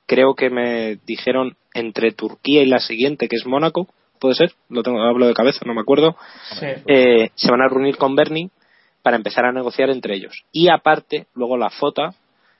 creo 0.07 0.35
que 0.35 0.51
me 0.51 0.97
dijeron, 1.07 1.57
entre 1.74 2.12
Turquía 2.12 2.62
y 2.62 2.66
la 2.66 2.79
siguiente, 2.79 3.29
que 3.29 3.37
es 3.37 3.47
Mónaco, 3.47 3.89
¿puede 4.20 4.35
ser? 4.35 4.53
Lo 4.68 4.83
tengo, 4.83 5.01
hablo 5.03 5.27
de 5.27 5.35
cabeza, 5.35 5.61
no 5.64 5.74
me 5.74 5.81
acuerdo. 5.81 6.16
sí. 6.59 6.66
Eh, 6.87 7.31
se 7.35 7.51
van 7.51 7.62
a 7.62 7.68
reunir 7.68 7.97
con 7.97 8.14
Bernie 8.14 8.51
para 9.03 9.16
empezar 9.16 9.45
a 9.45 9.53
negociar 9.53 9.89
entre 9.91 10.14
ellos. 10.14 10.45
Y 10.53 10.68
aparte, 10.68 11.27
luego 11.35 11.57
la 11.57 11.70
FOTA 11.70 12.14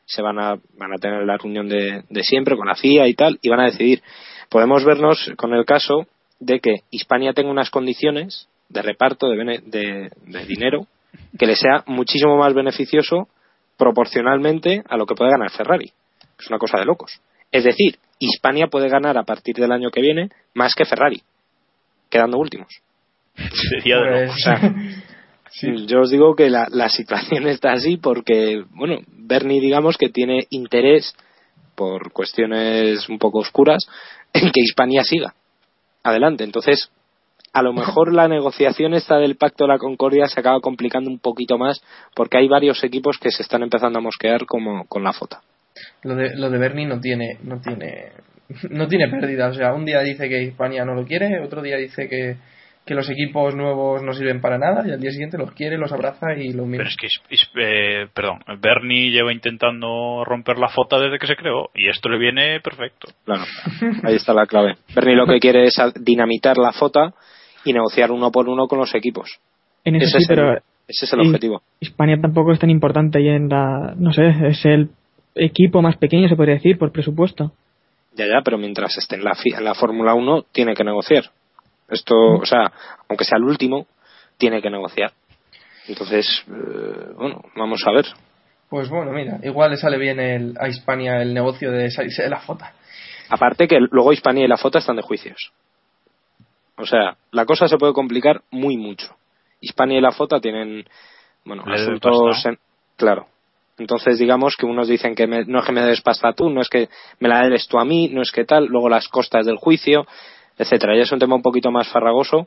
se 0.05 0.23
van 0.23 0.39
a, 0.39 0.55
van 0.79 0.93
a 0.95 0.99
tener 1.01 1.25
la 1.27 1.37
reunión 1.37 1.69
de, 1.69 2.05
de 2.09 2.23
siempre 2.23 2.57
con 2.57 2.69
la 2.69 2.77
FIA 2.77 3.09
y 3.09 3.15
tal, 3.15 3.39
y 3.43 3.49
van 3.49 3.61
a 3.61 3.65
decidir. 3.65 4.03
Podemos 4.49 4.85
vernos 4.85 5.31
con 5.37 5.53
el 5.55 5.65
caso 5.65 6.07
de 6.39 6.61
que 6.61 6.83
Hispania 6.91 7.33
tenga 7.33 7.51
unas 7.51 7.71
condiciones 7.71 8.49
de 8.69 8.83
reparto 8.83 9.29
de, 9.29 9.37
bene- 9.37 9.61
de- 9.65 10.11
de 10.27 10.45
dinero 10.47 10.87
que 11.39 11.47
le 11.47 11.57
sea 11.57 11.83
muchísimo 11.87 12.37
más 12.37 12.53
beneficioso 12.55 13.29
proporcionalmente 13.77 14.83
a 14.89 14.97
lo 14.97 15.07
que 15.07 15.15
puede 15.15 15.31
ganar 15.31 15.51
Ferrari. 15.51 15.93
Es 16.39 16.49
una 16.49 16.59
cosa 16.59 16.79
de 16.79 16.85
locos. 16.85 17.21
Es 17.53 17.65
decir, 17.65 17.99
Hispania 18.19 18.67
puede 18.69 18.89
ganar 18.89 19.17
a 19.19 19.25
partir 19.25 19.55
del 19.57 19.73
año 19.73 19.91
que 19.91 20.01
viene 20.01 20.31
más 20.55 20.75
que 20.75 20.85
Ferrari, 20.85 21.23
quedando 22.11 22.39
últimos. 22.39 22.69
Sería 23.37 23.97
de 23.99 24.11
Pues- 24.11 24.21
locos. 24.29 24.35
O 24.37 24.39
sea, 24.39 24.75
Sí. 25.49 25.87
Yo 25.87 26.01
os 26.03 26.11
digo 26.11 26.35
que 26.35 26.51
la, 26.51 26.67
la 26.71 26.91
situación 26.91 27.47
está 27.49 27.73
así 27.73 27.97
porque, 27.97 28.65
bueno, 28.71 28.99
Bernie 29.09 29.61
digamos 29.61 29.97
que 29.97 30.11
tiene 30.11 30.47
interés 30.51 31.15
por 31.75 32.13
cuestiones 32.13 33.09
un 33.09 33.19
poco 33.19 33.39
oscuras 33.39 33.87
en 34.35 34.51
que 34.51 34.61
Hispania 34.61 35.03
siga 35.03 35.35
adelante. 36.03 36.45
Entonces, 36.45 36.91
a 37.59 37.63
lo 37.63 37.73
mejor 37.73 38.13
la 38.13 38.29
negociación 38.29 38.93
esta 38.95 39.17
del 39.17 39.37
Pacto 39.37 39.65
de 39.65 39.69
la 39.69 39.79
Concordia 39.79 40.27
se 40.27 40.41
acaba 40.41 40.61
complicando 40.61 41.09
un 41.11 41.19
poquito 41.19 41.57
más 41.57 41.83
porque 42.15 42.37
hay 42.39 42.49
varios 42.49 42.85
equipos 42.85 43.19
que 43.19 43.31
se 43.31 43.43
están 43.43 43.63
empezando 43.63 43.99
a 43.99 44.03
mosquear 44.03 44.45
como 44.47 44.87
con 44.87 45.03
la 45.03 45.13
FOTA. 45.13 45.41
Lo 46.03 46.15
de, 46.15 46.37
lo 46.37 46.51
de 46.51 46.59
Bernie 46.59 46.87
no 46.87 47.01
tiene, 47.01 47.39
no 47.43 47.61
tiene, 47.61 48.13
no 48.71 48.87
tiene 48.89 49.09
pérdida. 49.09 49.49
O 49.49 49.55
sea, 49.55 49.73
un 49.75 49.85
día 49.85 50.01
dice 50.01 50.29
que 50.29 50.43
España 50.43 50.85
no 50.85 50.95
lo 50.95 51.05
quiere, 51.07 51.41
otro 51.43 51.63
día 51.63 51.77
dice 51.77 52.09
que, 52.09 52.37
que 52.85 52.95
los 52.95 53.09
equipos 53.11 53.55
nuevos 53.57 54.03
no 54.03 54.13
sirven 54.13 54.41
para 54.41 54.59
nada 54.59 54.87
y 54.87 54.93
al 54.93 55.01
día 55.01 55.11
siguiente 55.11 55.37
los 55.39 55.51
quiere, 55.53 55.77
los 55.77 55.93
abraza 55.93 56.35
y 56.37 56.53
los 56.53 56.67
mira. 56.67 56.85
Pero 56.85 56.91
es 56.91 56.97
que, 56.97 57.07
es- 57.09 57.21
es- 57.31 57.51
eh, 57.61 58.07
perdón, 58.15 58.39
Bernie 58.61 59.11
lleva 59.11 59.33
intentando 59.33 60.25
romper 60.25 60.59
la 60.59 60.69
FOTA 60.69 61.01
desde 61.01 61.19
que 61.19 61.27
se 61.27 61.37
creó 61.37 61.71
y 61.75 61.89
esto 61.89 62.09
le 62.09 62.19
viene 62.19 62.61
perfecto. 62.61 63.09
Claro, 63.25 63.43
ahí 64.05 64.15
está 64.15 64.33
la 64.33 64.47
clave. 64.47 64.77
Bernie 64.95 65.17
lo 65.17 65.27
que 65.27 65.41
quiere 65.41 65.65
es 65.65 65.75
dinamitar 66.01 66.59
la 66.59 66.73
FOTA 66.73 67.13
y 67.67 67.73
negociar 67.73 68.11
uno 68.11 68.31
por 68.31 68.49
uno 68.49 68.67
con 68.69 68.79
los 68.79 68.95
equipos. 68.95 69.39
En 69.85 69.97
Ese 69.97 70.07
sí, 70.07 70.17
es 70.19 70.31
el- 70.31 70.37
pero 70.37 70.55
Ese 70.89 71.05
es 71.05 71.13
el 71.13 71.21
y- 71.23 71.27
objetivo. 71.27 71.63
Hispania 71.81 72.17
tampoco 72.21 72.53
es 72.53 72.59
tan 72.59 72.71
importante 72.71 73.19
ahí 73.19 73.29
en 73.29 73.49
la. 73.49 73.95
No 73.97 74.13
sé, 74.13 74.29
es 74.49 74.65
el 74.65 74.91
equipo 75.35 75.83
más 75.83 75.97
pequeño, 75.97 76.29
se 76.29 76.37
podría 76.37 76.55
decir, 76.55 76.79
por 76.79 76.93
presupuesto. 76.93 77.53
Ya, 78.15 78.27
ya, 78.27 78.41
pero 78.45 78.57
mientras 78.57 78.97
esté 78.97 79.17
en 79.17 79.25
la, 79.25 79.35
fi- 79.35 79.53
en 79.55 79.65
la 79.65 79.75
Fórmula 79.75 80.15
1, 80.15 80.43
tiene 80.53 80.75
que 80.75 80.85
negociar. 80.85 81.25
Esto, 81.91 82.15
o 82.17 82.47
sea, 82.47 82.73
aunque 83.09 83.25
sea 83.25 83.37
el 83.39 83.45
último, 83.45 83.87
tiene 84.39 84.63
que 84.63 84.71
negociar. 84.71 85.13
Entonces, 85.89 86.27
eh, 86.49 87.13
bueno, 87.17 87.43
vamos 87.57 87.81
a 87.87 87.93
ver. 87.93 88.07
Pues 88.69 88.89
bueno, 88.89 89.13
mira, 89.13 89.39
igual 89.45 89.71
le 89.71 89.77
sale 89.77 89.99
bien 89.99 90.19
el, 90.19 90.55
a 90.59 90.67
Hispania 90.69 91.21
el 91.23 91.33
negocio 91.35 91.71
de 91.71 91.91
salirse 91.91 92.23
de 92.23 92.31
la 92.31 92.41
FOTA. 92.41 92.73
Aparte 93.29 93.69
que 93.69 93.79
luego 93.91 94.13
Hispania 94.13 94.45
y 94.45 94.49
la 94.49 94.57
foto 94.57 94.79
están 94.79 94.97
de 94.97 95.03
juicios. 95.03 95.53
O 96.77 96.87
sea, 96.87 97.17
la 97.33 97.45
cosa 97.47 97.69
se 97.69 97.79
puede 97.79 97.93
complicar 97.93 98.43
muy 98.51 98.77
mucho. 98.77 99.15
Hispania 99.61 99.99
y 99.99 100.03
la 100.03 100.13
foto 100.13 100.41
tienen, 100.41 100.85
bueno, 101.45 101.63
Le 101.67 101.75
asuntos, 101.75 102.45
en- 102.47 102.59
claro. 102.97 103.27
Entonces, 103.79 104.19
digamos 104.19 104.57
que 104.57 104.65
unos 104.67 104.89
dicen 104.89 105.15
que 105.15 105.27
me- 105.27 105.45
no 105.45 105.59
es 105.61 105.67
que 105.67 105.73
me 105.73 105.83
des 105.83 106.01
pasta 106.01 106.33
tú, 106.33 106.49
no 106.51 106.61
es 106.63 106.69
que 106.69 106.89
me 107.21 107.29
la 107.29 107.47
des 107.49 107.67
tú 107.69 107.79
a 107.79 107.85
mí, 107.85 108.09
no 108.09 108.23
es 108.23 108.31
que 108.33 108.45
tal, 108.45 108.67
luego 108.67 108.89
las 108.89 109.09
costas 109.09 109.45
del 109.47 109.57
juicio, 109.57 110.07
etcétera. 110.59 110.97
Ya 110.97 111.03
es 111.03 111.13
un 111.13 111.19
tema 111.19 111.35
un 111.37 111.43
poquito 111.43 111.71
más 111.71 111.89
farragoso, 111.89 112.47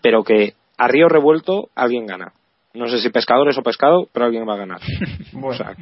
pero 0.00 0.22
que 0.24 0.54
a 0.78 0.88
río 0.88 1.08
revuelto 1.08 1.68
alguien 1.74 2.06
gana. 2.06 2.32
No 2.74 2.88
sé 2.88 2.98
si 2.98 3.08
pescadores 3.10 3.56
o 3.56 3.62
pescado, 3.62 4.08
pero 4.12 4.26
alguien 4.26 4.48
va 4.48 4.54
a 4.54 4.58
ganar. 4.58 4.80
Bueno, 5.32 5.48
O 5.48 5.54
sea, 5.54 5.74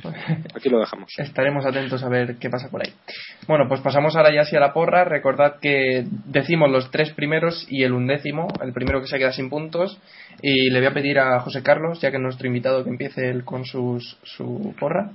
aquí 0.54 0.68
lo 0.68 0.78
dejamos. 0.78 1.10
estaremos 1.18 1.64
atentos 1.64 2.02
a 2.02 2.08
ver 2.08 2.36
qué 2.36 2.48
pasa 2.50 2.68
por 2.70 2.82
ahí. 2.82 2.92
Bueno, 3.46 3.66
pues 3.68 3.80
pasamos 3.80 4.14
ahora 4.16 4.32
ya 4.34 4.44
sí 4.44 4.56
a 4.56 4.60
la 4.60 4.72
porra. 4.72 5.04
Recordad 5.04 5.56
que 5.60 6.04
decimos 6.26 6.70
los 6.70 6.90
tres 6.90 7.12
primeros 7.12 7.66
y 7.70 7.82
el 7.84 7.92
undécimo, 7.92 8.48
el 8.62 8.72
primero 8.72 9.00
que 9.00 9.06
se 9.06 9.18
queda 9.18 9.32
sin 9.32 9.48
puntos. 9.50 9.98
Y 10.42 10.70
le 10.70 10.78
voy 10.80 10.88
a 10.88 10.94
pedir 10.94 11.18
a 11.18 11.40
José 11.40 11.62
Carlos, 11.62 12.00
ya 12.00 12.10
que 12.10 12.16
es 12.16 12.22
nuestro 12.22 12.46
invitado, 12.46 12.84
que 12.84 12.90
empiece 12.90 13.28
él 13.28 13.44
con 13.44 13.64
sus, 13.64 14.18
su 14.22 14.74
porra. 14.78 15.12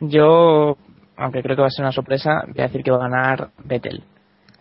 Yo, 0.00 0.76
aunque 1.16 1.42
creo 1.42 1.56
que 1.56 1.62
va 1.62 1.68
a 1.68 1.70
ser 1.70 1.84
una 1.84 1.92
sorpresa, 1.92 2.42
voy 2.46 2.60
a 2.60 2.66
decir 2.68 2.82
que 2.82 2.90
va 2.90 3.04
a 3.04 3.08
ganar 3.08 3.50
Vettel. 3.64 4.02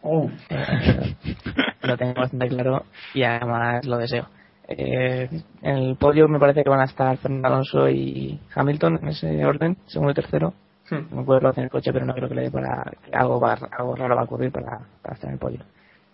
Oh, 0.01 0.29
Eh, 0.49 1.15
lo 1.81 1.97
tengo 1.97 2.13
bastante 2.13 2.47
claro 2.49 2.83
y 3.13 3.23
además 3.23 3.85
lo 3.85 3.97
deseo. 3.97 4.27
Eh, 4.71 5.27
en 5.63 5.77
el 5.77 5.95
podio 5.95 6.27
me 6.27 6.39
parece 6.39 6.63
que 6.63 6.69
van 6.69 6.81
a 6.81 6.85
estar 6.85 7.17
Fernando 7.17 7.47
Alonso 7.47 7.89
y 7.89 8.39
Hamilton 8.53 8.99
en 9.01 9.07
ese 9.07 9.45
orden, 9.45 9.77
segundo 9.87 10.11
y 10.11 10.15
tercero. 10.15 10.53
Hmm. 10.91 11.15
No 11.15 11.25
puedo 11.25 11.47
hacer 11.47 11.61
en 11.61 11.63
el 11.65 11.71
coche, 11.71 11.91
pero 11.91 12.05
no 12.05 12.13
creo 12.13 12.29
que 12.29 12.35
le 12.35 12.43
dé 12.43 12.51
para. 12.51 12.83
que 13.03 13.11
algo, 13.11 13.39
va, 13.39 13.57
algo 13.71 13.95
raro 13.95 14.15
va 14.15 14.21
a 14.21 14.25
ocurrir 14.25 14.51
para, 14.51 14.79
para 15.01 15.15
estar 15.15 15.27
en 15.27 15.33
el 15.33 15.39
podio. 15.39 15.59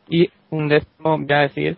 Y 0.08 0.30
un 0.51 0.70
décimo, 0.70 1.18
voy 1.18 1.34
a 1.34 1.39
decir, 1.39 1.78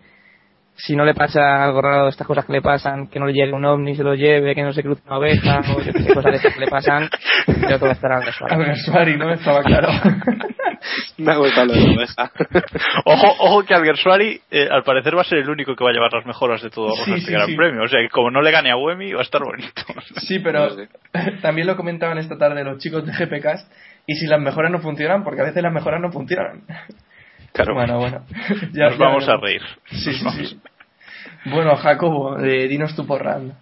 si 0.78 0.94
no 0.96 1.04
le 1.04 1.12
pasa 1.12 1.64
algo 1.64 1.82
raro 1.82 2.04
de 2.04 2.10
estas 2.10 2.26
cosas 2.26 2.44
que 2.44 2.52
le 2.52 2.62
pasan, 2.62 3.08
que 3.08 3.18
no 3.18 3.26
le 3.26 3.32
llegue 3.32 3.52
un 3.52 3.64
ovni, 3.64 3.96
se 3.96 4.04
lo 4.04 4.14
lleve, 4.14 4.54
que 4.54 4.62
no 4.62 4.72
se 4.72 4.82
cruce 4.82 5.02
una 5.06 5.18
oveja, 5.18 5.60
o 5.76 5.82
yo 5.82 5.92
qué 5.92 6.02
sé, 6.02 6.14
cosas 6.14 6.32
de 6.32 6.36
estas 6.36 6.54
que 6.54 6.60
le 6.60 6.68
pasan, 6.68 7.08
creo 7.44 7.78
que 7.78 7.84
va 7.84 7.90
a 7.90 7.94
estar 7.94 8.12
al 8.12 8.76
Suari, 8.76 9.16
¿no? 9.16 9.30
Estaba 9.32 9.62
claro. 9.62 9.88
Me 11.18 11.32
ha 11.32 11.36
gustado 11.36 11.66
lo 11.66 11.72
de 11.74 11.80
la 11.80 11.92
oveja. 11.96 12.30
Ojo, 13.04 13.26
ojo 13.40 13.64
que 13.64 13.74
Alguersuari 13.74 14.40
eh, 14.50 14.68
al 14.70 14.84
parecer 14.84 15.16
va 15.16 15.22
a 15.22 15.24
ser 15.24 15.38
el 15.38 15.50
único 15.50 15.74
que 15.74 15.82
va 15.82 15.90
a 15.90 15.92
llevar 15.92 16.12
las 16.12 16.24
mejoras 16.24 16.62
de 16.62 16.70
todo 16.70 16.94
Sí, 17.04 17.10
este 17.14 17.20
sí, 17.26 17.32
gran 17.32 17.48
sí. 17.48 17.56
premio. 17.56 17.82
O 17.82 17.88
sea 17.88 18.00
que 18.00 18.08
como 18.08 18.30
no 18.30 18.40
le 18.42 18.52
gane 18.52 18.70
a 18.70 18.76
Buemi 18.76 19.12
va 19.12 19.20
a 19.20 19.22
estar 19.22 19.42
bonito. 19.42 19.82
Sí, 20.20 20.38
pero 20.38 20.68
también 21.42 21.66
lo 21.66 21.76
comentaban 21.76 22.18
esta 22.18 22.38
tarde 22.38 22.62
los 22.62 22.78
chicos 22.78 23.04
de 23.04 23.12
GPCast. 23.12 23.70
Y 24.06 24.14
si 24.14 24.26
las 24.26 24.40
mejoras 24.40 24.70
no 24.70 24.78
funcionan, 24.78 25.24
porque 25.24 25.40
a 25.40 25.44
veces 25.44 25.62
las 25.62 25.72
mejoras 25.72 26.00
no 26.00 26.10
funcionan. 26.12 26.62
Claro. 27.52 27.74
Bueno, 27.74 27.98
bueno. 27.98 28.24
Ya- 28.72 28.90
Nos 28.90 28.98
ya 28.98 29.04
vamos 29.04 29.28
a 29.28 29.36
reír. 29.36 29.62
Sí, 29.86 30.12
sí, 30.14 30.46
sí. 30.46 30.60
Bueno, 31.46 31.76
Jacobo, 31.76 32.38
eh, 32.40 32.68
dinos 32.68 32.94
tu 32.94 33.06
porra. 33.06 33.36
anda. 33.36 33.54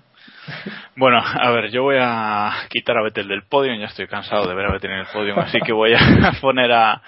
Bueno, 0.95 1.19
a 1.19 1.51
ver, 1.51 1.71
yo 1.71 1.83
voy 1.83 1.97
a 2.01 2.53
quitar 2.69 2.97
a 2.97 3.03
Vettel 3.03 3.27
del 3.29 3.43
podio, 3.43 3.75
ya 3.75 3.87
estoy 3.87 4.07
cansado 4.07 4.47
de 4.49 4.55
ver 4.55 4.67
a 4.67 4.73
Vettel 4.73 4.93
en 4.93 4.99
el 5.01 5.07
podio, 5.07 5.39
así 5.41 5.59
que 5.61 5.73
voy 5.73 5.93
a 5.95 5.99
poner 6.41 6.71
a, 6.73 7.03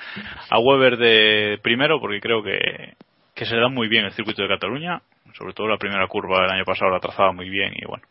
a 0.50 0.58
Weber 0.58 0.96
de 0.96 1.58
primero 1.62 2.00
porque 2.00 2.20
creo 2.20 2.42
que, 2.42 2.94
que 3.34 3.44
se 3.46 3.54
le 3.54 3.60
da 3.60 3.68
muy 3.68 3.88
bien 3.88 4.04
el 4.04 4.12
circuito 4.12 4.42
de 4.42 4.48
Cataluña, 4.48 5.00
sobre 5.34 5.52
todo 5.54 5.68
la 5.68 5.78
primera 5.78 6.04
curva 6.08 6.40
del 6.42 6.50
año 6.50 6.64
pasado 6.64 6.90
la 6.90 6.98
trazaba 6.98 7.30
muy 7.32 7.48
bien 7.48 7.72
y 7.76 7.86
bueno, 7.86 8.02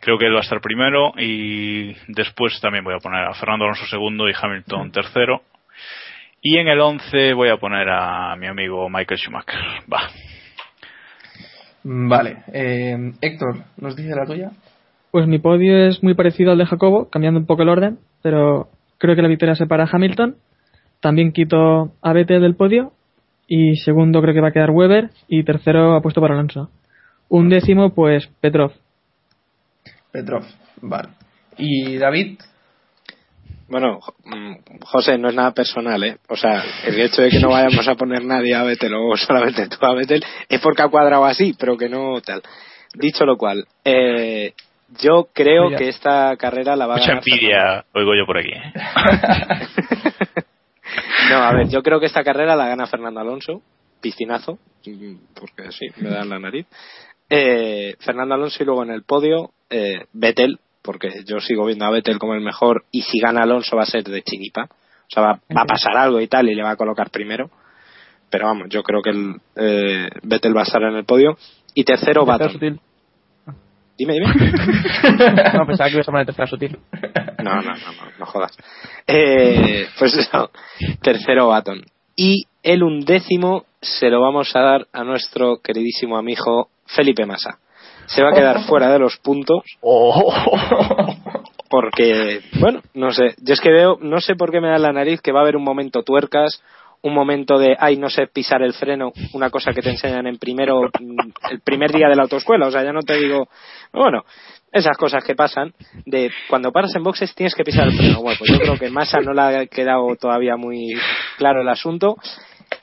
creo 0.00 0.18
que 0.18 0.26
él 0.26 0.34
va 0.34 0.38
a 0.38 0.42
estar 0.42 0.60
primero 0.60 1.12
y 1.16 1.94
después 2.08 2.60
también 2.60 2.82
voy 2.82 2.94
a 2.94 2.98
poner 2.98 3.24
a 3.24 3.34
Fernando 3.34 3.66
Alonso 3.66 3.86
segundo 3.86 4.28
y 4.28 4.34
Hamilton 4.38 4.90
tercero 4.90 5.42
y 6.48 6.58
en 6.58 6.68
el 6.68 6.80
11 6.80 7.32
voy 7.34 7.48
a 7.48 7.56
poner 7.56 7.88
a 7.90 8.36
mi 8.36 8.46
amigo 8.46 8.88
Michael 8.88 9.18
Schumacher. 9.18 9.58
Va. 9.92 10.02
Vale. 11.82 12.44
Eh, 12.52 13.12
Héctor, 13.20 13.64
¿nos 13.78 13.96
dice 13.96 14.14
la 14.14 14.24
tuya? 14.24 14.52
Pues 15.10 15.26
mi 15.26 15.40
podio 15.40 15.88
es 15.88 16.04
muy 16.04 16.14
parecido 16.14 16.52
al 16.52 16.58
de 16.58 16.66
Jacobo, 16.66 17.10
cambiando 17.10 17.40
un 17.40 17.46
poco 17.46 17.62
el 17.62 17.68
orden, 17.68 17.98
pero 18.22 18.68
creo 18.98 19.16
que 19.16 19.22
la 19.22 19.28
victoria 19.28 19.56
se 19.56 19.66
para 19.66 19.84
a 19.84 19.88
Hamilton. 19.90 20.36
También 21.00 21.32
quito 21.32 21.94
a 22.00 22.12
Vettel 22.12 22.42
del 22.42 22.54
podio. 22.54 22.92
Y 23.48 23.74
segundo 23.78 24.22
creo 24.22 24.32
que 24.32 24.40
va 24.40 24.48
a 24.48 24.52
quedar 24.52 24.70
Weber. 24.70 25.10
Y 25.26 25.42
tercero 25.42 25.96
apuesto 25.96 26.20
para 26.20 26.34
Alonso. 26.34 26.70
Un 27.28 27.48
décimo, 27.48 27.92
pues 27.92 28.28
Petrov. 28.40 28.70
Petrov. 30.12 30.44
Vale. 30.80 31.08
¿Y 31.58 31.96
David? 31.96 32.38
Bueno, 33.68 33.98
mm, 34.24 34.82
José, 34.84 35.18
no 35.18 35.28
es 35.28 35.34
nada 35.34 35.52
personal, 35.52 36.02
¿eh? 36.04 36.18
O 36.28 36.36
sea, 36.36 36.62
el 36.84 37.00
hecho 37.00 37.22
de 37.22 37.30
que 37.30 37.40
no 37.40 37.50
vayamos 37.50 37.86
a 37.88 37.96
poner 37.96 38.24
nadie 38.24 38.54
a 38.54 38.62
Vettel 38.62 38.94
o 38.94 39.16
solamente 39.16 39.68
tú 39.68 39.84
a 39.84 39.94
Vettel 39.94 40.24
es 40.48 40.60
porque 40.60 40.82
ha 40.82 40.88
cuadrado 40.88 41.24
así, 41.24 41.54
pero 41.58 41.76
que 41.76 41.88
no 41.88 42.20
tal. 42.20 42.42
Dicho 42.94 43.24
lo 43.24 43.36
cual, 43.36 43.66
eh, 43.84 44.54
yo 45.00 45.28
creo 45.32 45.70
que 45.76 45.88
esta 45.88 46.36
carrera 46.36 46.76
la 46.76 46.86
va 46.86 46.94
a 46.94 46.98
Mucha 46.98 47.08
ganar 47.08 47.24
envidia 47.26 47.84
oigo 47.92 48.14
yo 48.14 48.24
por 48.24 48.38
aquí. 48.38 48.52
¿eh? 48.52 48.72
No, 51.30 51.38
a 51.38 51.52
ver, 51.52 51.68
yo 51.68 51.82
creo 51.82 51.98
que 51.98 52.06
esta 52.06 52.22
carrera 52.22 52.56
la 52.56 52.68
gana 52.68 52.86
Fernando 52.86 53.20
Alonso, 53.20 53.62
piscinazo, 54.00 54.58
porque 55.34 55.72
sí, 55.72 55.86
me 55.96 56.10
da 56.10 56.24
la 56.24 56.38
nariz. 56.38 56.66
Eh, 57.28 57.96
Fernando 57.98 58.34
Alonso 58.34 58.62
y 58.62 58.66
luego 58.66 58.84
en 58.84 58.90
el 58.90 59.02
podio, 59.02 59.50
eh, 59.68 60.04
Vettel, 60.12 60.60
porque 60.86 61.24
yo 61.26 61.40
sigo 61.40 61.66
viendo 61.66 61.84
a 61.84 61.90
Vettel 61.90 62.18
como 62.18 62.34
el 62.34 62.40
mejor 62.40 62.84
y 62.90 63.02
si 63.02 63.18
gana 63.18 63.42
Alonso 63.42 63.76
va 63.76 63.82
a 63.82 63.86
ser 63.86 64.04
de 64.04 64.22
chiripa. 64.22 64.64
O 64.64 65.10
sea, 65.10 65.22
va, 65.22 65.40
va 65.54 65.62
a 65.62 65.66
pasar 65.66 65.96
algo 65.96 66.20
y 66.20 66.28
tal 66.28 66.48
y 66.48 66.54
le 66.54 66.62
va 66.62 66.70
a 66.70 66.76
colocar 66.76 67.10
primero. 67.10 67.50
Pero 68.30 68.46
vamos, 68.46 68.68
yo 68.70 68.82
creo 68.82 69.02
que 69.02 69.10
el, 69.10 69.34
eh, 69.56 70.08
Vettel 70.22 70.56
va 70.56 70.60
a 70.60 70.64
estar 70.64 70.82
en 70.82 70.96
el 70.96 71.04
podio. 71.04 71.36
Y 71.74 71.84
tercero, 71.84 72.24
Baton. 72.24 72.52
sutil. 72.52 72.80
Dime, 73.98 74.14
dime. 74.14 74.26
No, 75.54 75.66
pensaba 75.66 75.88
que 75.88 75.96
ibas 75.96 76.08
a 76.08 76.12
poner 76.12 76.26
tercera 76.26 76.46
sutil. 76.46 76.78
No, 77.42 77.56
no, 77.56 77.62
no, 77.62 77.76
no, 77.76 78.10
no 78.18 78.26
jodas. 78.26 78.56
Eh, 79.06 79.86
pues 79.98 80.14
eso, 80.14 80.50
tercero 81.02 81.48
Baton. 81.48 81.82
Y 82.14 82.44
el 82.62 82.82
undécimo 82.82 83.66
se 83.80 84.08
lo 84.08 84.20
vamos 84.20 84.54
a 84.56 84.60
dar 84.60 84.86
a 84.92 85.04
nuestro 85.04 85.58
queridísimo 85.58 86.16
amigo 86.18 86.70
Felipe 86.86 87.26
Massa. 87.26 87.58
Se 88.06 88.22
va 88.22 88.30
a 88.30 88.34
quedar 88.34 88.64
fuera 88.66 88.92
de 88.92 88.98
los 88.98 89.16
puntos 89.18 89.62
porque, 91.68 92.40
bueno, 92.60 92.80
no 92.94 93.10
sé. 93.10 93.34
Yo 93.38 93.54
es 93.54 93.60
que 93.60 93.70
veo, 93.70 93.98
no 94.00 94.20
sé 94.20 94.34
por 94.36 94.50
qué 94.50 94.60
me 94.60 94.68
da 94.68 94.78
la 94.78 94.92
nariz 94.92 95.20
que 95.20 95.32
va 95.32 95.40
a 95.40 95.42
haber 95.42 95.56
un 95.56 95.64
momento 95.64 96.02
tuercas, 96.02 96.62
un 97.02 97.14
momento 97.14 97.58
de, 97.58 97.76
ay, 97.78 97.96
no 97.96 98.08
sé 98.08 98.26
pisar 98.26 98.62
el 98.62 98.72
freno, 98.72 99.12
una 99.32 99.50
cosa 99.50 99.72
que 99.72 99.82
te 99.82 99.90
enseñan 99.90 100.26
en 100.26 100.38
primero, 100.38 100.82
mm, 100.82 101.50
el 101.50 101.60
primer 101.60 101.92
día 101.92 102.08
de 102.08 102.16
la 102.16 102.22
autoescuela. 102.22 102.66
O 102.66 102.70
sea, 102.70 102.82
ya 102.82 102.92
no 102.92 103.02
te 103.02 103.18
digo, 103.18 103.48
bueno, 103.92 104.24
esas 104.72 104.96
cosas 104.96 105.24
que 105.24 105.34
pasan 105.34 105.72
de 106.04 106.30
cuando 106.48 106.72
paras 106.72 106.94
en 106.96 107.02
boxes 107.02 107.34
tienes 107.34 107.54
que 107.54 107.64
pisar 107.64 107.86
el 107.86 107.96
freno. 107.96 108.22
Bueno, 108.22 108.38
pues 108.38 108.50
yo 108.50 108.58
creo 108.58 108.78
que 108.78 108.90
Massa 108.90 109.20
no 109.20 109.32
le 109.32 109.42
ha 109.42 109.66
quedado 109.66 110.16
todavía 110.16 110.56
muy 110.56 110.94
claro 111.38 111.62
el 111.62 111.68
asunto 111.68 112.16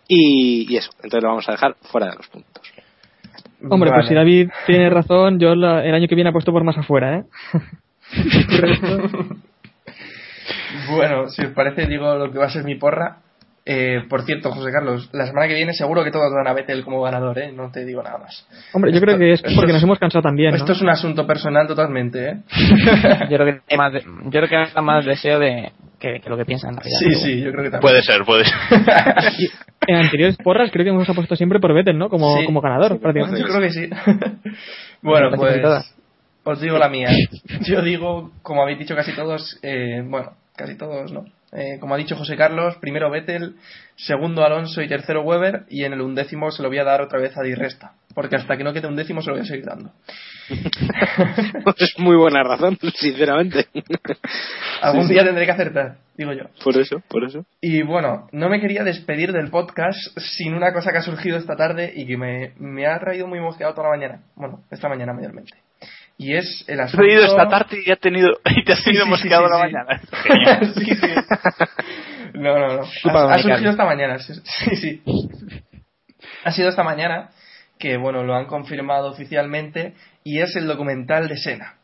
y, 0.08 0.72
y 0.72 0.78
eso, 0.78 0.92
entonces 0.98 1.24
lo 1.24 1.30
vamos 1.30 1.50
a 1.50 1.54
dejar 1.54 1.76
fuera 1.82 2.08
de 2.08 2.16
los 2.16 2.28
puntos. 2.28 2.63
Hombre, 3.70 3.90
Vale. 3.92 4.02
pues 4.02 4.08
si 4.10 4.14
David 4.16 4.50
tiene 4.66 4.90
razón, 4.90 5.40
yo 5.40 5.56
la- 5.56 5.84
el 5.86 5.94
año 5.96 6.08
que 6.08 6.16
viene 6.16 6.30
apuesto 6.30 6.52
por 6.52 6.64
más 6.64 6.78
afuera, 6.78 7.18
¿eh? 7.20 7.24
Bueno, 10.90 11.30
si 11.30 11.44
os 11.46 11.52
parece, 11.54 11.86
digo 11.88 12.16
lo 12.16 12.32
que 12.32 12.40
va 12.40 12.46
a 12.46 12.50
ser 12.50 12.64
mi 12.64 12.76
porra. 12.76 13.18
Eh, 13.66 14.02
por 14.10 14.24
cierto, 14.24 14.52
José 14.52 14.72
Carlos, 14.74 15.10
la 15.14 15.26
semana 15.26 15.48
que 15.48 15.54
viene 15.54 15.72
seguro 15.74 16.04
que 16.04 16.12
todos 16.12 16.34
dan 16.34 16.48
a 16.48 16.54
Vettel 16.54 16.84
como 16.84 17.02
ganador, 17.02 17.40
¿eh? 17.40 17.54
No 17.54 17.72
te 17.72 17.86
digo 17.86 18.04
nada 18.04 18.18
más. 18.18 18.46
Hombre, 18.74 18.92
yo 18.92 19.00
creo 19.00 19.18
que 19.18 19.32
es 19.32 19.42
porque 19.42 19.68
es- 19.68 19.74
nos 19.76 19.84
hemos 19.84 20.00
cansado 20.00 20.22
también, 20.24 20.52
¿no? 20.52 20.58
Esto 20.58 20.74
es 20.74 20.82
un 20.82 20.90
asunto 20.90 21.26
personal 21.26 21.66
totalmente, 21.66 22.28
¿eh? 22.30 22.38
Yo 23.30 23.38
creo 23.38 23.62
que 23.66 23.78
más 23.78 23.94
de- 23.94 24.02
yo 24.26 24.30
creo 24.32 24.50
que 24.50 24.74
da 24.74 24.82
más 24.82 25.06
deseo 25.06 25.40
de 25.40 25.72
que, 26.04 26.20
que 26.20 26.30
lo 26.30 26.36
que 26.38 26.44
piensan 26.46 26.72
en 26.72 26.78
realidad. 26.78 27.00
Sí, 27.00 27.16
sí, 27.16 27.42
yo 27.42 27.52
creo 27.52 27.64
que 27.64 27.70
también. 27.72 27.82
Puede 27.82 28.02
ser, 28.04 28.24
puede 28.26 28.44
ser. 28.46 28.56
Y 29.88 29.92
en 29.92 29.98
anteriores 29.98 30.38
porras 30.38 30.70
creo 30.72 30.84
que 30.86 30.90
hemos 30.92 31.10
apostado 31.10 31.36
siempre 31.36 31.60
por 31.60 31.74
Vettel, 31.74 31.98
¿no? 31.98 32.10
Como, 32.10 32.38
Sí. 32.38 32.46
como 32.46 32.62
ganador, 32.62 33.00
prácticamente. 33.00 33.42
Yo 33.42 33.48
creo 33.48 33.62
que 33.62 33.70
sí. 33.72 33.90
bueno, 35.02 35.30
pues 35.36 35.62
todas. 35.62 35.96
os 36.44 36.62
digo 36.62 36.78
la 36.78 36.90
mía. 36.90 37.10
Yo 37.66 37.82
digo, 37.82 38.32
como 38.42 38.62
habéis 38.62 38.80
dicho 38.80 38.96
casi 38.96 39.14
todos, 39.16 39.60
eh, 39.64 40.02
bueno, 40.06 40.34
casi 40.56 40.78
todos 40.78 41.12
no. 41.12 41.26
Eh, 41.54 41.78
como 41.80 41.94
ha 41.94 41.98
dicho 41.98 42.16
José 42.16 42.36
Carlos, 42.36 42.76
primero 42.82 43.10
Vettel, 43.12 43.56
segundo 43.96 44.44
Alonso 44.44 44.82
y 44.82 44.88
tercero 44.88 45.22
Weber, 45.22 45.64
y 45.70 45.84
en 45.84 45.94
el 45.94 46.02
undécimo 46.02 46.50
se 46.52 46.64
lo 46.64 46.70
voy 46.70 46.80
a 46.80 46.84
dar 46.84 47.02
otra 47.02 47.20
vez 47.20 47.38
a 47.38 47.44
Di 47.44 47.54
Resta, 47.54 47.94
porque 48.14 48.36
hasta 48.36 48.56
que 48.58 48.64
no 48.64 48.74
quede 48.74 48.88
undécimo 48.88 49.22
se 49.22 49.28
lo 49.30 49.34
voy 49.36 49.44
a 49.44 49.46
seguir 49.46 49.66
dando. 49.66 49.92
es 51.78 51.94
muy 51.98 52.16
buena 52.16 52.44
razón, 52.44 52.78
sinceramente. 52.96 53.68
Algún 54.82 55.04
Sí, 55.04 55.08
sí. 55.10 55.14
día 55.14 55.24
tendré 55.24 55.46
que 55.46 55.52
acertar, 55.52 55.98
digo 56.16 56.34
yo. 56.34 56.44
Por 56.64 56.78
eso, 56.78 57.02
por 57.08 57.24
eso. 57.24 57.46
Y 57.62 57.82
bueno, 57.82 58.28
no 58.32 58.50
me 58.50 58.60
quería 58.60 58.84
despedir 58.84 59.32
del 59.32 59.50
podcast 59.50 60.00
sin 60.18 60.54
una 60.54 60.74
cosa 60.74 60.92
que 60.92 60.98
ha 61.00 61.02
surgido 61.02 61.38
esta 61.38 61.56
tarde 61.56 61.92
y 61.96 62.06
que 62.06 62.18
me, 62.18 62.54
me 62.58 62.86
ha 62.88 63.00
traído 63.00 63.28
muy 63.28 63.40
mosqueado 63.40 63.74
toda 63.74 63.90
la 63.90 63.98
mañana. 63.98 64.24
Bueno, 64.36 64.64
esta 64.70 64.90
mañana 64.90 65.14
mayormente. 65.14 65.54
Y 66.18 66.36
es 66.36 66.64
el 66.68 66.80
asunto... 66.80 67.04
venido 67.04 67.26
esta 67.26 67.50
tarde 67.50 67.78
y, 67.86 67.92
ha 67.92 67.96
tenido, 67.96 68.30
y 68.46 68.64
te 68.64 68.74
has 68.74 68.84
tenido 68.84 69.06
sí, 69.06 69.10
mosqueado 69.10 69.48
la 69.48 69.58
mañana. 69.58 70.02
sí. 70.76 70.86
Sí. 70.86 71.08
No, 72.36 72.58
no, 72.60 72.68
no. 72.68 72.84
Ha, 73.12 73.34
ha 73.34 73.40
surgido 73.40 73.72
esta 73.72 73.86
mañana. 73.86 74.20
Sí, 74.20 74.76
sí. 74.76 75.02
Ha 76.44 76.52
sido 76.52 76.70
esta 76.70 76.84
mañana 76.84 77.30
que, 77.80 77.98
bueno, 77.98 78.24
lo 78.24 78.36
han 78.36 78.46
confirmado 78.46 79.10
oficialmente 79.10 79.94
y 80.24 80.40
es 80.40 80.56
el 80.56 80.68
documental 80.68 81.28
de 81.28 81.38
Sena. 81.38 81.76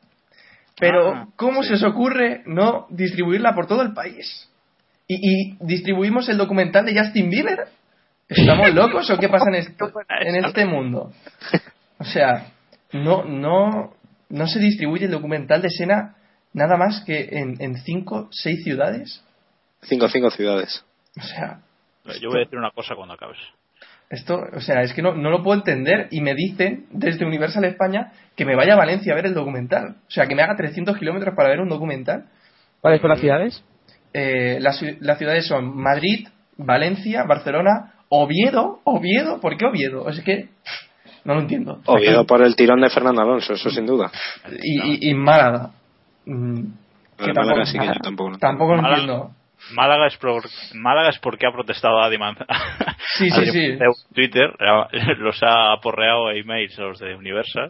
Pero, 0.79 1.13
Ah, 1.13 1.27
¿cómo 1.35 1.61
sí. 1.61 1.69
se 1.69 1.73
os 1.75 1.83
ocurre 1.83 2.41
no 2.45 2.87
distribuirla 2.89 3.53
por 3.53 3.67
todo 3.67 3.81
el 3.81 3.93
país? 3.93 4.49
¿Y, 5.07 5.15
y 5.15 5.57
distribuimos 5.59 6.29
el 6.29 6.37
documental 6.37 6.85
de 6.85 6.97
Justin 6.97 7.29
Bieber? 7.29 7.67
¿Estamos 8.29 8.73
locos 8.73 9.09
o 9.09 9.17
qué 9.17 9.27
pasa 9.27 9.45
en, 9.49 9.55
esto, 9.55 9.91
en 10.21 10.45
este 10.45 10.65
mundo? 10.65 11.11
O 11.97 12.03
sea, 12.05 12.51
no, 12.93 13.25
no, 13.25 13.93
no 14.29 14.47
se 14.47 14.59
distribuye 14.59 15.05
el 15.05 15.11
documental 15.11 15.61
de 15.61 15.69
Sena 15.69 16.15
nada 16.53 16.77
más 16.77 17.03
que 17.05 17.27
en, 17.31 17.55
en 17.59 17.75
cinco, 17.77 18.29
seis 18.31 18.63
ciudades. 18.63 19.21
Cinco, 19.81 20.07
cinco 20.07 20.29
ciudades. 20.29 20.85
O 21.17 21.23
sea, 21.23 21.59
Yo 22.21 22.29
voy 22.29 22.37
a 22.37 22.43
decir 22.45 22.57
una 22.57 22.71
cosa 22.71 22.95
cuando 22.95 23.15
acabes. 23.15 23.37
Esto, 24.09 24.43
o 24.53 24.59
sea, 24.59 24.81
es 24.81 24.93
que 24.93 25.03
no, 25.03 25.13
no 25.13 25.29
lo 25.29 25.43
puedo 25.43 25.57
entender 25.57 26.07
y 26.09 26.21
me 26.21 26.33
dicen 26.33 26.87
desde 26.91 27.25
Universal 27.25 27.63
España 27.65 28.11
que 28.35 28.45
me 28.45 28.55
vaya 28.55 28.73
a 28.73 28.77
Valencia 28.77 29.13
a 29.13 29.15
ver 29.15 29.27
el 29.27 29.35
documental. 29.35 29.97
O 30.07 30.11
sea, 30.11 30.25
que 30.25 30.35
me 30.35 30.41
haga 30.41 30.55
300 30.55 30.97
kilómetros 30.97 31.35
para 31.35 31.49
ver 31.49 31.59
un 31.59 31.69
documental. 31.69 32.25
¿Cuáles 32.81 33.01
son 33.01 33.09
las 33.09 33.19
ciudades? 33.19 33.63
Eh, 34.13 34.57
las, 34.61 34.83
las 34.99 35.19
ciudades 35.19 35.45
son 35.45 35.77
Madrid, 35.77 36.27
Valencia, 36.57 37.23
Barcelona, 37.23 37.93
Oviedo, 38.09 38.79
Oviedo, 38.83 39.39
¿por 39.39 39.57
qué 39.57 39.65
Oviedo? 39.65 40.09
Es 40.09 40.21
que 40.21 40.49
no 41.23 41.35
lo 41.35 41.41
entiendo. 41.41 41.79
Oviedo 41.85 42.25
por 42.25 42.41
el 42.41 42.55
tirón 42.55 42.81
de 42.81 42.89
Fernando 42.89 43.21
Alonso, 43.21 43.53
eso 43.53 43.69
sin 43.69 43.85
duda. 43.85 44.11
Y, 44.63 45.07
y, 45.07 45.11
y 45.11 45.13
Málaga. 45.13 45.69
Mm, 46.25 46.61
que 47.17 47.33
tampoco, 47.33 47.65
sí 47.65 47.77
que 47.77 47.85
yo 47.85 47.93
tampoco 48.01 48.29
lo 48.31 48.37
tampoco 48.37 48.75
lo 48.75 48.87
entiendo. 48.87 49.31
Málaga 49.73 50.07
es, 50.07 50.17
por, 50.17 50.41
Málaga 50.75 51.09
es 51.09 51.19
porque 51.19 51.45
ha 51.47 51.51
protestado 51.51 51.99
Adi 52.01 52.17
Manz- 52.17 52.45
Sí, 53.17 53.29
sí, 53.29 53.45
sí. 53.47 53.77
Twitter, 54.13 54.51
los 55.19 55.41
ha 55.43 55.73
aporreado 55.73 56.27
a 56.27 56.35
emails 56.35 56.77
a 56.79 56.83
los 56.83 56.99
de 56.99 57.15
Universal 57.15 57.69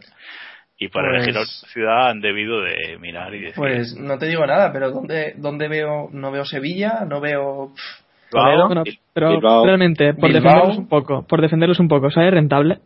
y 0.78 0.88
para 0.88 1.08
Pues- 1.10 1.26
elegir 1.26 1.34
la 1.34 1.44
ciudad 1.72 2.08
han 2.10 2.20
debido 2.20 2.60
de 2.62 2.96
mirar 2.98 3.34
y 3.34 3.40
decir 3.40 3.54
Pues 3.56 3.94
no 3.98 4.18
te 4.18 4.26
digo 4.26 4.46
nada, 4.46 4.72
pero 4.72 4.90
¿dónde, 4.90 5.34
dónde 5.36 5.68
veo? 5.68 6.08
No 6.12 6.30
veo 6.30 6.44
Sevilla, 6.44 7.04
no 7.08 7.20
veo. 7.20 7.72
Bilbao, 8.32 8.66
Bueno, 8.68 8.84
pero 9.12 9.30
Bilbao. 9.32 9.66
realmente, 9.66 10.14
por 10.14 10.28
Bilbao. 10.32 10.42
defenderlos 10.42 10.78
un 10.78 10.88
poco, 10.88 11.26
por 11.26 11.40
defenderlos 11.42 11.80
un 11.80 11.88
poco, 11.88 12.10
¿sale 12.10 12.30
rentable 12.30 12.78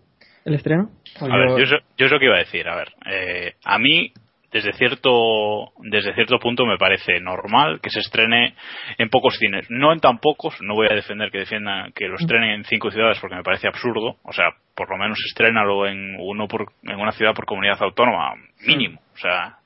el 0.46 0.54
estreno? 0.54 0.88
pues 1.18 1.30
A 1.30 1.36
ver, 1.36 1.48
yo- 1.50 1.58
yo, 1.58 1.64
eso- 1.64 1.84
yo 1.98 2.06
es 2.06 2.12
lo 2.12 2.18
que 2.18 2.24
iba 2.24 2.34
a 2.36 2.38
decir. 2.38 2.66
A 2.66 2.74
ver, 2.76 2.88
eh, 3.10 3.52
a 3.64 3.78
mí 3.78 4.10
desde 4.54 4.72
cierto 4.74 5.72
desde 5.78 6.14
cierto 6.14 6.38
punto 6.38 6.64
me 6.64 6.78
parece 6.78 7.18
normal 7.18 7.80
que 7.82 7.90
se 7.90 7.98
estrene 7.98 8.54
en 8.98 9.08
pocos 9.10 9.36
cines. 9.36 9.66
No 9.68 9.92
en 9.92 9.98
tan 9.98 10.18
pocos. 10.18 10.54
No 10.62 10.74
voy 10.74 10.86
a 10.88 10.94
defender 10.94 11.32
que 11.32 11.38
defiendan 11.38 11.90
que 11.90 12.06
lo 12.06 12.14
estrenen 12.14 12.50
en 12.50 12.64
cinco 12.64 12.92
ciudades 12.92 13.18
porque 13.20 13.34
me 13.34 13.42
parece 13.42 13.66
absurdo. 13.66 14.16
O 14.22 14.32
sea, 14.32 14.50
por 14.76 14.88
lo 14.88 14.96
menos 14.96 15.18
estrénalo 15.26 15.88
en 15.88 16.14
uno 16.20 16.46
por, 16.46 16.68
en 16.84 17.00
una 17.00 17.10
ciudad 17.10 17.34
por 17.34 17.46
comunidad 17.46 17.82
autónoma 17.82 18.34
mínimo. 18.64 19.00
O 19.12 19.18
sea, 19.18 19.56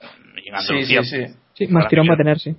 en 0.00 0.42
sí, 0.42 0.50
Andalucía 0.50 1.02
sí, 1.02 1.26
sí. 1.26 1.34
Sí, 1.52 1.66
más 1.66 1.82
Para 1.82 1.90
tirón 1.90 2.08
va 2.08 2.14
a 2.14 2.16
tener, 2.16 2.38
sí. 2.38 2.56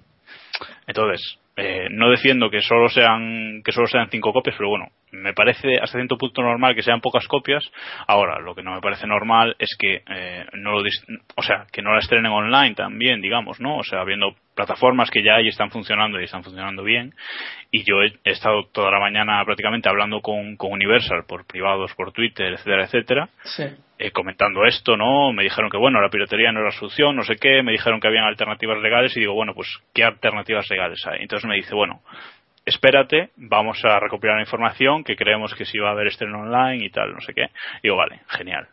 entonces, 0.88 1.40
eh, 1.58 1.88
no 1.90 2.12
defiendo 2.12 2.50
que 2.50 2.62
solo 2.62 2.90
sean 2.90 3.62
que 3.66 3.72
solo 3.72 3.88
sean 3.88 4.08
cinco 4.10 4.32
copias, 4.32 4.56
pero 4.58 4.70
bueno, 4.70 4.86
me 5.22 5.34
parece 5.34 5.76
hasta 5.82 5.98
cierto 5.98 6.18
punto 6.18 6.42
normal 6.42 6.76
que 6.76 6.84
sean 6.84 7.02
pocas 7.02 7.28
copias. 7.28 7.64
Ahora, 8.08 8.40
lo 8.40 8.56
que 8.56 8.64
no 8.64 8.74
me 8.74 8.82
parece 8.82 9.08
normal 9.08 9.56
es 9.60 9.76
que 9.78 10.04
eh, 10.08 10.46
no 10.54 10.72
lo 10.72 10.86
o 11.36 11.42
sea, 11.42 11.66
que 11.72 11.82
no 11.82 11.94
la 11.94 12.00
estrenen 12.00 12.32
online 12.32 12.76
también, 12.76 13.22
digamos, 13.22 13.60
¿no? 13.60 13.78
O 13.78 13.84
sea, 13.84 14.04
viendo 14.04 14.36
plataformas 14.56 15.12
que 15.12 15.24
ya 15.24 15.42
y 15.42 15.50
están 15.50 15.70
funcionando 15.70 16.20
y 16.20 16.24
están 16.24 16.44
funcionando 16.44 16.84
bien. 16.84 17.14
Y 17.72 17.84
yo 17.84 18.02
he, 18.04 18.14
he 18.24 18.32
estado 18.32 18.64
toda 18.72 18.90
la 18.90 19.00
mañana 19.00 19.44
prácticamente 19.46 19.90
hablando 19.90 20.22
con, 20.22 20.56
con 20.56 20.72
Universal 20.72 21.26
por 21.28 21.46
privados, 21.46 21.94
por 21.96 22.12
Twitter, 22.12 22.54
etcétera, 22.54 22.84
etcétera 22.86 23.30
sí. 23.44 23.64
eh, 24.00 24.12
comentando 24.12 24.66
esto, 24.66 24.96
¿no? 24.96 25.34
Me 25.34 25.44
dijeron 25.44 25.70
que, 25.70 25.78
bueno, 25.78 26.02
la 26.02 26.10
piratería 26.10 26.52
no 26.52 26.60
era 26.60 26.70
la 26.70 26.76
solución, 26.76 27.16
no 27.16 27.24
sé 27.24 27.36
qué, 27.36 27.62
me 27.64 27.74
dijeron 27.74 28.00
que 28.00 28.08
habían 28.08 28.24
alternativas 28.24 28.82
legales 28.82 29.16
y 29.18 29.20
digo, 29.20 29.34
bueno, 29.34 29.54
pues, 29.54 29.68
¿qué 29.94 30.04
alternativas 30.04 30.70
legales 30.70 31.06
hay? 31.06 31.22
Entonces 31.22 31.48
me 31.48 31.56
dice, 31.56 31.76
bueno, 31.76 32.02
espérate, 32.66 33.30
vamos 33.38 33.84
a 33.86 34.00
recopilar 34.00 34.36
la 34.38 34.42
información, 34.44 35.04
que 35.04 35.16
creemos 35.16 35.54
que 35.56 35.66
sí 35.66 35.78
va 35.80 35.90
a 35.90 35.92
haber 35.92 36.08
estreno 36.08 36.40
online 36.42 36.86
y 36.86 36.90
tal, 36.90 37.14
no 37.14 37.22
sé 37.22 37.34
qué. 37.34 37.48
Digo, 37.84 37.96
vale, 37.96 38.22
genial. 38.30 38.68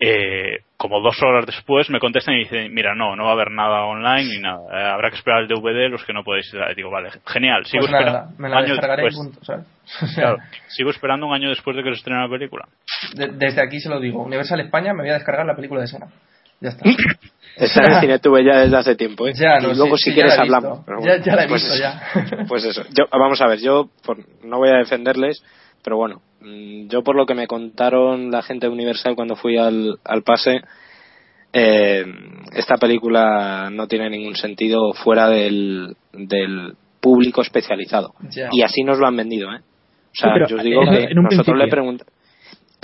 Eh, 0.00 0.58
como 0.76 1.00
dos 1.00 1.22
horas 1.22 1.46
después 1.46 1.88
me 1.88 2.00
contestan 2.00 2.34
y 2.34 2.40
dicen, 2.40 2.74
mira, 2.74 2.94
no, 2.96 3.14
no 3.14 3.24
va 3.24 3.30
a 3.30 3.34
haber 3.34 3.52
nada 3.52 3.84
online 3.84 4.24
ni 4.34 4.38
nada, 4.40 4.58
Eh, 4.72 4.90
habrá 4.92 5.08
que 5.08 5.16
esperar 5.16 5.40
el 5.42 5.48
DVD, 5.48 5.88
los 5.88 6.04
que 6.04 6.12
no 6.12 6.24
podéis. 6.24 6.52
eh, 6.52 6.74
Digo, 6.74 6.90
vale, 6.90 7.10
genial, 7.26 7.64
sigo 7.64 7.82
Pues 7.82 7.92
nada, 7.92 8.04
esperando 8.28 8.34
me 8.42 8.48
la 8.48 8.56
año 8.58 8.74
después. 8.74 9.14
punto, 9.14 9.44
¿sabes? 9.44 9.66
Claro, 10.16 10.38
sigo 10.68 10.90
esperando 10.90 11.26
un 11.26 11.32
año 11.34 11.48
después 11.48 11.76
de 11.76 11.82
que 11.84 11.90
se 11.90 11.98
estrene 11.98 12.20
la 12.22 12.28
película. 12.28 12.66
de- 13.14 13.28
desde 13.28 13.62
aquí 13.62 13.78
se 13.78 13.88
lo 13.88 14.00
digo. 14.00 14.22
Universal 14.24 14.60
España 14.60 14.92
me 14.92 15.02
voy 15.02 15.10
a 15.10 15.14
descargar 15.14 15.46
la 15.46 15.54
película 15.54 15.80
de 15.82 15.86
Sena. 15.86 16.06
Ya 16.60 16.70
está. 16.70 16.84
Está 17.56 17.84
en 17.84 17.92
el 17.92 18.00
cine 18.00 18.18
tuve 18.18 18.44
ya 18.44 18.58
desde 18.60 18.76
hace 18.76 18.96
tiempo, 18.96 19.26
¿eh? 19.28 19.32
Ya, 19.34 19.58
no, 19.60 19.70
y 19.72 19.76
luego 19.76 19.96
sí, 19.96 20.04
si 20.04 20.10
sí, 20.10 20.14
quieres 20.14 20.38
hablamos. 20.38 20.80
Ya- 21.04 21.36
la 21.36 21.44
he 21.44 21.48
pues 21.48 21.62
visto, 21.62 21.74
eso. 21.74 21.82
ya. 21.82 22.44
Pues 22.48 22.64
eso. 22.64 22.82
Yo, 22.92 23.04
vamos 23.12 23.40
a 23.40 23.46
ver, 23.46 23.60
yo 23.60 23.90
por- 24.04 24.24
no 24.44 24.58
voy 24.58 24.70
a 24.70 24.78
defenderles, 24.78 25.42
pero 25.82 25.96
bueno, 25.96 26.20
mm, 26.40 26.88
yo 26.88 27.02
por 27.02 27.14
lo 27.16 27.26
que 27.26 27.34
me 27.34 27.46
contaron 27.46 28.30
la 28.30 28.42
gente 28.42 28.66
de 28.66 28.72
Universal 28.72 29.14
cuando 29.14 29.36
fui 29.36 29.56
al, 29.56 29.98
al 30.04 30.22
pase, 30.22 30.62
eh, 31.52 32.04
esta 32.52 32.76
película 32.76 33.68
no 33.70 33.86
tiene 33.86 34.10
ningún 34.10 34.34
sentido 34.36 34.92
fuera 34.92 35.28
del, 35.28 35.96
del 36.12 36.74
público 37.00 37.42
especializado. 37.42 38.14
Ya. 38.30 38.48
Y 38.52 38.62
así 38.62 38.82
nos 38.82 38.98
lo 38.98 39.06
han 39.06 39.16
vendido, 39.16 39.52
¿eh? 39.52 39.58
O 39.60 40.16
sea, 40.16 40.34
Sí, 40.34 40.50
yo 40.50 40.56
os 40.56 40.62
digo 40.62 40.82
en- 40.82 40.90
que 40.90 41.04
en 41.04 41.14
nosotros 41.22 41.46
le 41.46 41.66
principio. 41.66 41.70
preguntamos. 41.70 42.12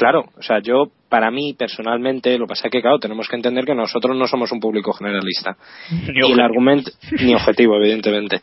Claro, 0.00 0.24
o 0.34 0.42
sea, 0.42 0.60
yo, 0.62 0.84
para 1.10 1.30
mí 1.30 1.52
personalmente, 1.52 2.38
lo 2.38 2.46
que 2.46 2.50
pasa 2.50 2.68
es 2.68 2.72
que, 2.72 2.80
claro, 2.80 2.98
tenemos 2.98 3.28
que 3.28 3.36
entender 3.36 3.66
que 3.66 3.74
nosotros 3.74 4.16
no 4.16 4.26
somos 4.26 4.50
un 4.50 4.58
público 4.58 4.94
generalista. 4.94 5.58
Ni 5.90 6.26
y 6.26 6.32
el 6.32 6.40
argumento, 6.40 6.90
ni 7.20 7.34
objetivo, 7.34 7.76
evidentemente. 7.76 8.40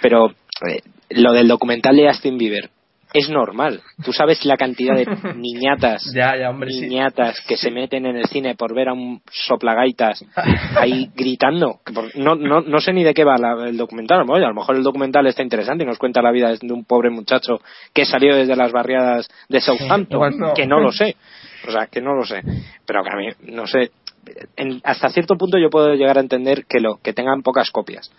Pero 0.00 0.30
eh, 0.66 0.80
lo 1.10 1.34
del 1.34 1.48
documental 1.48 1.96
de 1.96 2.08
Justin 2.08 2.38
Bieber 2.38 2.70
es 3.12 3.28
normal. 3.30 3.80
Tú 4.04 4.12
sabes 4.12 4.44
la 4.44 4.56
cantidad 4.56 4.94
de 4.94 5.06
niñatas, 5.36 6.12
Ya, 6.14 6.36
ya, 6.36 6.50
hombre, 6.50 6.70
sí. 6.72 6.80
niñatas 6.82 7.40
que 7.46 7.56
se 7.56 7.70
meten 7.70 8.04
en 8.06 8.16
el 8.16 8.26
cine 8.26 8.54
por 8.54 8.74
ver 8.74 8.88
a 8.88 8.92
un 8.92 9.22
soplagaitas 9.30 10.24
ahí 10.80 11.10
gritando. 11.14 11.80
No, 12.16 12.34
no, 12.34 12.60
no 12.60 12.80
sé 12.80 12.92
ni 12.92 13.04
de 13.04 13.14
qué 13.14 13.24
va 13.24 13.36
la- 13.38 13.68
el 13.68 13.76
documental. 13.76 14.20
A 14.20 14.24
lo 14.48 14.54
mejor 14.54 14.76
el 14.76 14.82
documental 14.82 15.26
está 15.26 15.42
interesante 15.42 15.84
y 15.84 15.86
nos 15.86 15.98
cuenta 15.98 16.20
la 16.22 16.30
vida 16.32 16.52
de 16.54 16.72
un 16.72 16.84
pobre 16.84 17.10
muchacho 17.10 17.60
que 17.94 18.04
salió 18.04 18.34
desde 18.36 18.56
las 18.56 18.72
barriadas 18.72 19.28
de 19.48 19.60
Southampton. 19.60 20.16
igual 20.16 20.38
no. 20.38 20.54
Que 20.54 20.66
no 20.66 20.80
lo 20.80 20.92
sé. 20.92 21.16
O 21.66 21.70
sea, 21.72 21.86
que 21.86 22.00
no 22.00 22.14
lo 22.14 22.24
sé. 22.24 22.42
Pero 22.86 23.02
que 23.02 23.10
a 23.10 23.16
mí, 23.16 23.52
no 23.52 23.66
sé. 23.66 23.90
En- 24.56 24.80
hasta 24.84 25.08
cierto 25.10 25.36
punto 25.36 25.56
yo 25.58 25.70
puedo 25.70 25.94
llegar 25.94 26.18
a 26.18 26.20
entender 26.20 26.64
que 26.68 26.80
lo 26.80 26.96
que 27.02 27.12
tengan 27.12 27.42
pocas 27.42 27.70
copias. 27.70 28.10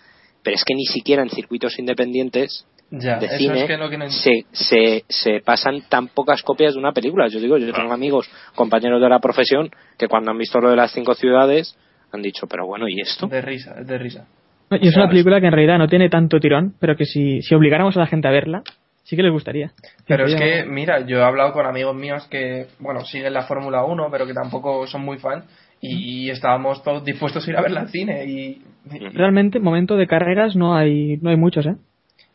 Pero 0.43 0.55
es 0.55 0.63
que 0.63 0.73
ni 0.75 0.85
siquiera 0.85 1.21
en 1.23 1.29
circuitos 1.29 1.77
independientes 1.79 2.65
Ya, 2.89 3.19
de 3.19 3.25
eso 3.25 3.38
cine 3.38 3.61
es 3.61 3.67
que 3.67 3.77
lo 3.77 3.89
que 3.89 3.97
no 3.97 4.09
se, 4.09 4.45
se, 4.51 5.03
se 5.09 5.41
pasan 5.41 5.81
tan 5.89 6.07
pocas 6.07 6.41
copias 6.41 6.73
de 6.73 6.79
una 6.79 6.93
película. 6.93 7.27
Yo 7.27 7.39
digo, 7.39 7.57
yo 7.57 7.73
tengo 7.73 7.91
amigos, 7.91 8.29
compañeros 8.55 9.01
de 9.01 9.09
la 9.09 9.19
profesión, 9.19 9.69
que 9.97 10.07
cuando 10.07 10.31
han 10.31 10.38
visto 10.38 10.59
lo 10.59 10.69
de 10.69 10.77
las 10.77 10.91
cinco 10.93 11.13
ciudades 11.13 11.77
han 12.11 12.21
dicho, 12.21 12.47
pero 12.47 12.65
bueno, 12.65 12.88
¿y 12.88 13.01
esto? 13.01 13.27
De 13.27 13.41
risa, 13.41 13.75
es 13.79 13.88
de 13.88 13.97
risa. 13.97 14.27
Y 14.71 14.88
es 14.88 14.95
una 14.95 15.07
película 15.09 15.39
que 15.39 15.47
en 15.47 15.53
realidad 15.53 15.77
no 15.77 15.88
tiene 15.88 16.09
tanto 16.09 16.39
tirón, 16.39 16.75
pero 16.79 16.95
que 16.95 17.05
si, 17.05 17.41
si 17.41 17.55
obligáramos 17.55 17.95
a 17.97 18.01
la 18.01 18.07
gente 18.07 18.27
a 18.27 18.31
verla, 18.31 18.63
sí 19.03 19.15
que 19.15 19.23
les 19.23 19.31
gustaría. 19.31 19.71
Pero 20.05 20.25
es 20.25 20.35
que, 20.35 20.65
mira, 20.65 21.05
yo 21.05 21.19
he 21.19 21.23
hablado 21.23 21.53
con 21.53 21.65
amigos 21.65 21.95
míos 21.95 22.27
que, 22.29 22.67
bueno, 22.79 23.01
siguen 23.05 23.33
la 23.33 23.43
Fórmula 23.43 23.85
1, 23.85 24.09
pero 24.11 24.27
que 24.27 24.33
tampoco 24.33 24.85
son 24.88 25.01
muy 25.01 25.17
fan, 25.17 25.45
y 25.79 26.29
estábamos 26.29 26.83
todos 26.83 27.05
dispuestos 27.05 27.47
a 27.47 27.49
ir 27.49 27.57
a 27.57 27.61
verla 27.61 27.81
al 27.81 27.89
cine, 27.89 28.25
y, 28.25 28.61
y, 28.91 28.99
Realmente, 29.13 29.59
momento 29.59 29.95
de 29.95 30.07
carreras 30.07 30.55
no 30.55 30.75
hay, 30.75 31.17
no 31.17 31.29
hay 31.29 31.38
muchos, 31.38 31.65
¿eh? 31.65 31.75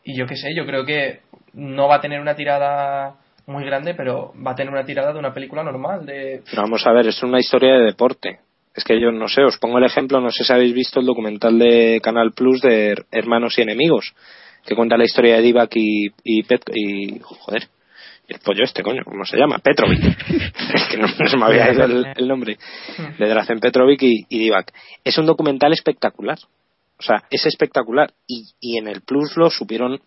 Y 0.03 0.17
yo 0.17 0.25
qué 0.25 0.35
sé, 0.35 0.53
yo 0.55 0.65
creo 0.65 0.85
que 0.85 1.19
no 1.53 1.87
va 1.87 1.95
a 1.95 2.01
tener 2.01 2.19
una 2.19 2.35
tirada 2.35 3.15
muy 3.45 3.65
grande, 3.65 3.93
pero 3.93 4.33
va 4.45 4.51
a 4.51 4.55
tener 4.55 4.71
una 4.73 4.85
tirada 4.85 5.13
de 5.13 5.19
una 5.19 5.33
película 5.33 5.63
normal, 5.63 6.05
de... 6.05 6.41
Pero 6.49 6.61
vamos 6.63 6.85
a 6.87 6.91
ver, 6.93 7.07
es 7.07 7.21
una 7.23 7.39
historia 7.39 7.73
de 7.73 7.85
deporte. 7.85 8.39
Es 8.75 8.83
que 8.83 8.99
yo 8.99 9.11
no 9.11 9.27
sé, 9.27 9.43
os 9.43 9.57
pongo 9.57 9.77
el 9.77 9.83
ejemplo, 9.83 10.19
no 10.19 10.31
sé 10.31 10.43
si 10.43 10.51
habéis 10.53 10.73
visto 10.73 10.99
el 10.99 11.05
documental 11.05 11.59
de 11.59 11.99
Canal 12.01 12.31
Plus 12.31 12.61
de 12.61 12.93
Her- 12.95 13.05
Hermanos 13.11 13.57
y 13.57 13.61
Enemigos, 13.61 14.13
que 14.65 14.75
cuenta 14.75 14.97
la 14.97 15.03
historia 15.03 15.35
de 15.35 15.41
Divac 15.41 15.71
y, 15.75 16.07
y, 16.23 16.43
Pet- 16.43 16.71
y 16.73 17.19
joder, 17.19 17.67
el 18.29 18.39
pollo 18.39 18.63
este, 18.63 18.81
coño, 18.81 19.03
¿cómo 19.03 19.25
se 19.25 19.37
llama? 19.37 19.59
Petrovic. 19.59 19.99
es 20.73 20.87
que 20.89 20.97
no, 20.97 21.07
no 21.19 21.27
se 21.27 21.37
me 21.37 21.45
había 21.45 21.71
ido 21.71 21.83
el, 21.83 22.07
el 22.15 22.27
nombre. 22.27 22.57
De 23.19 23.27
Drazen 23.27 23.59
Petrovic 23.59 24.01
y, 24.01 24.25
y 24.29 24.39
Divac. 24.39 24.73
Es 25.03 25.17
un 25.17 25.25
documental 25.27 25.71
espectacular. 25.73 26.37
O 27.03 27.05
sea, 27.05 27.23
es 27.29 27.45
espectacular. 27.45 28.11
Y, 28.27 28.45
y 28.61 28.77
en 28.77 28.87
el 28.87 29.01
Plus 29.01 29.35
lo 29.35 29.49
supieron, 29.49 29.99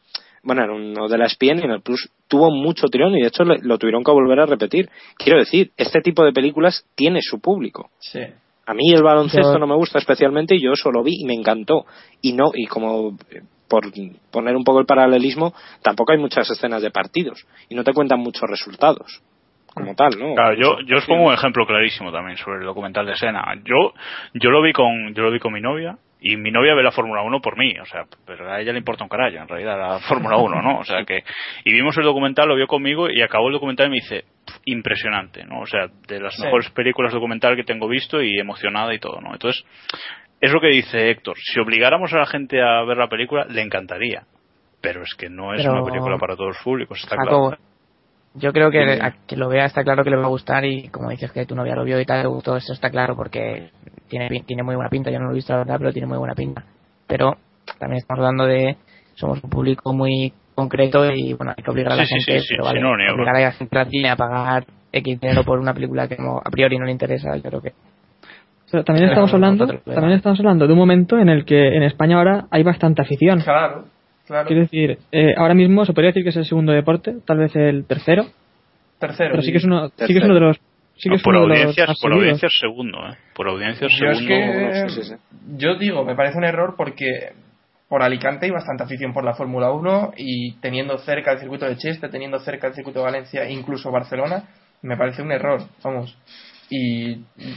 bueno, 0.43 0.65
era 0.65 0.73
uno 0.73 1.09
de 1.09 1.19
la 1.19 1.27
ESPN 1.27 1.59
y 1.59 1.65
en 1.65 1.71
el 1.73 1.83
Plus 1.83 2.11
tuvo 2.27 2.51
mucho 2.51 2.89
tirón 2.89 3.15
y 3.17 3.21
de 3.21 3.29
hecho 3.29 3.45
le- 3.45 3.59
lo 3.63 3.77
tuvieron 3.77 4.03
que 4.03 4.11
volver 4.13 4.41
a 4.41 4.47
repetir. 4.47 4.89
Quiero 5.19 5.39
decir, 5.39 5.73
este 5.77 6.01
tipo 6.01 6.25
de 6.25 6.33
películas 6.33 6.87
tiene 6.95 7.21
su 7.21 7.39
público. 7.41 7.91
Sí. 7.99 8.21
A 8.69 8.73
mí 8.75 8.93
el 8.93 9.03
baloncesto 9.03 9.53
Yo- 9.53 9.59
no 9.59 9.67
me 9.67 9.77
gusta 9.77 9.99
especialmente 9.99 10.57
y 10.57 10.63
yo 10.63 10.73
eso 10.73 10.91
lo 10.91 11.03
vi 11.03 11.13
y 11.21 11.25
me 11.27 11.35
encantó. 11.35 11.85
Y 12.23 12.33
no, 12.33 12.51
y 12.55 12.67
como 12.67 13.11
eh, 13.31 13.43
por 13.69 13.85
poner 14.31 14.57
un 14.57 14.65
poco 14.65 14.81
el 14.81 14.87
paralelismo, 14.87 15.53
tampoco 15.83 16.13
hay 16.13 16.19
muchas 16.19 16.49
escenas 16.51 16.81
de 16.83 16.91
partidos 16.91 17.47
y 17.69 17.75
no 17.75 17.85
te 17.85 17.93
cuentan 17.93 18.21
muchos 18.21 18.49
resultados 18.49 19.21
como 19.75 19.95
tal, 19.95 20.19
¿no? 20.19 20.35
Claro, 20.35 20.55
yo, 20.55 20.79
yo 20.87 20.97
os 20.97 21.05
pongo 21.05 21.27
un 21.27 21.35
ejemplo 21.35 21.67
clarísimo 21.67 22.11
también 22.11 22.39
sobre 22.39 22.61
el 22.61 22.65
documental 22.65 23.05
de 23.05 23.15
Sena. 23.17 23.45
Yo, 23.65 23.93
yo 24.35 24.51
lo 24.51 24.63
vi 24.63 24.73
con, 24.73 25.13
yo 25.15 25.23
lo 25.23 25.31
vi 25.31 25.39
con 25.39 25.53
mi 25.53 25.61
novia 25.61 25.99
y 26.21 26.37
mi 26.37 26.51
novia 26.51 26.75
ve 26.75 26.83
la 26.83 26.91
Fórmula 26.93 27.23
1 27.23 27.41
por 27.41 27.59
mí, 27.59 27.75
o 27.79 27.85
sea, 27.85 28.05
pero 28.27 28.51
a 28.51 28.61
ella 28.61 28.73
le 28.73 28.79
importa 28.79 29.05
un 29.05 29.09
carajo 29.11 29.37
en 29.37 29.47
realidad 29.49 29.79
la 29.79 29.99
Fórmula 30.01 30.37
1, 30.39 30.63
¿no? 30.63 30.79
O 30.81 30.85
sea 30.85 31.05
que, 31.05 31.23
y 31.65 31.73
vimos 31.73 31.97
el 31.99 32.05
documental, 32.05 32.49
lo 32.49 32.57
vio 32.57 32.67
conmigo 32.67 33.09
y 33.11 33.21
acabó 33.23 33.49
el 33.49 33.53
documental 33.55 33.87
y 33.87 33.91
me 33.91 33.97
dice, 33.97 34.25
"Pf, 34.47 34.59
impresionante, 34.65 35.45
¿no? 35.45 35.61
O 35.61 35.67
sea, 35.67 35.89
de 36.09 36.21
las 36.21 36.35
Sí. 36.35 36.43
mejores 36.43 36.71
películas 36.71 37.13
documental 37.13 37.55
que 37.57 37.65
tengo 37.65 37.87
visto 37.89 38.23
y 38.23 38.39
emocionada 38.39 38.95
y 38.95 38.99
todo, 38.99 39.21
¿no? 39.21 39.33
Entonces, 39.33 39.65
es 40.41 40.53
lo 40.53 40.61
que 40.61 40.69
dice 40.69 41.11
Héctor, 41.11 41.37
si 41.39 41.61
obligáramos 41.61 42.13
a 42.13 42.19
la 42.19 42.27
gente 42.27 42.61
a 42.63 42.83
ver 42.85 42.97
la 42.97 43.09
película, 43.09 43.45
le 43.49 43.63
encantaría. 43.63 44.25
Pero 44.81 45.03
es 45.03 45.15
que 45.15 45.29
no 45.29 45.53
es 45.55 45.63
Pero- 45.63 45.73
una 45.73 45.85
película 45.85 46.19
para 46.19 46.35
todos 46.37 46.49
los 46.55 46.63
públicos, 46.63 46.99
está 47.03 47.17
Jacobo, 47.17 47.49
claro. 47.51 47.63
yo 48.35 48.53
creo 48.53 48.71
que 48.71 48.99
a 49.03 49.15
que 49.27 49.37
lo 49.37 49.49
vea 49.49 49.65
está 49.65 49.83
claro 49.83 50.05
que 50.05 50.11
le 50.11 50.17
va 50.17 50.25
a 50.27 50.29
gustar 50.29 50.65
y 50.65 50.89
como 50.89 51.09
dices 51.11 51.33
que 51.33 51.47
tu 51.47 51.55
novia 51.55 51.75
lo 51.75 51.85
vio 51.85 51.99
y 52.01 52.05
tal, 52.05 52.23
le 52.23 52.29
gustó, 52.29 52.57
eso 52.57 52.73
está 52.75 52.91
claro 52.91 53.17
porque 53.17 53.71
tiene, 54.09 54.29
tiene 54.47 54.63
muy 54.63 54.75
buena 54.75 54.91
pinta, 54.91 55.11
yo 55.11 55.19
no 55.19 55.27
lo 55.27 55.33
he 55.33 55.35
visto 55.35 55.53
la 55.53 55.61
verdad, 55.61 55.77
pero 55.79 55.93
tiene 55.93 56.07
muy 56.09 56.19
buena 56.19 56.35
pinta. 56.35 56.65
Pero 57.07 57.37
también 57.79 57.99
estamos 57.99 58.21
hablando 58.21 58.47
de, 58.47 58.77
somos 59.15 59.43
un 59.43 59.51
público 59.51 59.93
muy 59.93 60.33
concreto 60.55 61.05
y 61.13 61.35
bueno, 61.35 61.53
hay 61.57 61.63
que 61.63 61.71
obligar 61.71 61.93
a 61.93 61.97
la 61.97 62.07
Sí, 62.07 62.15
gente, 62.15 62.41
sí, 62.41 62.47
sí, 62.47 62.55
pero 62.55 62.65
sí, 62.65 62.69
vale, 62.69 62.81
no 62.81 62.91
lo 62.91 62.97
niego. 62.97 63.15
obligar 63.15 63.37
a 63.37 63.41
la 63.41 63.53
gente 63.53 63.79
al 63.79 63.89
cine 63.91 64.09
a 64.11 64.17
pagar 64.17 64.65
X 64.93 65.21
dinero 65.21 65.45
por 65.45 65.59
una 65.59 65.75
película 65.75 66.09
que 66.09 66.17
como 66.17 66.39
a 66.39 66.51
priori 66.51 66.79
no 66.79 66.87
le 66.87 66.93
interesa, 66.93 67.37
yo 67.37 67.43
creo 67.43 67.61
que 67.61 67.73
también 68.85 69.09
estamos 69.09 69.33
hablando, 69.33 69.65
nosotros, 69.67 69.95
también 69.95 70.17
estamos 70.17 70.39
hablando 70.41 70.67
de 70.67 70.73
un 70.73 70.79
momento 70.79 71.19
en 71.19 71.29
el 71.29 71.45
que 71.45 71.77
en 71.77 71.83
España 71.85 72.17
ahora 72.19 72.47
hay 72.51 72.63
bastante 72.63 73.01
afición. 73.03 73.41
Claro, 73.41 73.85
claro. 74.27 74.47
Quiero 74.49 74.63
decir, 74.63 74.99
eh, 75.13 75.35
ahora 75.37 75.55
mismo 75.55 75.85
se 75.85 75.93
podría 75.93 76.09
decir 76.11 76.25
que 76.25 76.31
es 76.31 76.37
el 76.37 76.45
segundo 76.47 76.73
deporte, 76.73 77.15
tal 77.25 77.39
vez 77.39 77.55
el 77.55 77.85
tercero, 77.87 78.25
Tercero. 78.99 79.31
pero 79.33 79.43
sí 79.43 79.53
que 79.53 79.59
es 79.59 79.65
uno, 79.65 79.89
sí 79.91 80.07
que 80.13 80.19
es 80.19 80.25
uno 80.25 80.35
de 80.35 80.41
los, 80.41 80.61
sí 80.97 81.05
que 81.05 81.09
No, 81.11 81.15
es 81.17 81.23
por 81.23 81.37
audiencias, 81.37 81.99
por 82.01 82.13
audiencias 82.13 82.53
segundo, 82.61 82.99
¿eh? 83.09 83.17
Por 83.35 83.49
audiencias 83.49 83.91
Yo 83.99 84.11
es 84.11 84.19
que, 84.27 84.89
sí, 84.89 85.03
sí, 85.03 85.09
sí. 85.11 85.15
yo 85.57 85.77
digo, 85.77 86.05
me 86.05 86.15
parece 86.15 86.39
un 86.39 86.45
error 86.45 86.75
porque 86.77 87.33
por 87.89 88.03
Alicante 88.03 88.47
hay 88.47 88.53
bastante 88.53 88.83
afición 88.85 89.13
por 89.13 89.25
la 89.25 89.35
Fórmula 89.35 89.71
1 89.71 90.15
y 90.17 90.53
teniendo 90.61 90.99
cerca 90.99 91.33
el 91.33 91.39
circuito 91.39 91.67
de 91.67 91.77
Cheste, 91.77 92.09
teniendo 92.09 92.39
cerca 92.41 92.67
el 92.67 92.75
circuito 92.75 92.99
de 93.01 93.05
Valencia, 93.05 93.49
incluso 93.49 93.91
Barcelona, 93.93 94.45
me 94.83 94.97
parece 94.97 95.23
un 95.23 95.31
error, 95.33 95.61
vamos. 95.85 96.17
Y 96.69 97.17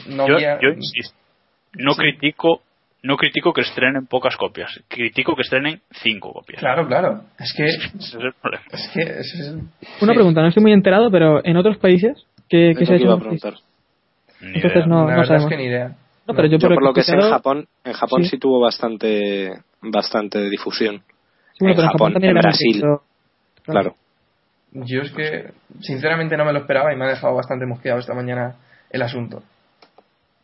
no 0.10 0.28
yo, 0.28 0.36
voy 0.36 0.44
a- 0.46 0.60
yo 0.62 0.70
insisto, 0.70 1.16
no 1.74 1.94
Sí. 1.94 2.00
critico 2.02 2.62
no 3.02 3.16
critico 3.16 3.54
que 3.54 3.62
estrenen 3.62 4.08
pocas 4.08 4.36
copias, 4.36 4.78
critico 4.90 5.34
que 5.34 5.44
estrenen 5.44 5.80
cinco 6.04 6.34
copias. 6.34 6.60
Claro, 6.60 6.86
claro. 6.86 7.22
Es 7.40 7.54
que, 7.56 7.64
Ese 7.98 7.98
es 7.98 8.14
el 8.16 8.34
problema. 8.34 8.66
es 8.74 8.90
que 8.94 9.00
es 9.02 9.34
el- 9.40 9.56
Una 10.02 10.12
sí. 10.12 10.16
pregunta, 10.16 10.42
no 10.42 10.50
estoy 10.50 10.62
muy 10.64 10.74
enterado, 10.74 11.10
pero 11.10 11.40
en 11.46 11.56
otros 11.56 11.78
países, 11.78 12.22
¿qué, 12.50 12.74
qué 12.78 12.84
Es 12.84 12.88
se 12.88 12.94
ha 12.94 12.98
que 12.98 13.04
iba 13.04 13.14
a 13.14 13.18
hecho? 13.18 13.54
Entonces 14.42 14.88
no, 14.88 15.08
la 15.08 15.16
no 15.18 15.24
sabemos. 15.26 15.44
es 15.46 15.50
que 15.50 15.58
ni 15.58 15.70
idea. 15.70 15.96
No, 16.28 16.34
pero 16.36 16.48
yo, 16.48 16.58
Yo 16.58 16.68
por, 16.68 16.76
por 16.76 16.84
lo 16.84 16.94
que 16.94 17.04
sé 17.04 17.14
en 17.16 17.22
Japón, 17.22 17.68
en 17.84 17.94
Japón 17.94 18.24
sí, 18.24 18.30
Sí. 18.32 18.38
tuvo 18.38 18.60
bastante 18.60 19.52
bastante 19.82 20.50
difusión. 20.50 20.98
Sí, 21.54 21.58
bueno, 21.62 21.72
en 21.74 21.76
pero 21.78 21.88
Japón, 21.92 22.14
también 22.14 22.36
en 22.38 22.42
Brasil. 22.42 22.84
Claro. 23.64 23.96
Yo 24.72 25.02
es 25.02 25.12
que, 25.12 25.52
sinceramente, 25.82 26.38
no 26.38 26.46
me 26.46 26.54
lo 26.54 26.60
esperaba 26.60 26.94
y 26.94 26.96
me 26.96 27.06
ha 27.06 27.10
dejado 27.10 27.34
bastante 27.36 27.66
mosqueado 27.66 28.00
esta 28.00 28.14
mañana 28.14 28.56
el 28.92 29.02
asunto. 29.02 29.42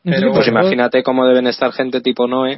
Pero 0.04 0.32
Pues 0.34 0.46
por- 0.46 0.54
imagínate 0.54 1.04
cómo 1.04 1.26
deben 1.26 1.48
estar 1.48 1.72
gente 1.72 2.02
tipo 2.02 2.28
Noé, 2.28 2.58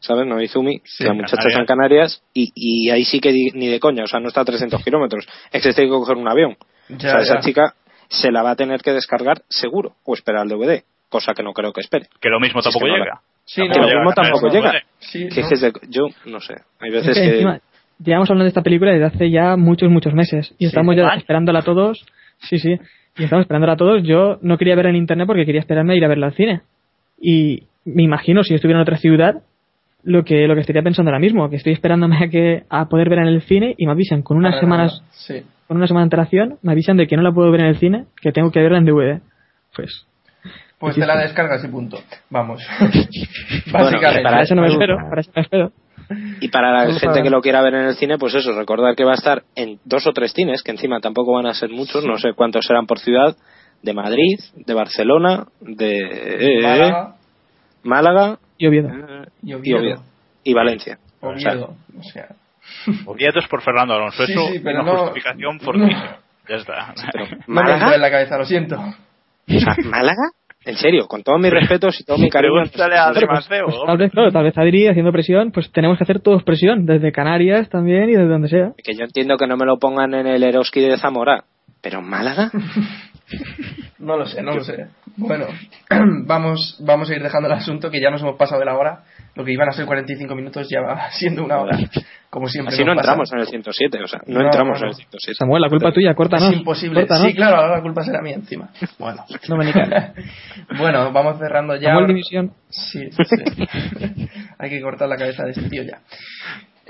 ¿sabes? 0.00 0.26
Noé 0.26 0.44
Izumi, 0.44 0.80
Sí, 0.84 0.98
que 0.98 1.04
la 1.04 1.14
muchacha 1.14 1.42
está 1.48 1.60
en 1.60 1.66
Canarias 1.66 2.22
y, 2.34 2.52
y 2.54 2.90
ahí 2.90 3.04
sí 3.04 3.20
que 3.20 3.32
di- 3.32 3.50
ni 3.52 3.68
de 3.68 3.80
coña, 3.80 4.04
o 4.04 4.06
sea, 4.06 4.20
no 4.20 4.28
está 4.28 4.42
a 4.42 4.44
300 4.44 4.82
kilómetros. 4.84 5.26
Es 5.52 5.62
que 5.62 5.70
se 5.70 5.74
tiene 5.74 5.90
que 5.90 5.96
coger 5.96 6.16
un 6.16 6.28
avión. 6.28 6.56
Ya, 6.90 6.96
o 6.96 7.00
sea, 7.00 7.20
esa 7.20 7.40
chica 7.40 7.74
se 8.10 8.30
la 8.30 8.42
va 8.42 8.50
a 8.50 8.56
tener 8.56 8.80
que 8.82 8.92
descargar 8.92 9.42
seguro 9.48 9.94
o 10.04 10.12
esperar 10.14 10.42
el 10.44 10.50
DVD, 10.50 10.82
cosa 11.08 11.32
que 11.32 11.42
no 11.42 11.52
creo 11.54 11.72
que 11.72 11.80
espere. 11.80 12.06
Que 12.20 12.28
lo 12.28 12.38
mismo 12.40 12.60
Si 12.60 12.68
es 12.68 12.72
tampoco 12.74 12.86
no 12.88 12.98
la- 12.98 13.04
llega. 13.04 13.20
Sí, 13.46 13.62
que 13.62 13.80
lo 13.80 13.86
mismo 13.86 14.12
tampoco 14.12 14.46
no, 14.48 14.52
llega. 14.52 14.72
Sí, 14.98 15.28
Que 15.28 15.40
es 15.40 15.52
es 15.52 15.60
de- 15.62 15.72
yo 15.88 16.02
no 16.26 16.40
sé, 16.40 16.54
hay 16.80 16.88
Es 16.90 16.94
veces 16.94 17.14
que 17.16 17.22
que 17.22 17.30
encima, 17.36 17.60
llevamos 17.98 18.28
hablando 18.30 18.44
de 18.44 18.48
esta 18.48 18.62
película 18.62 18.92
desde 18.92 19.06
hace 19.06 19.30
ya 19.30 19.56
muchos, 19.56 19.88
muchos 19.90 20.12
meses. 20.12 20.54
Y 20.58 20.66
estamos 20.66 20.94
ya 20.94 21.04
años. 21.08 21.18
esperándola 21.22 21.62
todos. 21.62 22.04
Sí, 22.40 22.58
sí. 22.58 22.76
Y 23.16 23.24
estamos 23.24 23.42
esperándola 23.44 23.76
todos. 23.76 24.02
Yo 24.02 24.38
no 24.42 24.56
quería 24.58 24.74
verla 24.76 24.90
en 24.90 24.96
internet 24.96 25.26
porque 25.26 25.46
quería 25.46 25.60
esperarme 25.60 25.94
a 25.94 25.96
ir 25.96 26.04
a 26.04 26.08
verla 26.08 26.26
al 26.26 26.34
cine. 26.34 26.62
Y 27.20 27.64
me 27.84 28.02
imagino, 28.02 28.42
si 28.42 28.50
yo 28.50 28.56
estuviera 28.56 28.78
en 28.78 28.82
otra 28.82 28.96
ciudad, 28.98 29.42
lo 30.02 30.24
que, 30.24 30.46
lo 30.46 30.54
que 30.54 30.60
estaría 30.60 30.82
pensando 30.82 31.10
ahora 31.10 31.18
mismo, 31.20 31.50
que 31.50 31.56
estoy 31.56 31.72
esperándome 31.72 32.16
a 32.24 32.28
que, 32.30 32.62
a 32.70 32.88
poder 32.88 33.08
ver 33.10 33.18
en 33.18 33.26
el 33.26 33.42
cine 33.42 33.74
y 33.76 33.84
me 33.86 33.92
avisan 33.92 34.22
con 34.22 34.36
unas 34.38 34.58
semanas. 34.60 35.02
Sí. 35.10 35.42
Con 35.70 35.76
una 35.76 35.86
semana 35.86 36.02
de 36.02 36.06
antelación, 36.06 36.58
me 36.62 36.72
avisan 36.72 36.96
de 36.96 37.06
que 37.06 37.14
no 37.16 37.22
la 37.22 37.30
puedo 37.30 37.48
ver 37.52 37.60
en 37.60 37.68
el 37.68 37.78
cine, 37.78 38.06
que 38.20 38.32
tengo 38.32 38.50
que 38.50 38.58
verla 38.58 38.78
en 38.78 38.86
DVD. 38.86 39.20
Pues, 39.76 40.04
Pues 40.80 40.96
te 40.96 41.06
la 41.06 41.16
descargas 41.16 41.64
y 41.64 41.68
punto. 41.68 41.96
Vamos. 42.28 42.60
Bueno, 43.70 43.84
Básicamente. 43.84 44.22
para 44.24 44.42
eso 44.42 44.56
no 44.56 44.62
me 44.62 44.68
espero, 44.68 44.96
para 45.08 45.20
eso 45.20 45.30
me 45.32 45.42
espero. 45.42 45.70
Y 46.40 46.48
para 46.48 46.72
la 46.72 46.92
gente 46.98 47.22
que 47.22 47.30
lo 47.30 47.40
quiera 47.40 47.62
ver 47.62 47.74
en 47.74 47.84
el 47.84 47.94
cine, 47.94 48.18
pues 48.18 48.34
eso, 48.34 48.50
recordar 48.58 48.96
que 48.96 49.04
va 49.04 49.12
a 49.12 49.14
estar 49.14 49.44
en 49.54 49.78
dos 49.84 50.08
o 50.08 50.12
tres 50.12 50.32
cines, 50.32 50.64
que 50.64 50.72
encima 50.72 50.98
tampoco 50.98 51.34
van 51.34 51.46
a 51.46 51.54
ser 51.54 51.70
muchos, 51.70 52.04
no 52.04 52.16
sé 52.18 52.30
cuántos 52.34 52.66
serán 52.66 52.88
por 52.88 52.98
ciudad, 52.98 53.36
de 53.84 53.94
Madrid, 53.94 54.40
de 54.56 54.74
Barcelona, 54.74 55.46
de 55.60 56.00
eh, 56.00 56.62
Málaga 56.62 57.14
Málaga 57.84 58.38
Y 58.58 58.66
Oviedo. 58.66 58.88
eh, 58.88 59.26
y 59.44 59.50
y 59.50 59.54
Oviedo. 59.54 59.78
Oviedo. 59.78 60.02
Y 60.42 60.52
Valencia. 60.52 60.98
O 61.20 61.38
sea, 61.38 61.52
Oviedo. 61.52 61.76
O 61.96 62.02
sea, 62.02 62.26
Oviedo 63.06 63.38
es 63.40 63.48
por 63.48 63.62
Fernando 63.62 63.94
Alonso. 63.94 64.24
Sí, 64.26 64.32
Eso 64.32 64.48
sí, 64.52 64.60
pero 64.62 64.82
una 64.82 64.92
no- 64.92 64.98
justificación 64.98 65.56
no. 65.56 65.60
fortísima. 65.64 66.16
Ya 66.48 66.56
está. 66.56 66.94
no 67.46 67.54
me 67.54 67.60
entra 67.60 67.74
en 67.74 67.80
¿Málaga? 67.80 67.96
la 67.98 68.10
cabeza, 68.10 68.38
lo 68.38 68.44
siento. 68.44 68.76
O 68.76 69.58
sea, 69.60 69.74
¿Málaga? 69.84 70.30
En 70.64 70.76
serio, 70.76 71.06
con 71.08 71.22
todos 71.22 71.40
mis 71.40 71.50
respetos 71.50 71.98
y 72.00 72.04
todo 72.04 72.18
mi 72.18 72.28
cariño. 72.28 72.52
Pregúntale 72.52 72.98
a 72.98 73.12
pues, 73.12 73.26
Mateo. 73.48 73.64
pues, 73.66 73.76
tal 73.86 73.96
vez, 73.96 74.12
claro, 74.12 74.30
tal 74.30 74.44
vez 74.44 74.58
Adri 74.58 74.88
haciendo 74.88 75.10
presión, 75.10 75.52
pues 75.52 75.72
tenemos 75.72 75.96
que 75.96 76.04
hacer 76.04 76.20
todos 76.20 76.42
presión, 76.42 76.84
desde 76.84 77.12
Canarias 77.12 77.70
también 77.70 78.10
y 78.10 78.12
desde 78.12 78.28
donde 78.28 78.48
sea. 78.48 78.72
Que 78.76 78.92
yo 78.94 79.04
entiendo 79.04 79.38
que 79.38 79.46
no 79.46 79.56
me 79.56 79.64
lo 79.64 79.78
pongan 79.78 80.12
en 80.12 80.26
el 80.26 80.42
Eroski 80.42 80.80
de 80.80 80.98
Zamora, 80.98 81.44
pero 81.80 82.02
¿Málaga? 82.02 82.50
No 84.00 84.16
lo 84.16 84.26
sé, 84.26 84.42
no 84.42 84.54
lo 84.54 84.64
sé. 84.64 84.86
Bueno, 85.16 85.46
vamos, 86.26 86.78
vamos 86.80 87.10
a 87.10 87.14
ir 87.14 87.22
dejando 87.22 87.48
el 87.48 87.54
asunto 87.54 87.90
que 87.90 88.00
ya 88.00 88.10
nos 88.10 88.22
hemos 88.22 88.36
pasado 88.36 88.58
de 88.60 88.64
la 88.64 88.76
hora. 88.76 89.02
Lo 89.34 89.44
que 89.44 89.52
iban 89.52 89.68
a 89.68 89.72
ser 89.72 89.84
45 89.84 90.34
minutos 90.34 90.68
ya 90.70 90.80
va 90.80 91.10
siendo 91.12 91.44
una 91.44 91.58
hora. 91.60 91.78
Como 92.30 92.48
siempre. 92.48 92.74
Así 92.74 92.82
no 92.82 92.94
pasa. 92.94 93.00
entramos 93.10 93.32
en 93.32 93.38
el 93.40 93.46
107, 93.46 94.02
o 94.02 94.06
sea, 94.06 94.20
no, 94.26 94.38
No, 94.40 94.44
entramos 94.46 94.80
no, 94.80 94.86
en 94.86 94.90
no. 94.90 94.90
el 94.90 94.94
107. 94.96 95.36
Samuel, 95.36 95.60
la 95.62 95.68
culpa 95.68 95.92
tuya, 95.92 96.14
córtanos. 96.14 96.48
Es 96.50 96.56
imposible. 96.56 97.00
Córtanos. 97.00 97.26
Sí, 97.26 97.34
claro, 97.34 97.56
ahora 97.56 97.76
la 97.76 97.82
culpa 97.82 98.02
será 98.04 98.22
mía 98.22 98.36
encima. 98.36 98.70
Bueno. 98.98 99.24
Dominicana. 99.48 100.14
bueno, 100.78 101.12
vamos 101.12 101.38
cerrando 101.38 101.76
ya. 101.76 101.90
Samuel 101.90 102.06
Dimisión. 102.06 102.52
Sí, 102.70 103.10
sí. 103.10 103.36
Hay 104.58 104.70
que 104.70 104.80
cortar 104.80 105.08
la 105.08 105.16
cabeza 105.16 105.44
de 105.44 105.50
este 105.50 105.68
tío 105.68 105.82
ya. 105.82 106.00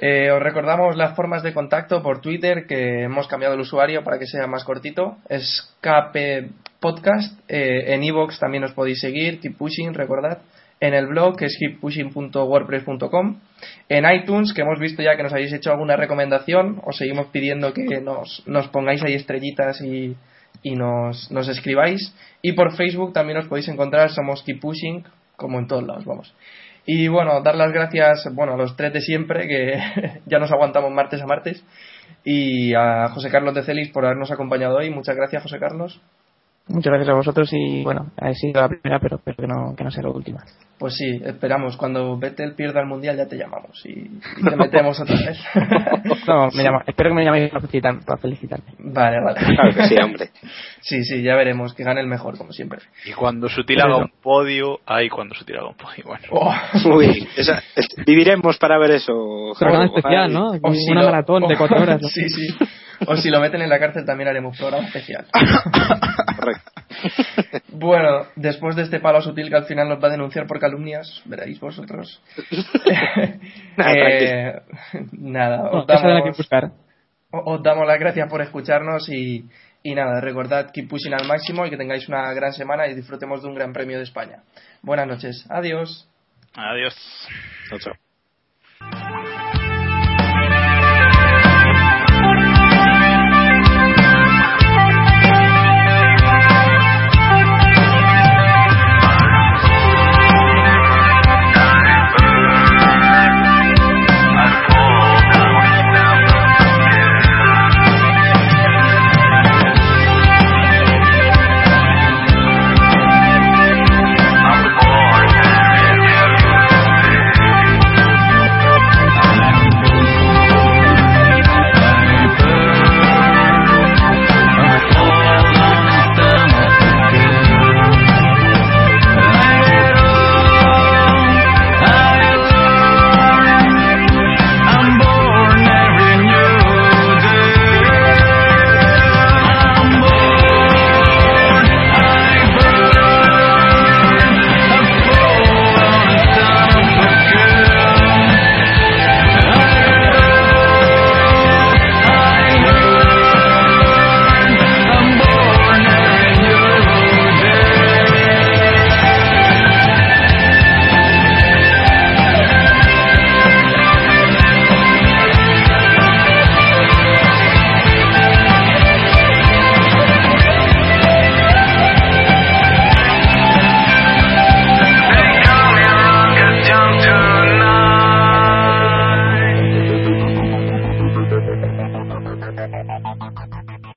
Eh, 0.02 0.30
os 0.30 0.42
recordamos 0.42 0.96
las 0.96 1.14
formas 1.14 1.42
de 1.42 1.52
contacto 1.52 2.02
por 2.02 2.22
Twitter, 2.22 2.66
que 2.66 3.02
hemos 3.02 3.28
cambiado 3.28 3.54
el 3.54 3.60
usuario 3.60 4.02
para 4.02 4.18
que 4.18 4.24
sea 4.24 4.46
más 4.46 4.64
cortito. 4.64 5.18
Es 5.28 5.76
KP 5.82 6.50
Podcast. 6.80 7.38
Eh, 7.48 7.92
en 7.92 8.02
iVoox 8.04 8.38
también 8.38 8.64
os 8.64 8.72
podéis 8.72 8.98
seguir. 8.98 9.40
Keep 9.40 9.58
Pushing, 9.58 9.92
recordad. 9.92 10.38
En 10.80 10.94
el 10.94 11.06
blog, 11.06 11.36
que 11.36 11.44
es 11.44 11.58
keeppushing.wordpress.com. 11.60 13.40
En 13.90 14.10
iTunes, 14.10 14.54
que 14.54 14.62
hemos 14.62 14.78
visto 14.78 15.02
ya 15.02 15.18
que 15.18 15.22
nos 15.22 15.34
habéis 15.34 15.52
hecho 15.52 15.70
alguna 15.70 15.96
recomendación. 15.96 16.80
Os 16.86 16.96
seguimos 16.96 17.26
pidiendo 17.26 17.74
que 17.74 18.00
nos, 18.00 18.42
nos 18.46 18.68
pongáis 18.68 19.02
ahí 19.02 19.12
estrellitas 19.12 19.82
y, 19.82 20.16
y 20.62 20.76
nos, 20.76 21.30
nos 21.30 21.46
escribáis. 21.48 22.14
Y 22.40 22.52
por 22.52 22.74
Facebook 22.74 23.12
también 23.12 23.36
os 23.36 23.48
podéis 23.48 23.68
encontrar. 23.68 24.08
Somos 24.08 24.42
Keep 24.44 24.60
Pushing, 24.60 25.04
como 25.36 25.58
en 25.58 25.66
todos 25.66 25.86
lados, 25.86 26.06
vamos. 26.06 26.34
Y 26.92 27.06
bueno, 27.06 27.40
dar 27.40 27.54
las 27.54 27.72
gracias 27.72 28.28
bueno, 28.34 28.54
a 28.54 28.56
los 28.56 28.74
tres 28.74 28.92
de 28.92 29.00
siempre, 29.00 29.46
que 29.46 29.78
ya 30.26 30.40
nos 30.40 30.50
aguantamos 30.50 30.90
martes 30.90 31.22
a 31.22 31.26
martes. 31.26 31.64
Y 32.24 32.74
a 32.74 33.10
José 33.10 33.30
Carlos 33.30 33.54
de 33.54 33.62
Celis 33.62 33.92
por 33.92 34.04
habernos 34.04 34.32
acompañado 34.32 34.76
hoy. 34.76 34.90
Muchas 34.90 35.14
gracias, 35.14 35.40
José 35.44 35.60
Carlos. 35.60 36.00
Muchas 36.68 36.92
gracias 36.92 37.08
a 37.08 37.14
vosotros 37.16 37.48
y 37.52 37.82
bueno, 37.82 38.12
ha 38.16 38.32
sido 38.32 38.60
la 38.60 38.68
primera, 38.68 39.00
pero 39.00 39.16
espero 39.16 39.36
que 39.38 39.46
no, 39.48 39.74
que 39.76 39.82
no 39.82 39.90
sea 39.90 40.04
la 40.04 40.10
última. 40.10 40.44
Pues 40.78 40.94
sí, 40.96 41.20
esperamos. 41.24 41.76
Cuando 41.76 42.16
Vettel 42.16 42.54
pierda 42.54 42.80
el 42.80 42.86
mundial 42.86 43.16
ya 43.16 43.26
te 43.26 43.36
llamamos 43.36 43.84
y, 43.84 43.90
y 43.90 44.44
te 44.48 44.56
metemos 44.56 44.98
otra 45.00 45.16
vez. 45.16 45.38
No, 46.26 46.48
me 46.54 46.62
llama- 46.62 46.84
espero 46.86 47.10
que 47.10 47.14
me 47.16 47.24
llaméis 47.24 47.50
para, 47.50 47.60
felicitar- 47.66 48.04
para 48.04 48.20
felicitarme. 48.20 48.64
vale, 48.78 49.16
vale. 49.20 49.40
Claro 49.54 49.74
que 49.74 49.84
sí, 49.86 49.96
hombre. 50.02 50.30
Sí, 50.82 51.04
sí, 51.04 51.22
ya 51.22 51.34
veremos. 51.34 51.74
Que 51.74 51.82
gane 51.84 52.00
el 52.00 52.06
mejor, 52.06 52.38
como 52.38 52.52
siempre. 52.52 52.78
Y 53.04 53.12
cuando 53.12 53.48
Sutil 53.50 53.80
haga 53.82 53.96
un 53.98 54.10
podio, 54.22 54.78
ay, 54.86 55.08
cuando 55.10 55.34
Sutil 55.34 55.56
haga 55.56 55.68
un 55.68 55.74
podio. 55.76 56.04
Bueno, 56.06 56.24
Oh. 56.30 56.54
Uy, 56.96 57.28
esa- 57.36 57.62
es- 57.76 57.88
viviremos 58.06 58.56
para 58.58 58.78
ver 58.78 58.92
eso. 58.92 59.12
Programa 59.58 59.84
Jacobo, 59.86 59.98
especial. 59.98 60.32
¿no? 60.32 60.50
O 60.62 60.72
si 60.72 60.90
Una 60.92 61.02
lo- 61.02 61.10
maratón 61.10 61.46
de 61.48 61.56
cuatro 61.56 61.82
horas. 61.82 62.00
¿no? 62.00 62.08
sí, 62.08 62.28
sí. 62.28 62.46
O 63.06 63.16
si 63.16 63.30
lo 63.30 63.40
meten 63.40 63.62
en 63.62 63.68
la 63.68 63.78
cárcel 63.78 64.04
también 64.04 64.28
haremos 64.28 64.56
programa 64.58 64.86
especial. 64.86 65.26
Correcto. 66.36 66.70
Bueno, 67.68 68.26
después 68.36 68.76
de 68.76 68.82
este 68.82 69.00
palo 69.00 69.20
sutil 69.22 69.48
que 69.48 69.56
al 69.56 69.64
final 69.64 69.88
nos 69.88 70.02
va 70.02 70.08
a 70.08 70.12
denunciar 70.12 70.46
por 70.46 70.58
calumnias, 70.60 71.22
veréis 71.24 71.58
vosotros. 71.60 72.20
Nada, 73.76 73.92
Eh, 73.94 74.60
nada, 75.12 75.70
os 75.70 75.86
que 75.86 75.92
damos, 75.92 76.36
buscar. 76.36 76.70
o- 77.30 77.54
os 77.54 77.62
damos 77.62 77.86
las 77.86 77.98
gracias 77.98 78.28
por 78.28 78.42
escucharnos 78.42 79.08
y, 79.08 79.44
y 79.82 79.94
nada, 79.94 80.20
recordad 80.20 80.70
keep 80.72 80.88
pushing 80.88 81.14
al 81.14 81.26
máximo 81.26 81.64
y 81.66 81.70
que 81.70 81.76
tengáis 81.78 82.08
una 82.08 82.32
gran 82.34 82.52
semana 82.52 82.86
y 82.88 82.94
disfrutemos 82.94 83.42
de 83.42 83.48
un 83.48 83.54
gran 83.54 83.72
premio 83.72 83.96
de 83.98 84.04
España. 84.04 84.42
Buenas 84.82 85.06
noches, 85.06 85.46
adiós. 85.48 86.06
Adiós. 86.54 86.94
Chao, 87.70 87.78
chao. 87.78 88.09